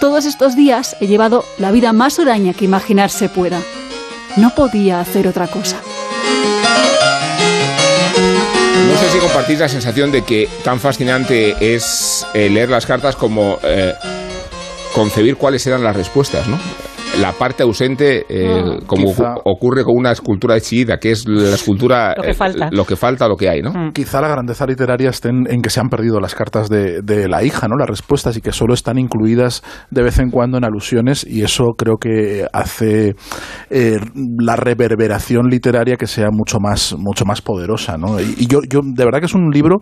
todos 0.00 0.24
estos 0.24 0.56
días 0.56 0.96
he 1.00 1.06
llevado 1.06 1.44
la 1.58 1.70
vida 1.70 1.92
más 1.92 2.18
huraña 2.18 2.54
que 2.54 2.64
imaginarse 2.64 3.28
pueda. 3.28 3.60
No 4.36 4.50
podía 4.54 5.00
hacer 5.00 5.28
otra 5.28 5.46
cosa. 5.46 5.76
No 8.88 8.98
sé 8.98 9.10
si 9.10 9.18
compartís 9.18 9.60
la 9.60 9.68
sensación 9.68 10.10
de 10.10 10.22
que 10.22 10.48
tan 10.64 10.80
fascinante 10.80 11.54
es 11.60 12.26
eh, 12.34 12.50
leer 12.50 12.68
las 12.68 12.86
cartas 12.86 13.14
como 13.14 13.58
eh, 13.62 13.94
concebir 14.94 15.36
cuáles 15.36 15.66
eran 15.66 15.84
las 15.84 15.94
respuestas, 15.94 16.46
¿no? 16.48 16.58
La 17.20 17.32
parte 17.32 17.62
ausente, 17.62 18.24
eh, 18.28 18.78
como 18.86 19.06
Quizá. 19.08 19.34
ocurre 19.44 19.84
con 19.84 19.96
una 19.96 20.12
escultura 20.12 20.54
de 20.54 20.60
Chillida, 20.62 20.98
que 20.98 21.10
es 21.10 21.26
la 21.28 21.54
escultura 21.54 22.14
Lo 22.16 22.22
que 22.22 22.30
eh, 22.30 22.34
falta. 22.34 22.68
lo 22.72 22.84
que 22.84 22.96
falta, 22.96 23.28
lo 23.28 23.36
que 23.36 23.48
hay, 23.48 23.60
¿no? 23.60 23.70
Mm. 23.72 23.92
Quizá 23.92 24.20
la 24.20 24.28
grandeza 24.28 24.66
literaria 24.66 25.10
esté 25.10 25.28
en, 25.28 25.44
en 25.48 25.60
que 25.62 25.70
se 25.70 25.80
han 25.80 25.88
perdido 25.88 26.20
las 26.20 26.34
cartas 26.34 26.68
de, 26.68 27.02
de 27.02 27.28
la 27.28 27.42
hija, 27.42 27.68
¿no? 27.68 27.76
Las 27.76 27.88
respuestas 27.88 28.36
y 28.36 28.40
que 28.40 28.52
solo 28.52 28.74
están 28.74 28.98
incluidas 28.98 29.62
de 29.90 30.02
vez 30.02 30.18
en 30.18 30.30
cuando 30.30 30.56
en 30.58 30.64
alusiones 30.64 31.26
y 31.26 31.42
eso 31.42 31.74
creo 31.76 31.96
que 32.00 32.46
hace 32.52 33.14
eh, 33.70 33.98
la 34.38 34.56
reverberación 34.56 35.48
literaria 35.48 35.96
que 35.96 36.06
sea 36.06 36.28
mucho 36.32 36.58
más 36.60 36.94
mucho 36.98 37.24
más 37.24 37.42
poderosa, 37.42 37.96
¿no? 37.98 38.20
Y, 38.20 38.34
y 38.38 38.46
yo, 38.46 38.60
yo 38.68 38.80
de 38.82 39.04
verdad 39.04 39.20
que 39.20 39.26
es 39.26 39.34
un 39.34 39.50
libro 39.50 39.76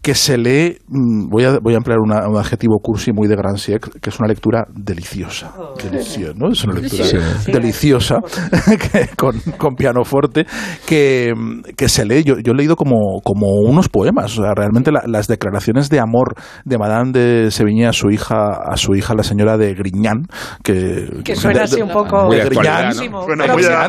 que 0.00 0.14
se 0.14 0.38
lee, 0.38 0.78
mm, 0.88 1.28
voy 1.28 1.44
a, 1.44 1.58
voy 1.58 1.74
a 1.74 1.76
emplear 1.78 1.98
una- 1.98 2.28
un 2.28 2.36
adjetivo 2.38 2.78
cursi 2.80 3.12
muy 3.12 3.26
de 3.28 3.34
Grand 3.36 3.58
Siècle, 3.58 3.92
que 4.00 4.10
es 4.10 4.18
una 4.20 4.28
lectura 4.28 4.64
deliciosa. 4.72 5.52
Deliciosa, 5.82 6.32
¿no? 6.36 6.50
Es 6.52 6.64
una 6.64 6.74
lectura 6.80 7.04
Sí. 7.04 7.16
deliciosa 7.52 8.20
que- 8.92 9.08
con, 9.16 9.38
con 9.58 9.74
pianoforte 9.74 10.46
que, 10.86 11.32
que 11.76 11.88
se 11.88 12.04
lee. 12.06 12.22
Yo, 12.24 12.36
yo 12.38 12.52
he 12.52 12.54
leído 12.54 12.76
como, 12.76 13.20
como 13.24 13.48
unos 13.68 13.88
poemas. 13.88 14.38
O 14.38 14.42
sea, 14.42 14.52
realmente 14.54 14.92
la- 14.92 15.02
las 15.06 15.26
declaraciones 15.26 15.88
de 15.90 15.98
amor 16.00 16.34
de 16.64 16.78
Madame 16.78 17.10
de 17.12 17.50
Sevigné 17.50 17.86
a 17.88 17.92
su 17.92 18.08
hija, 18.10 18.52
a 18.70 18.76
su 18.76 18.94
hija, 18.94 19.14
la 19.14 19.24
señora 19.24 19.56
de 19.58 19.74
Grignan, 19.74 20.26
que, 20.62 21.08
Que 21.24 21.34
suena 21.36 21.64
así 21.64 21.82
un 21.82 21.90
poco 21.90 22.24
Muy 22.26 22.36
de 22.36 22.48
muy 22.50 22.66
a, 22.66 22.92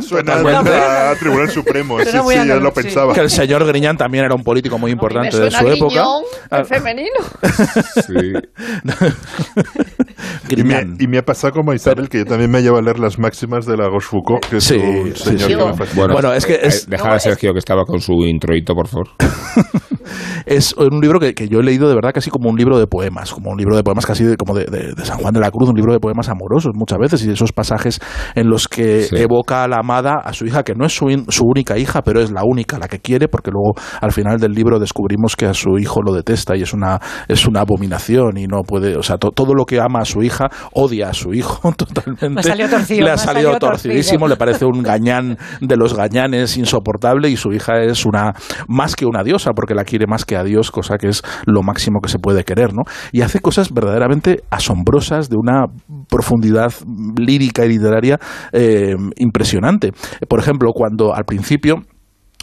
suena 0.01 0.35
a 0.35 1.15
Tribunal 1.19 1.49
Supremo, 1.49 1.97
sí, 1.99 2.37
lo 2.61 2.73
pensaba. 2.73 3.13
que 3.13 3.21
el 3.21 3.29
señor 3.29 3.65
Grignan 3.65 3.95
también 3.95 4.25
era 4.25 4.33
un 4.35 4.43
político 4.43 4.77
muy 4.79 4.91
importante 4.91 5.39
de 5.39 5.51
su 5.51 5.67
época. 5.67 5.98
Guiñón, 6.03 6.23
Ah, 6.51 6.59
en 6.59 6.65
femenino. 6.65 7.19
Sí. 8.07 8.33
Y 10.57 10.63
me, 10.63 10.81
y 10.99 11.07
me 11.07 11.17
ha 11.19 11.23
pasado 11.23 11.53
como 11.53 11.71
a 11.71 11.75
Isabel, 11.75 12.09
que 12.09 12.19
yo 12.19 12.25
también 12.25 12.49
me 12.51 12.61
llevo 12.61 12.77
a 12.77 12.81
leer 12.81 12.99
las 12.99 13.19
máximas 13.19 13.65
de 13.65 13.77
la 13.77 13.87
Rochefoucauld, 13.89 14.41
que 14.49 14.57
es 14.57 14.63
Sí, 14.63 14.75
un 14.75 15.15
sí, 15.15 15.23
señor 15.37 15.39
sí. 15.49 15.55
que 15.55 15.65
me 15.65 15.73
fascina. 15.73 15.95
Bueno, 15.95 16.13
Bueno, 16.13 16.33
es 16.33 16.45
que 16.45 16.53
eh, 16.55 16.59
es- 16.63 16.87
Dejar 16.89 17.13
a 17.13 17.19
Sergio 17.19 17.53
que 17.53 17.59
estaba 17.59 17.83
con 17.85 17.99
su 17.99 18.13
introito, 18.25 18.73
por 18.73 18.87
favor. 18.87 19.07
es 20.45 20.73
un 20.73 20.99
libro 20.99 21.19
que, 21.19 21.33
que 21.33 21.47
yo 21.47 21.59
he 21.59 21.63
leído 21.63 21.87
de 21.87 21.95
verdad 21.95 22.11
casi 22.13 22.29
como 22.29 22.49
un 22.49 22.57
libro 22.57 22.79
de 22.79 22.87
poemas, 22.87 23.31
como 23.33 23.51
un 23.51 23.57
libro 23.57 23.75
de 23.75 23.83
poemas 23.83 24.05
casi 24.05 24.23
de, 24.23 24.35
como 24.37 24.53
de, 24.55 24.65
de- 24.65 24.93
de 24.93 25.05
San 25.05 25.17
Juan 25.19 25.33
de 25.33 25.39
la 25.39 25.51
Cruz, 25.51 25.69
un 25.69 25.75
libro 25.75 25.93
de 25.93 25.99
poemas 25.99 26.29
amorosos 26.29 26.71
muchas 26.75 26.97
veces 26.99 27.23
y 27.25 27.31
esos 27.31 27.51
pasajes 27.51 27.99
en 28.35 28.49
los 28.49 28.67
que 28.67 29.03
Sí. 29.03 29.15
evoca 29.17 29.63
a 29.63 29.67
la 29.67 29.77
amada 29.77 30.15
a 30.23 30.33
su 30.33 30.45
hija, 30.45 30.63
que 30.63 30.73
no 30.75 30.85
es 30.85 30.95
su, 30.95 31.09
in- 31.09 31.25
su 31.29 31.43
única 31.45 31.77
hija, 31.77 32.01
pero 32.01 32.21
es 32.21 32.31
la 32.31 32.41
única, 32.43 32.77
la 32.79 32.87
que 32.87 32.99
quiere, 32.99 33.27
porque 33.27 33.51
luego 33.51 33.73
al 34.01 34.11
final 34.11 34.39
del 34.39 34.51
libro 34.53 34.79
descubrimos 34.79 35.35
que 35.35 35.45
a 35.45 35.53
su 35.53 35.77
hijo 35.79 36.01
lo 36.01 36.13
detesta 36.13 36.55
y 36.55 36.61
es 36.63 36.73
una, 36.73 36.99
es 37.27 37.45
una 37.47 37.61
abominación 37.61 38.37
y 38.37 38.47
no 38.47 38.61
puede, 38.63 38.95
o 38.97 39.03
sea, 39.03 39.17
to- 39.17 39.31
todo 39.31 39.53
lo 39.53 39.65
que 39.65 39.79
ama 39.79 39.99
a 40.01 40.05
su 40.05 40.21
hija 40.21 40.38
odia 40.73 41.09
a 41.09 41.13
su 41.13 41.33
hijo 41.33 41.71
totalmente. 41.77 42.29
Me 42.29 42.43
salió 42.43 42.69
torcido, 42.69 43.05
Le 43.05 43.11
ha 43.11 43.17
salido 43.17 43.57
torcidísimo, 43.57 44.27
le 44.27 44.35
parece 44.35 44.65
un 44.65 44.83
gañán 44.83 45.37
de 45.61 45.77
los 45.77 45.95
gañanes 45.95 46.57
insoportable 46.57 47.29
y 47.29 47.37
su 47.37 47.51
hija 47.51 47.81
es 47.81 48.05
una 48.05 48.33
más 48.67 48.95
que 48.95 49.05
una 49.05 49.23
diosa 49.23 49.51
porque 49.53 49.73
la 49.73 49.83
quiere 49.83 50.05
más 50.07 50.25
que 50.25 50.35
a 50.35 50.43
Dios, 50.43 50.71
cosa 50.71 50.97
que 50.97 51.07
es 51.07 51.21
lo 51.45 51.63
máximo 51.63 51.99
que 52.01 52.09
se 52.09 52.19
puede 52.19 52.43
querer, 52.43 52.73
¿no? 52.73 52.83
Y 53.11 53.21
hace 53.21 53.39
cosas 53.39 53.73
verdaderamente 53.73 54.43
asombrosas 54.49 55.29
de 55.29 55.35
una 55.37 55.65
profundidad 56.09 56.73
lírica 57.17 57.65
y 57.65 57.69
literaria 57.69 58.19
eh, 58.51 58.95
impresionante. 59.17 59.91
Por 60.27 60.39
ejemplo, 60.39 60.71
cuando 60.73 61.13
al 61.13 61.25
principio 61.25 61.83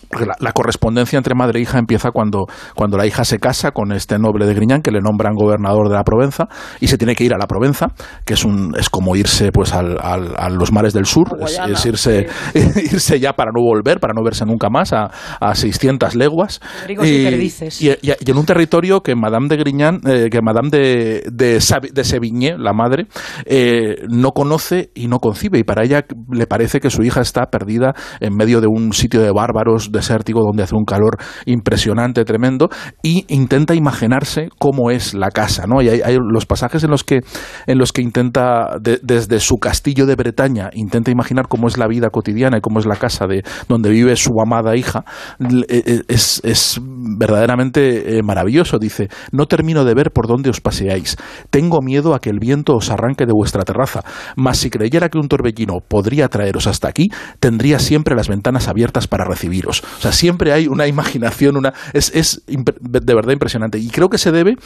porque 0.09 0.27
la, 0.27 0.35
la 0.41 0.53
correspondencia 0.53 1.17
entre 1.17 1.35
madre 1.35 1.59
e 1.59 1.63
hija 1.63 1.79
empieza 1.79 2.11
cuando, 2.11 2.47
cuando 2.75 2.97
la 2.97 3.07
hija 3.07 3.25
se 3.25 3.39
casa 3.39 3.71
con 3.73 3.93
este 3.93 4.19
noble 4.19 4.47
de 4.47 4.55
Griñán 4.55 4.83
que 4.83 4.91
le 4.91 5.01
nombran 5.01 5.35
gobernador 5.35 5.89
de 5.89 5.95
la 5.95 6.05
Provenza 6.05 6.49
y 6.81 6.89
se 6.89 6.99
tiene 6.99 7.15
que 7.15 7.25
ir 7.25 7.35
a 7.35 7.39
la 7.39 7.47
Provenza, 7.47 7.89
que 8.25 8.35
es 8.35 8.45
un 8.45 8.75
es 8.79 8.89
como 8.91 9.17
irse 9.17 9.53
pues 9.53 9.73
al, 9.73 9.99
al- 10.01 10.35
a 10.37 10.49
los 10.51 10.73
mares 10.73 10.93
del 10.93 11.07
sur, 11.07 11.29
es, 11.33 11.39
Guayana, 11.39 11.73
es 11.75 11.87
irse, 11.87 12.27
irse 12.55 13.21
ya 13.21 13.33
para 13.35 13.51
no 13.55 13.63
volver, 13.63 14.01
para 14.01 14.13
no 14.15 14.23
verse 14.23 14.45
nunca 14.47 14.69
más 14.71 14.93
a, 14.93 15.11
a 15.41 15.55
600 15.55 16.15
leguas. 16.15 16.61
Y 16.89 17.25
perdices. 17.25 17.81
y- 17.83 17.91
y- 17.91 18.13
y 18.25 18.31
en 18.31 18.37
un 18.37 18.47
territorio 18.47 19.01
que 19.03 19.15
Madame 19.15 19.49
de 19.49 19.57
Griñán, 19.57 20.01
eh, 20.07 20.29
que 20.31 20.41
Madame 20.43 20.71
de, 20.71 21.23
de, 21.33 21.61
de 21.93 22.05
Sevigné, 22.05 22.57
la 22.59 22.73
madre, 22.73 23.07
eh, 23.45 23.97
no 24.09 24.33
conoce 24.33 24.91
y 24.95 25.09
no 25.09 25.19
concibe. 25.19 25.59
Y 25.59 25.65
para 25.65 25.85
ella 25.85 26.05
le 26.31 26.47
parece 26.47 26.81
que 26.81 26.91
su 26.91 27.03
hija 27.03 27.21
está 27.21 27.47
perdida 27.47 27.95
en 28.21 28.35
medio 28.37 28.61
de 28.61 28.67
un 28.67 28.93
sitio 28.93 29.21
de 29.21 29.31
bárbaros 29.31 29.91
desértico 29.97 30.41
donde 30.47 30.63
hace 30.63 30.77
un 30.77 30.85
calor 30.85 31.17
impresionante, 31.47 32.25
tremendo, 32.25 32.69
y 33.03 33.25
intenta 33.29 33.75
imaginarse 33.75 34.49
cómo 34.59 34.91
es 34.91 35.15
la 35.15 35.31
casa, 35.31 35.67
¿no? 35.67 35.83
Y 35.83 35.89
hay, 35.89 36.01
hay 36.03 36.17
los 36.21 36.47
pasajes 36.47 36.85
en 36.85 36.91
los 36.91 37.03
que, 37.03 37.21
en 37.67 37.79
los 37.79 37.93
que 37.93 38.03
intenta, 38.03 38.77
de- 38.81 39.01
desde 39.03 39.41
su 39.41 39.57
castillo 39.57 40.07
de 40.07 40.15
Bretaña, 40.15 40.71
intenta 40.73 41.11
imaginar 41.11 41.49
cómo 41.49 41.67
es 41.69 41.79
la 41.79 41.87
vida 41.89 42.11
cotidiana 42.11 42.59
y 42.59 42.61
cómo 42.61 42.79
es 42.79 42.87
la 42.87 42.97
casa 42.97 43.27
de 43.27 43.43
donde 43.69 43.91
vive 43.91 44.15
su 44.17 44.31
amada 44.41 44.77
hija, 44.77 45.05
eh, 45.41 45.83
eh, 45.87 46.03
es, 46.09 46.41
es 46.45 46.81
verdaderamente 46.83 48.19
eh, 48.19 48.23
maravilloso. 48.23 48.79
Dice, 48.79 49.09
no 49.33 49.47
termino 49.47 49.85
de 49.85 49.95
ver 49.95 50.11
por 50.13 50.27
dónde 50.27 50.51
os 50.51 50.61
paseáis. 50.61 51.17
Tengo 51.51 51.81
miedo 51.83 52.15
a 52.15 52.21
que 52.21 52.31
el 52.31 52.39
viento 52.39 52.75
os 52.75 52.91
arranque 52.91 53.27
de 53.27 53.33
vuestra 53.33 53.63
terraza. 53.63 54.03
Mas 54.37 54.59
si 54.59 54.71
creyera 54.71 55.09
que 55.09 55.19
un 55.19 55.29
torbellino 55.29 55.79
podría 55.87 56.29
traeros 56.29 56.67
hasta 56.67 56.89
aquí, 56.89 57.09
tendría 57.41 57.79
siempre 57.79 58.15
las 58.15 58.29
ventanas 58.29 58.69
abiertas 58.69 59.07
para 59.09 59.25
recibiros. 59.25 59.83
O 59.99 60.01
sea, 60.01 60.13
siempre 60.13 60.53
hay 60.53 60.67
una 60.67 60.87
imaginación, 60.87 61.57
una 61.57 61.73
es, 61.93 62.11
es 62.15 62.43
de 62.47 63.15
verdad 63.15 63.33
impresionante. 63.33 63.79
Y 63.79 63.89
creo 63.89 64.09
que 64.09 64.19
se 64.19 64.33
debe 64.33 64.57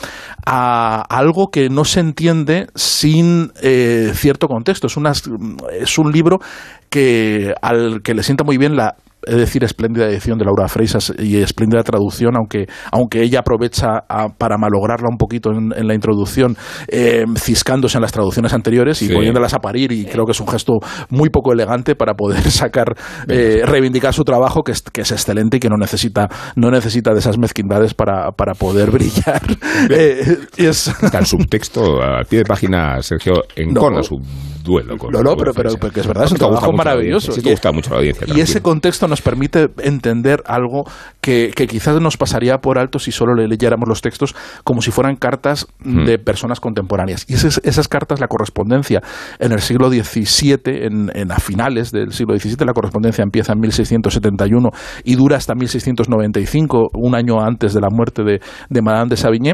a 0.47 1.03
algo 1.09 1.51
que 1.51 1.68
no 1.68 1.85
se 1.85 2.01
entiende 2.01 2.66
sin 2.75 3.53
eh, 3.62 4.12
cierto 4.14 4.49
contexto. 4.49 4.87
Es, 4.87 4.97
una, 4.97 5.12
es 5.12 5.99
un 5.99 6.12
libro 6.12 6.41
que 6.89 7.55
al 7.62 8.03
que 8.03 8.14
le 8.14 8.23
sienta 8.23 8.45
muy 8.45 8.59
bien 8.59 8.77
la 8.77 8.97
es 9.27 9.37
decir, 9.37 9.64
espléndida 9.64 10.07
edición 10.07 10.39
de 10.39 10.45
Laura 10.45 10.68
Freisas 10.68 11.12
y 11.18 11.37
espléndida 11.39 11.83
traducción, 11.83 12.37
aunque, 12.37 12.66
aunque 12.93 13.23
ella 13.23 13.41
aprovecha 13.41 14.05
a- 14.09 14.29
para 14.29 14.57
malograrla 14.59 15.09
un 15.11 15.16
poquito 15.18 15.51
en, 15.51 15.73
en 15.77 15.87
la 15.87 15.95
introducción, 15.95 16.57
eh, 16.89 17.25
ciscándose 17.37 17.99
en 17.99 18.03
las 18.03 18.12
traducciones 18.12 18.53
anteriores 18.53 19.03
y 19.03 19.09
Sí. 19.09 19.14
poniéndolas 19.14 19.55
a 19.55 19.59
parir, 19.59 19.93
y 19.93 20.05
creo 20.07 20.25
que 20.25 20.33
es 20.33 20.41
un 20.41 20.49
gesto 20.49 20.75
muy 21.09 21.31
poco 21.31 21.53
elegante 21.53 21.95
para 21.97 22.14
poder 22.14 22.43
sacar, 22.51 22.95
eh, 23.29 23.62
reivindicar 23.64 24.14
su 24.14 24.25
trabajo, 24.25 24.62
que 24.62 24.73
es, 24.73 24.83
que 24.83 25.03
es 25.03 25.11
excelente 25.12 25.57
y 25.57 25.61
que 25.61 25.68
no 25.68 25.77
necesita, 25.77 26.29
no 26.57 26.71
necesita 26.71 27.12
de 27.12 27.18
esas 27.21 27.39
mezquindades 27.39 27.95
para, 27.95 28.31
para 28.33 28.55
poder 28.55 28.91
brillar. 28.93 29.43
Eh, 29.91 30.39
es, 30.57 30.89
Está 31.03 31.18
el 31.18 31.27
subtexto 31.27 32.01
al 32.03 32.25
pie 32.27 32.41
de 32.41 32.45
página, 32.45 33.01
Sergio, 33.03 33.35
encona 33.57 34.03
su 34.03 34.16
duelo 34.62 34.97
con 34.97 35.11
No, 35.11 35.23
no, 35.23 35.37
pero, 35.37 35.53
pero, 35.55 35.71
pero 35.81 35.93
que 35.93 36.01
es 36.01 36.07
verdad, 36.07 36.25
es 36.25 36.33
un 36.33 36.39
trabajo 36.39 36.71
la 36.71 36.77
maravilloso. 36.77 37.33
Sí, 37.33 37.41
te 37.43 37.51
gusta 37.51 37.73
mucho 37.73 37.91
la 37.91 37.97
audiencia. 37.99 38.27
Y 38.35 38.41
ese 38.41 38.61
contexto 38.61 39.09
nos 39.11 39.21
permite 39.21 39.69
entender 39.83 40.43
algo 40.47 40.85
que, 41.21 41.51
que 41.55 41.67
quizás 41.67 42.01
nos 42.01 42.17
pasaría 42.17 42.59
por 42.59 42.79
alto 42.79 42.99
si 42.99 43.13
solo 43.13 43.35
le 43.35 43.47
leyéramos 43.47 43.89
los 43.89 44.01
textos 44.01 44.35
como 44.65 44.81
si 44.81 44.91
fueran 44.91 45.17
cartas 45.17 45.67
Mm. 45.83 46.05
de 46.05 46.19
personas 46.19 46.61
contemporáneas. 46.61 47.25
Y 47.29 47.35
esas, 47.35 47.61
esas 47.65 47.89
cartas, 47.89 48.21
la 48.21 48.29
correspondencia 48.29 49.03
en 49.39 49.53
el 49.53 49.61
siglo 49.61 49.89
XVII, 49.89 50.61
en, 50.67 51.11
en 51.15 51.33
a 51.33 51.37
finales 51.37 51.91
del 51.91 52.13
siglo 52.13 52.39
XVII, 52.39 52.67
la 52.67 52.73
correspondencia 52.73 53.23
empieza 53.23 53.53
en 53.53 53.61
1671 53.61 54.71
y 55.05 55.15
dura 55.17 55.37
hasta 55.37 55.55
1695, 55.55 56.91
un 56.95 57.15
año 57.15 57.41
antes 57.41 57.73
de 57.75 57.81
la 57.81 57.89
muerte 57.91 58.23
de, 58.23 58.41
de 58.69 58.83
Madame 58.83 59.09
de 59.11 59.17
Savigny. 59.17 59.53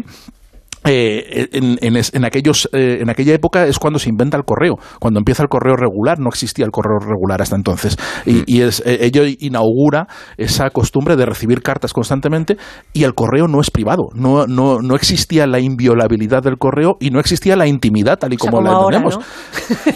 Eh, 0.87 1.49
en, 1.53 1.78
en 1.80 1.97
es- 1.97 2.14
en 2.14 2.24
aquellos, 2.24 2.68
eh, 2.72 2.99
en 3.01 3.11
aquella 3.11 3.34
época 3.34 3.66
es 3.66 3.78
cuando 3.78 3.99
se 3.99 4.09
inventa 4.09 4.37
el 4.37 4.45
correo, 4.45 4.76
cuando 5.01 5.18
empieza 5.18 5.43
el 5.43 5.49
correo 5.49 5.74
regular, 5.76 6.18
no 6.18 6.28
existía 6.28 6.64
el 6.64 6.70
correo 6.70 6.99
regular 7.01 7.43
hasta 7.43 7.57
entonces. 7.57 7.97
Y, 8.24 8.43
y 8.47 8.62
es, 8.62 8.82
eh, 8.87 8.99
ello 9.03 9.22
inaugura 9.26 10.07
esa 10.37 10.70
costumbre 10.70 11.16
de 11.16 11.26
recibir 11.26 11.62
cartas 11.62 11.93
constantemente 11.93 12.57
y 12.93 13.05
el 13.05 13.14
correo 13.14 13.49
no 13.49 13.61
es 13.61 13.70
privado, 13.70 14.09
no, 14.14 14.47
no, 14.47 14.78
no 14.80 14.95
existía 14.95 15.47
la 15.47 15.59
inviolabilidad 15.61 16.43
del 16.43 16.57
correo 16.59 16.97
y 17.01 17.11
no 17.11 17.18
existía 17.20 17.57
la 17.57 17.66
intimidad 17.66 18.18
tal 18.18 18.32
y 18.32 18.37
O 18.37 18.39
sea, 18.39 18.51
como, 18.51 18.62
como 18.62 18.68
la 18.72 18.76
ahora, 18.78 18.97
entendemos. 18.99 19.26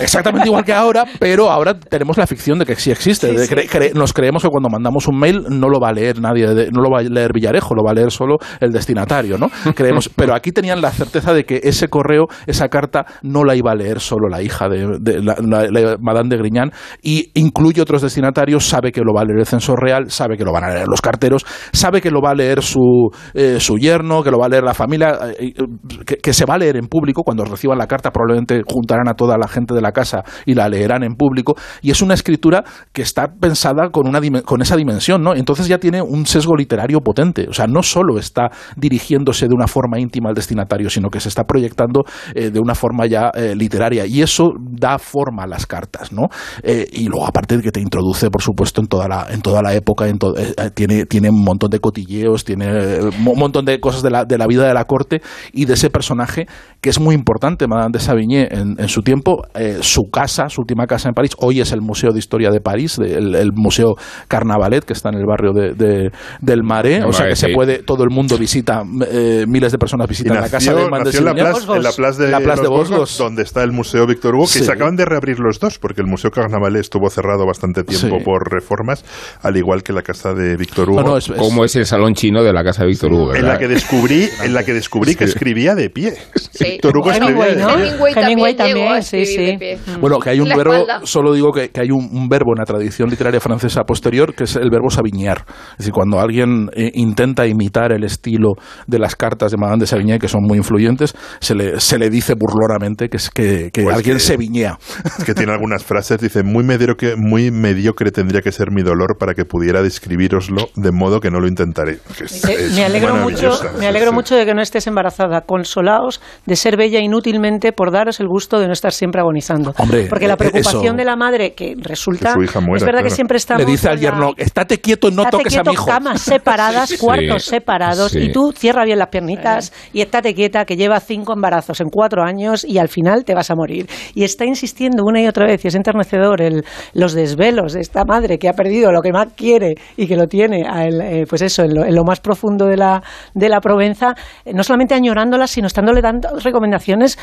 Exactamente 0.01 0.49
igual 0.49 0.64
que 0.64 0.72
ahora, 0.72 1.05
pero 1.18 1.51
ahora 1.51 1.78
tenemos 1.78 2.16
la 2.18 2.26
ficción 2.26 2.59
de 2.59 2.66
que 2.66 2.74
sí 2.76 2.91
existe. 2.91 3.28
Sí, 3.30 3.36
de 3.36 3.49
cre- 3.49 3.68
cre- 3.68 3.93
nos 3.95 4.12
creemos 4.12 4.43
que 4.43 4.49
cuando 4.49 4.68
mandamos 4.68 5.07
un 5.07 5.18
mail 5.18 5.45
no 5.49 5.68
lo 5.68 5.78
va 5.80 5.91
a 5.91 5.93
leer 5.93 6.20
nadie, 6.20 6.47
de- 6.49 6.70
no 6.70 6.80
lo 6.82 6.91
va 6.91 7.01
a 7.01 7.03
leer 7.03 7.32
Villarejo, 7.32 7.74
lo 7.74 7.82
va 7.84 7.93
a 7.93 7.95
leer 7.95 8.11
solo 8.11 8.36
el 8.61 8.70
destinatario, 8.72 9.38
¿no? 9.38 9.49
Creemos, 9.74 10.09
pero 10.14 10.34
aquí 10.34 10.53
tenían 10.53 10.80
la 10.81 10.91
certeza 10.91 11.33
de 11.33 11.45
que 11.45 11.61
ese 11.62 11.89
correo, 11.89 12.26
esa 12.47 12.68
carta, 12.68 13.07
no 13.22 13.45
la 13.45 13.55
iba 13.55 13.72
a 13.72 13.74
leer 13.74 14.01
solo 14.01 14.28
la 14.28 14.43
hija 14.43 14.68
de, 14.68 15.22
la, 15.22 15.37
la- 15.41 15.97
Madame 16.01 16.28
de 16.31 16.37
Griñán 16.39 16.70
y 17.03 17.31
incluye 17.35 17.81
otros 17.81 18.03
destinatarios, 18.03 18.66
sabe 18.66 18.93
que 18.93 19.01
lo 19.03 19.12
va 19.14 19.22
a 19.22 19.24
leer 19.24 19.41
el 19.41 19.47
censor 19.47 19.81
real, 19.83 20.11
sabe 20.11 20.37
que 20.37 20.45
lo 20.45 20.53
van 20.53 20.64
a 20.64 20.74
leer 20.74 20.87
los 20.89 21.01
carteros, 21.01 21.45
sabe 21.72 22.01
que 22.01 22.11
lo 22.11 22.20
va 22.20 22.31
a 22.31 22.35
leer 22.35 22.62
su, 22.62 23.11
eh, 23.35 23.59
su 23.61 23.76
yerno, 23.76 24.22
que 24.22 24.31
lo 24.31 24.39
va 24.39 24.47
a 24.47 24.49
leer 24.49 24.64
la 24.64 24.74
familia, 24.74 25.18
eh, 25.39 25.53
eh, 25.57 25.64
que, 26.07 26.16
que 26.16 26.33
se 26.33 26.45
va 26.45 26.55
a 26.55 26.59
leer 26.59 26.76
en 26.76 26.87
público. 26.87 27.22
Cuando 27.22 27.45
reciban 27.45 27.78
la 27.78 27.87
carta, 27.87 28.11
probablemente 28.11 28.62
juntarán 28.66 29.09
a 29.09 29.14
toda 29.14 29.37
la 29.39 29.49
gente 29.49 29.74
de 29.74 29.81
la 29.81 29.93
casa 29.93 30.22
y 30.47 30.55
la 30.55 30.68
leerán 30.68 31.03
en 31.03 31.14
público. 31.14 31.55
Y 31.83 31.91
es 31.91 32.03
una 32.03 32.14
escritura 32.14 32.64
que 32.93 33.03
está 33.03 33.28
pensada 33.28 33.91
con, 33.91 34.07
una, 34.09 34.20
con 34.43 34.62
esa 34.62 34.76
dimensión, 34.76 35.22
¿no? 35.22 35.35
Entonces 35.35 35.66
ya 35.68 35.78
tiene 35.78 36.03
un 36.03 36.26
sesgo 36.26 36.55
literario 36.57 37.01
potente. 37.01 37.47
O 37.49 37.53
sea, 37.53 37.66
no 37.66 37.83
solo 37.83 38.18
está 38.18 38.51
dirigiéndose 38.76 39.47
de 39.49 39.55
una 39.55 39.66
forma 39.66 39.99
íntima 39.99 40.28
al 40.28 40.35
destinatario, 40.35 40.60
sino 40.91 41.09
que 41.11 41.21
se 41.21 41.29
está 41.29 41.45
proyectando 41.45 42.05
eh, 42.35 42.51
de 42.51 42.61
una 42.61 42.75
forma 42.75 43.07
ya 43.07 43.31
eh, 43.35 43.55
literaria. 43.55 44.07
Y 44.07 44.23
eso 44.23 44.51
da 44.59 44.99
forma 44.99 45.45
a 45.45 45.47
las 45.47 45.67
cartas, 45.67 46.13
¿no? 46.13 46.29
Eh, 46.63 46.87
y 46.93 47.07
luego, 47.07 47.27
aparte 47.27 47.57
de 47.57 47.63
que 47.63 47.71
te 47.73 47.81
introduce, 47.81 48.31
por 48.31 48.43
supuesto, 48.43 48.81
en 48.81 48.87
toda 48.89 49.09
la, 49.09 49.27
en 49.31 49.41
toda 49.43 49.63
la 49.63 49.75
época, 49.75 50.09
en 50.09 50.19
to- 50.19 50.37
eh, 50.37 50.55
tiene, 50.75 51.05
tiene 51.07 51.31
un 51.31 51.43
montón 51.43 51.71
de 51.71 51.79
cotilleos, 51.81 52.45
tiene 52.45 53.01
un 53.01 53.39
montón 53.39 53.65
de 53.65 53.81
cosas 53.81 54.03
de 54.03 54.11
la, 54.11 54.25
de 54.25 54.39
la 54.39 54.47
vida 54.47 54.67
de 54.67 54.75
la 54.75 54.85
corte 54.85 55.21
y 55.53 55.65
de 55.67 55.75
ese 55.75 55.91
personaje 55.91 56.47
que 56.81 56.91
es 56.91 56.99
muy 57.01 57.15
importante, 57.15 57.67
Madame 57.67 57.91
de 57.93 58.01
Savigny, 58.01 58.37
en, 58.39 58.77
en 58.79 58.89
su 58.89 59.03
tiempo. 59.03 59.43
Su 59.83 60.03
casa, 60.11 60.49
su 60.49 60.63
última 60.63 60.87
casa 60.87 61.09
en 61.09 61.15
París, 61.15 61.33
hoy 61.39 61.61
es 61.61 61.73
el 61.73 61.81
Museo 61.83 62.13
de 62.13 62.19
Historia 62.19 62.51
de 62.51 62.61
París, 62.61 62.97
de- 62.97 63.15
el, 63.15 63.35
el 63.35 63.53
Museo 63.55 63.95
Carnavalet, 64.29 64.85
que 64.85 64.93
está 64.93 65.11
en 65.11 65.17
el 65.17 65.27
barrio 65.27 65.53
de, 65.53 65.75
de- 65.75 66.11
del 66.41 66.63
Marais. 66.63 67.05
O 67.05 67.13
sea 67.13 67.27
que 67.29 67.37
se 67.37 67.49
puede, 67.55 67.83
todo 67.83 68.05
el 68.05 68.11
mundo 68.11 68.37
visita, 68.39 68.83
miles 68.85 69.73
de 69.73 69.79
personas 69.79 70.09
visitan 70.09 70.37
la 70.43 70.50
casa 70.51 70.75
de 70.75 70.91
nació 70.91 71.19
en 71.21 71.25
la 71.25 71.35
plaza, 71.35 71.77
en 71.77 71.83
la 71.83 71.93
plaza 71.93 72.23
de, 72.23 72.31
La 72.31 72.39
de 72.41 72.47
Bosgos, 72.47 72.71
Bosgos. 72.91 73.19
donde 73.19 73.43
está 73.43 73.63
el 73.63 73.73
Museo 73.73 74.07
Víctor 74.07 74.35
Hugo, 74.35 74.45
que 74.45 74.51
Sí. 74.59 74.65
se 74.65 74.73
acaban 74.73 74.97
de 74.97 75.05
reabrir 75.05 75.39
los 75.41 75.59
dos, 75.61 75.79
porque 75.79 76.01
el 76.01 76.07
Museo 76.07 76.31
Carnavalet 76.31 76.81
estuvo 76.81 77.09
cerrado 77.11 77.47
bastante 77.47 77.85
tiempo 77.85 78.19
Sí. 78.19 78.25
por 78.25 78.53
reformas, 78.53 79.05
al 79.43 79.57
igual 79.57 79.83
que 79.83 79.93
la 79.93 80.03
casa 80.03 80.35
de 80.35 80.57
Víctor 80.57 80.91
Hugo. 80.91 81.19
Como 81.37 81.65
es 81.65 81.77
el 81.77 81.87
salón 81.87 82.15
chino 82.15 82.43
de 82.43 82.53
la 82.53 82.63
casa 82.65 82.83
de 82.83 82.89
Víctor 82.89 83.13
Hugo, 83.13 83.35
en 83.35 83.47
la 83.47 83.59
que 83.59 83.69
descubrí, 83.69 84.29
en 84.43 84.55
la 84.55 84.65
que 84.65 84.73
descubrí 84.75 85.15
que 85.15 85.25
escribía 85.25 85.75
de 85.75 85.91
pie. 85.91 86.15
Víctor 86.61 86.97
Hugo 86.97 87.11
Hemingway, 87.13 87.51
escribía 87.51 87.67
¿no? 87.67 87.71
de 87.71 87.77
pie. 87.77 87.89
Hemingway, 87.91 88.15
Hemingway 88.17 88.55
también, 88.57 89.03
sí, 89.03 89.25
sí. 89.27 89.37
de 89.45 89.59
pie. 89.59 89.79
Bueno, 90.01 90.19
que 90.19 90.31
hay 90.31 90.41
un 90.41 90.49
La 90.49 90.57
verbo, 90.57 90.75
espalda. 90.75 91.01
solo 91.07 91.33
digo 91.33 91.53
que, 91.53 91.71
que 91.71 91.81
hay 91.81 91.91
un, 91.91 92.09
un 92.13 92.29
verbo 92.29 92.53
en 92.55 92.59
la 92.61 92.65
tradición 92.65 93.09
literaria 93.11 93.41
francesa 93.41 93.83
posterior 93.85 94.35
que 94.35 94.45
es 94.45 94.57
el 94.57 94.71
verbo 94.71 94.91
savignear. 94.91 95.45
Es 95.73 95.79
decir, 95.79 95.93
cuando 95.93 96.21
alguien 96.21 96.69
eh, 96.75 96.91
intenta 96.95 97.47
imitar 97.47 97.93
el 97.93 98.05
estilo 98.05 98.53
de 98.87 98.99
las 98.99 99.17
cartas 99.17 99.51
de 99.53 99.57
Madame 99.57 99.81
de 99.81 99.87
Savigny, 99.87 100.19
que 100.19 100.29
son 100.29 100.39
muy 100.43 100.59
influyentes, 100.59 101.14
se 101.41 101.55
le, 101.55 101.80
se 101.80 101.99
le 101.99 102.11
dice 102.11 102.34
burlonamente 102.38 103.09
que 103.09 103.16
es 103.16 103.30
que, 103.30 103.70
que 103.72 103.82
Pues 103.82 103.97
alguien 103.97 104.16
que- 104.16 104.20
se 104.22 104.36
viñea. 104.36 104.78
Es 105.18 105.24
que 105.24 105.34
tiene 105.34 105.53
algunas 105.53 105.84
frases, 105.84 106.18
dice, 106.20 106.43
muy 106.43 106.64
mediocre, 106.64 107.14
muy 107.16 107.51
mediocre 107.51 108.11
tendría 108.11 108.41
que 108.43 108.53
ser 108.53 108.70
mi 108.70 108.82
dolor 108.82 109.16
para 109.18 109.34
que 109.34 109.45
pudiera 109.45 109.82
describíroslo, 109.82 110.68
de 110.76 110.93
modo 110.93 111.20
que 111.20 111.30
no 111.30 111.41
lo 111.41 111.49
intentaré. 111.49 111.99
Es- 112.22 112.45
Eh, 112.45 112.57
es 112.66 112.74
me 112.74 112.84
alegro 112.84 113.16
mucho, 113.16 113.59
me 113.78 113.86
alegro 113.86 114.11
Sí, 114.11 114.14
mucho 114.14 114.34
de 114.36 114.45
que 114.47 114.55
no 114.55 114.62
estés 114.62 114.86
embarazada. 114.86 115.43
Consolaos 115.43 116.20
de 116.47 116.57
ser 116.57 116.76
bella 116.76 117.01
inútilmente 117.01 117.72
por 117.72 117.93
daros 117.93 118.20
el 118.20 118.26
gusto 118.28 118.59
de 118.59 118.66
no 118.66 118.72
estar 118.72 118.93
siempre 118.93 119.20
agonizando. 119.20 119.74
Hombre, 119.78 120.07
Porque 120.09 120.26
la 120.26 120.34
eh, 120.34 120.36
preocupación 120.38 120.84
eso- 120.86 120.97
de 120.97 121.05
la 121.05 121.16
madre 121.16 121.55
que 121.55 121.74
resulta 121.78 122.28
Que 122.28 122.34
su 122.34 122.43
hija 122.43 122.61
muera, 122.61 122.78
es 122.78 122.84
verdad 122.84 123.03
que 123.03 123.11
siempre 123.11 123.36
estamos 123.36 123.64
Le 123.64 123.70
dice 123.70 123.88
al 123.88 123.99
yerno, 123.99 124.32
estate 124.36 124.80
quieto, 124.80 125.11
no 125.11 125.22
Estate 125.22 125.36
toques 125.36 125.57
a 125.57 125.62
mi 125.64 125.72
hijo. 125.72 125.86
camas 125.86 126.20
separadas, 126.22 126.88
Sí. 126.91 126.99
cuartos 126.99 127.45
separados, 127.45 128.12
Sí. 128.12 128.18
y 128.20 128.32
tú 128.32 128.53
cierra 128.57 128.84
bien 128.84 128.99
las 128.99 129.09
piernitas 129.09 129.72
y 129.93 130.01
estate 130.01 130.30
quieta, 130.35 130.64
que 130.64 130.76
lleva 130.76 131.01
cinco 131.01 131.33
embarazos 131.33 131.81
en 131.81 131.89
cuatro 131.89 132.22
años 132.22 132.64
y 132.64 132.78
al 132.78 132.89
final 132.89 133.24
te 133.24 133.35
vas 133.35 133.51
a 133.51 133.55
morir. 133.55 133.87
Y 134.14 134.24
está 134.24 134.45
insistiendo 134.45 135.05
una 135.05 135.20
y 135.20 135.26
otra 135.26 135.47
vez, 135.47 135.64
y 135.64 135.68
es 135.68 135.74
enternecedor, 135.74 136.41
el, 136.43 136.64
los 136.95 137.14
desvelos 137.14 137.72
de 137.72 137.81
esta 137.81 138.05
madre 138.05 138.39
que 138.39 138.49
ha 138.49 138.53
perdido 138.53 138.93
lo 138.93 139.01
que 139.03 139.12
más 139.12 139.33
quiere 139.35 139.74
y 139.97 140.07
que 140.07 140.16
lo 140.16 140.26
tiene, 140.26 140.62
el, 140.87 141.01
eh, 141.01 141.24
pues 141.28 141.43
eso, 141.43 141.62
en 141.62 141.74
lo, 141.74 141.85
en 141.85 141.95
lo 141.95 142.05
más 142.05 142.20
profundo 142.20 142.66
de 142.66 142.76
la, 142.76 143.03
de 143.35 143.49
la 143.49 143.61
Provenza, 143.61 144.14
eh, 144.45 144.53
no 144.53 144.62
solamente 144.62 144.95
añorándola, 144.95 145.47
sino 145.47 145.66
estándole 145.66 146.01
dando 146.01 146.28
recomendaciones 146.39 147.18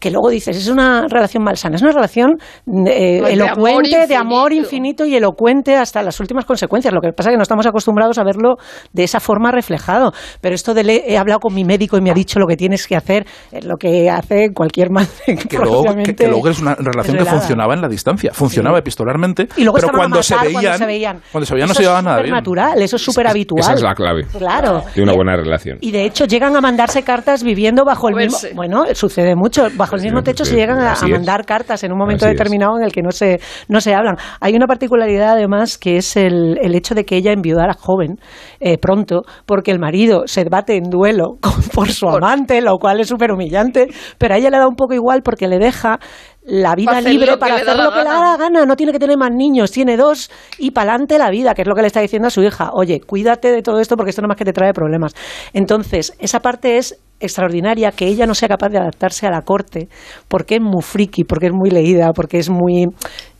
que 0.00 0.10
luego 0.10 0.30
dices, 0.30 0.56
es 0.56 0.68
una 0.68 1.06
relación 1.08 1.44
malsana, 1.44 1.76
es 1.76 1.82
una 1.82 1.92
relación 1.92 2.38
eh, 2.86 3.18
Pues 3.20 3.36
de 3.36 3.42
amor 3.48 3.70
elocuente, 3.70 4.06
de 4.06 4.16
amor 4.16 4.52
infinito 4.52 5.04
y 5.04 5.14
elocuente 5.14 5.76
hasta 5.76 6.02
las 6.02 6.18
últimas 6.20 6.44
consecuencias. 6.44 6.92
Lo 6.94 7.00
que 7.00 7.12
pasa 7.12 7.30
es 7.30 7.34
que 7.34 7.36
no 7.36 7.42
estamos 7.42 7.66
acostumbrados 7.66 8.18
a 8.18 8.24
verlo 8.24 8.56
de 8.92 9.04
esa 9.04 9.20
forma 9.20 9.50
reflejado. 9.50 10.12
Pero 10.40 10.54
esto 10.54 10.74
de 10.74 10.84
le- 10.84 11.04
he 11.06 11.18
hablado 11.18 11.40
con 11.40 11.54
mi 11.54 11.64
médico 11.64 11.98
y 11.98 12.00
me 12.00 12.10
ha 12.10 12.14
dicho 12.14 12.38
lo 12.40 12.46
que 12.46 12.56
tienes 12.56 12.86
que 12.86 12.96
hacer, 12.96 13.26
es 13.52 13.64
lo 13.64 13.76
que 13.76 14.08
hace 14.10 14.52
cualquier 14.54 14.90
madre. 14.90 15.08
que 15.26 15.58
luego, 15.58 15.82
que, 15.82 15.88
propiamente 15.88 16.14
que 16.24 16.28
luego 16.30 16.48
es 16.48 16.60
una 16.60 16.74
relación 16.74 17.18
que 17.18 17.24
funcionaba 17.26 17.74
en 17.74 17.82
la 17.82 17.88
distancia, 17.88 18.32
funcionaba 18.32 18.78
epistolarmente, 18.78 19.48
Y 19.56 19.64
luego 19.64 19.78
pero 19.80 19.92
cuando 19.92 20.22
se, 20.22 20.34
veían, 20.36 20.52
cuando 20.52 20.78
se 20.78 20.86
veían. 20.86 21.20
cuando 21.30 21.46
se 21.46 21.54
veían 21.54 21.68
no 21.68 21.72
Eso 21.72 21.78
se 21.78 21.82
llevaban 21.82 22.00
es 22.00 22.06
nada 22.06 22.16
bien. 22.16 22.26
supernatural, 22.28 22.82
eso 22.82 22.96
es 22.96 23.02
súper 23.02 23.26
habitual. 23.26 23.60
Esa 23.60 23.74
es 23.74 23.82
la 23.82 23.94
clave 23.94 24.24
Claro. 24.38 24.82
de 24.94 25.02
una 25.02 25.12
buena 25.12 25.36
relación. 25.36 25.78
Y 25.82 25.90
de 25.90 26.04
hecho 26.06 26.24
llegan 26.24 26.56
a 26.56 26.60
mandarse 26.60 27.02
cartas 27.02 27.42
viviendo 27.42 27.84
bajo 27.84 28.08
el 28.08 28.14
mismo. 28.14 28.38
Verse. 28.40 28.54
Bueno, 28.54 28.84
sucede 28.94 29.34
mucho. 29.36 29.68
Bajo 29.76 29.89
bajo 29.90 29.96
el 29.96 30.02
mismo 30.02 30.22
techo 30.22 30.44
se 30.44 30.54
llegan 30.56 30.78
a, 30.80 30.94
mandar 31.08 31.44
cartas 31.44 31.82
en 31.84 31.92
un 31.92 31.98
momento 31.98 32.24
Así 32.24 32.32
es. 32.32 32.38
determinado 32.38 32.78
en 32.78 32.84
el 32.84 32.92
que 32.92 33.02
no 33.02 33.10
se, 33.10 33.40
no 33.68 33.80
se 33.80 33.94
hablan. 33.94 34.16
Hay 34.40 34.54
una 34.54 34.66
particularidad 34.66 35.32
además 35.32 35.78
que 35.78 35.96
es 35.96 36.16
el, 36.16 36.58
el 36.62 36.74
hecho 36.74 36.94
de 36.94 37.04
que 37.04 37.16
ella 37.16 37.32
enviudara 37.32 37.74
joven, 37.74 38.16
eh, 38.60 38.78
pronto, 38.78 39.22
porque 39.46 39.70
el 39.70 39.78
marido 39.78 40.22
se 40.26 40.44
bate 40.44 40.76
en 40.76 40.90
duelo 40.90 41.36
con- 41.40 41.62
por 41.74 41.88
su 41.90 42.08
amante, 42.08 42.60
lo 42.60 42.78
cual 42.78 43.00
es 43.00 43.08
súper 43.08 43.32
humillante, 43.32 43.88
pero 44.18 44.34
a 44.34 44.38
ella 44.38 44.50
le 44.50 44.58
da 44.58 44.68
un 44.68 44.76
poco 44.76 44.94
igual 44.94 45.22
porque 45.22 45.48
le 45.48 45.58
deja 45.58 45.98
la 46.42 46.74
vida 46.74 46.92
Para 46.92 47.00
libre 47.02 47.36
para 47.36 47.56
hacer 47.56 47.76
lo 47.76 47.90
que 47.92 47.98
le 47.98 48.04
da 48.04 48.20
la 48.32 48.36
gana, 48.36 48.64
no 48.64 48.74
tiene 48.74 48.92
que 48.92 48.98
tener 48.98 49.16
más 49.18 49.30
niños, 49.30 49.70
tiene 49.70 49.96
dos 49.96 50.30
y 50.58 50.70
pa'lante 50.70 51.18
la 51.18 51.30
vida, 51.30 51.54
que 51.54 51.62
es 51.62 51.68
lo 51.68 51.74
que 51.74 51.82
le 51.82 51.86
está 51.88 52.00
diciendo 52.00 52.28
a 52.28 52.30
su 52.30 52.42
hija. 52.42 52.70
Oye, 52.72 53.00
cuídate 53.00 53.52
de 53.52 53.62
todo 53.62 53.78
esto 53.78 53.96
porque 53.96 54.10
esto 54.10 54.22
no 54.22 54.28
más 54.28 54.36
que 54.36 54.44
te 54.44 54.52
trae 54.52 54.72
problemas. 54.72 55.14
Entonces, 55.52 56.14
esa 56.18 56.40
parte 56.40 56.78
es 56.78 56.98
extraordinaria 57.20 57.92
que 57.92 58.06
ella 58.06 58.26
no 58.26 58.34
sea 58.34 58.48
capaz 58.48 58.70
de 58.70 58.78
adaptarse 58.78 59.26
a 59.26 59.30
la 59.30 59.42
corte 59.42 59.88
porque 60.26 60.56
es 60.56 60.60
muy 60.60 60.82
friki, 60.82 61.24
porque 61.24 61.46
es 61.46 61.52
muy 61.52 61.70
leída, 61.70 62.12
porque 62.12 62.38
es 62.38 62.50
muy 62.50 62.86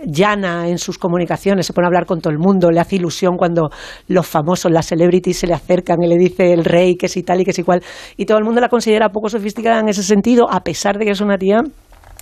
llana 0.04 0.68
en 0.68 0.78
sus 0.78 0.98
comunicaciones, 0.98 1.66
se 1.66 1.72
pone 1.72 1.86
a 1.86 1.88
hablar 1.88 2.06
con 2.06 2.20
todo 2.20 2.32
el 2.32 2.38
mundo, 2.38 2.70
le 2.70 2.80
hace 2.80 2.96
ilusión 2.96 3.36
cuando 3.36 3.70
los 4.08 4.26
famosos, 4.26 4.70
las 4.70 4.86
celebrities 4.86 5.38
se 5.38 5.46
le 5.46 5.54
acercan 5.54 6.02
y 6.02 6.08
le 6.08 6.16
dice 6.16 6.52
el 6.52 6.64
rey 6.64 6.94
que 6.96 7.08
si 7.08 7.22
tal 7.22 7.40
y 7.40 7.44
que 7.44 7.52
si 7.52 7.62
cual, 7.62 7.82
y 8.16 8.26
todo 8.26 8.38
el 8.38 8.44
mundo 8.44 8.60
la 8.60 8.68
considera 8.68 9.08
poco 9.08 9.28
sofisticada 9.28 9.80
en 9.80 9.88
ese 9.88 10.02
sentido, 10.02 10.50
a 10.50 10.60
pesar 10.60 10.98
de 10.98 11.06
que 11.06 11.10
es 11.12 11.20
una 11.20 11.36
tía 11.36 11.60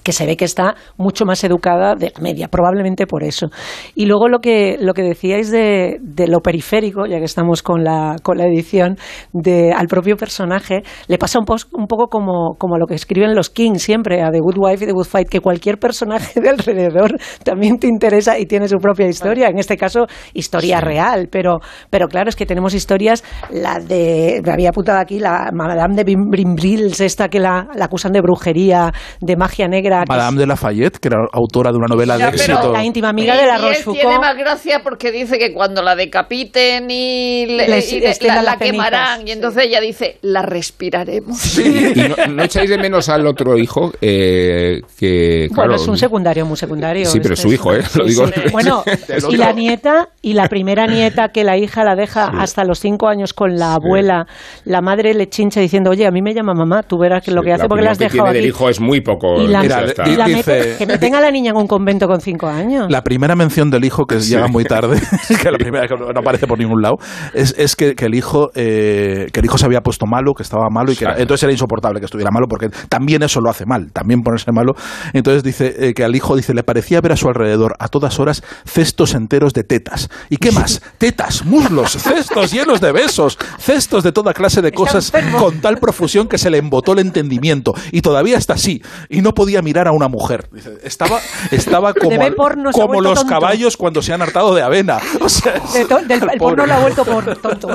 que 0.09 0.13
se 0.13 0.25
ve 0.25 0.39
que 0.39 0.47
está 0.47 0.75
mucho 0.97 1.27
más 1.27 1.45
educada 1.45 1.95
de 1.95 2.11
la 2.17 2.23
media, 2.23 2.49
probablemente 2.49 3.07
por 3.07 3.23
eso. 3.23 3.49
Y 3.95 4.07
luego 4.07 4.31
lo 4.31 4.39
que, 4.39 4.79
lo 4.81 4.95
que 4.95 5.03
decíais 5.03 5.51
de, 5.51 5.99
de 6.01 6.27
lo 6.29 6.41
periférico, 6.41 7.05
ya 7.05 7.19
que 7.19 7.27
estamos 7.27 7.63
con 7.63 7.85
la, 7.85 8.17
con 8.23 8.39
la 8.39 8.47
edición, 8.47 8.97
de, 9.35 9.71
al 9.71 9.87
propio 9.87 10.17
personaje, 10.17 10.81
le 11.09 11.19
pasa 11.19 11.39
un, 11.39 11.45
pos- 11.45 11.69
un 11.75 11.87
poco 11.87 12.07
como, 12.07 12.55
como 12.57 12.79
lo 12.79 12.87
que 12.87 12.95
escriben 12.95 13.35
los 13.35 13.51
Kings 13.51 13.83
siempre, 13.83 14.23
a 14.23 14.31
The 14.31 14.39
Good 14.41 14.57
Wife 14.57 14.85
y 14.85 14.87
The 14.87 14.95
Good 14.95 15.05
Fight, 15.05 15.29
que 15.29 15.41
cualquier 15.41 15.77
personaje 15.79 16.41
de 16.41 16.49
alrededor 16.49 17.19
también 17.45 17.77
te 17.79 17.87
interesa 17.87 18.39
y 18.39 18.47
tiene 18.47 18.67
su 18.67 18.79
propia 18.79 19.09
historia, 19.09 19.49
en 19.49 19.59
este 19.59 19.77
caso 19.77 20.07
historia 20.33 20.81
real, 20.81 21.29
pero, 21.31 21.59
pero 21.91 22.09
claro, 22.09 22.31
es 22.31 22.37
que 22.37 22.47
tenemos 22.47 22.73
historias, 22.73 23.23
la 23.51 23.79
de, 23.79 24.41
me 24.43 24.53
había 24.53 24.71
apuntado 24.71 25.01
aquí, 25.01 25.19
la 25.19 25.51
Madame 25.53 25.97
de 25.97 26.05
Brim- 26.05 26.31
Brimbrils, 26.31 27.01
esta 27.01 27.29
que 27.29 27.41
la, 27.41 27.69
la 27.75 27.85
acusan 27.85 28.13
de 28.13 28.23
brujería, 28.23 28.91
de 29.21 29.37
magia 29.37 29.69
negra, 29.69 29.98
Madame 30.07 30.39
de 30.39 30.47
Lafayette, 30.47 30.99
que 30.99 31.09
era 31.09 31.19
autora 31.33 31.71
de 31.73 31.79
una 31.79 31.87
novela 31.89 32.19
Ya, 32.19 32.27
de 32.31 32.37
éxito. 32.37 32.73
la 32.73 32.85
íntima 32.85 33.09
amiga 33.09 33.37
de 33.37 33.47
la 33.47 33.59
Rochefoucauld. 33.59 34.01
tiene 34.01 34.19
más 34.19 34.37
gracia 34.37 34.81
porque 34.83 35.11
dice 35.11 35.39
que 35.39 35.53
cuando 35.53 35.83
la 35.83 35.97
decapiten 35.97 36.91
y, 36.91 37.47
le- 37.47 37.69
Les 37.69 37.93
y 37.93 38.01
le- 38.01 38.15
la, 38.43 38.57
quemarán, 38.57 39.27
y 39.27 39.31
entonces 39.33 39.65
ella 39.67 39.81
dice, 39.81 40.19
la 40.23 40.43
respiraremos. 40.43 41.59
¿Y 41.59 41.95
no, 42.09 42.17
no 42.35 42.43
echáis 42.45 42.71
de 42.71 42.79
menos 42.79 43.09
al 43.09 43.27
otro 43.27 43.57
hijo? 43.59 43.93
Eh, 44.01 44.81
que, 44.99 45.49
Bueno, 45.55 45.75
es 45.77 45.87
un 45.89 45.97
secundario, 45.97 46.45
muy 46.47 46.57
secundario. 46.57 47.07
Sí, 47.07 47.19
pero 47.21 47.35
Este 47.35 47.49
su 47.49 47.53
hijo, 47.53 47.73
¿eh? 47.75 47.79
Lo 47.95 48.05
sí, 48.05 48.11
digo. 48.11 48.27
sí. 48.27 48.33
Bueno, 48.53 48.83
y 49.31 49.37
la 49.37 49.53
nieta, 49.53 50.09
y 50.23 50.35
la 50.35 50.49
primera 50.49 50.87
nieta 50.87 51.29
que 51.29 51.45
la 51.45 51.57
hija 51.57 51.85
la 51.85 51.95
deja 51.95 52.27
hasta 52.39 52.65
los 52.65 52.79
cinco 52.81 53.09
años 53.09 53.33
con 53.33 53.57
la 53.57 53.75
abuela, 53.75 54.27
la 54.65 54.81
madre 54.81 55.15
le 55.15 55.29
chincha 55.29 55.61
diciendo, 55.61 55.91
oye, 55.91 56.07
a 56.07 56.11
mí 56.11 56.23
me 56.23 56.35
llama 56.35 56.55
mamá, 56.55 56.83
tú 56.83 56.99
verás 56.99 57.23
que 57.25 57.31
lo 57.31 57.43
que 57.43 57.53
hace 57.53 57.63
la 57.65 57.69
porque 57.69 57.85
la 57.85 57.91
has 57.93 57.99
dejado 57.99 58.29
aquí. 58.29 58.39
hijo 58.39 58.69
es 58.69 58.81
muy 58.81 59.01
poco. 59.01 59.41
Y 59.43 59.49
la, 59.49 59.61
Mira, 59.83 60.09
y 60.09 60.17
la 60.17 60.27
mete- 60.29 60.77
que 60.77 60.87
meten 60.87 61.15
a 61.15 61.21
la 61.21 61.31
niña 61.31 61.51
en 61.51 61.57
un 61.57 61.67
convento 61.67 62.07
con 62.07 62.21
cinco 62.21 62.47
años. 62.47 62.91
La 62.91 63.03
primera 63.03 63.35
mención 63.37 63.71
del 63.71 63.85
hijo, 63.85 64.07
que 64.07 64.21
llega 64.21 64.49
muy 64.49 64.65
tarde, 64.65 65.01
que 65.43 65.51
la 65.51 65.59
primera 65.59 65.87
que 65.87 65.95
no 65.97 66.09
aparece 66.21 66.47
por 66.47 66.59
ningún 66.59 66.83
lado, 66.83 66.97
es, 67.35 67.55
es 67.59 67.77
que, 67.77 67.95
que 67.95 68.07
el 68.07 68.15
hijo 68.15 68.51
eh, 68.55 69.29
que 69.33 69.41
el 69.41 69.47
hijo 69.47 69.59
se 69.59 69.67
había 69.67 69.81
puesto 69.81 70.07
malo, 70.07 70.35
que 70.35 70.43
estaba 70.43 70.69
malo 70.71 70.93
y 70.93 70.97
que 70.97 71.05
era- 71.05 71.19
entonces 71.19 71.43
era 71.45 71.53
insoportable 71.53 72.01
que 72.01 72.07
estuviera 72.07 72.31
malo 72.31 72.47
porque 72.49 72.69
también 72.89 73.23
eso 73.23 73.41
lo 73.41 73.51
hace 73.51 73.67
mal, 73.67 73.93
también 73.93 74.23
ponerse 74.23 74.53
malo. 74.53 74.75
Entonces 75.13 75.43
dice 75.43 75.75
eh, 75.79 75.95
que 75.95 76.05
al 76.05 76.15
hijo 76.17 76.37
dice 76.37 76.55
le 76.55 76.63
parecía 76.63 77.01
ver 77.01 77.13
a 77.13 77.17
su 77.17 77.29
alrededor 77.29 77.75
a 77.79 77.89
todas 77.89 78.19
horas 78.21 78.43
cestos 78.65 79.15
enteros 79.15 79.53
de 79.53 79.65
tetas. 79.65 80.09
¿Y 80.31 80.37
qué 80.37 80.53
más? 80.53 80.81
Tetas, 80.99 81.45
muslos, 81.45 81.93
cestos 81.93 82.53
llenos 82.53 82.81
de 82.81 82.93
besos, 82.93 83.39
cestos 83.59 84.03
de 84.05 84.13
toda 84.13 84.33
clase 84.35 84.63
de 84.63 84.73
cosas 84.73 85.13
con 85.39 85.61
tal 85.61 85.79
profusión 85.79 86.29
que 86.29 86.39
se 86.39 86.51
le 86.51 86.59
embotó 86.59 86.93
el 86.93 86.99
entendimiento 87.01 87.75
y 87.93 88.01
todavía 88.03 88.37
está 88.37 88.55
así 88.55 88.83
y 89.09 89.21
no 89.21 89.33
podía 89.35 89.63
mirar 89.69 89.87
a 89.89 89.93
una 89.93 90.09
mujer. 90.09 90.49
Dice, 90.51 90.79
estaba 90.83 91.19
estaba 91.51 91.93
como, 92.01 92.11
De 92.11 92.17
al- 92.25 92.35
como 92.73 93.01
los 93.01 93.21
tonto. 93.21 93.29
caballos 93.35 93.77
cuando 93.77 94.01
se 94.03 94.13
han 94.15 94.23
hartado 94.23 94.55
de 94.55 94.63
avena. 94.63 94.99
O 95.21 95.29
sea, 95.29 95.53
De 95.75 95.85
to- 95.85 95.99
del- 96.07 96.23
el 96.33 96.39
porno 96.39 96.65
lo 96.67 96.73
ha 96.75 96.79
vuelto 96.81 97.05
por 97.05 97.25
tonto. 97.37 97.69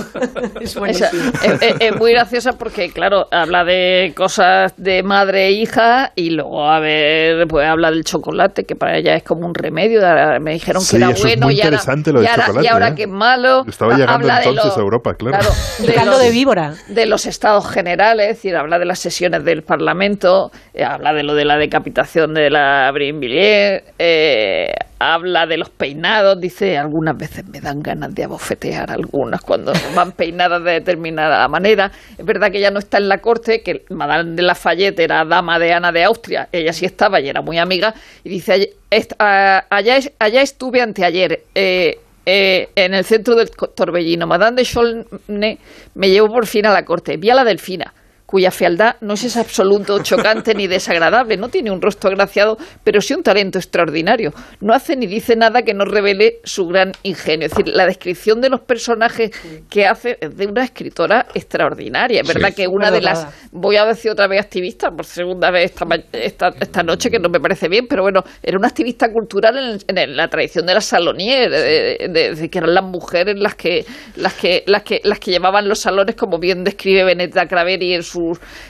Es 0.59 0.75
es, 0.75 1.01
es- 1.01 1.75
es 1.79 1.95
muy 1.97 2.11
graciosa 2.13 2.53
porque, 2.53 2.89
claro, 2.91 3.27
habla 3.31 3.63
de 3.63 4.13
cosas 4.15 4.73
de 4.77 5.03
madre 5.03 5.47
e 5.47 5.51
hija 5.51 6.11
y 6.15 6.31
luego, 6.31 6.67
a 6.67 6.79
ver, 6.79 7.47
pues 7.47 7.67
habla 7.67 7.91
del 7.91 8.03
chocolate, 8.03 8.63
que 8.63 8.75
para 8.75 8.97
ella 8.97 9.15
es 9.15 9.23
como 9.23 9.45
un 9.45 9.53
remedio. 9.53 10.01
Me 10.41 10.53
dijeron 10.53 10.81
Sí, 10.81 10.97
que 10.97 11.03
era 11.03 11.11
eso 11.11 11.27
es 11.27 11.33
bueno 11.35 11.45
muy 11.47 11.55
y 11.55 11.57
ahora, 11.61 11.67
interesante 11.67 12.11
lo 12.11 12.19
del 12.19 12.25
y 12.25 12.29
ahora, 12.31 12.45
chocolate, 12.45 12.65
y 12.65 12.69
ahora 12.69 12.87
¿eh? 12.89 12.95
que 12.95 13.03
es 13.03 13.09
malo. 13.09 13.63
Estaba 13.67 13.93
llegando 13.93 14.13
habla 14.13 14.39
de 14.39 14.45
entonces 14.49 14.73
lo- 14.75 14.81
a 14.81 14.83
Europa, 14.83 15.13
claro. 15.15 15.49
de 15.79 15.93
Caldo 15.93 16.11
los- 16.13 16.21
de 16.21 16.31
víbora. 16.31 16.73
de 16.87 17.05
los 17.05 17.25
estados 17.25 17.69
generales, 17.69 18.29
es 18.29 18.35
decir, 18.37 18.55
habla 18.55 18.79
de 18.79 18.85
las 18.85 18.99
sesiones 18.99 19.43
del 19.43 19.61
Parlamento, 19.63 20.51
eh, 20.73 20.83
habla 20.83 21.13
de 21.13 21.23
lo 21.23 21.35
de 21.35 21.45
la 21.45 21.57
decapitación 21.57 21.82
de 21.83 22.49
la 22.49 22.89
Brinvilliers, 22.93 23.83
eh, 23.99 24.73
habla 24.99 25.45
de 25.45 25.57
los 25.57 25.69
peinados, 25.69 26.39
dice, 26.39 26.77
algunas 26.77 27.17
veces 27.17 27.45
me 27.47 27.59
dan 27.59 27.81
ganas 27.81 28.13
de 28.15 28.23
abofetear 28.23 28.89
algunas 28.91 29.41
cuando 29.41 29.73
van 29.95 30.13
peinadas 30.13 30.63
de 30.63 30.71
determinada 30.71 31.47
manera. 31.47 31.91
Es 32.17 32.25
verdad 32.25 32.51
que 32.51 32.59
ella 32.59 32.71
no 32.71 32.79
está 32.79 32.97
en 32.97 33.09
la 33.09 33.17
corte, 33.19 33.61
que 33.61 33.83
Madame 33.89 34.31
de 34.31 34.41
Lafayette 34.43 34.99
era 34.99 35.25
dama 35.25 35.59
de 35.59 35.73
Ana 35.73 35.91
de 35.91 36.03
Austria, 36.03 36.47
ella 36.51 36.71
sí 36.71 36.85
estaba 36.85 37.19
y 37.19 37.27
era 37.29 37.41
muy 37.41 37.57
amiga, 37.57 37.93
y 38.23 38.29
dice, 38.29 38.53
"Allí- 38.53 38.69
est- 38.89 39.13
a- 39.19 39.65
allá, 39.69 39.99
allá 40.19 40.41
estuve 40.41 40.81
anteayer. 40.81 41.41
Eh, 41.53 41.97
eh, 42.25 42.69
en 42.77 42.93
el 42.93 43.03
centro 43.03 43.35
del 43.35 43.49
Torbellino. 43.51 44.25
Madame 44.25 44.55
de 44.55 44.63
Chaulnes 44.63 45.05
me 45.27 46.09
llevó 46.09 46.27
por 46.29 46.47
fin 46.47 46.65
a 46.65 46.71
la 46.71 46.85
corte. 46.85 47.17
Vi 47.17 47.29
a 47.29 47.35
la 47.35 47.43
delfina, 47.43 47.93
cuya 48.33 48.49
fealdad 48.49 48.95
no 49.01 49.13
es 49.13 49.23
ese 49.25 49.39
absoluto 49.39 50.01
chocante 50.01 50.55
ni 50.55 50.65
desagradable. 50.65 51.37
No 51.37 51.49
tiene 51.49 51.69
un 51.69 51.79
rostro 51.79 52.09
agraciado, 52.09 52.57
pero 52.83 52.99
sí 52.99 53.13
un 53.13 53.21
talento 53.21 53.59
extraordinario. 53.59 54.31
No 54.59 54.73
hace 54.73 54.95
ni 54.95 55.05
dice 55.05 55.35
nada 55.35 55.61
que 55.61 55.75
no 55.75 55.85
revele 55.85 56.39
su 56.43 56.65
gran 56.65 56.93
ingenio. 57.03 57.45
Es 57.45 57.51
decir, 57.53 57.67
la 57.67 57.85
descripción 57.85 58.41
de 58.41 58.49
los 58.49 58.61
personajes 58.61 59.29
que 59.69 59.85
hace 59.85 60.17
es 60.19 60.35
de 60.35 60.47
una 60.47 60.63
escritora 60.63 61.27
extraordinaria. 61.35 62.21
Es 62.21 62.27
verdad 62.27 62.49
Sí. 62.49 62.55
que 62.63 62.67
una 62.67 62.89
de 62.89 63.01
las, 63.01 63.27
voy 63.51 63.75
a 63.77 63.85
decir 63.85 64.09
otra 64.09 64.27
vez 64.27 64.41
activista, 64.41 64.89
por 64.89 65.05
segunda 65.05 65.51
vez 65.51 65.65
esta, 65.65 65.85
esta, 66.11 66.47
esta 66.59 66.81
noche, 66.81 67.11
que 67.11 67.19
no 67.19 67.29
me 67.29 67.39
parece 67.39 67.67
bien, 67.69 67.85
pero 67.87 68.01
bueno, 68.01 68.21
era 68.41 68.57
una 68.57 68.67
activista 68.69 69.09
cultural 69.13 69.79
en, 69.87 69.95
en 69.95 70.17
la 70.17 70.27
tradición 70.27 70.65
de 70.65 70.73
las 70.73 70.85
salonier, 70.85 71.51
de, 71.51 72.07
de- 72.09 72.33
de 72.33 72.49
que 72.49 72.57
eran 72.57 72.73
las 72.73 72.83
mujeres 72.83 73.35
las 73.37 73.53
que, 73.53 73.85
las 74.15 74.33
que, 74.33 74.63
las 74.65 74.81
que, 74.81 75.01
las 75.03 75.19
que 75.19 75.29
llevaban 75.29 75.69
los 75.69 75.77
salones, 75.81 76.15
como 76.15 76.39
bien 76.39 76.63
describe 76.63 77.03
Benedetta 77.03 77.45
Craveri 77.45 77.93
en 77.93 78.01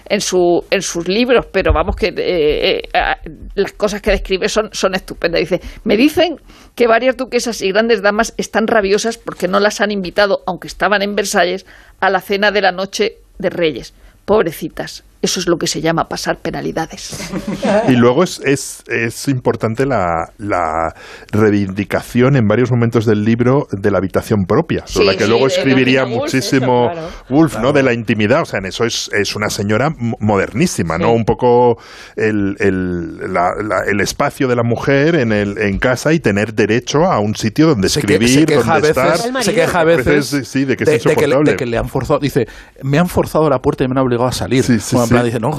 en 0.06 0.22
su, 0.22 0.64
en 0.70 0.82
sus 0.82 1.08
libros, 1.08 1.46
pero 1.52 1.74
vamos 1.74 1.96
que 1.96 2.08
eh, 2.08 2.82
eh, 2.82 2.82
las 3.56 3.74
cosas 3.74 4.02
que 4.02 4.12
describe 4.12 4.50
son, 4.50 4.70
son 4.72 4.96
estupendas. 4.96 5.40
Dice, 5.42 5.62
me 5.84 5.98
dicen 5.98 6.38
que 6.76 6.88
varias 6.88 7.18
duquesas 7.18 7.62
y 7.62 7.72
grandes 7.72 8.02
damas 8.02 8.34
están 8.38 8.68
rabiosas 8.68 9.18
porque 9.18 9.48
no 9.48 9.60
las 9.60 9.82
han 9.82 9.92
invitado, 9.92 10.42
aunque 10.46 10.68
estaban 10.68 11.02
en 11.02 11.16
Versalles, 11.16 11.66
a 12.00 12.10
la 12.10 12.22
cena 12.22 12.52
de 12.52 12.62
la 12.62 12.72
noche 12.72 13.18
de 13.40 13.50
Reyes. 13.50 13.94
Pobrecitas, 14.26 15.04
eso 15.24 15.40
es 15.40 15.48
lo 15.48 15.58
que 15.58 15.66
se 15.66 15.82
llama 15.82 16.08
pasar 16.08 16.38
penalidades. 16.38 17.18
Y 17.88 17.94
luego 17.94 18.24
es, 18.24 18.40
es, 18.46 18.84
es 18.88 19.28
importante 19.28 19.86
la, 19.86 20.32
la 20.38 20.94
reivindicación 21.32 22.36
en 22.36 22.48
varios 22.48 22.72
momentos 22.72 23.06
del 23.06 23.24
libro 23.24 23.68
de 23.72 23.92
la 23.92 23.98
habitación 24.00 24.46
propia, 24.46 24.84
sobre 24.86 25.06
Sí, 25.06 25.12
la 25.12 25.18
que 25.18 25.24
sí, 25.26 25.30
luego 25.30 25.48
de 25.48 25.54
escribiría 25.54 26.04
Woolf, 26.04 26.16
muchísimo 26.24 26.86
eso, 26.86 26.94
claro. 26.94 27.10
Woolf, 27.30 27.58
¿no? 27.60 27.74
De 27.74 27.84
la 27.84 27.94
intimidad. 27.94 28.42
O 28.42 28.46
sea, 28.46 28.60
en 28.60 28.66
eso 28.66 28.86
es, 28.86 29.10
es 29.14 29.36
una 29.36 29.50
señora 29.50 29.90
mo- 29.98 30.18
modernísima, 30.20 30.98
¿no? 30.98 31.08
Sí. 31.10 31.14
Un 31.16 31.26
poco 31.26 31.78
el, 32.16 32.56
el, 32.60 33.34
la- 33.34 33.54
la- 33.62 33.84
el 33.88 34.00
espacio 34.02 34.48
de 34.48 34.56
la 34.56 34.64
mujer 34.64 35.16
en, 35.16 35.32
el, 35.32 35.58
en 35.58 35.80
casa 35.80 36.14
y 36.14 36.20
tener 36.20 36.54
derecho 36.54 37.06
a 37.06 37.20
un 37.20 37.36
sitio 37.36 37.68
donde 37.68 37.90
se, 37.90 38.02
que- 38.02 38.14
escribir, 38.14 38.40
se 38.40 38.46
queja 38.46 38.60
a 38.72 38.80
donde 38.80 38.88
veces, 38.94 39.26
estar. 39.26 39.44
se 39.44 39.54
queja 39.54 39.80
a 39.80 39.84
veces 39.84 40.26
sí, 40.28 40.46
sí, 40.46 40.66
de 40.66 40.78
que 40.78 40.84
es 40.84 41.04
de, 41.04 41.16
que, 41.16 41.28
le- 41.28 41.44
de 41.44 41.56
que 41.56 41.66
le 41.66 41.78
han 41.78 41.90
forzado 41.90 42.20
dice 42.20 42.48
me 42.82 43.00
han 43.00 43.08
forzado 43.08 43.50
la 43.50 43.60
puerta 43.60 43.84
y 43.84 43.88
me 43.88 43.94
han 43.94 44.00
obligado 44.06 44.28
a 44.28 44.32
salir 44.32 44.64
Sí, 44.64 44.80
plan, 45.14 45.26
dice 45.26 45.40
no 45.40 45.52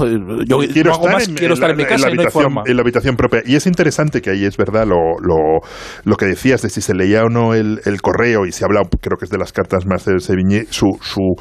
yo 0.45 0.59
quiero 0.71 0.89
no 0.89 0.95
hago 0.95 1.05
estar, 1.05 1.13
más, 1.13 1.27
en, 1.27 1.35
quiero 1.35 1.53
en 1.53 1.57
estar 1.57 1.69
la, 1.69 1.71
en 1.73 1.77
mi 1.77 1.83
en 1.83 1.89
casa 1.89 2.07
la 2.07 2.13
y 2.13 2.15
no 2.15 2.21
hay 2.21 2.25
habitación, 2.25 2.43
forma 2.43 2.63
en 2.65 2.75
la 2.75 2.81
habitación 2.81 3.15
propia. 3.15 3.41
Y 3.45 3.55
es 3.55 3.65
interesante 3.67 4.21
que 4.21 4.29
ahí 4.29 4.45
es 4.45 4.57
verdad 4.57 4.85
lo, 4.85 5.19
lo, 5.21 5.61
lo 6.03 6.15
que 6.15 6.25
decías 6.25 6.61
de 6.61 6.69
si 6.69 6.81
se 6.81 6.93
leía 6.93 7.23
o 7.23 7.29
no 7.29 7.53
el, 7.53 7.81
el 7.85 8.01
correo 8.01 8.45
y 8.45 8.51
se 8.51 8.65
habla, 8.65 8.81
creo 9.01 9.17
que 9.17 9.25
es 9.25 9.31
de 9.31 9.37
las 9.37 9.51
cartas 9.51 9.85
más 9.85 10.05
de 10.05 10.19
Sevigné, 10.19 10.65
su, 10.69 10.97
su 11.01 11.35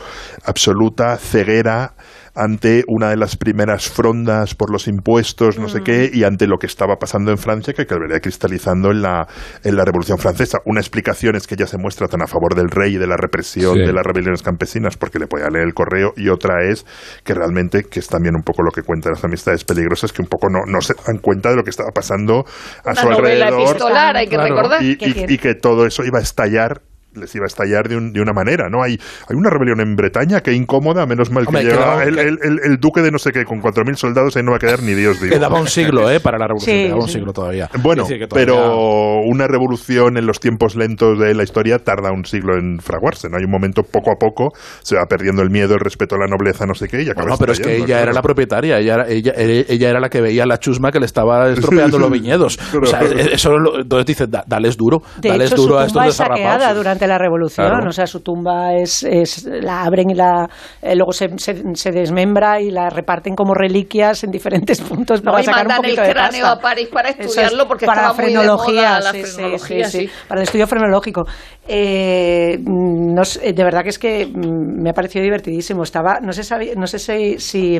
absoluta 0.44 1.16
ceguera 1.16 1.94
ante 2.34 2.82
una 2.88 3.10
de 3.10 3.16
las 3.16 3.36
primeras 3.36 3.88
frondas 3.88 4.54
por 4.54 4.70
los 4.72 4.88
impuestos, 4.88 5.58
no 5.58 5.68
sé 5.68 5.80
Mm. 5.80 5.84
qué, 5.84 6.10
y 6.12 6.24
ante 6.24 6.46
lo 6.46 6.56
que 6.58 6.66
estaba 6.66 6.96
pasando 6.96 7.30
en 7.30 7.38
Francia, 7.38 7.74
que 7.74 7.82
acabaría 7.82 8.20
cristalizando 8.20 8.90
en 8.90 9.02
la, 9.02 9.26
en 9.62 9.76
la 9.76 9.84
Revolución 9.84 10.18
Francesa. 10.18 10.58
Una 10.66 10.80
explicación 10.80 11.36
es 11.36 11.46
que 11.46 11.54
ella 11.54 11.66
se 11.66 11.78
muestra 11.78 12.08
tan 12.08 12.22
a 12.22 12.26
favor 12.26 12.54
del 12.54 12.68
rey 12.70 12.94
y 12.94 12.98
de 12.98 13.06
la 13.06 13.16
represión 13.16 13.74
Sí. 13.74 13.80
de 13.80 13.92
las 13.92 14.04
rebeliones 14.04 14.42
campesinas 14.42 14.96
porque 14.96 15.18
le 15.18 15.26
podía 15.26 15.48
leer 15.48 15.64
el 15.66 15.74
correo, 15.74 16.12
y 16.16 16.28
otra 16.28 16.64
es 16.68 16.84
que 17.24 17.34
realmente, 17.34 17.82
que 17.84 18.00
es 18.00 18.08
también 18.08 18.34
un 18.36 18.42
poco 18.42 18.62
lo 18.62 18.70
que 18.70 18.82
cuentan 18.82 19.12
las 19.14 19.24
amistades 19.24 19.64
peligrosas, 19.64 20.12
que 20.12 20.22
un 20.22 20.28
poco 20.28 20.48
no, 20.50 20.60
no 20.66 20.80
se 20.80 20.94
dan 21.06 21.18
cuenta 21.18 21.50
de 21.50 21.56
lo 21.56 21.62
que 21.62 21.70
estaba 21.70 21.90
pasando 21.94 22.44
a 22.84 22.90
Una 22.90 22.94
su 23.00 23.08
alrededor. 23.08 23.60
epistolar, 23.60 24.16
hay 24.16 24.26
que 24.26 24.34
Claro, 24.36 24.54
recordar. 24.54 24.82
Y, 24.82 24.96
Qué 24.96 25.08
y- 25.08 25.12
cierto. 25.12 25.32
y 25.32 25.38
que 25.38 25.54
todo 25.54 25.86
eso 25.86 26.04
iba 26.04 26.18
a 26.18 26.22
estallar 26.22 26.80
les 27.14 27.34
iba 27.34 27.44
a 27.44 27.46
estallar 27.46 27.88
de, 27.88 27.96
un- 27.96 28.12
de 28.12 28.20
una 28.20 28.32
manera, 28.32 28.68
¿no? 28.70 28.82
Hay, 28.82 28.92
hay 28.92 29.36
una 29.36 29.50
rebelión 29.50 29.80
en 29.80 29.94
Bretaña 29.96 30.40
que 30.40 30.52
incómoda, 30.52 31.06
menos 31.06 31.30
mal 31.30 31.44
que 31.44 31.48
Hombre, 31.48 31.62
llega 31.64 31.76
quedaba- 31.76 32.04
el, 32.04 32.18
el- 32.18 32.38
el- 32.42 32.60
el 32.64 32.76
duque 32.78 33.00
de 33.02 33.10
no 33.10 33.18
sé 33.18 33.30
qué, 33.32 33.44
con 33.44 33.60
4.000 33.60 33.96
soldados, 33.96 34.36
ahí 34.36 34.42
no 34.42 34.50
va 34.52 34.56
a 34.56 34.60
quedar 34.60 34.82
ni 34.82 34.94
Dios 34.94 35.20
vivo. 35.20 35.34
Quedaba 35.34 35.60
un 35.60 35.68
siglo, 35.68 36.10
¿eh? 36.12 36.20
Para 36.20 36.38
la 36.38 36.46
revolución. 36.46 36.76
Sí, 36.76 36.82
quedaba 36.84 37.02
un 37.02 37.08
siglo 37.08 37.32
todavía. 37.32 37.68
Bueno, 37.82 38.04
todavía- 38.04 38.28
pero 38.30 39.18
una 39.26 39.46
revolución 39.46 40.16
en 40.16 40.26
los 40.26 40.40
tiempos 40.40 40.76
lentos 40.76 41.18
de 41.18 41.34
la 41.34 41.42
historia 41.42 41.78
tarda 41.78 42.10
un 42.12 42.24
siglo 42.24 42.54
en 42.56 42.78
fraguarse, 42.80 43.28
¿no? 43.28 43.36
Hay 43.38 43.44
un 43.44 43.50
momento 43.50 43.82
poco 43.82 44.10
a 44.10 44.16
poco, 44.18 44.52
se 44.82 44.96
va 44.96 45.04
perdiendo 45.06 45.42
el 45.42 45.50
miedo, 45.50 45.74
el 45.74 45.80
respeto 45.80 46.16
a 46.16 46.18
la 46.18 46.26
nobleza, 46.26 46.66
no 46.66 46.74
sé 46.74 46.88
qué, 46.88 47.02
y 47.02 47.10
acaba 47.10 47.30
No, 47.30 47.38
pero 47.38 47.52
es 47.52 47.60
que 47.60 47.76
ella 47.76 48.00
era 48.02 48.12
la 48.12 48.22
propietaria, 48.22 48.78
ella 48.78 48.94
era, 48.94 49.08
ella, 49.08 49.32
ella 49.36 49.90
era 49.90 50.00
la 50.00 50.08
que 50.08 50.20
veía 50.20 50.46
la 50.46 50.58
chusma 50.58 50.90
que 50.90 51.00
le 51.00 51.06
estaba 51.06 51.50
estropeando 51.50 51.98
los 51.98 52.10
viñedos. 52.10 52.58
O 52.80 52.86
sea, 52.86 53.00
eso 53.02 53.50
lo- 53.58 53.80
entonces 53.80 54.06
dice, 54.06 54.26
"Da- 54.26 54.44
dales 54.46 54.76
duro, 54.76 55.02
De 55.20 55.28
dales 55.28 55.52
hecho, 55.52 55.62
duro 55.62 55.78
a 55.78 55.86
estos 55.86 56.04
desarrapados. 56.04 56.76
durante 56.76 57.03
la 57.06 57.18
revolución, 57.18 57.66
Claro. 57.68 57.88
o 57.88 57.92
sea, 57.92 58.06
su 58.06 58.20
tumba 58.20 58.74
es, 58.74 59.02
es 59.04 59.44
la 59.44 59.82
abren 59.84 60.10
y 60.10 60.14
la 60.14 60.48
eh, 60.82 60.94
luego 60.96 61.12
se, 61.12 61.28
se, 61.38 61.62
se 61.74 61.90
desmembra 61.90 62.60
y 62.60 62.70
la 62.70 62.88
reparten 62.90 63.34
como 63.34 63.54
reliquias 63.54 64.24
en 64.24 64.30
diferentes 64.30 64.80
puntos 64.88 65.22
No, 65.22 65.32
para 65.32 65.42
y 65.42 65.44
sacar 65.44 65.62
un 65.66 65.68
mandan 65.68 65.84
el 65.84 65.96
poquito 65.96 66.02
de 66.02 66.12
cráneo 66.12 66.42
pasta. 66.42 66.58
a 66.58 66.60
París 66.60 66.88
para 66.92 67.08
es 67.10 67.18
estudiarlo 67.20 67.66
porque 67.68 67.86
para 67.86 68.00
estaba 68.10 68.22
muy 68.22 68.32
de 68.32 68.38
moda 68.38 69.00
la 69.00 69.12
sí, 69.12 69.22
sí, 69.24 69.32
frenología, 69.32 69.88
sí, 69.88 69.98
sí, 70.00 70.06
sí. 70.06 70.12
para 70.28 70.40
el 70.40 70.44
estudio 70.44 70.66
frenológico. 70.66 71.24
Eh, 71.66 72.58
no 72.64 73.22
de 73.22 73.64
verdad 73.64 73.82
que 73.82 73.88
es 73.88 73.98
que 73.98 74.26
mm, 74.26 74.82
me 74.82 74.90
ha 74.90 74.92
parecido 74.92 75.22
divertidísimo. 75.22 75.82
Estaba, 75.82 76.18
no 76.20 76.32
sé, 76.32 76.42
no 76.76 76.86
sé 76.86 76.98
si, 76.98 77.38
si, 77.38 77.78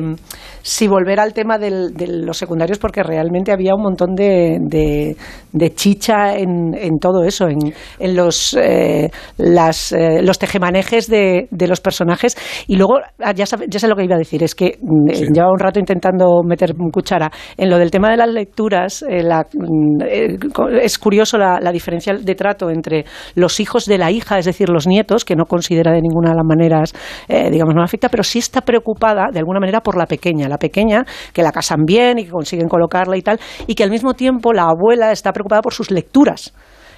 si 0.61 0.87
volver 0.87 1.19
al 1.19 1.33
tema 1.33 1.57
del- 1.57 1.93
de 1.93 2.07
los 2.07 2.37
secundarios 2.37 2.79
porque 2.79 3.03
realmente 3.03 3.51
había 3.51 3.75
un 3.75 3.83
montón 3.83 4.15
de, 4.15 4.57
de, 4.61 5.15
de 5.51 5.73
chicha 5.75 6.35
en, 6.35 6.73
en 6.73 6.97
todo 6.99 7.23
eso, 7.23 7.47
en, 7.47 7.73
en 7.99 8.15
los, 8.15 8.55
eh, 8.59 9.09
las, 9.37 9.91
eh, 9.91 10.21
los 10.21 10.39
tejemanejes 10.39 11.07
de, 11.07 11.47
de 11.51 11.67
los 11.67 11.81
personajes. 11.81 12.35
Y 12.67 12.75
luego, 12.75 12.99
ah, 13.23 13.31
ya, 13.33 13.45
sabe- 13.45 13.65
ya 13.69 13.79
sé 13.79 13.87
lo 13.87 13.95
que 13.95 14.03
iba 14.03 14.15
a 14.15 14.19
decir, 14.19 14.43
es 14.43 14.55
que 14.55 14.77
mm, 14.81 15.09
eh, 15.09 15.27
llevaba 15.33 15.51
un 15.51 15.59
rato 15.59 15.79
intentando 15.79 16.41
meter 16.43 16.73
cuchara. 16.91 17.31
En 17.57 17.69
lo 17.69 17.77
del 17.77 17.91
tema 17.91 18.09
de 18.09 18.17
las 18.17 18.29
lecturas, 18.29 19.03
eh, 19.09 19.23
la- 19.23 19.45
mm, 19.53 20.01
eh, 20.03 20.37
es 20.81 20.97
curioso 20.99 21.37
la, 21.37 21.59
la 21.61 21.71
diferencia 21.71 22.13
de 22.13 22.35
trato 22.35 22.69
entre 22.69 23.05
los 23.35 23.59
hijos 23.59 23.85
de 23.85 23.97
la 23.97 24.11
hija, 24.11 24.37
es 24.39 24.45
decir, 24.45 24.69
los 24.69 24.87
nietos, 24.87 25.25
que 25.25 25.35
no 25.35 25.45
considera 25.45 25.91
de 25.91 26.01
ninguna 26.01 26.31
de 26.31 26.35
las 26.35 26.45
maneras, 26.45 26.93
eh, 27.27 27.49
digamos, 27.51 27.75
no 27.75 27.83
afecta, 27.83 28.09
pero 28.09 28.23
sí 28.23 28.39
está 28.39 28.61
preocupada 28.61 29.27
de 29.31 29.39
alguna 29.39 29.59
manera 29.59 29.81
por 29.81 29.97
la 29.97 30.05
pequeña. 30.05 30.47
La 30.47 30.57
pequeña, 30.57 31.03
que 31.33 31.43
la 31.43 31.51
casan 31.51 31.83
bien 31.85 32.19
y 32.19 32.25
que 32.25 32.31
consiguen 32.31 32.67
colocarla 32.67 33.17
y 33.17 33.21
tal, 33.21 33.39
y 33.67 33.75
que 33.75 33.83
al 33.83 33.89
mismo 33.91 34.13
tiempo 34.13 34.53
la 34.53 34.63
abuela 34.63 35.11
está 35.11 35.31
preocupada 35.31 35.61
por 35.61 35.73
sus 35.73 35.91
lecturas. 35.91 36.53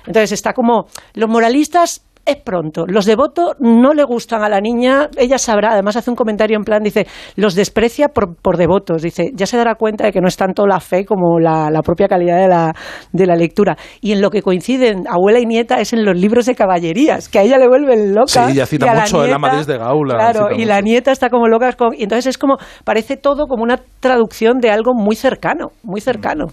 Entonces 0.08 0.32
está 0.32 0.54
como, 0.54 0.86
los 1.14 1.30
moralistas 1.30 2.02
es 2.26 2.36
pronto. 2.36 2.84
Los 2.86 3.06
devotos 3.06 3.56
no 3.60 3.94
le 3.94 4.04
gustan 4.04 4.44
a 4.44 4.50
la 4.50 4.60
niña, 4.60 5.08
ella 5.18 5.38
sabrá, 5.38 5.72
además 5.72 5.96
hace 5.96 6.10
un 6.10 6.16
comentario 6.18 6.58
en 6.58 6.66
plan, 6.66 6.84
dice, 6.84 7.08
los 7.38 7.56
desprecia 7.56 8.10
por, 8.10 8.36
por 8.36 8.58
devotos, 8.58 9.02
dice, 9.02 9.32
ya 9.34 9.46
se 9.46 9.56
dará 9.56 9.76
cuenta 9.76 10.04
de 10.04 10.12
que 10.12 10.20
no 10.20 10.28
es 10.28 10.36
tanto 10.36 10.68
la 10.68 10.82
fe 10.82 11.06
como 11.06 11.40
la, 11.40 11.70
la 11.72 11.82
propia 11.82 12.10
calidad 12.10 12.36
de 12.42 12.50
la, 12.50 12.76
de 13.14 13.26
la 13.26 13.36
lectura. 13.38 13.78
Y 14.02 14.12
en 14.12 14.22
lo 14.22 14.30
que 14.30 14.42
coinciden 14.42 15.06
abuela 15.08 15.40
y 15.40 15.46
nieta 15.46 15.80
es 15.80 15.94
en 15.94 16.04
los 16.04 16.18
libros 16.18 16.46
de 16.48 16.56
caballerías, 16.56 17.30
que 17.30 17.40
a 17.40 17.44
ella 17.44 17.58
le 17.58 17.70
vuelven 17.70 18.14
loca. 18.14 18.28
Sí, 18.48 18.52
ella 18.52 18.66
cita 18.66 18.88
y 18.88 18.90
a 18.90 18.94
la 18.94 19.02
mucho 19.04 19.24
el 19.24 19.32
nieta- 19.32 19.64
de 19.64 19.78
Gaula, 19.78 20.16
Claro, 20.16 20.48
y 20.54 20.66
la 20.66 20.82
nieta 20.82 21.14
está 21.14 21.30
como 21.30 21.48
loca 21.48 21.72
con... 21.74 21.94
Y 21.98 22.04
entonces 22.04 22.26
es 22.28 22.38
como, 22.38 22.58
parece 22.84 23.16
todo 23.16 23.48
como 23.48 23.64
una 23.64 23.80
traducción 24.02 24.58
de 24.60 24.70
algo 24.70 24.94
muy 24.94 25.16
cercano, 25.16 25.70
muy 25.82 26.02
cercano. 26.02 26.48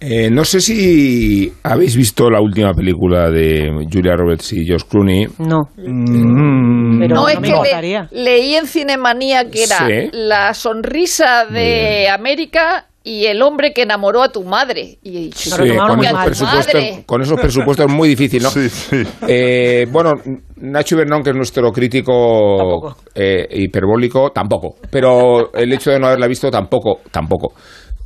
Eh, 0.00 0.28
no 0.30 0.44
sé 0.44 0.60
si 0.60 1.50
habéis 1.62 1.96
visto 1.96 2.28
la 2.30 2.40
última 2.40 2.72
película 2.74 3.30
de 3.30 3.70
Julia 3.90 4.14
Roberts 4.16 4.52
y 4.52 4.64
George 4.66 4.86
Clooney. 4.88 5.26
No. 5.38 5.62
Mm. 5.78 6.98
Pero 7.00 7.14
no, 7.14 7.22
no 7.22 7.28
es 7.28 7.40
me 7.40 7.48
que 7.48 7.54
le- 7.80 8.08
leí 8.22 8.54
en 8.56 8.66
Cinemanía 8.66 9.50
que 9.50 9.64
era 9.64 9.86
Sí. 9.86 10.08
la 10.12 10.52
sonrisa 10.54 11.46
de 11.46 12.08
América 12.08 12.86
y 13.02 13.26
el 13.26 13.42
hombre 13.42 13.72
que 13.74 13.82
enamoró 13.82 14.22
a 14.22 14.30
tu 14.30 14.44
madre. 14.44 14.98
Y 15.02 15.30
Sí, 15.34 15.50
"Pero 15.56 15.76
con, 15.86 16.00
esos 16.00 16.18
tu 16.18 16.24
presupuestos, 16.24 16.74
madre". 16.74 17.02
con 17.06 17.22
esos 17.22 17.40
presupuestos 17.40 17.92
muy 17.92 18.08
difícil, 18.08 18.42
¿no? 18.42 18.50
Sí, 18.50 18.68
sí. 18.68 19.02
Eh, 19.28 19.86
bueno, 19.90 20.12
Nacho 20.56 20.94
Ibernón, 20.94 21.22
que 21.22 21.30
es 21.30 21.36
nuestro 21.36 21.70
crítico 21.72 22.96
eh, 23.14 23.46
hiperbólico, 23.50 24.30
tampoco. 24.30 24.76
Pero 24.90 25.52
el 25.54 25.72
hecho 25.72 25.90
de 25.90 25.98
no 25.98 26.06
haberla 26.06 26.26
visto 26.26 26.50
tampoco, 26.50 27.00
tampoco 27.10 27.52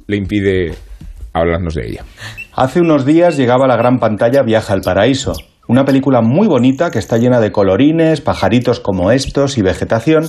le 0.09 0.17
impide 0.17 0.73
hablarnos 1.41 1.75
de 1.75 1.87
ella. 1.89 2.05
Hace 2.55 2.81
unos 2.81 3.05
días 3.05 3.37
llegaba 3.37 3.65
a 3.65 3.69
la 3.69 3.77
gran 3.77 3.99
pantalla 3.99 4.43
Viaja 4.43 4.73
al 4.75 4.81
Paraíso, 4.81 5.33
una 5.69 5.85
película 5.85 6.21
muy 6.23 6.47
bonita 6.49 6.91
que 6.91 6.99
está 6.99 7.19
llena 7.19 7.41
de 7.41 7.53
colorines, 7.53 8.21
pajaritos 8.21 8.81
como 8.81 9.11
estos 9.13 9.59
y 9.59 9.63
vegetación, 9.63 10.25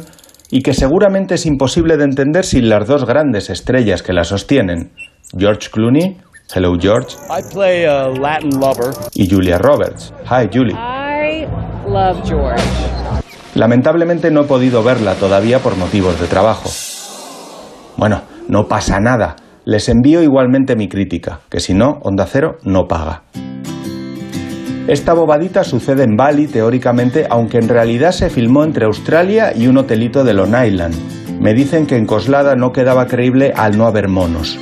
y 0.52 0.62
que 0.62 0.74
seguramente 0.74 1.36
es 1.36 1.46
imposible 1.46 1.98
de 1.98 2.04
entender 2.06 2.44
sin 2.46 2.70
las 2.70 2.88
dos 2.88 3.06
grandes 3.06 3.50
estrellas 3.50 4.02
que 4.04 4.14
la 4.14 4.24
sostienen, 4.24 4.92
George 5.38 5.70
Clooney, 5.72 6.18
Hello 6.54 6.74
George, 6.80 7.16
I 7.30 7.54
play 7.54 7.86
a 7.86 8.08
Latin 8.10 8.60
lover. 8.60 8.94
y 9.14 9.30
Julia 9.30 9.60
Roberts, 9.60 10.12
Hi 10.26 10.50
Julie. 10.52 10.74
I 10.74 11.46
love 11.88 12.22
George. 12.28 12.64
Lamentablemente 13.56 14.32
no 14.32 14.42
he 14.42 14.46
podido 14.46 14.84
verla 14.84 15.14
todavía 15.16 15.60
por 15.60 15.76
motivos 15.78 16.20
de 16.20 16.28
trabajo. 16.28 16.70
Bueno, 17.98 18.22
no 18.48 18.68
pasa 18.68 19.00
nada. 19.00 19.36
Les 19.70 19.88
envío 19.88 20.24
igualmente 20.24 20.76
mi 20.76 20.90
crítica, 20.90 21.42
que 21.48 21.60
si 21.60 21.76
no, 21.76 22.00
Onda 22.02 22.26
Cero 22.26 22.58
no 22.64 22.88
paga. 22.88 23.22
Esta 24.88 25.14
bobadita 25.14 25.64
sucede 25.64 26.02
en 26.06 26.16
Bali 26.18 26.48
teóricamente, 26.48 27.28
aunque 27.30 27.60
en 27.60 27.70
realidad 27.70 28.12
se 28.12 28.32
filmó 28.32 28.64
entre 28.64 28.86
Australia 28.86 29.56
y 29.56 29.68
un 29.68 29.78
hotelito 29.78 30.24
de 30.24 30.34
Long 30.34 30.56
Island. 30.66 30.96
Me 31.40 31.54
dicen 31.54 31.86
que 31.86 31.98
en 31.98 32.08
Coslada 32.08 32.56
no 32.56 32.72
quedaba 32.72 33.06
creíble 33.06 33.54
al 33.56 33.78
no 33.78 33.86
haber 33.86 34.08
monos. 34.08 34.58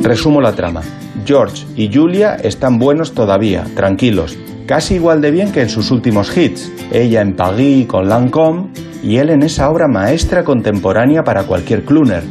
Resumo 0.00 0.40
la 0.40 0.54
trama. 0.54 0.80
George 1.26 1.66
y 1.76 1.94
Julia 1.94 2.36
están 2.36 2.78
buenos 2.78 3.12
todavía, 3.12 3.64
tranquilos, 3.76 4.38
casi 4.64 4.94
igual 4.94 5.20
de 5.20 5.30
bien 5.30 5.52
que 5.52 5.60
en 5.60 5.68
sus 5.68 5.90
últimos 5.90 6.34
hits, 6.34 6.72
ella 6.90 7.20
en 7.20 7.36
Pagui 7.36 7.84
con 7.84 8.08
Lancôme 8.08 8.70
y 9.02 9.18
él 9.18 9.28
en 9.28 9.42
esa 9.42 9.68
obra 9.68 9.88
maestra 9.88 10.42
contemporánea 10.42 11.22
para 11.22 11.44
cualquier 11.44 11.84
cluner, 11.84 12.22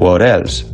What 0.00 0.22
Else. 0.22 0.64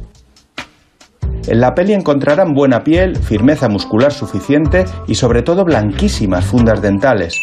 En 1.48 1.60
la 1.60 1.74
peli 1.74 1.94
encontrarán 1.94 2.54
buena 2.54 2.84
piel, 2.84 3.16
firmeza 3.16 3.68
muscular 3.68 4.12
suficiente 4.12 4.84
y 5.08 5.16
sobre 5.16 5.42
todo 5.42 5.64
blanquísimas 5.64 6.44
fundas 6.44 6.80
dentales. 6.80 7.34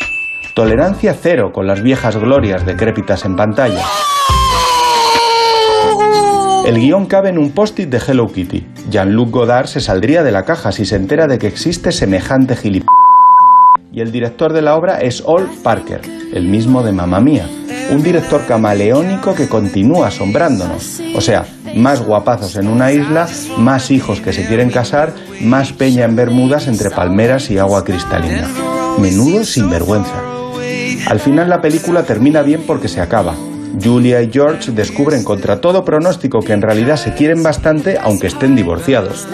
Tolerancia 0.55 1.13
cero 1.13 1.51
con 1.53 1.67
las 1.67 1.83
viejas 1.83 2.15
glorias 2.15 2.65
decrépitas 2.65 3.25
en 3.25 3.35
pantalla. 3.35 3.83
El 6.65 6.75
guion 6.75 7.05
cabe 7.05 7.27
en 7.29 7.37
un 7.37 7.51
post-it 7.51 7.89
de 7.89 7.97
Hello 7.97 8.27
Kitty. 8.27 8.65
Jean-Luc 8.89 9.31
Godard 9.31 9.67
se 9.67 9.81
saldría 9.81 10.23
de 10.23 10.31
la 10.31 10.45
caja 10.45 10.71
si 10.71 10.85
se 10.85 10.95
entera 10.95 11.27
de 11.27 11.37
que 11.37 11.47
existe 11.47 11.91
semejante 11.91 12.55
gilip... 12.55 12.85
Y 13.91 13.99
el 13.99 14.13
director 14.13 14.53
de 14.53 14.61
la 14.61 14.77
obra 14.77 15.01
es 15.01 15.21
Ol 15.25 15.49
Parker, 15.61 16.01
el 16.33 16.47
mismo 16.47 16.81
de 16.81 16.93
Mamma 16.93 17.19
Mía. 17.19 17.47
Un 17.91 18.01
director 18.01 18.41
camaleónico 18.47 19.35
que 19.35 19.49
continúa 19.49 20.07
asombrándonos. 20.07 21.01
O 21.15 21.21
sea, 21.21 21.45
más 21.75 22.01
guapazos 22.01 22.55
en 22.55 22.67
una 22.67 22.91
isla, 22.91 23.27
más 23.57 23.91
hijos 23.91 24.21
que 24.21 24.33
se 24.33 24.45
quieren 24.45 24.69
casar, 24.69 25.13
más 25.41 25.73
peña 25.73 26.05
en 26.05 26.15
Bermudas 26.15 26.67
entre 26.67 26.89
palmeras 26.89 27.49
y 27.49 27.57
agua 27.57 27.83
cristalina. 27.83 28.47
Menudo 28.99 29.43
sinvergüenza. 29.43 30.21
Al 31.07 31.19
final 31.19 31.49
la 31.49 31.61
película 31.61 32.03
termina 32.03 32.41
bien 32.41 32.63
porque 32.65 32.87
se 32.87 33.01
acaba. 33.01 33.35
Julia 33.81 34.21
y 34.21 34.31
George 34.31 34.71
descubren 34.71 35.23
contra 35.23 35.59
todo 35.59 35.83
pronóstico 35.83 36.41
que 36.41 36.53
en 36.53 36.61
realidad 36.61 36.97
se 36.97 37.13
quieren 37.13 37.41
bastante 37.41 37.97
aunque 37.99 38.27
estén 38.27 38.55
divorciados. 38.55 39.27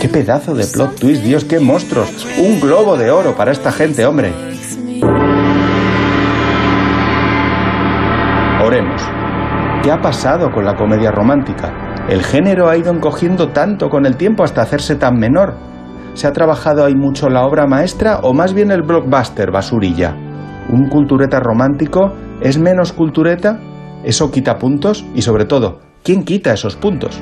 ¡Qué 0.00 0.08
pedazo 0.08 0.54
de 0.54 0.66
plot 0.66 1.00
twist, 1.00 1.22
Dios, 1.22 1.44
qué 1.44 1.58
monstruos! 1.58 2.08
Un 2.38 2.60
globo 2.60 2.96
de 2.96 3.10
oro 3.10 3.34
para 3.36 3.50
esta 3.50 3.72
gente, 3.72 4.06
hombre. 4.06 4.57
¿Qué 9.82 9.92
ha 9.92 10.00
pasado 10.00 10.50
con 10.50 10.64
la 10.64 10.74
comedia 10.74 11.12
romántica? 11.12 11.72
¿El 12.08 12.22
género 12.24 12.68
ha 12.68 12.76
ido 12.76 12.92
encogiendo 12.92 13.50
tanto 13.50 13.88
con 13.88 14.06
el 14.06 14.16
tiempo 14.16 14.42
hasta 14.42 14.60
hacerse 14.60 14.96
tan 14.96 15.16
menor? 15.16 15.54
¿Se 16.14 16.26
ha 16.26 16.32
trabajado 16.32 16.84
ahí 16.84 16.96
mucho 16.96 17.28
la 17.28 17.46
obra 17.46 17.66
maestra 17.66 18.18
o 18.22 18.34
más 18.34 18.54
bien 18.54 18.72
el 18.72 18.82
blockbuster 18.82 19.52
basurilla? 19.52 20.16
¿Un 20.68 20.88
cultureta 20.88 21.38
romántico 21.38 22.12
es 22.40 22.58
menos 22.58 22.92
cultureta? 22.92 23.60
¿Eso 24.02 24.32
quita 24.32 24.58
puntos? 24.58 25.06
Y 25.14 25.22
sobre 25.22 25.44
todo, 25.44 25.78
¿quién 26.02 26.24
quita 26.24 26.52
esos 26.52 26.76
puntos? 26.76 27.20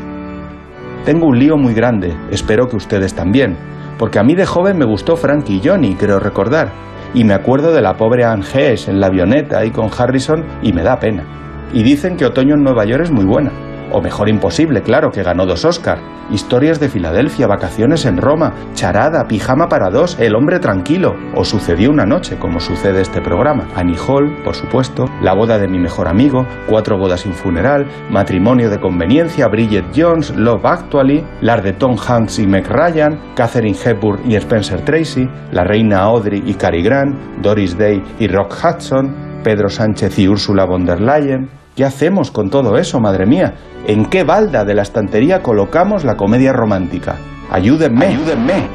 Tengo 1.04 1.26
un 1.26 1.38
lío 1.38 1.58
muy 1.58 1.74
grande, 1.74 2.16
espero 2.30 2.68
que 2.68 2.76
ustedes 2.76 3.14
también, 3.14 3.56
porque 3.98 4.18
a 4.18 4.24
mí 4.24 4.34
de 4.34 4.46
joven 4.46 4.78
me 4.78 4.86
gustó 4.86 5.16
Frankie 5.16 5.60
y 5.62 5.68
Johnny, 5.68 5.94
creo 5.94 6.18
recordar, 6.20 6.72
y 7.12 7.22
me 7.22 7.34
acuerdo 7.34 7.72
de 7.72 7.82
la 7.82 7.94
pobre 7.96 8.24
Anne 8.24 8.44
en 8.54 8.98
la 8.98 9.08
avioneta 9.08 9.64
y 9.64 9.70
con 9.70 9.90
Harrison 9.96 10.42
y 10.62 10.72
me 10.72 10.82
da 10.82 10.98
pena. 10.98 11.45
Y 11.72 11.82
dicen 11.82 12.16
que 12.16 12.26
Otoño 12.26 12.54
en 12.54 12.62
Nueva 12.62 12.84
York 12.84 13.02
es 13.04 13.10
muy 13.10 13.24
buena. 13.24 13.52
O 13.92 14.00
mejor 14.00 14.28
imposible, 14.28 14.82
claro, 14.82 15.10
que 15.10 15.22
ganó 15.22 15.46
dos 15.46 15.64
Oscar. 15.64 15.98
Historias 16.30 16.80
de 16.80 16.88
Filadelfia, 16.88 17.46
vacaciones 17.46 18.04
en 18.04 18.16
Roma, 18.16 18.52
charada, 18.74 19.28
pijama 19.28 19.68
para 19.68 19.90
dos, 19.90 20.18
el 20.18 20.34
hombre 20.34 20.58
tranquilo. 20.58 21.14
O 21.36 21.44
sucedió 21.44 21.90
una 21.90 22.04
noche, 22.04 22.36
como 22.36 22.58
sucede 22.58 23.00
este 23.00 23.20
programa. 23.20 23.68
Annie 23.76 23.96
Hall, 23.96 24.42
por 24.42 24.56
supuesto, 24.56 25.04
la 25.22 25.34
boda 25.34 25.58
de 25.58 25.68
mi 25.68 25.78
mejor 25.78 26.08
amigo, 26.08 26.44
cuatro 26.68 26.98
bodas 26.98 27.20
sin 27.20 27.32
funeral, 27.32 27.86
matrimonio 28.10 28.70
de 28.70 28.80
conveniencia, 28.80 29.46
Bridget 29.46 29.86
Jones, 29.94 30.34
Love 30.36 30.66
Actually, 30.66 31.24
las 31.40 31.62
de 31.62 31.72
Tom 31.72 31.96
Hanks 31.96 32.40
y 32.40 32.46
Meg 32.46 32.66
Ryan, 32.68 33.20
Catherine 33.36 33.78
Hepburn 33.84 34.28
y 34.28 34.34
Spencer 34.34 34.80
Tracy, 34.80 35.28
la 35.52 35.62
reina 35.62 36.00
Audrey 36.00 36.42
y 36.44 36.54
Cary 36.54 36.82
Grant, 36.82 37.14
Doris 37.40 37.78
Day 37.78 38.02
y 38.18 38.26
Rock 38.26 38.52
Hudson, 38.52 39.25
Pedro 39.46 39.68
Sánchez 39.68 40.18
y 40.18 40.26
Úrsula 40.26 40.64
von 40.64 40.84
der 40.84 41.00
Leyen. 41.00 41.48
¿Qué 41.76 41.84
hacemos 41.84 42.32
con 42.32 42.50
todo 42.50 42.76
eso, 42.78 42.98
madre 42.98 43.26
mía? 43.26 43.54
¿En 43.86 44.06
qué 44.06 44.24
balda 44.24 44.64
de 44.64 44.74
la 44.74 44.82
estantería 44.82 45.40
colocamos 45.40 46.02
la 46.02 46.16
comedia 46.16 46.52
romántica? 46.52 47.14
Ayúdenme, 47.48 48.06
ayúdenme. 48.06 48.68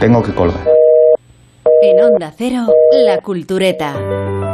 Tengo 0.00 0.22
que 0.22 0.34
colgar. 0.34 0.66
En 1.82 2.02
Onda 2.02 2.32
Cero, 2.34 2.68
La 3.04 3.18
Cultureta. 3.18 3.92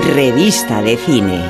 Revista 0.00 0.80
de 0.80 0.96
cine. 0.96 1.42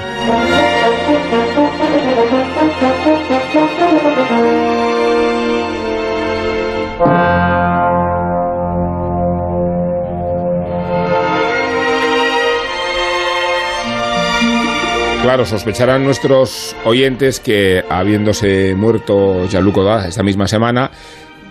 Claro, 15.22 15.46
sospecharán 15.46 16.04
nuestros 16.04 16.74
oyentes 16.84 17.38
que, 17.38 17.84
habiéndose 17.88 18.74
muerto 18.74 19.46
Jean-Luc 19.46 19.76
Godard 19.76 20.06
esta 20.06 20.24
misma 20.24 20.48
semana, 20.48 20.90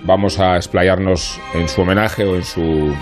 vamos 0.03 0.39
a 0.39 0.55
explayarnos 0.57 1.39
en 1.53 1.67
su 1.67 1.81
homenaje 1.81 2.23
o 2.25 2.35
en 2.35 2.43
su 2.43 2.93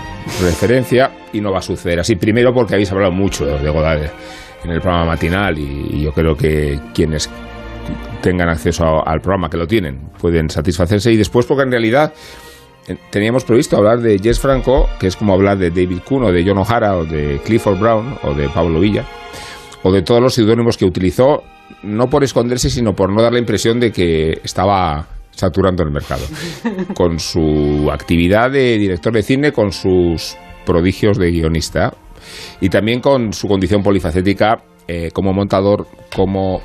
referencia 0.42 1.10
y 1.32 1.40
no 1.40 1.50
va 1.52 1.58
a 1.58 1.62
suceder 1.62 2.00
así. 2.00 2.16
Primero 2.16 2.52
porque 2.52 2.74
habéis 2.74 2.92
hablado 2.92 3.12
mucho 3.12 3.46
de 3.46 3.70
Godard 3.70 4.10
en 4.64 4.70
el 4.70 4.80
programa 4.80 5.06
matinal 5.06 5.58
y, 5.58 5.88
y 5.92 6.02
yo 6.02 6.12
creo 6.12 6.36
que 6.36 6.78
quienes 6.94 7.30
tengan 8.22 8.48
acceso 8.50 8.84
a- 8.84 9.02
al 9.10 9.20
programa, 9.20 9.48
que 9.48 9.56
lo 9.56 9.66
tienen, 9.66 9.98
pueden 10.20 10.50
satisfacerse. 10.50 11.10
Y 11.12 11.16
después 11.16 11.46
porque 11.46 11.62
en 11.62 11.70
realidad 11.70 12.12
eh, 12.86 12.96
teníamos 13.10 13.44
previsto 13.44 13.76
hablar 13.78 14.00
de 14.00 14.18
Jess 14.18 14.38
Franco, 14.38 14.86
que 15.00 15.06
es 15.06 15.16
como 15.16 15.32
hablar 15.32 15.56
de 15.58 15.70
David 15.70 16.00
Kuhn 16.06 16.24
o 16.24 16.32
de 16.32 16.44
John 16.46 16.58
O'Hara 16.58 16.96
o 16.98 17.04
de 17.06 17.40
Clifford 17.44 17.78
Brown 17.78 18.18
o 18.22 18.34
de 18.34 18.48
Pablo 18.50 18.80
Villa 18.80 19.04
o 19.82 19.90
de 19.90 20.02
todos 20.02 20.20
los 20.20 20.34
seudónimos 20.34 20.76
que 20.76 20.84
utilizó, 20.84 21.42
no 21.82 22.10
por 22.10 22.22
esconderse, 22.22 22.68
sino 22.68 22.94
por 22.94 23.10
no 23.10 23.22
dar 23.22 23.32
la 23.32 23.38
impresión 23.38 23.80
de 23.80 23.90
que 23.92 24.38
estaba 24.44 25.06
saturando 25.40 25.82
el 25.82 25.90
mercado. 25.90 26.22
Con 26.94 27.18
su 27.18 27.88
actividad 27.92 28.50
de 28.50 28.78
director 28.78 29.12
de 29.12 29.22
cine, 29.22 29.52
con 29.52 29.72
sus 29.72 30.36
prodigios 30.64 31.18
de 31.18 31.30
guionista 31.30 31.92
y 32.60 32.68
también 32.68 33.00
con 33.00 33.32
su 33.32 33.48
condición 33.48 33.82
polifacética 33.82 34.62
eh, 34.86 35.10
como 35.12 35.32
montador, 35.32 35.86
como 36.14 36.60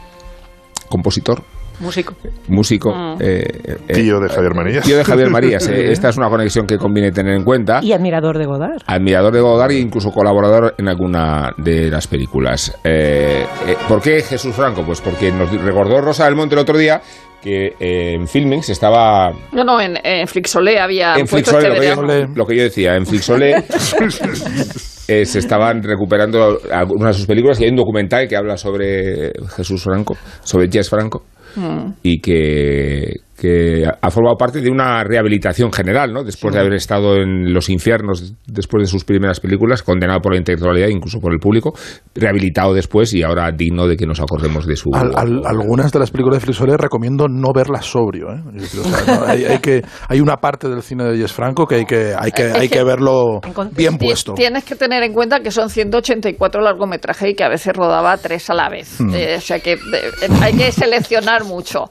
compositor, 0.90 1.44
Músico. 1.80 2.14
músico. 2.48 2.90
Mm. 2.96 3.18
eh, 3.20 3.44
eh, 3.90 3.94
Tío 3.94 4.20
de 4.22 4.30
Javier 4.30 4.54
Marías. 4.56 4.86
Tío 4.86 4.96
de 4.98 5.04
Javier 5.04 5.30
Marías. 5.30 5.68
eh. 5.68 5.92
Esta 5.92 6.08
es 6.08 6.16
una 6.18 6.30
conexión 6.30 6.66
que 6.66 6.78
conviene 6.78 7.12
tener 7.12 7.34
en 7.36 7.44
cuenta 7.44 7.82
Y 7.84 7.92
admirador 7.92 8.38
de 8.38 8.46
Godard. 8.46 8.82
admirador 8.88 9.34
de 9.34 9.42
Godard 9.42 9.72
e 9.72 9.80
incluso 9.80 10.12
colaborador 10.12 10.74
en 10.78 10.88
alguna 10.88 11.54
de 11.58 11.90
las 11.90 12.08
películas. 12.08 12.74
Eh, 12.86 13.46
eh, 13.68 13.76
¿Por 13.90 14.02
qué 14.02 14.22
Jesús 14.22 14.56
Franco? 14.56 14.84
Pues 14.86 15.02
porque 15.02 15.32
nos 15.34 15.52
recordó 15.52 16.00
Rosa 16.00 16.24
del 16.26 16.36
Monte 16.36 16.56
el 16.56 16.60
otro 16.62 16.78
día 16.78 17.02
que 17.46 17.68
eh, 17.80 18.14
en 18.16 18.28
filming 18.28 18.64
se 18.64 18.72
estaba 18.74 19.32
No, 19.54 19.64
no, 19.64 19.80
en, 19.80 19.98
en 20.04 20.28
Flixolé 20.28 20.80
había 20.80 21.16
en 21.16 21.28
Flixolé, 21.28 21.60
este 21.60 21.70
lo, 21.70 21.76
que 21.76 21.80
verano. 21.80 22.28
yo, 22.28 22.34
lo 22.36 22.46
que 22.46 22.56
yo 22.58 22.64
decía, 22.64 22.96
en 22.96 23.06
Flixolé 23.06 23.56
eh, 25.08 25.26
se 25.26 25.40
estaban 25.40 25.84
recuperando 25.84 26.58
algunas 26.72 27.16
de 27.16 27.20
sus 27.20 27.28
películas 27.28 27.62
y 27.62 27.66
hay 27.66 27.70
un 27.70 27.76
documental 27.76 28.28
que 28.28 28.36
habla 28.36 28.58
sobre 28.58 29.32
Jesús 29.56 29.84
Franco, 29.84 30.18
sobre 30.44 30.70
Jess 30.70 30.90
Franco 30.90 31.24
Mm. 31.58 31.94
y 32.04 32.20
que, 32.20 33.14
que 33.38 33.84
ha 33.86 34.12
formado 34.12 34.38
parte 34.38 34.62
de 34.62 34.70
una 34.70 35.04
rehabilitación 35.04 35.72
general, 35.74 36.14
¿no? 36.14 36.24
Después 36.24 36.54
de 36.54 36.62
haber 36.62 36.74
estado 36.74 37.16
en 37.18 37.54
los 37.54 37.70
infiernos 37.70 38.34
después 38.48 38.84
de 38.84 38.88
sus 38.88 39.04
primeras 39.04 39.40
películas, 39.42 39.84
condenado 39.84 40.22
por 40.22 40.32
la 40.34 40.38
intelectualidad, 40.38 40.88
incluso 40.88 41.20
por 41.20 41.34
el 41.34 41.40
público, 41.40 41.74
rehabilitado 42.16 42.74
después 42.74 43.14
y 43.14 43.24
ahora 43.24 43.52
digno 43.52 43.88
de 43.88 43.98
que 43.98 44.06
nos 44.06 44.20
acordemos 44.22 44.66
de 44.66 44.76
su... 44.78 44.90
Al- 44.94 45.12
al- 45.18 45.42
algunas 45.46 45.92
de 45.92 46.00
las 46.00 46.12
películas 46.12 46.40
de 46.40 46.46
Flixolé 46.46 46.78
recomiendo 46.78 47.28
no 47.28 47.50
verlas 47.54 47.86
sobrio. 47.86 48.28
¿eh? 48.30 48.42
Yo 48.54 48.68
creo, 48.70 48.82
o 48.84 48.86
sea, 49.06 49.16
no, 49.20 49.26
hay, 49.26 49.44
hay 49.46 49.60
que, 49.60 49.82
hay 50.08 50.22
una 50.22 50.38
parte 50.38 50.70
del 50.70 50.82
cine 50.82 51.04
de 51.04 51.18
Jess 51.18 51.34
Franco 51.34 51.66
que 51.68 51.76
hay 51.76 51.86
que, 51.86 52.14
hay 52.18 52.32
que, 52.32 52.44
hay 52.44 52.70
que- 52.70 52.76
que 52.76 52.84
verlo 52.84 53.42
bien 53.76 53.98
puesto. 53.98 54.34
Tienes 54.34 54.64
que 54.64 54.76
tener 54.76 55.04
en 55.04 55.14
cuenta 55.14 55.40
que 55.42 55.52
son 55.52 55.70
184 55.70 56.62
largometrajes 56.62 57.30
y 57.32 57.34
que 57.36 57.44
a 57.44 57.50
veces 57.50 57.74
rodaba 57.74 58.16
tres 58.18 58.50
a 58.50 58.54
la 58.54 58.70
vez. 58.70 59.00
Hmm. 59.00 59.14
Eh, 59.14 59.36
o 59.38 59.42
sea 59.42 59.60
que 59.60 59.76
de- 59.76 60.36
hay 60.42 60.54
que 60.54 60.72
seleccionar 60.72 61.44
mucho. 61.46 61.86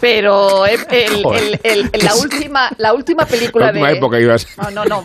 Pero 0.00 0.66
el- 0.66 0.79
el- 0.90 1.22
Joder. 1.22 1.60
el- 1.62 1.90
el- 1.92 2.04
la, 2.04 2.14
última, 2.22 2.70
la 2.78 2.94
última 2.94 3.26
película 3.26 3.66
La 3.66 3.72
última 3.72 3.88
de... 3.90 3.96
época 3.96 4.20
ibas. 4.20 4.46
No, 4.56 4.70
no, 4.70 4.84
no, 4.84 5.02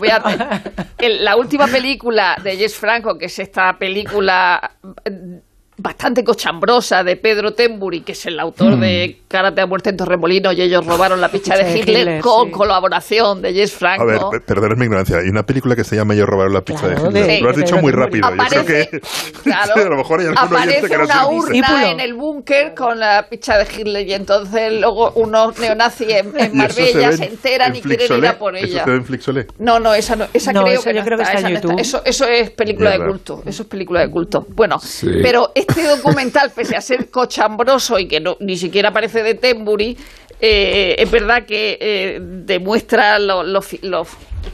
la 1.19 1.35
última 1.35 1.67
película 1.67 2.37
de 2.43 2.57
Jess 2.57 2.75
Franco, 2.75 3.17
que 3.17 3.25
es 3.25 3.39
esta 3.39 3.77
película 3.77 4.71
eh, 5.03 5.39
bastante 5.77 6.23
cochambrosa 6.23 7.03
de 7.03 7.17
Pedro 7.17 7.53
Temburi, 7.53 8.01
que 8.01 8.13
es 8.13 8.25
el 8.25 8.39
autor 8.39 8.77
Mm. 8.77 8.79
de 8.79 9.21
Karate 9.35 9.61
a 9.61 9.65
muerte 9.65 9.89
en 9.89 9.97
Torremolino 9.97 10.51
y 10.53 10.61
ellos 10.61 10.85
robaron 10.85 11.19
la 11.19 11.29
picha 11.29 11.57
de 11.57 11.65
Sí, 11.73 11.79
Hitler, 11.79 11.99
Hitler, 11.99 12.21
con 12.21 12.45
sí. 12.47 12.51
colaboración 12.51 13.41
de 13.41 13.53
Jess 13.53 13.73
Franco. 13.73 14.03
A 14.03 14.05
ver, 14.05 14.19
pe- 14.31 14.39
perdonad 14.39 14.77
mi 14.77 14.85
ignorancia. 14.85 15.17
Hay 15.17 15.27
una 15.29 15.43
película 15.45 15.75
que 15.75 15.83
se 15.83 15.95
llama 15.95 16.13
Ellos 16.13 16.27
robaron 16.27 16.53
la 16.53 16.61
pizza 16.61 16.87
Claro, 16.87 17.01
de 17.11 17.19
Hitler. 17.19 17.27
de- 17.27 17.41
Lo 17.41 17.49
has 17.49 17.57
dicho 17.57 17.77
muy 17.77 17.91
rápido. 17.91 18.29
Yo 18.29 18.35
creo 18.37 18.61
Aparece- 18.63 18.89
que 18.89 19.01
Claro. 19.43 19.73
a 19.75 19.89
lo 19.89 19.97
mejor 19.97 20.19
hay 20.21 20.27
Aparece 20.35 20.87
que 20.87 20.97
una 20.97 21.23
se 21.23 21.29
urna 21.29 21.91
en 21.91 21.99
el 21.99 22.13
búnker 22.13 22.73
con 22.75 22.99
la 22.99 23.27
picha 23.29 23.57
de 23.57 23.65
Hitler 23.65 24.07
y 24.07 24.13
entonces 24.13 24.73
luego 24.79 25.11
unos 25.15 25.57
neonazis 25.59 26.07
en, 26.09 26.27
en 26.27 26.35
eso 26.37 26.47
se 26.47 26.55
Marbella 26.55 27.11
se, 27.11 27.23
en- 27.25 27.31
enteran 27.31 27.71
en 27.71 27.75
y 27.77 27.81
quieren 27.81 28.01
ir 28.01 28.07
Flixolé. 28.07 28.27
a 28.27 28.39
por 28.39 28.55
Eso 28.55 28.65
ella. 28.67 28.83
se 28.85 28.89
ve 28.89 28.95
en 28.97 29.05
Flixolé. 29.05 29.47
No, 29.59 29.79
no, 29.79 29.93
esa, 29.93 30.15
no, 30.15 30.27
esa 30.33 30.53
No, 30.53 30.63
creo 30.63 30.79
esa 30.79 30.89
que 30.89 30.95
yo 30.95 30.99
no 31.01 31.05
creo 31.05 31.17
que 31.17 31.23
está, 31.23 31.35
está 31.37 31.47
en 31.49 31.55
esa 31.55 31.63
no 31.65 31.69
YouTube. 31.69 31.81
Eso, 31.81 32.01
eso 32.05 32.25
es 32.25 32.49
película 32.51 32.91
de 32.91 33.05
culto, 33.05 33.43
eso 33.45 33.63
es 33.63 33.67
película 33.69 33.99
de 34.01 34.09
culto. 34.11 34.45
Bueno, 34.49 34.79
Sí. 34.79 35.09
pero 35.21 35.51
este 35.55 35.83
documental, 35.83 36.51
pese 36.55 36.75
a 36.75 36.81
ser 36.81 37.09
cochambroso 37.09 37.99
y 37.99 38.07
que 38.07 38.19
no, 38.19 38.37
ni 38.39 38.57
siquiera 38.57 38.89
aparece 38.89 39.23
de 39.25 39.35
Tembury, 39.35 39.97
eh, 40.39 40.95
es 40.97 41.09
verdad 41.11 41.45
que 41.45 41.77
eh, 41.79 42.19
demuestra 42.21 43.19
lo, 43.19 43.43
lo 43.43 43.59
lo- 43.81 44.03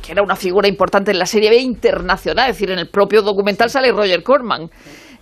que 0.02 0.12
era 0.14 0.22
una 0.24 0.36
figura 0.38 0.68
importante 0.68 1.12
en 1.12 1.20
la 1.20 1.26
serie 1.26 1.50
B 1.50 1.58
internacional, 1.58 2.50
es 2.50 2.56
decir, 2.56 2.72
en 2.72 2.80
el 2.80 2.88
propio 2.90 3.22
documental 3.22 3.70
sale 3.70 3.92
Roger 3.92 4.24
Corman, 4.24 4.70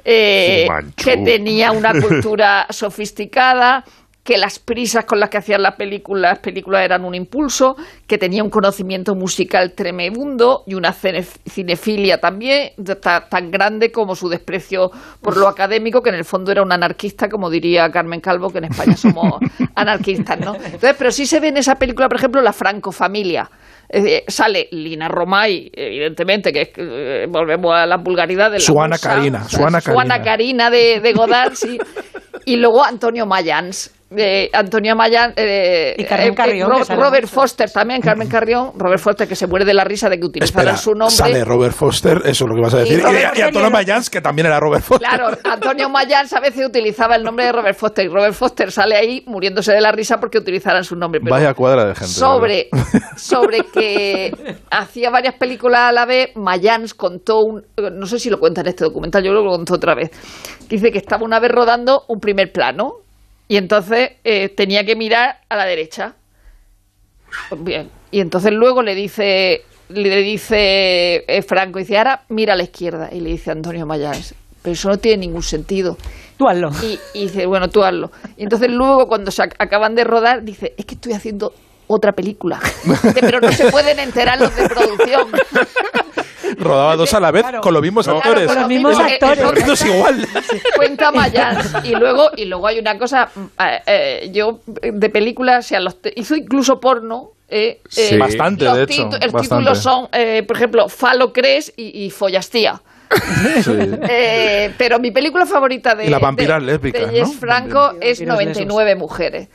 eh, 0.06 0.66
que 0.96 1.18
tenía 1.18 1.72
una 1.72 1.92
cultura 2.00 2.68
sofisticada, 2.70 3.84
que 4.30 4.38
las 4.38 4.60
prisas 4.60 5.06
con 5.06 5.20
las 5.20 5.32
que 5.32 5.40
hacían 5.40 5.64
las 5.64 5.74
películas, 5.76 6.34
las 6.34 6.40
películas 6.40 6.84
eran 6.86 7.04
un 7.04 7.16
impulso, 7.16 7.76
que 8.06 8.20
tenía 8.20 8.44
un 8.44 8.52
conocimiento 8.52 9.16
musical 9.16 9.74
tremendo 9.74 10.62
y 10.68 10.76
una 10.76 10.94
cine- 10.94 11.24
cinefilia 11.24 12.20
también 12.20 12.74
ta- 13.02 13.28
tan 13.28 13.50
grande 13.50 13.92
como 13.92 14.14
su 14.14 14.30
desprecio 14.30 14.92
por 15.20 15.36
lo 15.36 15.48
académico, 15.48 16.02
que 16.04 16.10
en 16.10 16.16
el 16.18 16.26
fondo 16.26 16.52
era 16.52 16.62
un 16.62 16.72
anarquista, 16.72 17.28
como 17.28 17.50
diría 17.50 17.90
Carmen 17.90 18.20
Calvo, 18.22 18.52
que 18.52 18.60
en 18.60 18.66
España 18.66 18.96
somos 18.96 19.40
anarquistas, 19.76 20.40
¿no? 20.40 20.54
Entonces, 20.54 20.96
pero 20.96 21.10
sí 21.10 21.26
se 21.26 21.40
ve 21.40 21.48
en 21.48 21.58
esa 21.58 21.74
película, 21.74 22.08
por 22.08 22.18
ejemplo, 22.20 22.40
La 22.44 22.54
Franco 22.54 22.92
Familia. 22.92 23.50
Eh, 23.92 24.26
sale 24.28 24.68
Lina 24.72 25.08
Romay, 25.08 25.72
evidentemente, 25.74 26.52
que 26.54 26.62
es, 26.62 26.70
eh, 26.78 27.26
volvemos 27.28 27.74
a 27.74 27.88
la 27.88 27.98
vulgaridad 27.98 28.52
de 28.52 28.58
la 28.58 28.64
Suana 28.64 29.00
Carina, 29.00 29.40
o 29.44 29.50
sea, 29.50 29.58
Suana 29.60 29.82
Suana 29.82 30.22
Carina 30.22 30.70
de, 30.70 31.00
de 31.00 31.14
Godard, 31.14 31.56
sí. 31.56 31.80
Y 32.46 32.58
luego 32.58 32.86
Antonio 32.86 33.26
Mayans. 33.26 33.96
Eh, 34.16 34.50
Antonio 34.54 34.96
Mayans. 34.96 35.34
eh, 35.38 35.96
Y 35.98 36.04
Carmen 36.06 36.32
eh, 36.32 36.36
Carrión, 36.36 36.72
Robert. 36.90 37.28
Foster 37.28 37.70
también, 37.72 38.02
Carmen 38.02 38.28
Carrión. 38.28 38.72
Robert 38.76 39.00
Foster 39.00 39.28
que 39.28 39.36
se 39.36 39.46
muere 39.46 39.66
de 39.66 39.74
la 39.74 39.84
risa 39.84 40.10
de 40.10 40.20
que 40.20 40.26
utilizaran 40.26 40.78
su 40.78 40.92
nombre. 40.92 41.16
sale 41.16 41.46
Robert 41.46 41.76
Foster, 41.76 42.18
eso 42.26 42.46
es 42.46 42.50
lo 42.50 42.56
que 42.56 42.62
vas 42.62 42.74
a 42.74 42.80
decir. 42.80 43.04
Y 43.36 43.42
Antonio 43.42 43.70
Mayans, 43.70 44.10
que 44.10 44.22
también 44.22 44.48
era 44.48 44.60
Robert 44.60 44.84
Foster. 44.84 45.08
Claro, 45.08 45.38
Antonio 45.44 45.90
Mayans 45.90 46.34
a 46.34 46.40
veces 46.40 46.66
utilizaba 46.66 47.16
el 47.16 47.24
nombre 47.24 47.46
de 47.46 47.52
Robert 47.52 47.78
Foster 47.78 48.06
y 48.06 48.08
Robert 48.08 48.34
Foster 48.34 48.72
sale 48.72 48.96
ahí 48.96 49.24
muriéndose 49.28 49.74
de 49.74 49.82
la 49.82 49.92
risa 49.92 50.18
porque 50.20 50.40
utilizaran 50.40 50.84
su 50.84 50.96
nombre. 50.96 51.20
Pero 51.22 51.36
Vaya 51.36 51.54
cuadra 51.54 51.86
de 51.86 51.94
gente. 51.96 52.12
sobre, 52.12 52.70
sobre 53.16 53.60
que 53.72 54.32
hacía 54.72 55.10
varias 55.12 55.36
películas 55.36 55.82
a 55.82 55.92
la 55.92 56.06
vez, 56.06 56.30
Mayans 56.36 56.94
contó 56.96 57.42
un, 57.42 57.64
no 57.78 58.06
sé 58.08 58.18
si 58.18 58.30
lo 58.30 58.40
cuenta 58.40 58.62
en 58.62 58.68
este 58.68 58.84
documental, 58.86 59.24
yo 59.24 59.32
lo 59.34 59.44
contó 59.48 59.76
otra 59.76 59.94
vez. 59.94 60.10
Dice 60.68 60.92
que 60.92 60.98
estaba 60.98 61.24
una 61.24 61.40
vez 61.40 61.52
rodando 61.52 62.04
un 62.08 62.20
primer 62.20 62.52
plano 62.52 62.94
y 63.50 63.58
entonces 63.58 64.12
eh, 64.24 64.48
tenía 64.48 64.86
que 64.86 64.96
mirar 64.96 65.42
a 65.50 65.58
la 65.58 65.66
derecha. 65.66 66.14
Bien. 67.58 67.90
Y 68.12 68.22
entonces 68.22 68.54
luego 68.54 68.82
le 68.82 68.96
dice, 68.96 69.64
le 69.90 70.16
dice 70.22 71.26
eh, 71.28 71.42
Franco, 71.42 71.80
dice, 71.80 71.98
ahora 71.98 72.24
mira 72.30 72.54
a 72.54 72.56
la 72.56 72.64
izquierda. 72.64 73.10
Y 73.12 73.20
le 73.20 73.32
dice 73.32 73.52
Antonio 73.52 73.86
Mayans, 73.86 74.34
pero 74.62 74.74
eso 74.74 74.88
no 74.90 74.98
tiene 74.98 75.18
ningún 75.18 75.44
sentido. 75.44 75.98
Tú 76.38 76.48
hazlo. 76.48 76.72
Y, 76.82 77.00
y 77.14 77.24
dice, 77.24 77.46
bueno, 77.46 77.70
tú 77.70 77.84
hazlo. 77.84 78.12
Y 78.38 78.44
entonces 78.44 78.70
luego 78.70 79.08
cuando 79.08 79.32
se 79.32 79.44
ac- 79.44 79.56
acaban 79.60 79.96
de 79.96 80.06
rodar, 80.06 80.44
dice, 80.44 80.74
es 80.78 80.86
que 80.86 80.96
estoy 80.96 81.14
haciendo 81.14 81.54
otra 81.92 82.12
película. 82.14 82.60
Pero 83.20 83.42
no 83.42 83.52
se 83.52 83.70
pueden 83.72 83.98
enterar 84.00 84.40
los 84.40 84.56
de 84.56 84.70
producción. 84.70 85.28
Rodaba 86.58 86.96
dos 86.96 87.14
a 87.14 87.20
la 87.20 87.32
vez 87.32 87.44
con 87.62 87.74
los 87.74 87.82
mismos 87.82 88.06
Claro, 88.06 88.20
actores. 88.20 88.48
con 88.48 88.56
los 88.60 88.68
mismos 88.68 89.00
El- 89.00 89.06
el 89.08 89.14
actores. 89.14 89.38
reparto 89.40 89.74
es 89.74 89.86
igual. 89.86 90.28
Cuenta 90.76 91.12
Mayans. 91.12 91.76
Y 91.84 91.96
luego, 91.96 92.30
y 92.36 92.46
luego 92.46 92.68
hay 92.68 92.80
una 92.80 92.98
cosa, 92.98 93.30
mm, 93.34 93.40
eh, 93.60 93.82
eh, 93.88 94.30
yo 94.34 94.60
eh, 94.82 94.92
de 94.94 95.10
películas, 95.10 95.66
o 95.66 95.68
sea, 95.70 95.80
los 95.80 96.02
te- 96.02 96.14
hizo 96.16 96.36
incluso 96.36 96.80
porno. 96.80 97.32
eh, 97.50 97.82
Sí. 97.90 98.16
eh, 98.16 98.18
Bastante, 98.18 98.66
los 98.66 98.78
de 98.78 98.84
hecho, 98.84 99.04
El 99.04 99.10
bastante. 99.32 99.42
título 99.42 99.74
son, 99.76 100.08
eh, 100.12 100.44
por 100.48 100.56
ejemplo, 100.58 100.88
Falo 100.90 101.34
crees 101.34 101.74
y, 101.76 102.06
y 102.06 102.10
Follastía. 102.12 102.82
Eh, 104.10 104.72
pero 104.78 105.00
mi 105.00 105.12
película 105.12 105.46
favorita 105.46 105.96
de, 105.96 106.06
Y 106.06 106.10
las 106.10 106.22
vampiras 106.22 106.60
de- 106.62 106.66
lésbicas, 106.74 107.12
de. 107.12 107.26
Franco 107.26 107.94
es 108.02 108.20
Vampiros 108.20 108.36
99 108.36 108.96
mujeres. 108.96 109.50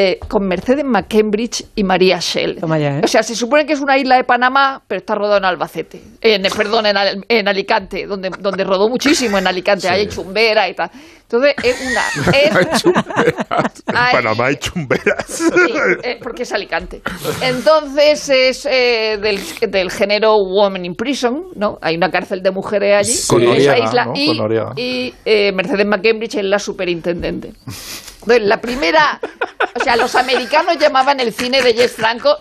Eh, 0.00 0.20
con 0.28 0.46
Mercedes 0.46 0.84
McCambridge 0.84 1.64
y 1.74 1.82
María 1.82 2.20
Shell. 2.20 2.58
¿eh? 2.58 3.00
O 3.02 3.08
sea, 3.08 3.24
se 3.24 3.34
supone 3.34 3.66
que 3.66 3.72
es 3.72 3.80
una 3.80 3.98
isla 3.98 4.14
de 4.14 4.22
Panamá, 4.22 4.80
pero 4.86 5.00
está 5.00 5.16
rodado 5.16 5.38
en 5.38 5.44
Albacete. 5.44 6.00
En, 6.20 6.42
perdón, 6.56 6.86
en, 6.86 6.96
en 7.28 7.48
Alicante, 7.48 8.06
donde, 8.06 8.30
donde 8.38 8.62
rodó 8.62 8.88
muchísimo 8.88 9.38
en 9.38 9.48
Alicante. 9.48 9.88
Hay 9.88 10.06
chumbera 10.06 10.68
y 10.68 10.74
tal. 10.74 10.88
Entonces, 11.30 11.54
es 11.62 11.76
una... 11.82 12.36
Es, 12.38 12.84
En 12.84 13.96
Ay. 13.96 14.12
Panamá 14.12 14.46
hay 14.46 14.56
chumberas. 14.56 15.24
Sí, 15.26 15.44
eh, 16.02 16.18
porque 16.22 16.44
es 16.44 16.52
Alicante. 16.52 17.02
Entonces 17.42 18.28
es 18.30 18.66
eh, 18.66 19.18
del, 19.20 19.38
del 19.70 19.90
género 19.90 20.36
Woman 20.36 20.84
in 20.84 20.94
Prison, 20.94 21.48
¿no? 21.54 21.78
Hay 21.82 21.96
una 21.96 22.10
cárcel 22.10 22.42
de 22.42 22.50
mujeres 22.50 22.96
allí, 22.96 23.18
Con 23.28 23.42
en 23.42 23.60
esa 23.60 23.78
isla, 23.78 24.04
¿no? 24.06 24.12
y, 24.14 24.26
Con 24.28 24.36
Noriega. 24.38 24.72
y, 24.76 25.14
eh, 25.24 25.52
Mercedes 25.52 25.86
McCambridge 25.86 26.36
es 26.36 26.44
la 26.44 26.58
superintendente. 26.58 27.52
Entonces, 28.20 28.42
la 28.42 28.60
primera, 28.60 29.20
o 29.74 29.84
sea, 29.84 29.96
los 29.96 30.14
americanos 30.14 30.78
llamaban 30.78 31.20
el 31.20 31.32
cine 31.32 31.62
de 31.62 31.74
Jess 31.74 31.92
Franco 31.92 32.36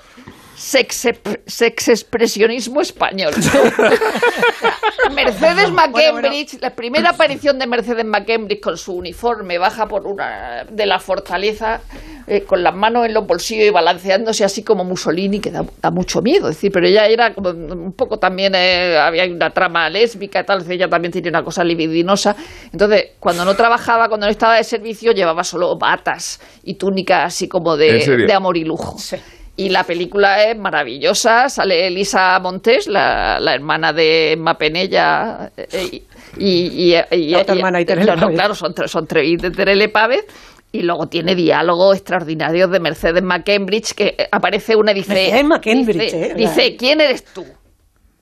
sex, 0.57 1.87
expresionismo 1.89 2.81
español. 2.81 3.33
Mercedes 5.13 5.71
McCambridge, 5.71 6.59
la 6.59 6.71
primera 6.71 7.11
aparición 7.11 7.59
de 7.59 7.67
Mercedes 7.67 8.05
McCambridge 8.05 8.59
con 8.59 8.77
su 8.77 8.93
uniforme 8.93 9.57
baja 9.57 9.87
por 9.87 10.07
una 10.07 10.65
de 10.69 10.85
la 10.85 10.99
fortaleza 10.99 11.81
eh, 12.29 12.41
con 12.41 12.61
las 12.61 12.75
manos 12.75 13.05
en 13.05 13.13
los 13.13 13.25
bolsillos 13.25 13.67
y 13.67 13.69
balanceándose 13.69 14.43
así 14.43 14.63
como 14.63 14.83
Mussolini, 14.83 15.39
que 15.39 15.51
da, 15.51 15.63
da 15.81 15.91
mucho 15.91 16.21
miedo. 16.21 16.49
Es 16.49 16.57
decir, 16.57 16.71
pero 16.73 16.85
ella 16.85 17.05
era 17.05 17.33
como 17.33 17.51
un 17.51 17.93
poco 17.93 18.17
también, 18.17 18.53
eh, 18.55 18.97
había 18.97 19.25
una 19.25 19.51
trama 19.51 19.89
lésbica 19.89 20.41
y 20.41 20.43
tal, 20.43 20.69
ella 20.69 20.89
también 20.89 21.11
tiene 21.13 21.29
una 21.29 21.43
cosa 21.43 21.63
libidinosa. 21.63 22.35
Entonces, 22.73 23.11
cuando 23.19 23.45
no 23.45 23.55
trabajaba, 23.55 24.09
cuando 24.09 24.25
no 24.25 24.31
estaba 24.31 24.55
de 24.57 24.65
servicio, 24.65 25.13
llevaba 25.13 25.45
solo 25.45 25.77
batas 25.77 26.41
y 26.63 26.73
túnicas 26.73 27.27
así 27.27 27.47
como 27.47 27.75
¿En 27.75 27.79
de, 27.79 28.25
de 28.25 28.33
amor 28.33 28.57
y 28.57 28.65
lujo. 28.65 28.97
Y 29.59 29.69
la 29.69 29.83
película 29.83 30.43
es 30.43 30.57
maravillosa. 30.57 31.49
Sale 31.49 31.87
Elisa 31.87 32.39
Montes, 32.39 32.87
la, 32.87 33.39
la 33.39 33.55
hermana 33.55 33.91
de 33.91 34.33
Emma 34.33 34.53
Penella. 34.55 35.51
eh, 35.57 36.03
y, 36.37 36.93
y, 36.93 37.31
La 37.31 37.39
otra 37.41 37.55
y- 37.55 37.57
hermana 37.57 37.81
y 37.81 37.85
Terele 37.85 38.15
no, 38.15 38.29
claro, 38.29 38.53
son, 38.53 38.73
son 38.85 39.07
tre- 39.07 39.25
y 39.25 39.35
de 39.37 39.49
Terele 39.51 39.89
Pávez. 39.89 40.25
Y 40.71 40.83
luego 40.83 41.07
tiene 41.07 41.33
diálogos 41.33 41.95
extraordinarios 41.95 42.69
de 42.69 42.79
Mercedes 42.79 43.23
McCambridge, 43.23 43.93
que 43.93 44.15
eh, 44.17 44.27
aparece 44.31 44.75
una 44.75 44.91
y 44.91 44.95
dice... 44.95 45.13
Mercedes 45.13 45.43
McCambridge, 45.45 45.97
dice, 46.03 46.25
eh, 46.27 46.33
dice, 46.35 46.75
¿quién 46.75 47.01
eres 47.01 47.23
tú? 47.25 47.45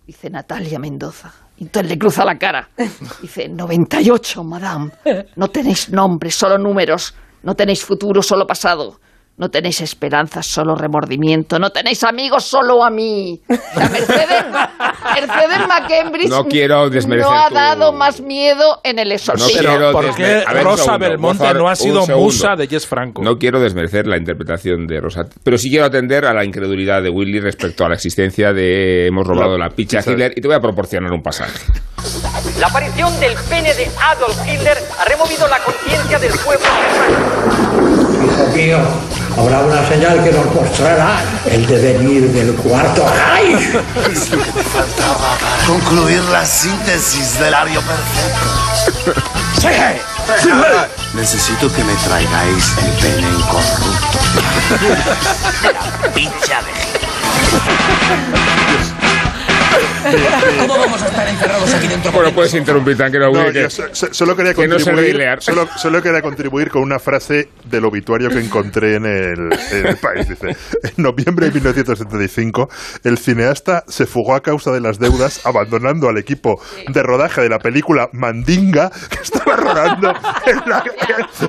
Dice 0.08 0.30
Natalia 0.30 0.80
Mendoza. 0.80 1.34
Y 1.58 1.64
entonces 1.64 1.90
le 1.92 1.98
cruza 1.98 2.24
la 2.24 2.38
cara. 2.38 2.70
Dice, 3.22 3.48
98, 3.50 4.44
madame. 4.44 4.92
No 5.36 5.48
tenéis 5.48 5.90
nombre, 5.90 6.30
solo 6.30 6.58
números. 6.58 7.16
No 7.44 7.56
tenéis 7.56 7.84
futuro, 7.84 8.22
solo 8.22 8.46
pasado. 8.46 9.00
No 9.38 9.50
tenéis 9.50 9.82
esperanza, 9.82 10.42
solo 10.42 10.76
remordimiento. 10.76 11.60
No 11.60 11.70
tenéis 11.70 12.04
amigos, 12.06 12.46
solo 12.46 12.84
a 12.86 12.90
mí. 12.90 13.42
La 13.50 13.90
Mercedes, 13.90 14.46
Mercedes 15.14 15.68
McCambridge 15.68 16.30
No 16.30 16.46
quiero 16.46 16.90
desmerecer 16.90 17.30
no 17.30 17.38
ha 17.38 17.50
tu- 17.50 17.56
dado 17.56 17.92
más 17.92 18.22
miedo 18.22 18.80
en 18.86 18.98
el 18.98 19.10
No 19.10 19.16
exorcismo. 19.16 19.60
quiero 19.60 19.92
¿por 19.92 20.16
qué 20.16 20.44
Rosa 20.64 20.84
segundo, 20.84 21.00
Belmonte 21.00 21.38
favor, 21.44 21.58
no 21.58 21.68
ha 21.70 21.76
sido 21.76 22.08
musa 22.08 22.56
de 22.56 22.68
Jess 22.68 22.88
Franco? 22.88 23.22
No 23.24 23.38
quiero 23.38 23.60
desmerecer 23.60 24.08
la 24.08 24.18
interpretación 24.18 24.88
de 24.88 25.02
Rosa, 25.02 25.26
pero 25.44 25.58
sí 25.58 25.70
quiero 25.70 25.84
atender 25.86 26.24
a 26.26 26.34
la 26.34 26.46
incredulidad 26.46 27.04
de 27.04 27.10
Willy 27.10 27.42
respecto 27.42 27.84
a 27.86 27.90
la 27.90 27.96
existencia 27.96 28.54
de 28.54 29.08
hemos 29.08 29.28
robado 29.28 29.58
la, 29.58 29.70
picha 29.70 30.00
a 30.00 30.02
Hitler 30.02 30.32
y 30.36 30.40
te 30.42 30.48
voy 30.48 30.56
a 30.56 30.62
proporcionar 30.62 31.12
un 31.12 31.22
pasaje. 31.22 31.60
La 32.60 32.68
aparición 32.68 33.20
del 33.20 33.36
pene 33.50 33.74
de 33.74 33.92
Adolf 34.02 34.38
Hitler 34.48 34.82
ha 35.00 35.06
removido 35.06 35.48
la 35.48 35.60
conciencia 35.60 36.20
del 36.20 36.32
pueblo 36.40 36.66
alemán. 36.66 38.26
Hijo 38.26 38.48
mío, 38.56 38.80
habrá 39.38 39.60
una 39.60 39.88
señal 39.88 40.24
que 40.24 40.32
nos 40.32 40.54
mostrará 40.54 41.18
el 41.46 41.68
devenir 41.68 42.32
del 42.32 42.56
cuarto 42.56 43.06
Reich. 43.08 43.76
Es 44.12 44.30
lo 44.32 44.42
que 44.42 44.52
me 44.54 44.64
faltaba 44.64 45.38
para 45.40 45.66
concluir 45.68 46.22
la 46.32 46.46
síntesis 46.46 47.40
del 47.40 47.54
ario 47.54 47.82
perfecto. 47.82 49.22
¡Sí! 49.60 49.68
¡Sí! 50.42 50.50
Necesito 51.14 51.74
que 51.74 51.84
me 51.84 51.94
traigáis 51.96 52.74
el 52.78 52.92
pene 53.02 53.30
incorrupto. 53.30 54.20
La 56.04 56.14
pincha 56.14 56.62
¿Cómo 60.60 60.78
vamos 60.78 61.02
a 61.02 61.08
estar 61.08 61.28
encerrados 61.28 61.74
aquí 61.74 61.88
dentro? 61.88 62.12
Bueno, 62.12 62.32
puedes 62.32 62.54
interrumpir, 62.54 62.98
tranquilo, 62.98 63.32
No, 63.32 63.52
que, 63.52 63.70
so- 63.70 63.84
so- 63.94 64.14
solo 64.14 64.36
quería 64.36 64.54
que 64.54 64.68
no 64.68 64.80
solo, 64.80 65.68
solo 65.78 66.02
quería 66.02 66.22
contribuir 66.22 66.70
con 66.70 66.82
una 66.82 67.00
frase 67.00 67.50
del 67.66 67.86
obituario 67.86 68.30
que 68.30 68.40
encontré 68.40 68.96
en 68.96 69.06
el, 69.06 69.50
en 69.72 69.88
el 69.88 69.98
país. 69.98 70.28
Dice, 70.30 70.50
en 70.84 70.94
noviembre 71.04 71.48
de 71.48 71.54
1975, 71.54 72.70
el 73.04 73.18
cineasta 73.18 73.84
se 73.88 74.06
fugó 74.06 74.36
a 74.36 74.42
causa 74.42 74.72
de 74.72 74.82
las 74.82 75.00
deudas, 75.00 75.46
abandonando 75.46 76.10
al 76.10 76.18
equipo 76.18 76.62
de 76.88 77.04
rodaje 77.04 77.42
de 77.42 77.50
la 77.50 77.60
película 77.60 78.10
Mandinga, 78.14 78.92
que 79.10 79.20
estaba 79.22 79.56
rodando 79.56 80.14
en 80.46 80.62
la, 80.70 80.84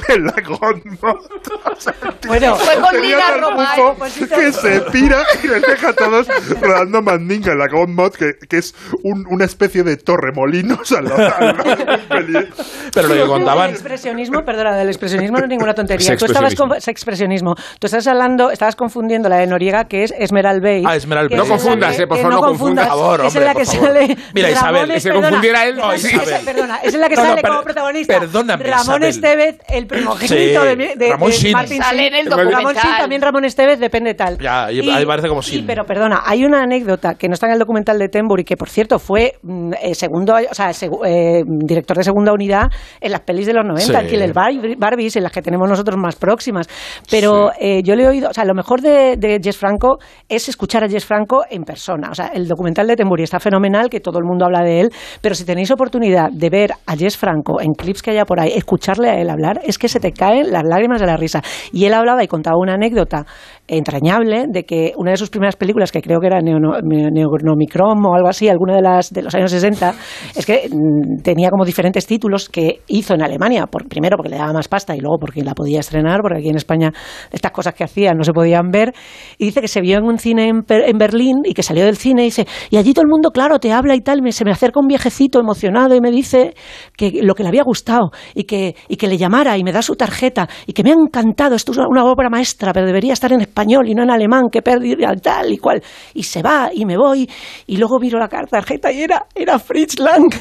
en 0.09 0.25
la 0.27 0.35
el 0.37 2.15
tío 2.21 2.29
Bueno, 2.29 2.57
Fue 2.57 2.75
con 2.75 2.83
tal 2.93 3.41
Romay. 3.41 3.81
bufo 3.81 3.97
que 4.35 4.53
se 4.53 4.81
pira 4.93 5.23
y 5.43 5.49
les 5.49 5.63
deja 5.63 5.89
a 5.91 5.93
todos 5.93 6.27
rodando 6.61 7.03
Mandinga 7.03 7.53
en 7.53 7.59
la 7.59 7.69
Godmont, 7.69 8.15
que, 8.17 8.35
que 8.49 8.59
es 8.59 8.75
un- 9.03 9.27
una 9.31 9.45
especie 9.45 9.83
de 9.83 9.97
torremolinos 9.97 10.91
al 10.93 11.05
lado, 11.05 11.17
al 11.39 11.57
lado 11.57 11.77
de 11.77 11.85
Montpellier. 11.85 12.49
Pero 12.95 13.09
lo 13.09 13.15
que 13.15 13.27
contaban... 13.27 13.69
El 13.69 13.75
expresionismo, 13.75 14.45
perdona, 14.45 14.77
del 14.77 14.89
expresionismo 14.89 15.39
no 15.39 15.45
es 15.45 15.49
ninguna 15.51 15.75
tontería. 15.75 16.13
Es 16.13 16.19
Tú 16.19 16.27
estabas 16.27 16.53
expresionismo. 16.53 16.69
con, 16.69 16.77
es 16.79 16.89
expresionismo. 16.89 17.55
Tú 17.79 17.87
estás 17.87 18.07
hablando, 18.07 18.51
estabas 18.51 18.77
confundiendo 18.77 19.29
la 19.29 19.37
de 19.39 19.47
Noriega, 19.47 19.85
que 19.87 20.05
es 20.05 20.13
Esmeral 20.19 20.61
Bey. 20.61 20.85
Ah, 20.87 20.97
Esmeral 20.97 21.29
Bey. 21.29 21.39
es 21.39 21.45
No 21.45 21.51
confundas, 21.51 21.99
eh, 21.99 22.07
por 22.07 22.17
favor, 22.19 22.33
no 22.33 22.41
confundas. 22.41 22.89
Por 22.89 22.99
favor, 22.99 23.25
es 23.27 23.37
en 23.37 23.45
la 23.45 23.51
hombre, 23.53 23.65
que 23.65 23.71
sale. 23.71 24.17
Mira, 24.35 24.51
Isabel, 24.51 24.91
que 24.93 25.01
se 25.01 25.13
confundiera 25.13 25.67
él, 25.67 25.77
no, 25.77 25.93
es- 25.93 26.05
Isabel. 26.05 26.29
es- 26.35 26.45
Perdona, 26.45 26.77
es 26.83 26.95
en 26.95 27.01
la 27.01 27.09
que 27.09 27.17
sale 27.17 27.43
como 27.43 27.63
protagonista. 27.63 28.19
perdóname, 28.21 28.65
Ramón. 28.65 29.03
Estevez, 29.05 29.59
el 29.69 29.87
primogénito 29.87 30.35
Sí, 30.35 30.95
de, 30.97 31.09
Ramón 31.11 31.31
Shin. 31.31 31.53
Martin 31.53 31.83
Sale 31.83 32.07
en 32.09 32.15
el. 32.15 32.27
Ramón 32.27 32.51
documental. 32.51 32.83
Shin, 32.85 32.99
también 32.99 33.23
Ramón 33.23 33.45
Estevez, 33.45 33.79
depende 33.79 34.15
tal. 34.15 34.39
Ya, 34.39 34.65
ahí- 34.67 35.07
parece 35.07 35.29
como 35.29 35.43
Shin. 35.43 35.67
Pero 35.67 35.85
perdona, 35.87 36.23
hay 36.25 36.45
una 36.45 36.63
anécdota 36.63 37.15
que 37.15 37.29
no 37.29 37.35
está 37.35 37.47
en 37.47 37.53
el 37.53 37.59
documental 37.59 37.99
de 37.99 38.06
Tembury, 38.09 38.45
que 38.45 38.57
por 38.57 38.69
cierto 38.69 38.99
fue 38.99 39.35
mm, 39.43 39.73
eh, 39.83 39.95
segundo, 39.95 40.35
o 40.35 40.55
sea, 40.55 40.71
eh, 41.05 41.43
director 41.47 41.97
de 41.97 42.03
segunda 42.05 42.33
unidad 42.33 42.67
en 43.01 43.13
las 43.13 43.21
pelis 43.21 43.47
de 43.47 43.53
los 43.55 43.65
90, 43.65 43.83
Sí. 43.87 44.05
el 44.05 44.11
Killer 44.11 44.33
Bar- 44.33 44.77
Barbies, 44.79 45.17
en 45.17 45.23
las 45.23 45.33
que 45.33 45.43
tenemos 45.43 45.69
nosotros 45.69 45.97
más 45.99 46.17
próximas. 46.17 46.69
Pero 47.11 47.51
eh, 47.59 47.83
yo 47.83 47.95
le 47.97 48.05
he 48.05 48.09
oído, 48.09 48.31
o 48.31 48.33
sea, 48.33 48.45
lo 48.45 48.55
mejor 48.55 48.81
de, 48.81 49.17
de 49.17 49.39
Jess 49.43 49.57
Franco 49.57 49.99
es 50.29 50.49
escuchar 50.49 50.85
a 50.85 50.89
Jess 50.89 51.05
Franco 51.05 51.43
en 51.51 51.63
persona. 51.65 52.09
O 52.11 52.15
sea, 52.15 52.29
el 52.35 52.47
documental 52.49 52.87
de 52.87 52.97
Tembury 52.97 53.23
está 53.25 53.41
fenomenal, 53.41 53.89
que 53.91 54.01
todo 54.01 54.19
el 54.19 54.25
mundo 54.25 54.45
habla 54.45 54.63
de 54.63 54.81
él, 54.81 54.91
pero 55.21 55.35
si 55.35 55.45
tenéis 55.45 55.71
oportunidad 55.71 56.31
de 56.31 56.51
ver 56.51 56.73
a 56.87 56.97
Jess 56.97 57.17
Franco 57.17 57.61
en 57.61 57.73
clips 57.73 58.03
que 58.03 58.11
haya 58.13 58.25
por 58.25 58.41
ahí, 58.41 58.53
escucharle 58.55 59.11
a 59.11 59.21
él 59.21 59.31
hablar, 59.31 59.61
es 59.65 59.79
que 59.79 59.89
se 59.89 60.01
te 60.01 60.13
caen 60.13 60.51
las 60.53 60.63
lágrimas 60.65 61.01
de 61.01 61.07
la 61.07 61.17
risa. 61.17 61.43
Y 61.73 61.85
él 61.85 61.95
hablaba 61.95 62.23
y 62.25 62.29
contaba 62.29 62.57
una 62.59 62.75
anécdota 62.75 63.27
entrañable 63.69 64.45
de 64.49 64.65
que 64.65 64.93
una 64.97 65.11
de 65.13 65.17
sus 65.17 65.31
primeras 65.31 65.57
películas, 65.57 65.91
que 65.93 66.01
creo 66.03 66.21
que 66.21 66.27
era 66.29 66.41
Neono- 66.41 66.81
Ne- 66.83 67.11
Neonomicron 67.11 68.05
o 68.07 68.15
algo 68.15 68.29
así, 68.29 68.49
alguna 68.49 68.77
de 68.77 68.83
las 68.83 69.13
de 69.13 69.23
los 69.23 69.35
años 69.35 69.51
60, 69.51 69.95
es 70.37 70.47
que 70.47 70.69
mm, 70.71 71.23
tenía 71.23 71.51
como 71.51 71.65
diferentes 71.65 72.07
títulos 72.07 72.49
que 72.49 72.81
hizo 72.89 73.15
en 73.15 73.23
Alemania, 73.23 73.67
por, 73.67 73.87
primero 73.89 74.17
porque 74.17 74.31
le 74.31 74.37
daba 74.39 74.53
más 74.53 74.69
pasta 74.69 74.95
y 74.95 75.01
luego 75.01 75.17
porque 75.21 75.43
la 75.43 75.55
podía 75.55 75.81
estrenar, 75.81 76.21
porque 76.23 76.39
aquí 76.39 76.49
en 76.49 76.57
España 76.57 76.93
estas 77.31 77.51
cosas 77.53 77.75
que 77.75 77.85
hacía 77.85 78.13
no 78.13 78.23
se 78.25 78.33
podían 78.33 78.71
ver, 78.71 78.93
y 79.39 79.47
dice 79.47 79.61
que 79.61 79.69
se 79.69 79.81
vio 79.81 79.99
en 79.99 80.05
un 80.05 80.19
cine 80.19 80.49
en, 80.49 80.65
en 80.69 80.99
Berlín 80.99 81.37
y 81.45 81.55
que 81.55 81.63
salió 81.63 81.85
del 81.85 81.97
cine 81.97 82.23
y 82.23 82.27
dice, 82.27 82.47
y 82.71 82.77
allí 82.77 82.93
todo 82.95 83.03
el 83.03 83.09
mundo, 83.11 83.31
claro, 83.31 83.59
te 83.59 83.73
habla 83.73 83.95
y 83.95 84.01
tal, 84.01 84.23
me, 84.23 84.33
se 84.33 84.45
me 84.45 84.53
acerca 84.53 84.81
un 84.81 84.87
viejecito 84.87 85.41
emocionado 85.41 85.95
y 85.95 86.01
me 86.01 86.11
dice 86.11 86.55
que 86.97 87.21
lo 87.23 87.35
que 87.35 87.43
le 87.43 87.49
había 87.49 87.63
gustado 87.65 88.11
y 88.35 88.45
que, 88.45 88.75
y 88.89 88.97
que 88.97 89.09
le 89.09 89.17
llamara 89.19 89.57
y 89.59 89.65
me 89.65 89.73
da 89.73 89.83
su 89.83 89.95
tarjeta 89.97 90.49
y 90.67 90.73
que 90.73 90.83
me 90.83 90.91
ha 90.91 90.95
encantado, 90.95 91.55
esto 91.55 91.73
es 91.73 91.79
una 91.79 92.05
obra 92.05 92.29
maestra, 92.31 92.73
pero 92.73 92.87
debería 92.87 93.13
estar 93.13 93.33
en 93.33 93.41
español 93.57 93.89
y 93.89 93.95
no 93.95 94.03
en 94.03 94.11
alemán, 94.11 94.49
que 94.53 94.61
perdí 94.61 94.95
tal 95.23 95.51
y 95.51 95.57
cual. 95.57 95.83
Y 96.13 96.25
se 96.25 96.43
va 96.43 96.69
y 96.73 96.85
me 96.85 96.99
voy 96.99 97.29
y 97.67 97.77
luego 97.79 97.99
miro 97.99 98.19
la 98.19 98.29
tarjeta 98.29 98.93
y 98.93 99.03
era, 99.03 99.25
era 99.35 99.59
Fritz 99.59 99.99
Lang. 99.99 100.31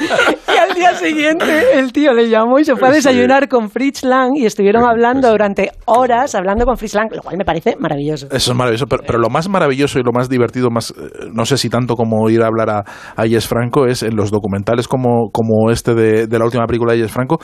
y 0.00 0.56
al 0.56 0.74
día 0.74 0.94
siguiente 0.94 1.78
el 1.78 1.92
tío 1.92 2.14
le 2.14 2.30
llamó 2.30 2.58
y 2.58 2.64
se 2.64 2.76
fue 2.76 2.88
a 2.88 2.92
desayunar 2.92 3.46
con 3.46 3.68
Fritz 3.68 4.04
Lang 4.04 4.32
y 4.36 4.46
estuvieron 4.46 4.84
hablando 4.84 5.28
durante 5.28 5.72
horas, 5.84 6.34
hablando 6.34 6.64
con 6.64 6.78
Fritz 6.78 6.94
Lang, 6.94 7.14
lo 7.14 7.20
cual 7.20 7.36
me 7.36 7.44
parece 7.44 7.76
maravilloso. 7.78 8.26
Eso 8.30 8.52
es 8.52 8.56
maravilloso, 8.56 8.86
pero, 8.86 9.02
pero 9.06 9.18
lo 9.18 9.28
más 9.28 9.50
maravilloso 9.50 9.98
y 9.98 10.02
lo 10.02 10.12
más 10.12 10.30
divertido, 10.30 10.70
más 10.70 10.92
eh, 10.92 11.26
no 11.30 11.44
sé 11.44 11.58
si 11.58 11.68
tanto 11.68 11.94
como 11.94 12.28
ir 12.30 12.42
a 12.42 12.46
hablar 12.46 12.70
a, 12.70 12.84
a 13.16 13.26
Jess 13.26 13.46
Franco, 13.46 13.86
es 13.86 14.02
en 14.02 14.16
los 14.16 14.30
documentales 14.30 14.88
como, 14.88 15.30
como 15.30 15.70
este 15.70 15.94
de, 15.94 16.26
de 16.26 16.38
la 16.38 16.46
última 16.46 16.66
película 16.66 16.94
de 16.94 17.00
Jess 17.00 17.12
Franco, 17.12 17.38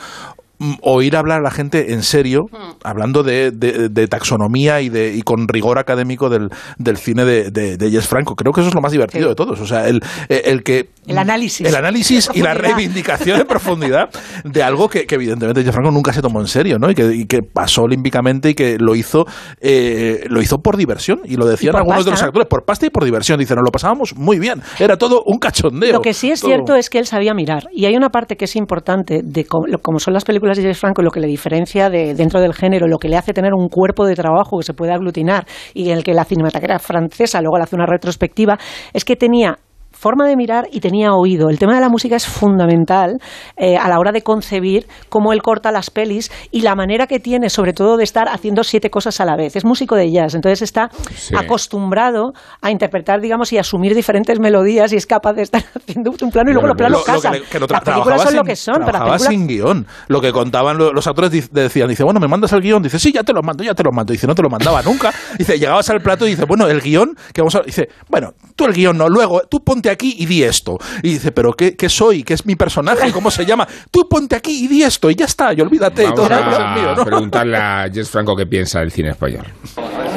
oír 0.81 1.15
hablar 1.15 1.39
a 1.39 1.41
la 1.43 1.51
gente 1.51 1.93
en 1.93 2.03
serio, 2.03 2.45
hablando 2.83 3.23
de, 3.23 3.51
de- 3.51 3.89
de 3.89 4.07
taxonomía 4.07 4.81
y, 4.81 4.89
de, 4.89 5.15
y 5.15 5.21
con 5.21 5.47
rigor 5.47 5.79
académico 5.79 6.29
del, 6.29 6.49
del 6.77 6.97
cine 6.97 7.23
de, 7.25 7.49
de, 7.51 7.77
de 7.77 7.91
Jess 7.91 8.07
Franco. 8.07 8.35
Creo 8.35 8.51
que 8.51 8.61
eso 8.61 8.69
es 8.69 8.75
lo 8.75 8.81
más 8.81 8.91
divertido 8.91 9.29
de 9.29 9.35
todos. 9.35 9.59
O 9.61 9.65
sea, 9.65 9.87
el, 9.87 10.01
eh, 10.27 10.41
el 10.45 10.63
que 10.63 10.89
El 11.07 11.17
análisis. 11.17 11.65
el 11.67 11.75
análisis 11.75 12.29
y 12.33 12.41
la 12.41 12.53
reivindicación 12.53 13.39
en 13.41 13.47
profundidad 13.47 14.09
de 14.43 14.63
algo 14.63 14.89
que, 14.89 15.05
que 15.05 15.15
evidentemente 15.15 15.63
Jess 15.63 15.73
Franco 15.73 15.91
nunca 15.91 16.11
se 16.13 16.21
tomó 16.21 16.41
en 16.41 16.47
serio, 16.47 16.77
¿no? 16.79 16.89
Y 16.91 16.95
que, 16.95 17.13
y 17.15 17.25
que 17.25 17.39
pasó 17.41 17.83
olímpicamente 17.83 18.49
y 18.49 18.53
que 18.53 18.77
lo 18.79 18.95
hizo 18.95 19.25
eh, 19.61 20.23
lo 20.29 20.41
hizo 20.41 20.57
por 20.57 20.77
diversión 20.77 21.21
y 21.25 21.35
lo 21.35 21.45
decían 21.45 21.75
algunos 21.75 22.05
de 22.05 22.11
los 22.11 22.21
actores 22.23 22.47
por 22.49 22.65
pasta 22.65 22.85
y 22.85 22.89
por 22.89 23.03
diversión. 23.05 23.39
Dicen, 23.39 23.55
nos 23.55 23.65
lo 23.65 23.71
pasábamos 23.71 24.15
muy 24.15 24.39
bien. 24.39 24.61
Era 24.79 24.97
todo 24.97 25.23
un 25.25 25.37
cachondeo. 25.39 25.93
Lo 25.93 26.01
que 26.01 26.13
sí 26.13 26.31
es 26.31 26.41
Todo- 26.41 26.49
cierto 26.51 26.75
es 26.75 26.89
que 26.89 26.99
él 26.99 27.05
sabía 27.05 27.33
mirar. 27.33 27.67
Y 27.71 27.85
hay 27.85 27.95
una 27.95 28.09
parte 28.09 28.35
que 28.35 28.45
es 28.45 28.55
importante 28.55 29.21
de 29.23 29.45
lo- 29.67 29.79
como 29.79 29.99
son 29.99 30.13
las 30.13 30.25
películas 30.25 30.48
de 30.57 30.73
Franco, 30.73 31.01
lo 31.01 31.11
que 31.11 31.19
le 31.19 31.27
diferencia 31.27 31.89
de 31.89 32.13
dentro 32.13 32.41
del 32.41 32.53
género, 32.53 32.87
lo 32.87 32.97
que 32.97 33.07
le 33.07 33.17
hace 33.17 33.33
tener 33.33 33.53
un 33.53 33.69
cuerpo 33.69 34.05
de 34.05 34.15
trabajo 34.15 34.57
que 34.57 34.63
se 34.63 34.73
puede 34.73 34.91
aglutinar 34.91 35.45
y 35.73 35.89
en 35.89 35.97
el 35.97 36.03
que 36.03 36.13
la 36.13 36.25
cinematografía 36.25 36.79
francesa 36.79 37.41
luego 37.41 37.57
le 37.57 37.63
hace 37.63 37.75
una 37.75 37.85
retrospectiva, 37.85 38.57
es 38.93 39.05
que 39.05 39.15
tenía 39.15 39.57
forma 39.99 40.25
de 40.27 40.35
mirar 40.37 40.67
y 40.71 40.79
tenía 40.79 41.11
oído. 41.13 41.49
El 41.49 41.59
tema 41.59 41.75
de 41.75 41.81
la 41.81 41.89
música 41.89 42.15
es 42.15 42.25
fundamental 42.25 43.17
eh, 43.57 43.77
a 43.77 43.89
la 43.89 43.99
hora 43.99 44.11
de 44.13 44.21
concebir 44.21 44.87
cómo 45.09 45.33
él 45.33 45.41
corta 45.41 45.71
las 45.71 45.89
pelis 45.89 46.31
y 46.51 46.61
la 46.61 46.73
manera 46.75 47.05
que 47.05 47.19
tiene, 47.19 47.49
sobre 47.49 47.73
todo, 47.73 47.97
de 47.97 48.05
estar 48.05 48.29
haciendo 48.29 48.63
siete 48.63 48.89
cosas 48.89 49.19
a 49.19 49.25
la 49.25 49.35
vez. 49.35 49.55
Es 49.57 49.65
músico 49.65 49.95
de 49.95 50.09
jazz, 50.11 50.35
entonces 50.35 50.61
está 50.61 50.89
Sí. 51.15 51.35
acostumbrado 51.37 52.31
a 52.61 52.71
interpretar, 52.71 53.19
digamos, 53.19 53.51
y 53.53 53.57
asumir 53.57 53.93
diferentes 53.93 54.39
melodías 54.39 54.93
y 54.93 54.95
es 54.95 55.05
capaz 55.05 55.33
de 55.33 55.41
estar 55.43 55.63
haciendo 55.75 56.11
un 56.21 56.31
plano 56.31 56.49
y 56.49 56.53
luego 56.53 56.67
los 56.67 56.77
planos 56.77 56.93
Lo- 56.93 56.99
lo 56.99 57.05
que 57.05 57.11
casan. 57.11 57.33
le- 57.33 57.41
que 57.43 57.59
tra- 57.59 57.71
las 57.71 57.81
películas 57.83 58.21
son 58.23 58.33
lo 58.35 58.39
sin- 58.41 58.47
que 58.47 58.55
son. 58.55 58.75
Pero 58.85 58.91
películas 58.91 59.23
sin 59.23 59.47
guion. 59.47 59.87
Lo 60.07 60.21
que 60.21 60.31
contaban 60.31 60.77
lo- 60.77 60.93
los 60.93 61.05
actores 61.07 61.51
decían, 61.51 61.89
dice, 61.89 62.03
bueno, 62.03 62.19
me 62.19 62.27
mandas 62.27 62.53
el 62.53 62.61
guion. 62.61 62.81
Dice, 62.81 62.99
sí, 62.99 63.11
ya 63.11 63.23
te 63.23 63.33
lo 63.33 63.41
mando, 63.41 63.63
ya 63.63 63.73
te 63.73 63.83
lo 63.83 63.91
mando. 63.91 64.13
Dice, 64.13 64.27
no 64.27 64.33
te 64.35 64.41
lo 64.41 64.49
mandaba 64.49 64.81
nunca. 64.81 65.11
Dice, 65.37 65.59
llegabas 65.59 65.89
al 65.89 65.99
plato 66.01 66.25
y 66.25 66.31
dice, 66.31 66.45
bueno, 66.45 66.67
el 66.67 66.81
guion, 66.81 67.15
que 67.33 67.41
vamos 67.41 67.55
a... 67.55 67.61
Dice, 67.61 67.89
bueno, 68.09 68.31
tú 68.55 68.65
el 68.65 68.73
guion 68.73 68.97
no, 68.97 69.07
luego 69.09 69.41
tú 69.49 69.59
ponte 69.59 69.88
aquí 69.91 70.15
y 70.17 70.25
di 70.25 70.43
esto. 70.43 70.77
Y 71.03 71.13
dice, 71.13 71.31
pero 71.31 71.53
¿qué, 71.53 71.75
qué 71.75 71.89
soy? 71.89 72.23
¿Qué 72.23 72.33
es 72.33 72.45
mi 72.45 72.55
personaje? 72.55 73.11
¿Cómo 73.11 73.31
se 73.31 73.45
llama? 73.45 73.67
Tú 73.91 74.07
ponte 74.09 74.35
aquí 74.35 74.65
y 74.65 74.67
di 74.67 74.83
esto 74.83 75.09
y 75.09 75.15
ya 75.15 75.25
está, 75.25 75.53
y 75.53 75.61
olvídate. 75.61 76.03
y 76.03 76.05
Vamos 76.05 76.15
todo 76.27 76.29
demás 76.29 76.53
es 76.53 76.59
a 76.59 76.75
mío, 76.75 76.95
¿no? 76.95 77.05
preguntarle 77.05 77.57
a 77.57 77.85
Jess 77.93 78.09
Franco 78.09 78.35
qué 78.35 78.45
piensa 78.45 78.79
del 78.79 78.91
cine 78.91 79.09
español. 79.09 79.45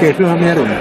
Que 0.01 0.11
es 0.11 0.19
una 0.19 0.35
mierda. 0.37 0.81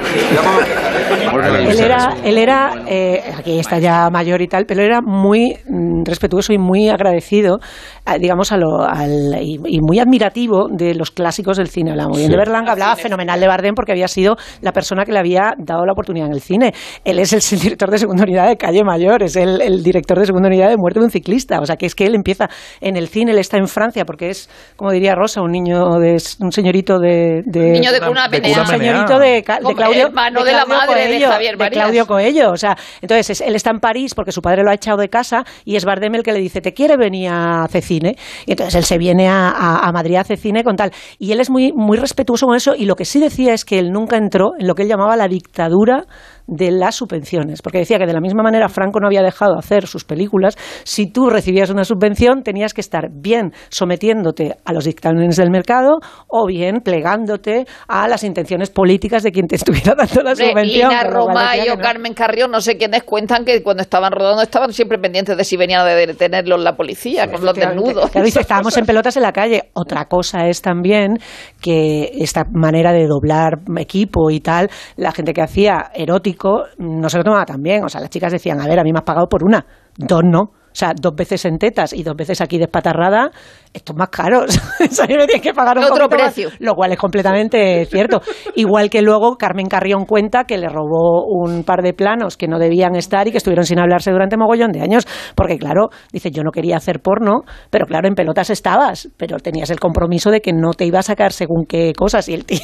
Él 1.69 1.79
era, 1.79 2.15
él 2.23 2.37
era 2.37 2.83
eh, 2.87 3.21
aquí 3.37 3.59
está 3.59 3.79
ya 3.79 4.09
mayor 4.09 4.41
y 4.41 4.47
tal, 4.47 4.65
pero 4.65 4.81
era 4.81 5.01
muy 5.01 5.55
mm, 5.67 6.03
respetuoso 6.05 6.51
y 6.53 6.57
muy 6.57 6.89
agradecido, 6.89 7.59
a- 8.05 8.17
digamos, 8.17 8.51
a 8.51 8.57
lo, 8.57 8.83
al, 8.83 9.35
y, 9.41 9.59
y 9.65 9.79
muy 9.81 9.99
admirativo 9.99 10.67
de 10.69 10.95
los 10.95 11.11
clásicos 11.11 11.57
del 11.57 11.67
cine. 11.69 11.91
Hablaba 11.91 12.09
muy 12.09 12.17
bien 12.19 12.29
Sí. 12.29 12.31
de 12.33 12.37
Berlanga, 12.37 12.71
hablaba 12.73 12.95
fenomenal 12.95 13.39
de 13.39 13.47
Bardem 13.47 13.75
porque 13.75 13.91
había 13.91 14.07
sido 14.07 14.35
la 14.61 14.71
persona 14.73 15.05
que 15.05 15.11
le 15.11 15.19
había 15.19 15.53
dado 15.57 15.85
la 15.85 15.93
oportunidad 15.93 16.27
en 16.27 16.33
el 16.33 16.41
cine. 16.41 16.73
Él 17.05 17.19
es 17.19 17.33
el 17.53 17.59
director 17.61 17.89
de 17.91 17.97
segunda 17.99 18.23
unidad 18.23 18.47
de 18.47 18.57
Calle 18.57 18.80
Mayor, 18.83 19.23
es 19.23 19.35
el, 19.35 19.61
el 19.61 19.83
director 19.83 20.19
de 20.19 20.25
segunda 20.25 20.47
unidad 20.47 20.69
de 20.69 20.77
Muerte 20.77 20.99
de 20.99 21.05
un 21.05 21.11
ciclista. 21.11 21.59
O 21.59 21.65
sea, 21.65 21.75
que 21.75 21.85
es 21.85 21.95
que 21.95 22.05
él 22.05 22.15
empieza 22.15 22.49
en 22.79 22.95
el 22.97 23.07
cine, 23.07 23.31
él 23.31 23.37
está 23.39 23.57
en 23.57 23.67
Francia 23.67 24.05
porque 24.05 24.29
es, 24.29 24.49
como 24.75 24.91
diría 24.91 25.15
Rosa, 25.15 25.41
un 25.41 25.51
niño 25.51 25.99
de, 25.99 26.17
un 26.39 26.51
señorito 26.51 26.99
de, 26.99 27.41
de 27.45 27.71
Niño 27.71 27.91
de 27.91 27.99
cuna 28.01 28.27
de 28.27 28.37
un 28.37 28.65
señorito 28.67 29.19
de, 29.19 29.27
de 29.27 29.43
Claudio, 29.43 30.07
hermano 30.07 30.43
de 30.43 30.51
la 30.53 30.65
madre 30.65 31.07
de 31.07 31.21
Javier 31.21 31.57
Marías. 31.57 31.83
Claudio 31.83 32.05
Coello. 32.07 32.51
O 32.51 32.57
sea, 32.57 32.75
entonces 33.01 33.29
es- 33.29 33.41
él 33.41 33.55
está 33.55 33.69
en 33.71 33.79
París 33.79 34.13
porque 34.15 34.31
su 34.31 34.41
padre 34.41 34.63
lo 34.63 34.71
ha 34.71 34.73
echado 34.73 34.97
de 34.97 35.09
casa 35.09 35.43
y 35.65 35.75
es 35.75 35.85
Bardem 35.85 36.15
el 36.15 36.23
que 36.23 36.31
le 36.33 36.39
dice, 36.39 36.61
¿te 36.61 36.73
quiere 36.73 36.97
venir 36.97 37.29
a 37.29 37.63
hacer 37.63 37.81
cine? 37.83 38.15
Y 38.45 38.51
entonces 38.51 38.75
él 38.75 38.83
se 38.83 38.97
viene 38.97 39.27
a, 39.29 39.49
a- 39.49 39.87
a 39.87 39.91
Madrid 39.91 40.15
a 40.15 40.21
hacer 40.21 40.37
cine 40.37 40.63
con 40.63 40.75
tal. 40.75 40.91
Y 41.19 41.31
él 41.31 41.39
es 41.39 41.49
muy, 41.49 41.71
muy 41.73 41.97
respetuoso 41.97 42.45
con 42.47 42.55
eso 42.55 42.73
y 42.75 42.85
lo 42.85 42.95
que 42.95 43.05
sí 43.05 43.19
decía 43.19 43.53
es 43.53 43.65
que 43.65 43.79
él 43.79 43.91
nunca 43.91 44.17
entró 44.17 44.51
en 44.59 44.67
lo 44.67 44.75
que 44.75 44.83
él 44.83 44.89
llamaba 44.89 45.15
la 45.15 45.27
dictadura 45.27 46.05
de 46.51 46.69
las 46.69 46.95
subvenciones, 46.95 47.61
porque 47.61 47.79
decía 47.79 47.97
que 47.97 48.05
de 48.05 48.13
la 48.13 48.19
misma 48.19 48.43
manera 48.43 48.67
Franco 48.67 48.99
no 48.99 49.07
había 49.07 49.21
dejado 49.21 49.57
hacer 49.57 49.87
sus 49.87 50.03
películas, 50.03 50.57
si 50.83 51.07
tú 51.07 51.29
recibías 51.29 51.69
una 51.69 51.85
subvención 51.85 52.43
tenías 52.43 52.73
que 52.73 52.81
estar 52.81 53.09
bien 53.09 53.53
sometiéndote 53.69 54.57
a 54.65 54.73
los 54.73 54.83
dictámenes 54.83 55.37
del 55.37 55.49
mercado 55.49 55.99
o 56.27 56.45
bien 56.45 56.81
plegándote 56.83 57.65
a 57.87 58.07
las 58.09 58.23
intenciones 58.25 58.69
políticas 58.69 59.23
de 59.23 59.31
quien 59.31 59.47
te 59.47 59.55
estuviera 59.55 59.95
dando 59.95 60.21
la 60.23 60.35
subvención. 60.35 60.91
Ina 60.91 61.03
con 61.03 61.13
lo 61.13 61.23
cual 61.23 61.27
Roma 61.27 61.51
decía 61.51 61.63
y 61.63 61.65
que 61.67 61.71
o 61.71 61.75
no. 61.77 61.81
Carmen 61.81 62.13
Carrión, 62.13 62.51
no 62.51 62.59
sé 62.59 62.77
quiénes 62.77 63.03
cuentan 63.03 63.45
que 63.45 63.63
cuando 63.63 63.81
estaban 63.81 64.11
rodando 64.11 64.43
estaban 64.43 64.73
siempre 64.73 64.99
pendientes 64.99 65.37
de 65.37 65.45
si 65.45 65.55
venían 65.55 65.81
a 65.81 65.85
detenerlos 65.85 66.59
la 66.61 66.75
policía 66.75 67.31
con 67.31 67.45
los 67.45 67.55
desnudos. 67.55 68.11
Claro, 68.11 68.25
dice, 68.25 68.41
estábamos 68.41 68.75
en 68.75 68.85
pelotas 68.85 69.15
en 69.15 69.23
la 69.23 69.31
calle. 69.31 69.69
Otra 69.73 70.05
cosa 70.05 70.47
es 70.47 70.61
también 70.61 71.17
que 71.61 72.11
esta 72.19 72.43
manera 72.51 72.91
de 72.91 73.07
doblar 73.07 73.59
equipo 73.77 74.29
y 74.31 74.41
tal, 74.41 74.69
la 74.97 75.13
gente 75.13 75.33
que 75.33 75.41
hacía 75.41 75.91
erótico 75.93 76.40
no 76.77 77.09
se 77.09 77.17
lo 77.17 77.23
tomaba 77.23 77.45
tan 77.45 77.61
bien. 77.61 77.83
O 77.83 77.89
sea, 77.89 78.01
las 78.01 78.09
chicas 78.09 78.31
decían, 78.31 78.59
a 78.61 78.67
ver, 78.67 78.79
a 78.79 78.83
mí 78.83 78.91
me 78.91 78.99
has 78.99 79.05
pagado 79.05 79.27
por 79.27 79.43
una, 79.43 79.65
dos 79.97 80.21
no. 80.23 80.51
O 80.71 80.73
sea, 80.73 80.93
dos 80.97 81.13
veces 81.13 81.43
en 81.43 81.57
tetas 81.57 81.91
y 81.91 82.01
dos 82.01 82.15
veces 82.15 82.39
aquí 82.39 82.57
despatarrada, 82.57 83.29
esto 83.73 83.91
es 83.91 83.97
más 83.97 84.07
caro. 84.07 84.45
O 84.81 84.93
sea, 84.93 85.03
a 85.03 85.07
mí 85.07 85.15
me 85.15 85.25
tienes 85.25 85.41
que 85.43 85.53
pagar 85.53 85.77
un 85.77 85.83
Otro 85.83 86.07
más, 86.07 86.33
precio. 86.33 86.49
lo 86.59 86.75
cual 86.75 86.93
es 86.93 86.97
completamente 86.97 87.85
cierto. 87.85 88.21
Igual 88.55 88.89
que 88.89 89.01
luego 89.01 89.35
Carmen 89.35 89.67
Carrión 89.67 90.05
cuenta 90.05 90.45
que 90.45 90.57
le 90.57 90.69
robó 90.69 91.25
un 91.27 91.63
par 91.65 91.81
de 91.81 91.93
planos 91.93 92.37
que 92.37 92.47
no 92.47 92.57
debían 92.57 92.95
estar 92.95 93.27
y 93.27 93.31
que 93.31 93.37
estuvieron 93.37 93.65
sin 93.65 93.79
hablarse 93.79 94.11
durante 94.11 94.37
mogollón 94.37 94.71
de 94.71 94.81
años, 94.81 95.05
porque 95.35 95.57
claro, 95.57 95.89
dice, 96.13 96.31
yo 96.31 96.41
no 96.41 96.51
quería 96.51 96.77
hacer 96.77 97.01
porno, 97.01 97.41
pero 97.69 97.85
claro, 97.85 98.07
en 98.07 98.15
pelotas 98.15 98.49
estabas, 98.49 99.09
pero 99.17 99.37
tenías 99.37 99.69
el 99.71 99.79
compromiso 99.79 100.31
de 100.31 100.39
que 100.41 100.53
no 100.53 100.71
te 100.71 100.85
iba 100.85 100.99
a 100.99 101.03
sacar 101.03 101.33
según 101.33 101.65
qué 101.65 101.91
cosas 101.95 102.29
y 102.29 102.33
el 102.33 102.45
tío 102.45 102.61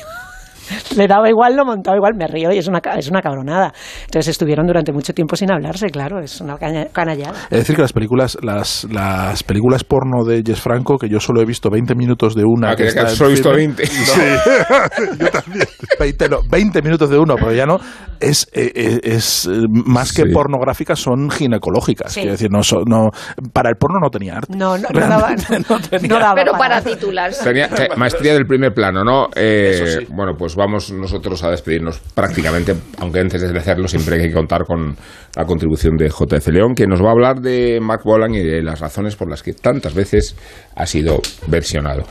le 0.96 1.08
daba 1.08 1.30
igual, 1.30 1.56
lo 1.56 1.66
montaba 1.66 1.98
igual, 1.98 2.14
me 2.16 2.28
río 2.28 2.52
y 2.52 2.58
es 2.58 2.68
una, 2.68 2.82
ca- 2.82 2.96
es 2.98 3.10
una 3.10 3.22
cabronada. 3.22 3.74
Entonces 4.06 4.30
estuvieron 4.30 4.66
durante 4.68 4.92
mucho 4.92 5.14
tiempo 5.14 5.36
sin 5.36 5.52
hablarse, 5.52 5.88
claro, 5.90 6.20
es 6.20 6.40
una 6.42 6.58
caña- 6.58 6.88
canallada. 6.92 7.34
Es 7.50 7.60
decir, 7.60 7.76
que 7.76 7.82
las 7.82 7.94
películas, 7.94 8.38
las, 8.42 8.86
las 8.92 9.44
películas 9.44 9.84
porno 9.84 10.24
de 10.26 10.44
Jess 10.46 10.62
Franco, 10.62 10.98
que 10.98 11.10
yo 11.10 11.20
solo 11.20 11.42
he 11.42 11.46
visto 11.46 11.70
20 11.70 11.96
minutos 11.96 12.36
de 12.36 12.44
una. 12.46 12.72
Ah, 12.72 12.76
que 12.76 12.88
está 12.88 13.08
solo 13.10 13.30
he 13.30 13.34
visto 13.34 13.50
cine. 13.54 13.74
20. 13.78 13.84
No. 13.84 15.16
yo 15.26 15.30
también. 15.32 15.66
20, 16.00 16.30
no, 16.30 16.38
20 16.50 16.82
minutos 16.82 17.10
de 17.10 17.18
uno, 17.18 17.36
pero 17.36 17.54
ya 17.54 17.66
no. 17.66 17.78
Es, 18.20 18.48
eh, 18.54 18.72
eh, 18.76 19.00
es 19.04 19.46
eh, 19.46 19.62
más 19.86 20.12
que 20.14 20.24
Sí. 20.24 20.30
pornográficas, 20.34 21.00
son 21.00 21.30
ginecológicas. 21.30 22.12
Sí. 22.14 22.22
Quiero 22.22 22.32
decir, 22.34 22.50
no, 22.52 22.64
son- 22.64 22.84
no, 22.88 23.10
para 23.54 23.70
el 23.70 23.76
porno 23.76 24.00
no 24.02 24.10
tenía 24.10 24.38
arte. 24.38 24.56
No, 24.58 24.78
no, 24.78 24.88
no 24.92 25.00
daba, 25.00 25.32
no 26.08 26.20
daba 26.20 26.36
Pero 26.36 26.52
para- 26.54 26.58
para 26.58 26.82
titularse. 26.82 27.44
Tenía- 27.44 27.70
te- 27.70 27.90
maestría 27.96 28.34
del 28.34 28.46
primer 28.46 28.74
plano, 28.74 29.04
¿no? 29.04 29.28
Eh, 29.36 30.06
Bueno, 30.10 30.34
pues 30.38 30.56
vamos 30.58 30.92
nosotros 30.92 31.44
a 31.44 31.52
despedirnos 31.52 32.00
prácticamente, 32.14 32.76
aunque 33.00 33.20
antes 33.20 33.42
de 33.42 33.58
hacerlo 33.58 33.88
siempre 33.88 34.16
hay 34.16 34.28
que 34.28 34.34
contar 34.34 34.66
con 34.66 34.96
la 35.36 35.46
contribución 35.46 35.96
de 35.96 36.10
JF 36.10 36.48
León, 36.48 36.74
que 36.76 36.88
nos 36.88 37.02
va 37.02 37.10
a 37.10 37.12
hablar 37.12 37.40
de 37.40 37.80
Mark 37.80 38.02
Bolan 38.04 38.34
y 38.34 38.44
de 38.44 38.64
las 38.64 38.80
razones 38.80 39.16
por 39.16 39.30
las 39.30 39.44
que 39.44 39.54
tantas 39.54 39.94
veces 39.94 40.36
ha 40.76 40.86
sido 40.86 41.22
versionado. 41.48 42.06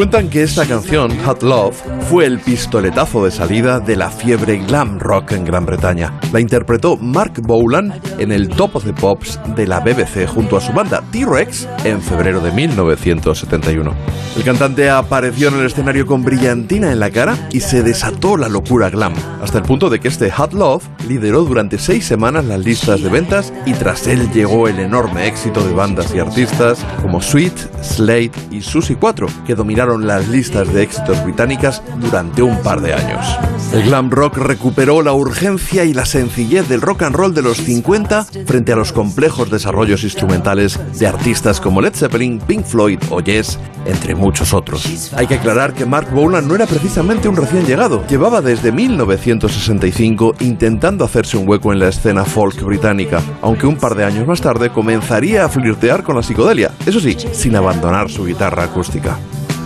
Cuentan 0.00 0.30
que 0.30 0.42
esta 0.42 0.64
canción, 0.64 1.14
Hot 1.26 1.42
Love, 1.42 1.76
fue 2.08 2.24
el 2.24 2.40
pistoletazo 2.40 3.22
de 3.22 3.30
salida 3.30 3.80
de 3.80 3.96
la 3.96 4.08
fiebre 4.08 4.56
glam 4.56 4.98
rock 4.98 5.32
en 5.32 5.44
Gran 5.44 5.66
Bretaña. 5.66 6.18
La 6.32 6.40
interpretó 6.40 6.96
Mark 6.96 7.34
Bolan 7.42 8.00
en 8.18 8.32
el 8.32 8.48
Top 8.48 8.76
of 8.76 8.86
the 8.86 8.94
Pops 8.94 9.38
de 9.54 9.66
la 9.66 9.80
BBC 9.80 10.26
junto 10.26 10.56
a 10.56 10.62
su 10.62 10.72
banda 10.72 11.04
T-Rex 11.12 11.68
en 11.84 12.00
febrero 12.00 12.40
de 12.40 12.50
1971. 12.50 13.94
El 14.36 14.42
cantante 14.42 14.88
apareció 14.88 15.48
en 15.48 15.56
el 15.56 15.66
escenario 15.66 16.06
con 16.06 16.24
brillantina 16.24 16.92
en 16.92 17.00
la 17.00 17.10
cara 17.10 17.36
y 17.50 17.60
se 17.60 17.82
desató 17.82 18.38
la 18.38 18.48
locura 18.48 18.88
glam, 18.88 19.12
hasta 19.42 19.58
el 19.58 19.64
punto 19.64 19.90
de 19.90 20.00
que 20.00 20.08
este 20.08 20.30
Hot 20.30 20.54
Love 20.54 20.84
lideró 21.08 21.44
durante 21.44 21.78
seis 21.78 22.06
semanas 22.06 22.46
las 22.46 22.60
listas 22.60 23.02
de 23.02 23.10
ventas 23.10 23.52
y 23.66 23.74
tras 23.74 24.06
él 24.06 24.30
llegó 24.30 24.66
el 24.66 24.78
enorme 24.78 25.26
éxito 25.26 25.62
de 25.62 25.74
bandas 25.74 26.14
y 26.14 26.20
artistas 26.20 26.86
como 27.02 27.20
Sweet, 27.20 27.82
Slade 27.82 28.30
y 28.50 28.62
Susie 28.62 28.96
4, 28.96 29.26
que 29.46 29.54
dominaron 29.54 29.89
las 29.98 30.28
listas 30.28 30.72
de 30.72 30.82
éxitos 30.82 31.22
británicas 31.24 31.82
durante 32.00 32.42
un 32.42 32.60
par 32.62 32.80
de 32.80 32.94
años. 32.94 33.26
El 33.72 33.84
glam 33.84 34.10
rock 34.10 34.36
recuperó 34.38 35.02
la 35.02 35.12
urgencia 35.12 35.84
y 35.84 35.92
la 35.92 36.04
sencillez 36.04 36.68
del 36.68 36.80
rock 36.80 37.02
and 37.02 37.14
roll 37.14 37.34
de 37.34 37.42
los 37.42 37.58
50 37.58 38.24
frente 38.46 38.72
a 38.72 38.76
los 38.76 38.92
complejos 38.92 39.50
desarrollos 39.50 40.02
instrumentales 40.02 40.78
de 40.98 41.06
artistas 41.06 41.60
como 41.60 41.80
Led 41.80 41.94
Zeppelin, 41.94 42.38
Pink 42.38 42.64
Floyd 42.64 42.98
o 43.10 43.20
Yes, 43.20 43.58
entre 43.86 44.14
muchos 44.14 44.52
otros. 44.54 45.12
Hay 45.16 45.26
que 45.26 45.34
aclarar 45.34 45.74
que 45.74 45.86
Mark 45.86 46.10
Bolan 46.12 46.48
no 46.48 46.54
era 46.54 46.66
precisamente 46.66 47.28
un 47.28 47.36
recién 47.36 47.64
llegado. 47.64 48.04
Llevaba 48.08 48.40
desde 48.42 48.72
1965 48.72 50.34
intentando 50.40 51.04
hacerse 51.04 51.36
un 51.36 51.48
hueco 51.48 51.72
en 51.72 51.78
la 51.78 51.88
escena 51.88 52.24
folk 52.24 52.60
británica, 52.62 53.20
aunque 53.42 53.66
un 53.66 53.76
par 53.76 53.94
de 53.94 54.04
años 54.04 54.26
más 54.26 54.40
tarde 54.40 54.70
comenzaría 54.70 55.44
a 55.44 55.48
flirtear 55.48 56.02
con 56.02 56.16
la 56.16 56.22
psicodelia, 56.22 56.72
eso 56.86 57.00
sí, 57.00 57.16
sin 57.32 57.56
abandonar 57.56 58.10
su 58.10 58.24
guitarra 58.24 58.64
acústica. 58.64 59.18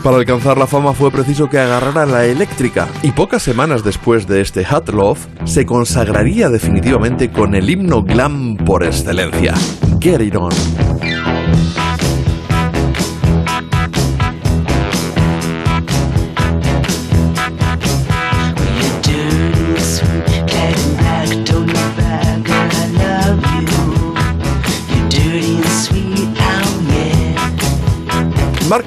Para 0.04 0.18
alcanzar 0.18 0.58
la 0.58 0.66
fama 0.66 0.92
fue 0.92 1.10
preciso 1.10 1.48
que 1.48 1.58
agarrara 1.58 2.04
la 2.04 2.26
eléctrica 2.26 2.88
y 3.02 3.12
pocas 3.12 3.42
semanas 3.42 3.82
después 3.82 4.26
de 4.26 4.42
este 4.42 4.62
Hot 4.66 4.90
Love 4.90 5.26
se 5.44 5.64
consagraría 5.64 6.50
definitivamente 6.50 7.30
con 7.30 7.54
el 7.54 7.70
himno 7.70 8.02
glam 8.02 8.58
por 8.58 8.84
excelencia, 8.84 9.54
Get 10.02 10.20
It 10.20 10.36
On. 10.36 10.52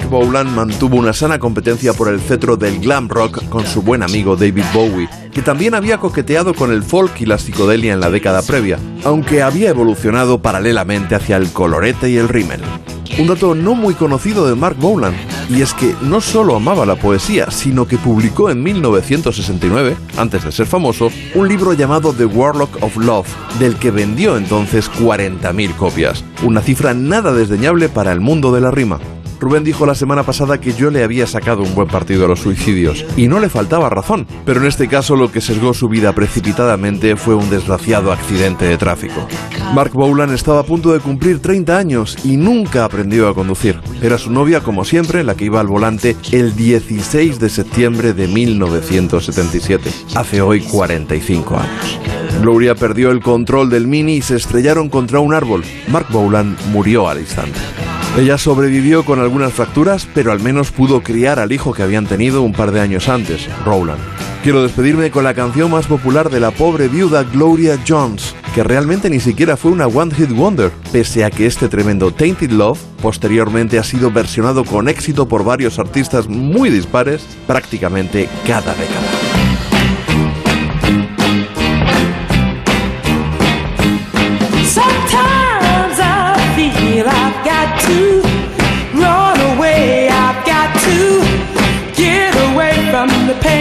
Mark 0.08 0.24
Bolan 0.24 0.54
mantuvo 0.54 0.96
una 0.96 1.12
sana 1.12 1.38
competencia 1.38 1.92
por 1.92 2.08
el 2.08 2.18
cetro 2.18 2.56
del 2.56 2.80
glam 2.80 3.10
rock 3.10 3.46
con 3.50 3.66
su 3.66 3.82
buen 3.82 4.02
amigo 4.02 4.36
David 4.36 4.64
Bowie, 4.72 5.06
que 5.34 5.42
también 5.42 5.74
había 5.74 5.98
coqueteado 5.98 6.54
con 6.54 6.72
el 6.72 6.82
folk 6.82 7.20
y 7.20 7.26
la 7.26 7.36
psicodelia 7.36 7.92
en 7.92 8.00
la 8.00 8.08
década 8.08 8.40
previa, 8.40 8.78
aunque 9.04 9.42
había 9.42 9.68
evolucionado 9.68 10.40
paralelamente 10.40 11.14
hacia 11.14 11.36
el 11.36 11.52
colorete 11.52 12.08
y 12.08 12.16
el 12.16 12.30
rímel. 12.30 12.62
Un 13.18 13.26
dato 13.26 13.54
no 13.54 13.74
muy 13.74 13.92
conocido 13.92 14.48
de 14.48 14.54
Mark 14.54 14.76
Bolan, 14.78 15.14
y 15.50 15.60
es 15.60 15.74
que 15.74 15.94
no 16.00 16.22
solo 16.22 16.56
amaba 16.56 16.86
la 16.86 16.96
poesía, 16.96 17.50
sino 17.50 17.86
que 17.86 17.98
publicó 17.98 18.48
en 18.48 18.62
1969, 18.62 19.94
antes 20.16 20.42
de 20.42 20.52
ser 20.52 20.66
famoso, 20.66 21.10
un 21.34 21.48
libro 21.48 21.74
llamado 21.74 22.14
The 22.14 22.24
Warlock 22.24 22.82
of 22.82 22.96
Love, 22.96 23.28
del 23.58 23.76
que 23.76 23.90
vendió 23.90 24.38
entonces 24.38 24.90
40.000 24.90 25.76
copias, 25.76 26.24
una 26.42 26.62
cifra 26.62 26.94
nada 26.94 27.34
desdeñable 27.34 27.90
para 27.90 28.12
el 28.12 28.20
mundo 28.20 28.54
de 28.54 28.62
la 28.62 28.70
rima. 28.70 28.98
Rubén 29.40 29.64
dijo 29.64 29.86
la 29.86 29.94
semana 29.94 30.22
pasada 30.22 30.60
que 30.60 30.72
yo 30.72 30.90
le 30.90 31.04
había 31.04 31.26
sacado 31.26 31.62
un 31.62 31.74
buen 31.74 31.88
partido 31.88 32.24
a 32.24 32.28
los 32.28 32.40
suicidios, 32.40 33.04
y 33.16 33.28
no 33.28 33.38
le 33.40 33.48
faltaba 33.48 33.88
razón, 33.88 34.26
pero 34.44 34.60
en 34.60 34.66
este 34.66 34.88
caso 34.88 35.16
lo 35.16 35.30
que 35.30 35.40
sesgó 35.40 35.74
su 35.74 35.88
vida 35.88 36.12
precipitadamente 36.12 37.16
fue 37.16 37.34
un 37.34 37.48
desgraciado 37.50 38.12
accidente 38.12 38.66
de 38.66 38.78
tráfico. 38.78 39.26
Mark 39.74 39.92
Bolan 39.92 40.32
estaba 40.32 40.60
a 40.60 40.64
punto 40.64 40.92
de 40.92 41.00
cumplir 41.00 41.40
30 41.40 41.76
años 41.76 42.16
y 42.24 42.36
nunca 42.36 42.84
aprendió 42.84 43.28
a 43.28 43.34
conducir. 43.34 43.80
Era 44.02 44.18
su 44.18 44.30
novia, 44.30 44.60
como 44.60 44.84
siempre, 44.84 45.24
la 45.24 45.34
que 45.34 45.44
iba 45.44 45.60
al 45.60 45.66
volante 45.66 46.16
el 46.32 46.56
16 46.56 47.38
de 47.38 47.48
septiembre 47.48 48.14
de 48.14 48.28
1977, 48.28 49.90
hace 50.14 50.40
hoy 50.40 50.60
45 50.60 51.56
años. 51.56 51.98
Gloria 52.40 52.74
perdió 52.74 53.10
el 53.10 53.20
control 53.20 53.68
del 53.68 53.86
Mini 53.86 54.16
y 54.16 54.22
se 54.22 54.36
estrellaron 54.36 54.88
contra 54.88 55.20
un 55.20 55.34
árbol. 55.34 55.64
Mark 55.88 56.06
Bolan 56.10 56.56
murió 56.72 57.08
al 57.08 57.20
instante. 57.20 57.58
Ella 58.18 58.36
sobrevivió 58.36 59.04
con 59.04 59.20
algunas 59.20 59.52
fracturas, 59.52 60.08
pero 60.12 60.32
al 60.32 60.40
menos 60.40 60.72
pudo 60.72 61.04
criar 61.04 61.38
al 61.38 61.52
hijo 61.52 61.72
que 61.72 61.84
habían 61.84 62.04
tenido 62.04 62.42
un 62.42 62.52
par 62.52 62.72
de 62.72 62.80
años 62.80 63.08
antes, 63.08 63.48
Rowland. 63.64 64.00
Quiero 64.42 64.60
despedirme 64.60 65.12
con 65.12 65.22
la 65.22 65.34
canción 65.34 65.70
más 65.70 65.86
popular 65.86 66.28
de 66.28 66.40
la 66.40 66.50
pobre 66.50 66.88
viuda 66.88 67.22
Gloria 67.22 67.78
Jones, 67.86 68.34
que 68.56 68.64
realmente 68.64 69.08
ni 69.08 69.20
siquiera 69.20 69.56
fue 69.56 69.70
una 69.70 69.86
One 69.86 70.12
Hit 70.12 70.32
Wonder, 70.32 70.72
pese 70.90 71.24
a 71.24 71.30
que 71.30 71.46
este 71.46 71.68
tremendo 71.68 72.10
Tainted 72.10 72.50
Love 72.50 72.80
posteriormente 73.00 73.78
ha 73.78 73.84
sido 73.84 74.10
versionado 74.10 74.64
con 74.64 74.88
éxito 74.88 75.28
por 75.28 75.44
varios 75.44 75.78
artistas 75.78 76.26
muy 76.28 76.70
dispares 76.70 77.24
prácticamente 77.46 78.28
cada 78.44 78.74
década. 78.74 79.17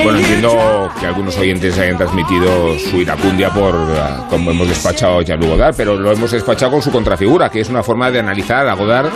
Bueno, 0.03 0.19
entiendo 0.19 0.89
que 0.99 1.05
algunos 1.05 1.37
oyentes 1.37 1.77
hayan 1.77 1.97
transmitido 1.97 2.77
su 2.79 2.97
iracundia 2.97 3.49
por 3.49 3.75
ah, 3.75 4.25
cómo 4.29 4.51
hemos 4.51 4.67
despachado 4.67 5.19
a 5.19 5.21
Jean-Luc 5.23 5.49
Godard, 5.49 5.75
pero 5.75 5.95
lo 5.95 6.11
hemos 6.11 6.31
despachado 6.31 6.71
con 6.71 6.81
su 6.81 6.91
contrafigura, 6.91 7.49
que 7.49 7.59
es 7.61 7.69
una 7.69 7.83
forma 7.83 8.09
de 8.11 8.19
analizar 8.19 8.67
a 8.67 8.73
Godard 8.73 9.09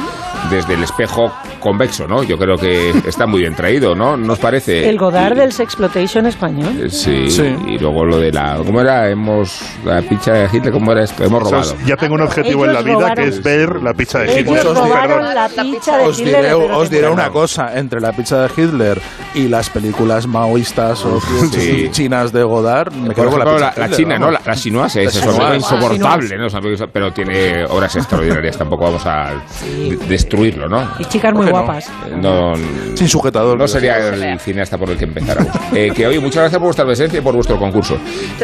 desde 0.50 0.74
el 0.74 0.84
espejo 0.84 1.32
convexo, 1.62 2.08
¿no? 2.08 2.24
Yo 2.24 2.38
creo 2.38 2.58
que 2.58 2.90
está 3.08 3.26
muy 3.26 3.40
bien 3.42 3.56
traído, 3.56 3.96
¿no? 3.96 4.18
¿Nos 4.18 4.40
parece? 4.40 4.90
El 4.90 4.98
Godard 4.98 5.38
del 5.38 5.54
Sexploitation 5.54 6.26
español. 6.26 6.92
Sí, 6.92 7.28
y 7.68 7.78
luego 7.78 8.04
lo 8.06 8.18
de 8.18 8.32
la... 8.34 8.58
¿Cómo 8.58 8.82
era? 8.82 9.10
Hemos... 9.10 9.62
La 9.86 10.02
picha 10.02 10.34
de 10.34 10.50
Hitler, 10.52 10.74
¿cómo 10.74 10.92
era 10.92 11.04
esto? 11.04 11.24
Hemos 11.24 11.44
robado. 11.44 11.76
Ya 11.86 11.96
tengo 11.96 12.16
un 12.16 12.22
objetivo 12.22 12.66
en 12.66 12.74
la 12.74 12.82
vida 12.82 13.14
que 13.16 13.28
es 13.28 13.42
ver 13.42 13.82
la 13.82 13.94
pizza 13.94 14.20
de 14.20 14.40
Ellos 14.40 14.58
Hitler. 14.58 14.76
robaron 14.76 15.24
la 15.34 15.48
pizza 15.48 15.98
de 15.98 16.04
Os 16.06 16.20
Hitler. 16.20 16.36
diré, 16.44 16.54
os 16.54 16.90
diré 16.90 17.10
una 17.10 17.30
cosa, 17.30 17.78
entre 17.78 18.02
la 18.02 18.12
pizza 18.12 18.42
de 18.42 18.50
Hitler 18.58 19.02
y 19.36 19.48
las 19.48 19.70
películas 19.70 20.28
maoístas 20.28 21.06
o 21.06 21.22
Sí. 21.52 21.90
chinas 21.92 22.32
de 22.34 22.44
Godard, 22.44 22.92
me 22.94 23.14
quedo 23.14 23.30
con 23.30 23.40
la 23.40 23.46
pizza 23.46 23.74
la, 23.78 23.88
la 23.88 23.96
china, 23.96 24.18
¿no? 24.18 24.32
La, 24.32 24.42
la 24.46 24.54
es 24.54 24.62
chinoise. 24.62 25.04
insoportable, 25.04 26.38
¿no? 26.38 26.48
Pero 26.92 27.12
tiene 27.14 27.66
obras 27.66 27.96
extraordinarias, 27.96 28.58
tampoco 28.58 28.86
vamos 28.86 29.06
a 29.06 29.32
de- 29.64 29.98
destruirlo, 30.08 30.68
¿no? 30.68 30.88
Y 31.00 31.06
chicas 31.06 31.34
muy. 31.34 31.51
Guapas. 31.52 31.92
No, 32.18 32.54
Sin 32.96 33.08
sujetador. 33.08 33.58
no 33.58 33.68
sería 33.68 33.98
el 34.10 34.40
cineasta 34.40 34.78
por 34.78 34.90
el 34.90 34.98
que 34.98 35.06
empezáramos. 35.06 35.52
Eh, 35.74 35.92
que 35.96 36.06
oye, 36.08 36.20
muchas 36.20 36.42
gracias 36.42 36.60
por 36.60 36.68
vuestra 36.68 36.86
presencia 36.86 37.20
y 37.20 37.22
por 37.22 37.34
vuestro 37.36 37.58
concurso. 37.58 37.98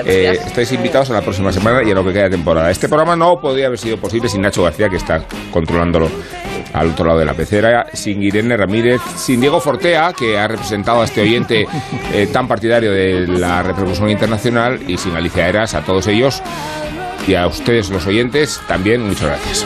Eh, 0.06 0.40
estáis 0.46 0.72
invitados 0.72 1.10
a 1.10 1.14
la 1.14 1.22
próxima 1.22 1.52
semana 1.52 1.82
y 1.84 1.92
a 1.92 1.96
lo 1.96 2.04
que 2.06 2.14
queda 2.14 2.24
de 2.24 2.30
temporada. 2.32 2.72
Este 2.72 2.88
programa 2.88 3.16
no 3.16 3.40
podría 3.40 3.68
haber 3.68 3.80
sido 3.80 3.98
posible 3.98 4.30
sin 4.30 4.42
Nacho 4.42 4.64
García, 4.64 4.90
que 4.90 4.98
está 4.98 5.24
controlándolo 5.52 6.10
al 6.74 6.88
otro 6.92 7.06
lado 7.06 7.20
de 7.20 7.26
la 7.26 7.34
pecera, 7.34 7.88
sin 7.94 8.22
Irene 8.22 8.56
Ramírez, 8.56 9.02
sin 9.16 9.40
Diego 9.42 9.60
Fortea, 9.60 10.14
que 10.14 10.38
ha 10.38 10.48
representado 10.48 11.02
a 11.02 11.06
este 11.06 11.22
oyente 11.22 11.66
eh, 12.14 12.28
tan 12.32 12.48
partidario 12.48 12.92
de 12.92 13.26
la 13.28 13.64
repercusión 13.64 14.10
internacional, 14.10 14.80
y 14.88 14.98
sin 14.98 15.16
Alicia 15.16 15.48
Eras, 15.48 15.74
a 15.74 15.82
todos 15.82 16.08
ellos 16.08 16.42
y 17.28 17.36
a 17.36 17.46
ustedes 17.46 17.90
los 17.90 18.06
oyentes 18.08 18.62
también 18.68 19.06
muchas 19.06 19.28
gracias. 19.28 19.66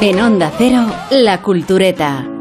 En 0.00 0.20
Onda 0.20 0.52
Cero, 0.56 0.86
La 1.10 1.42
Cultureta. 1.42 2.37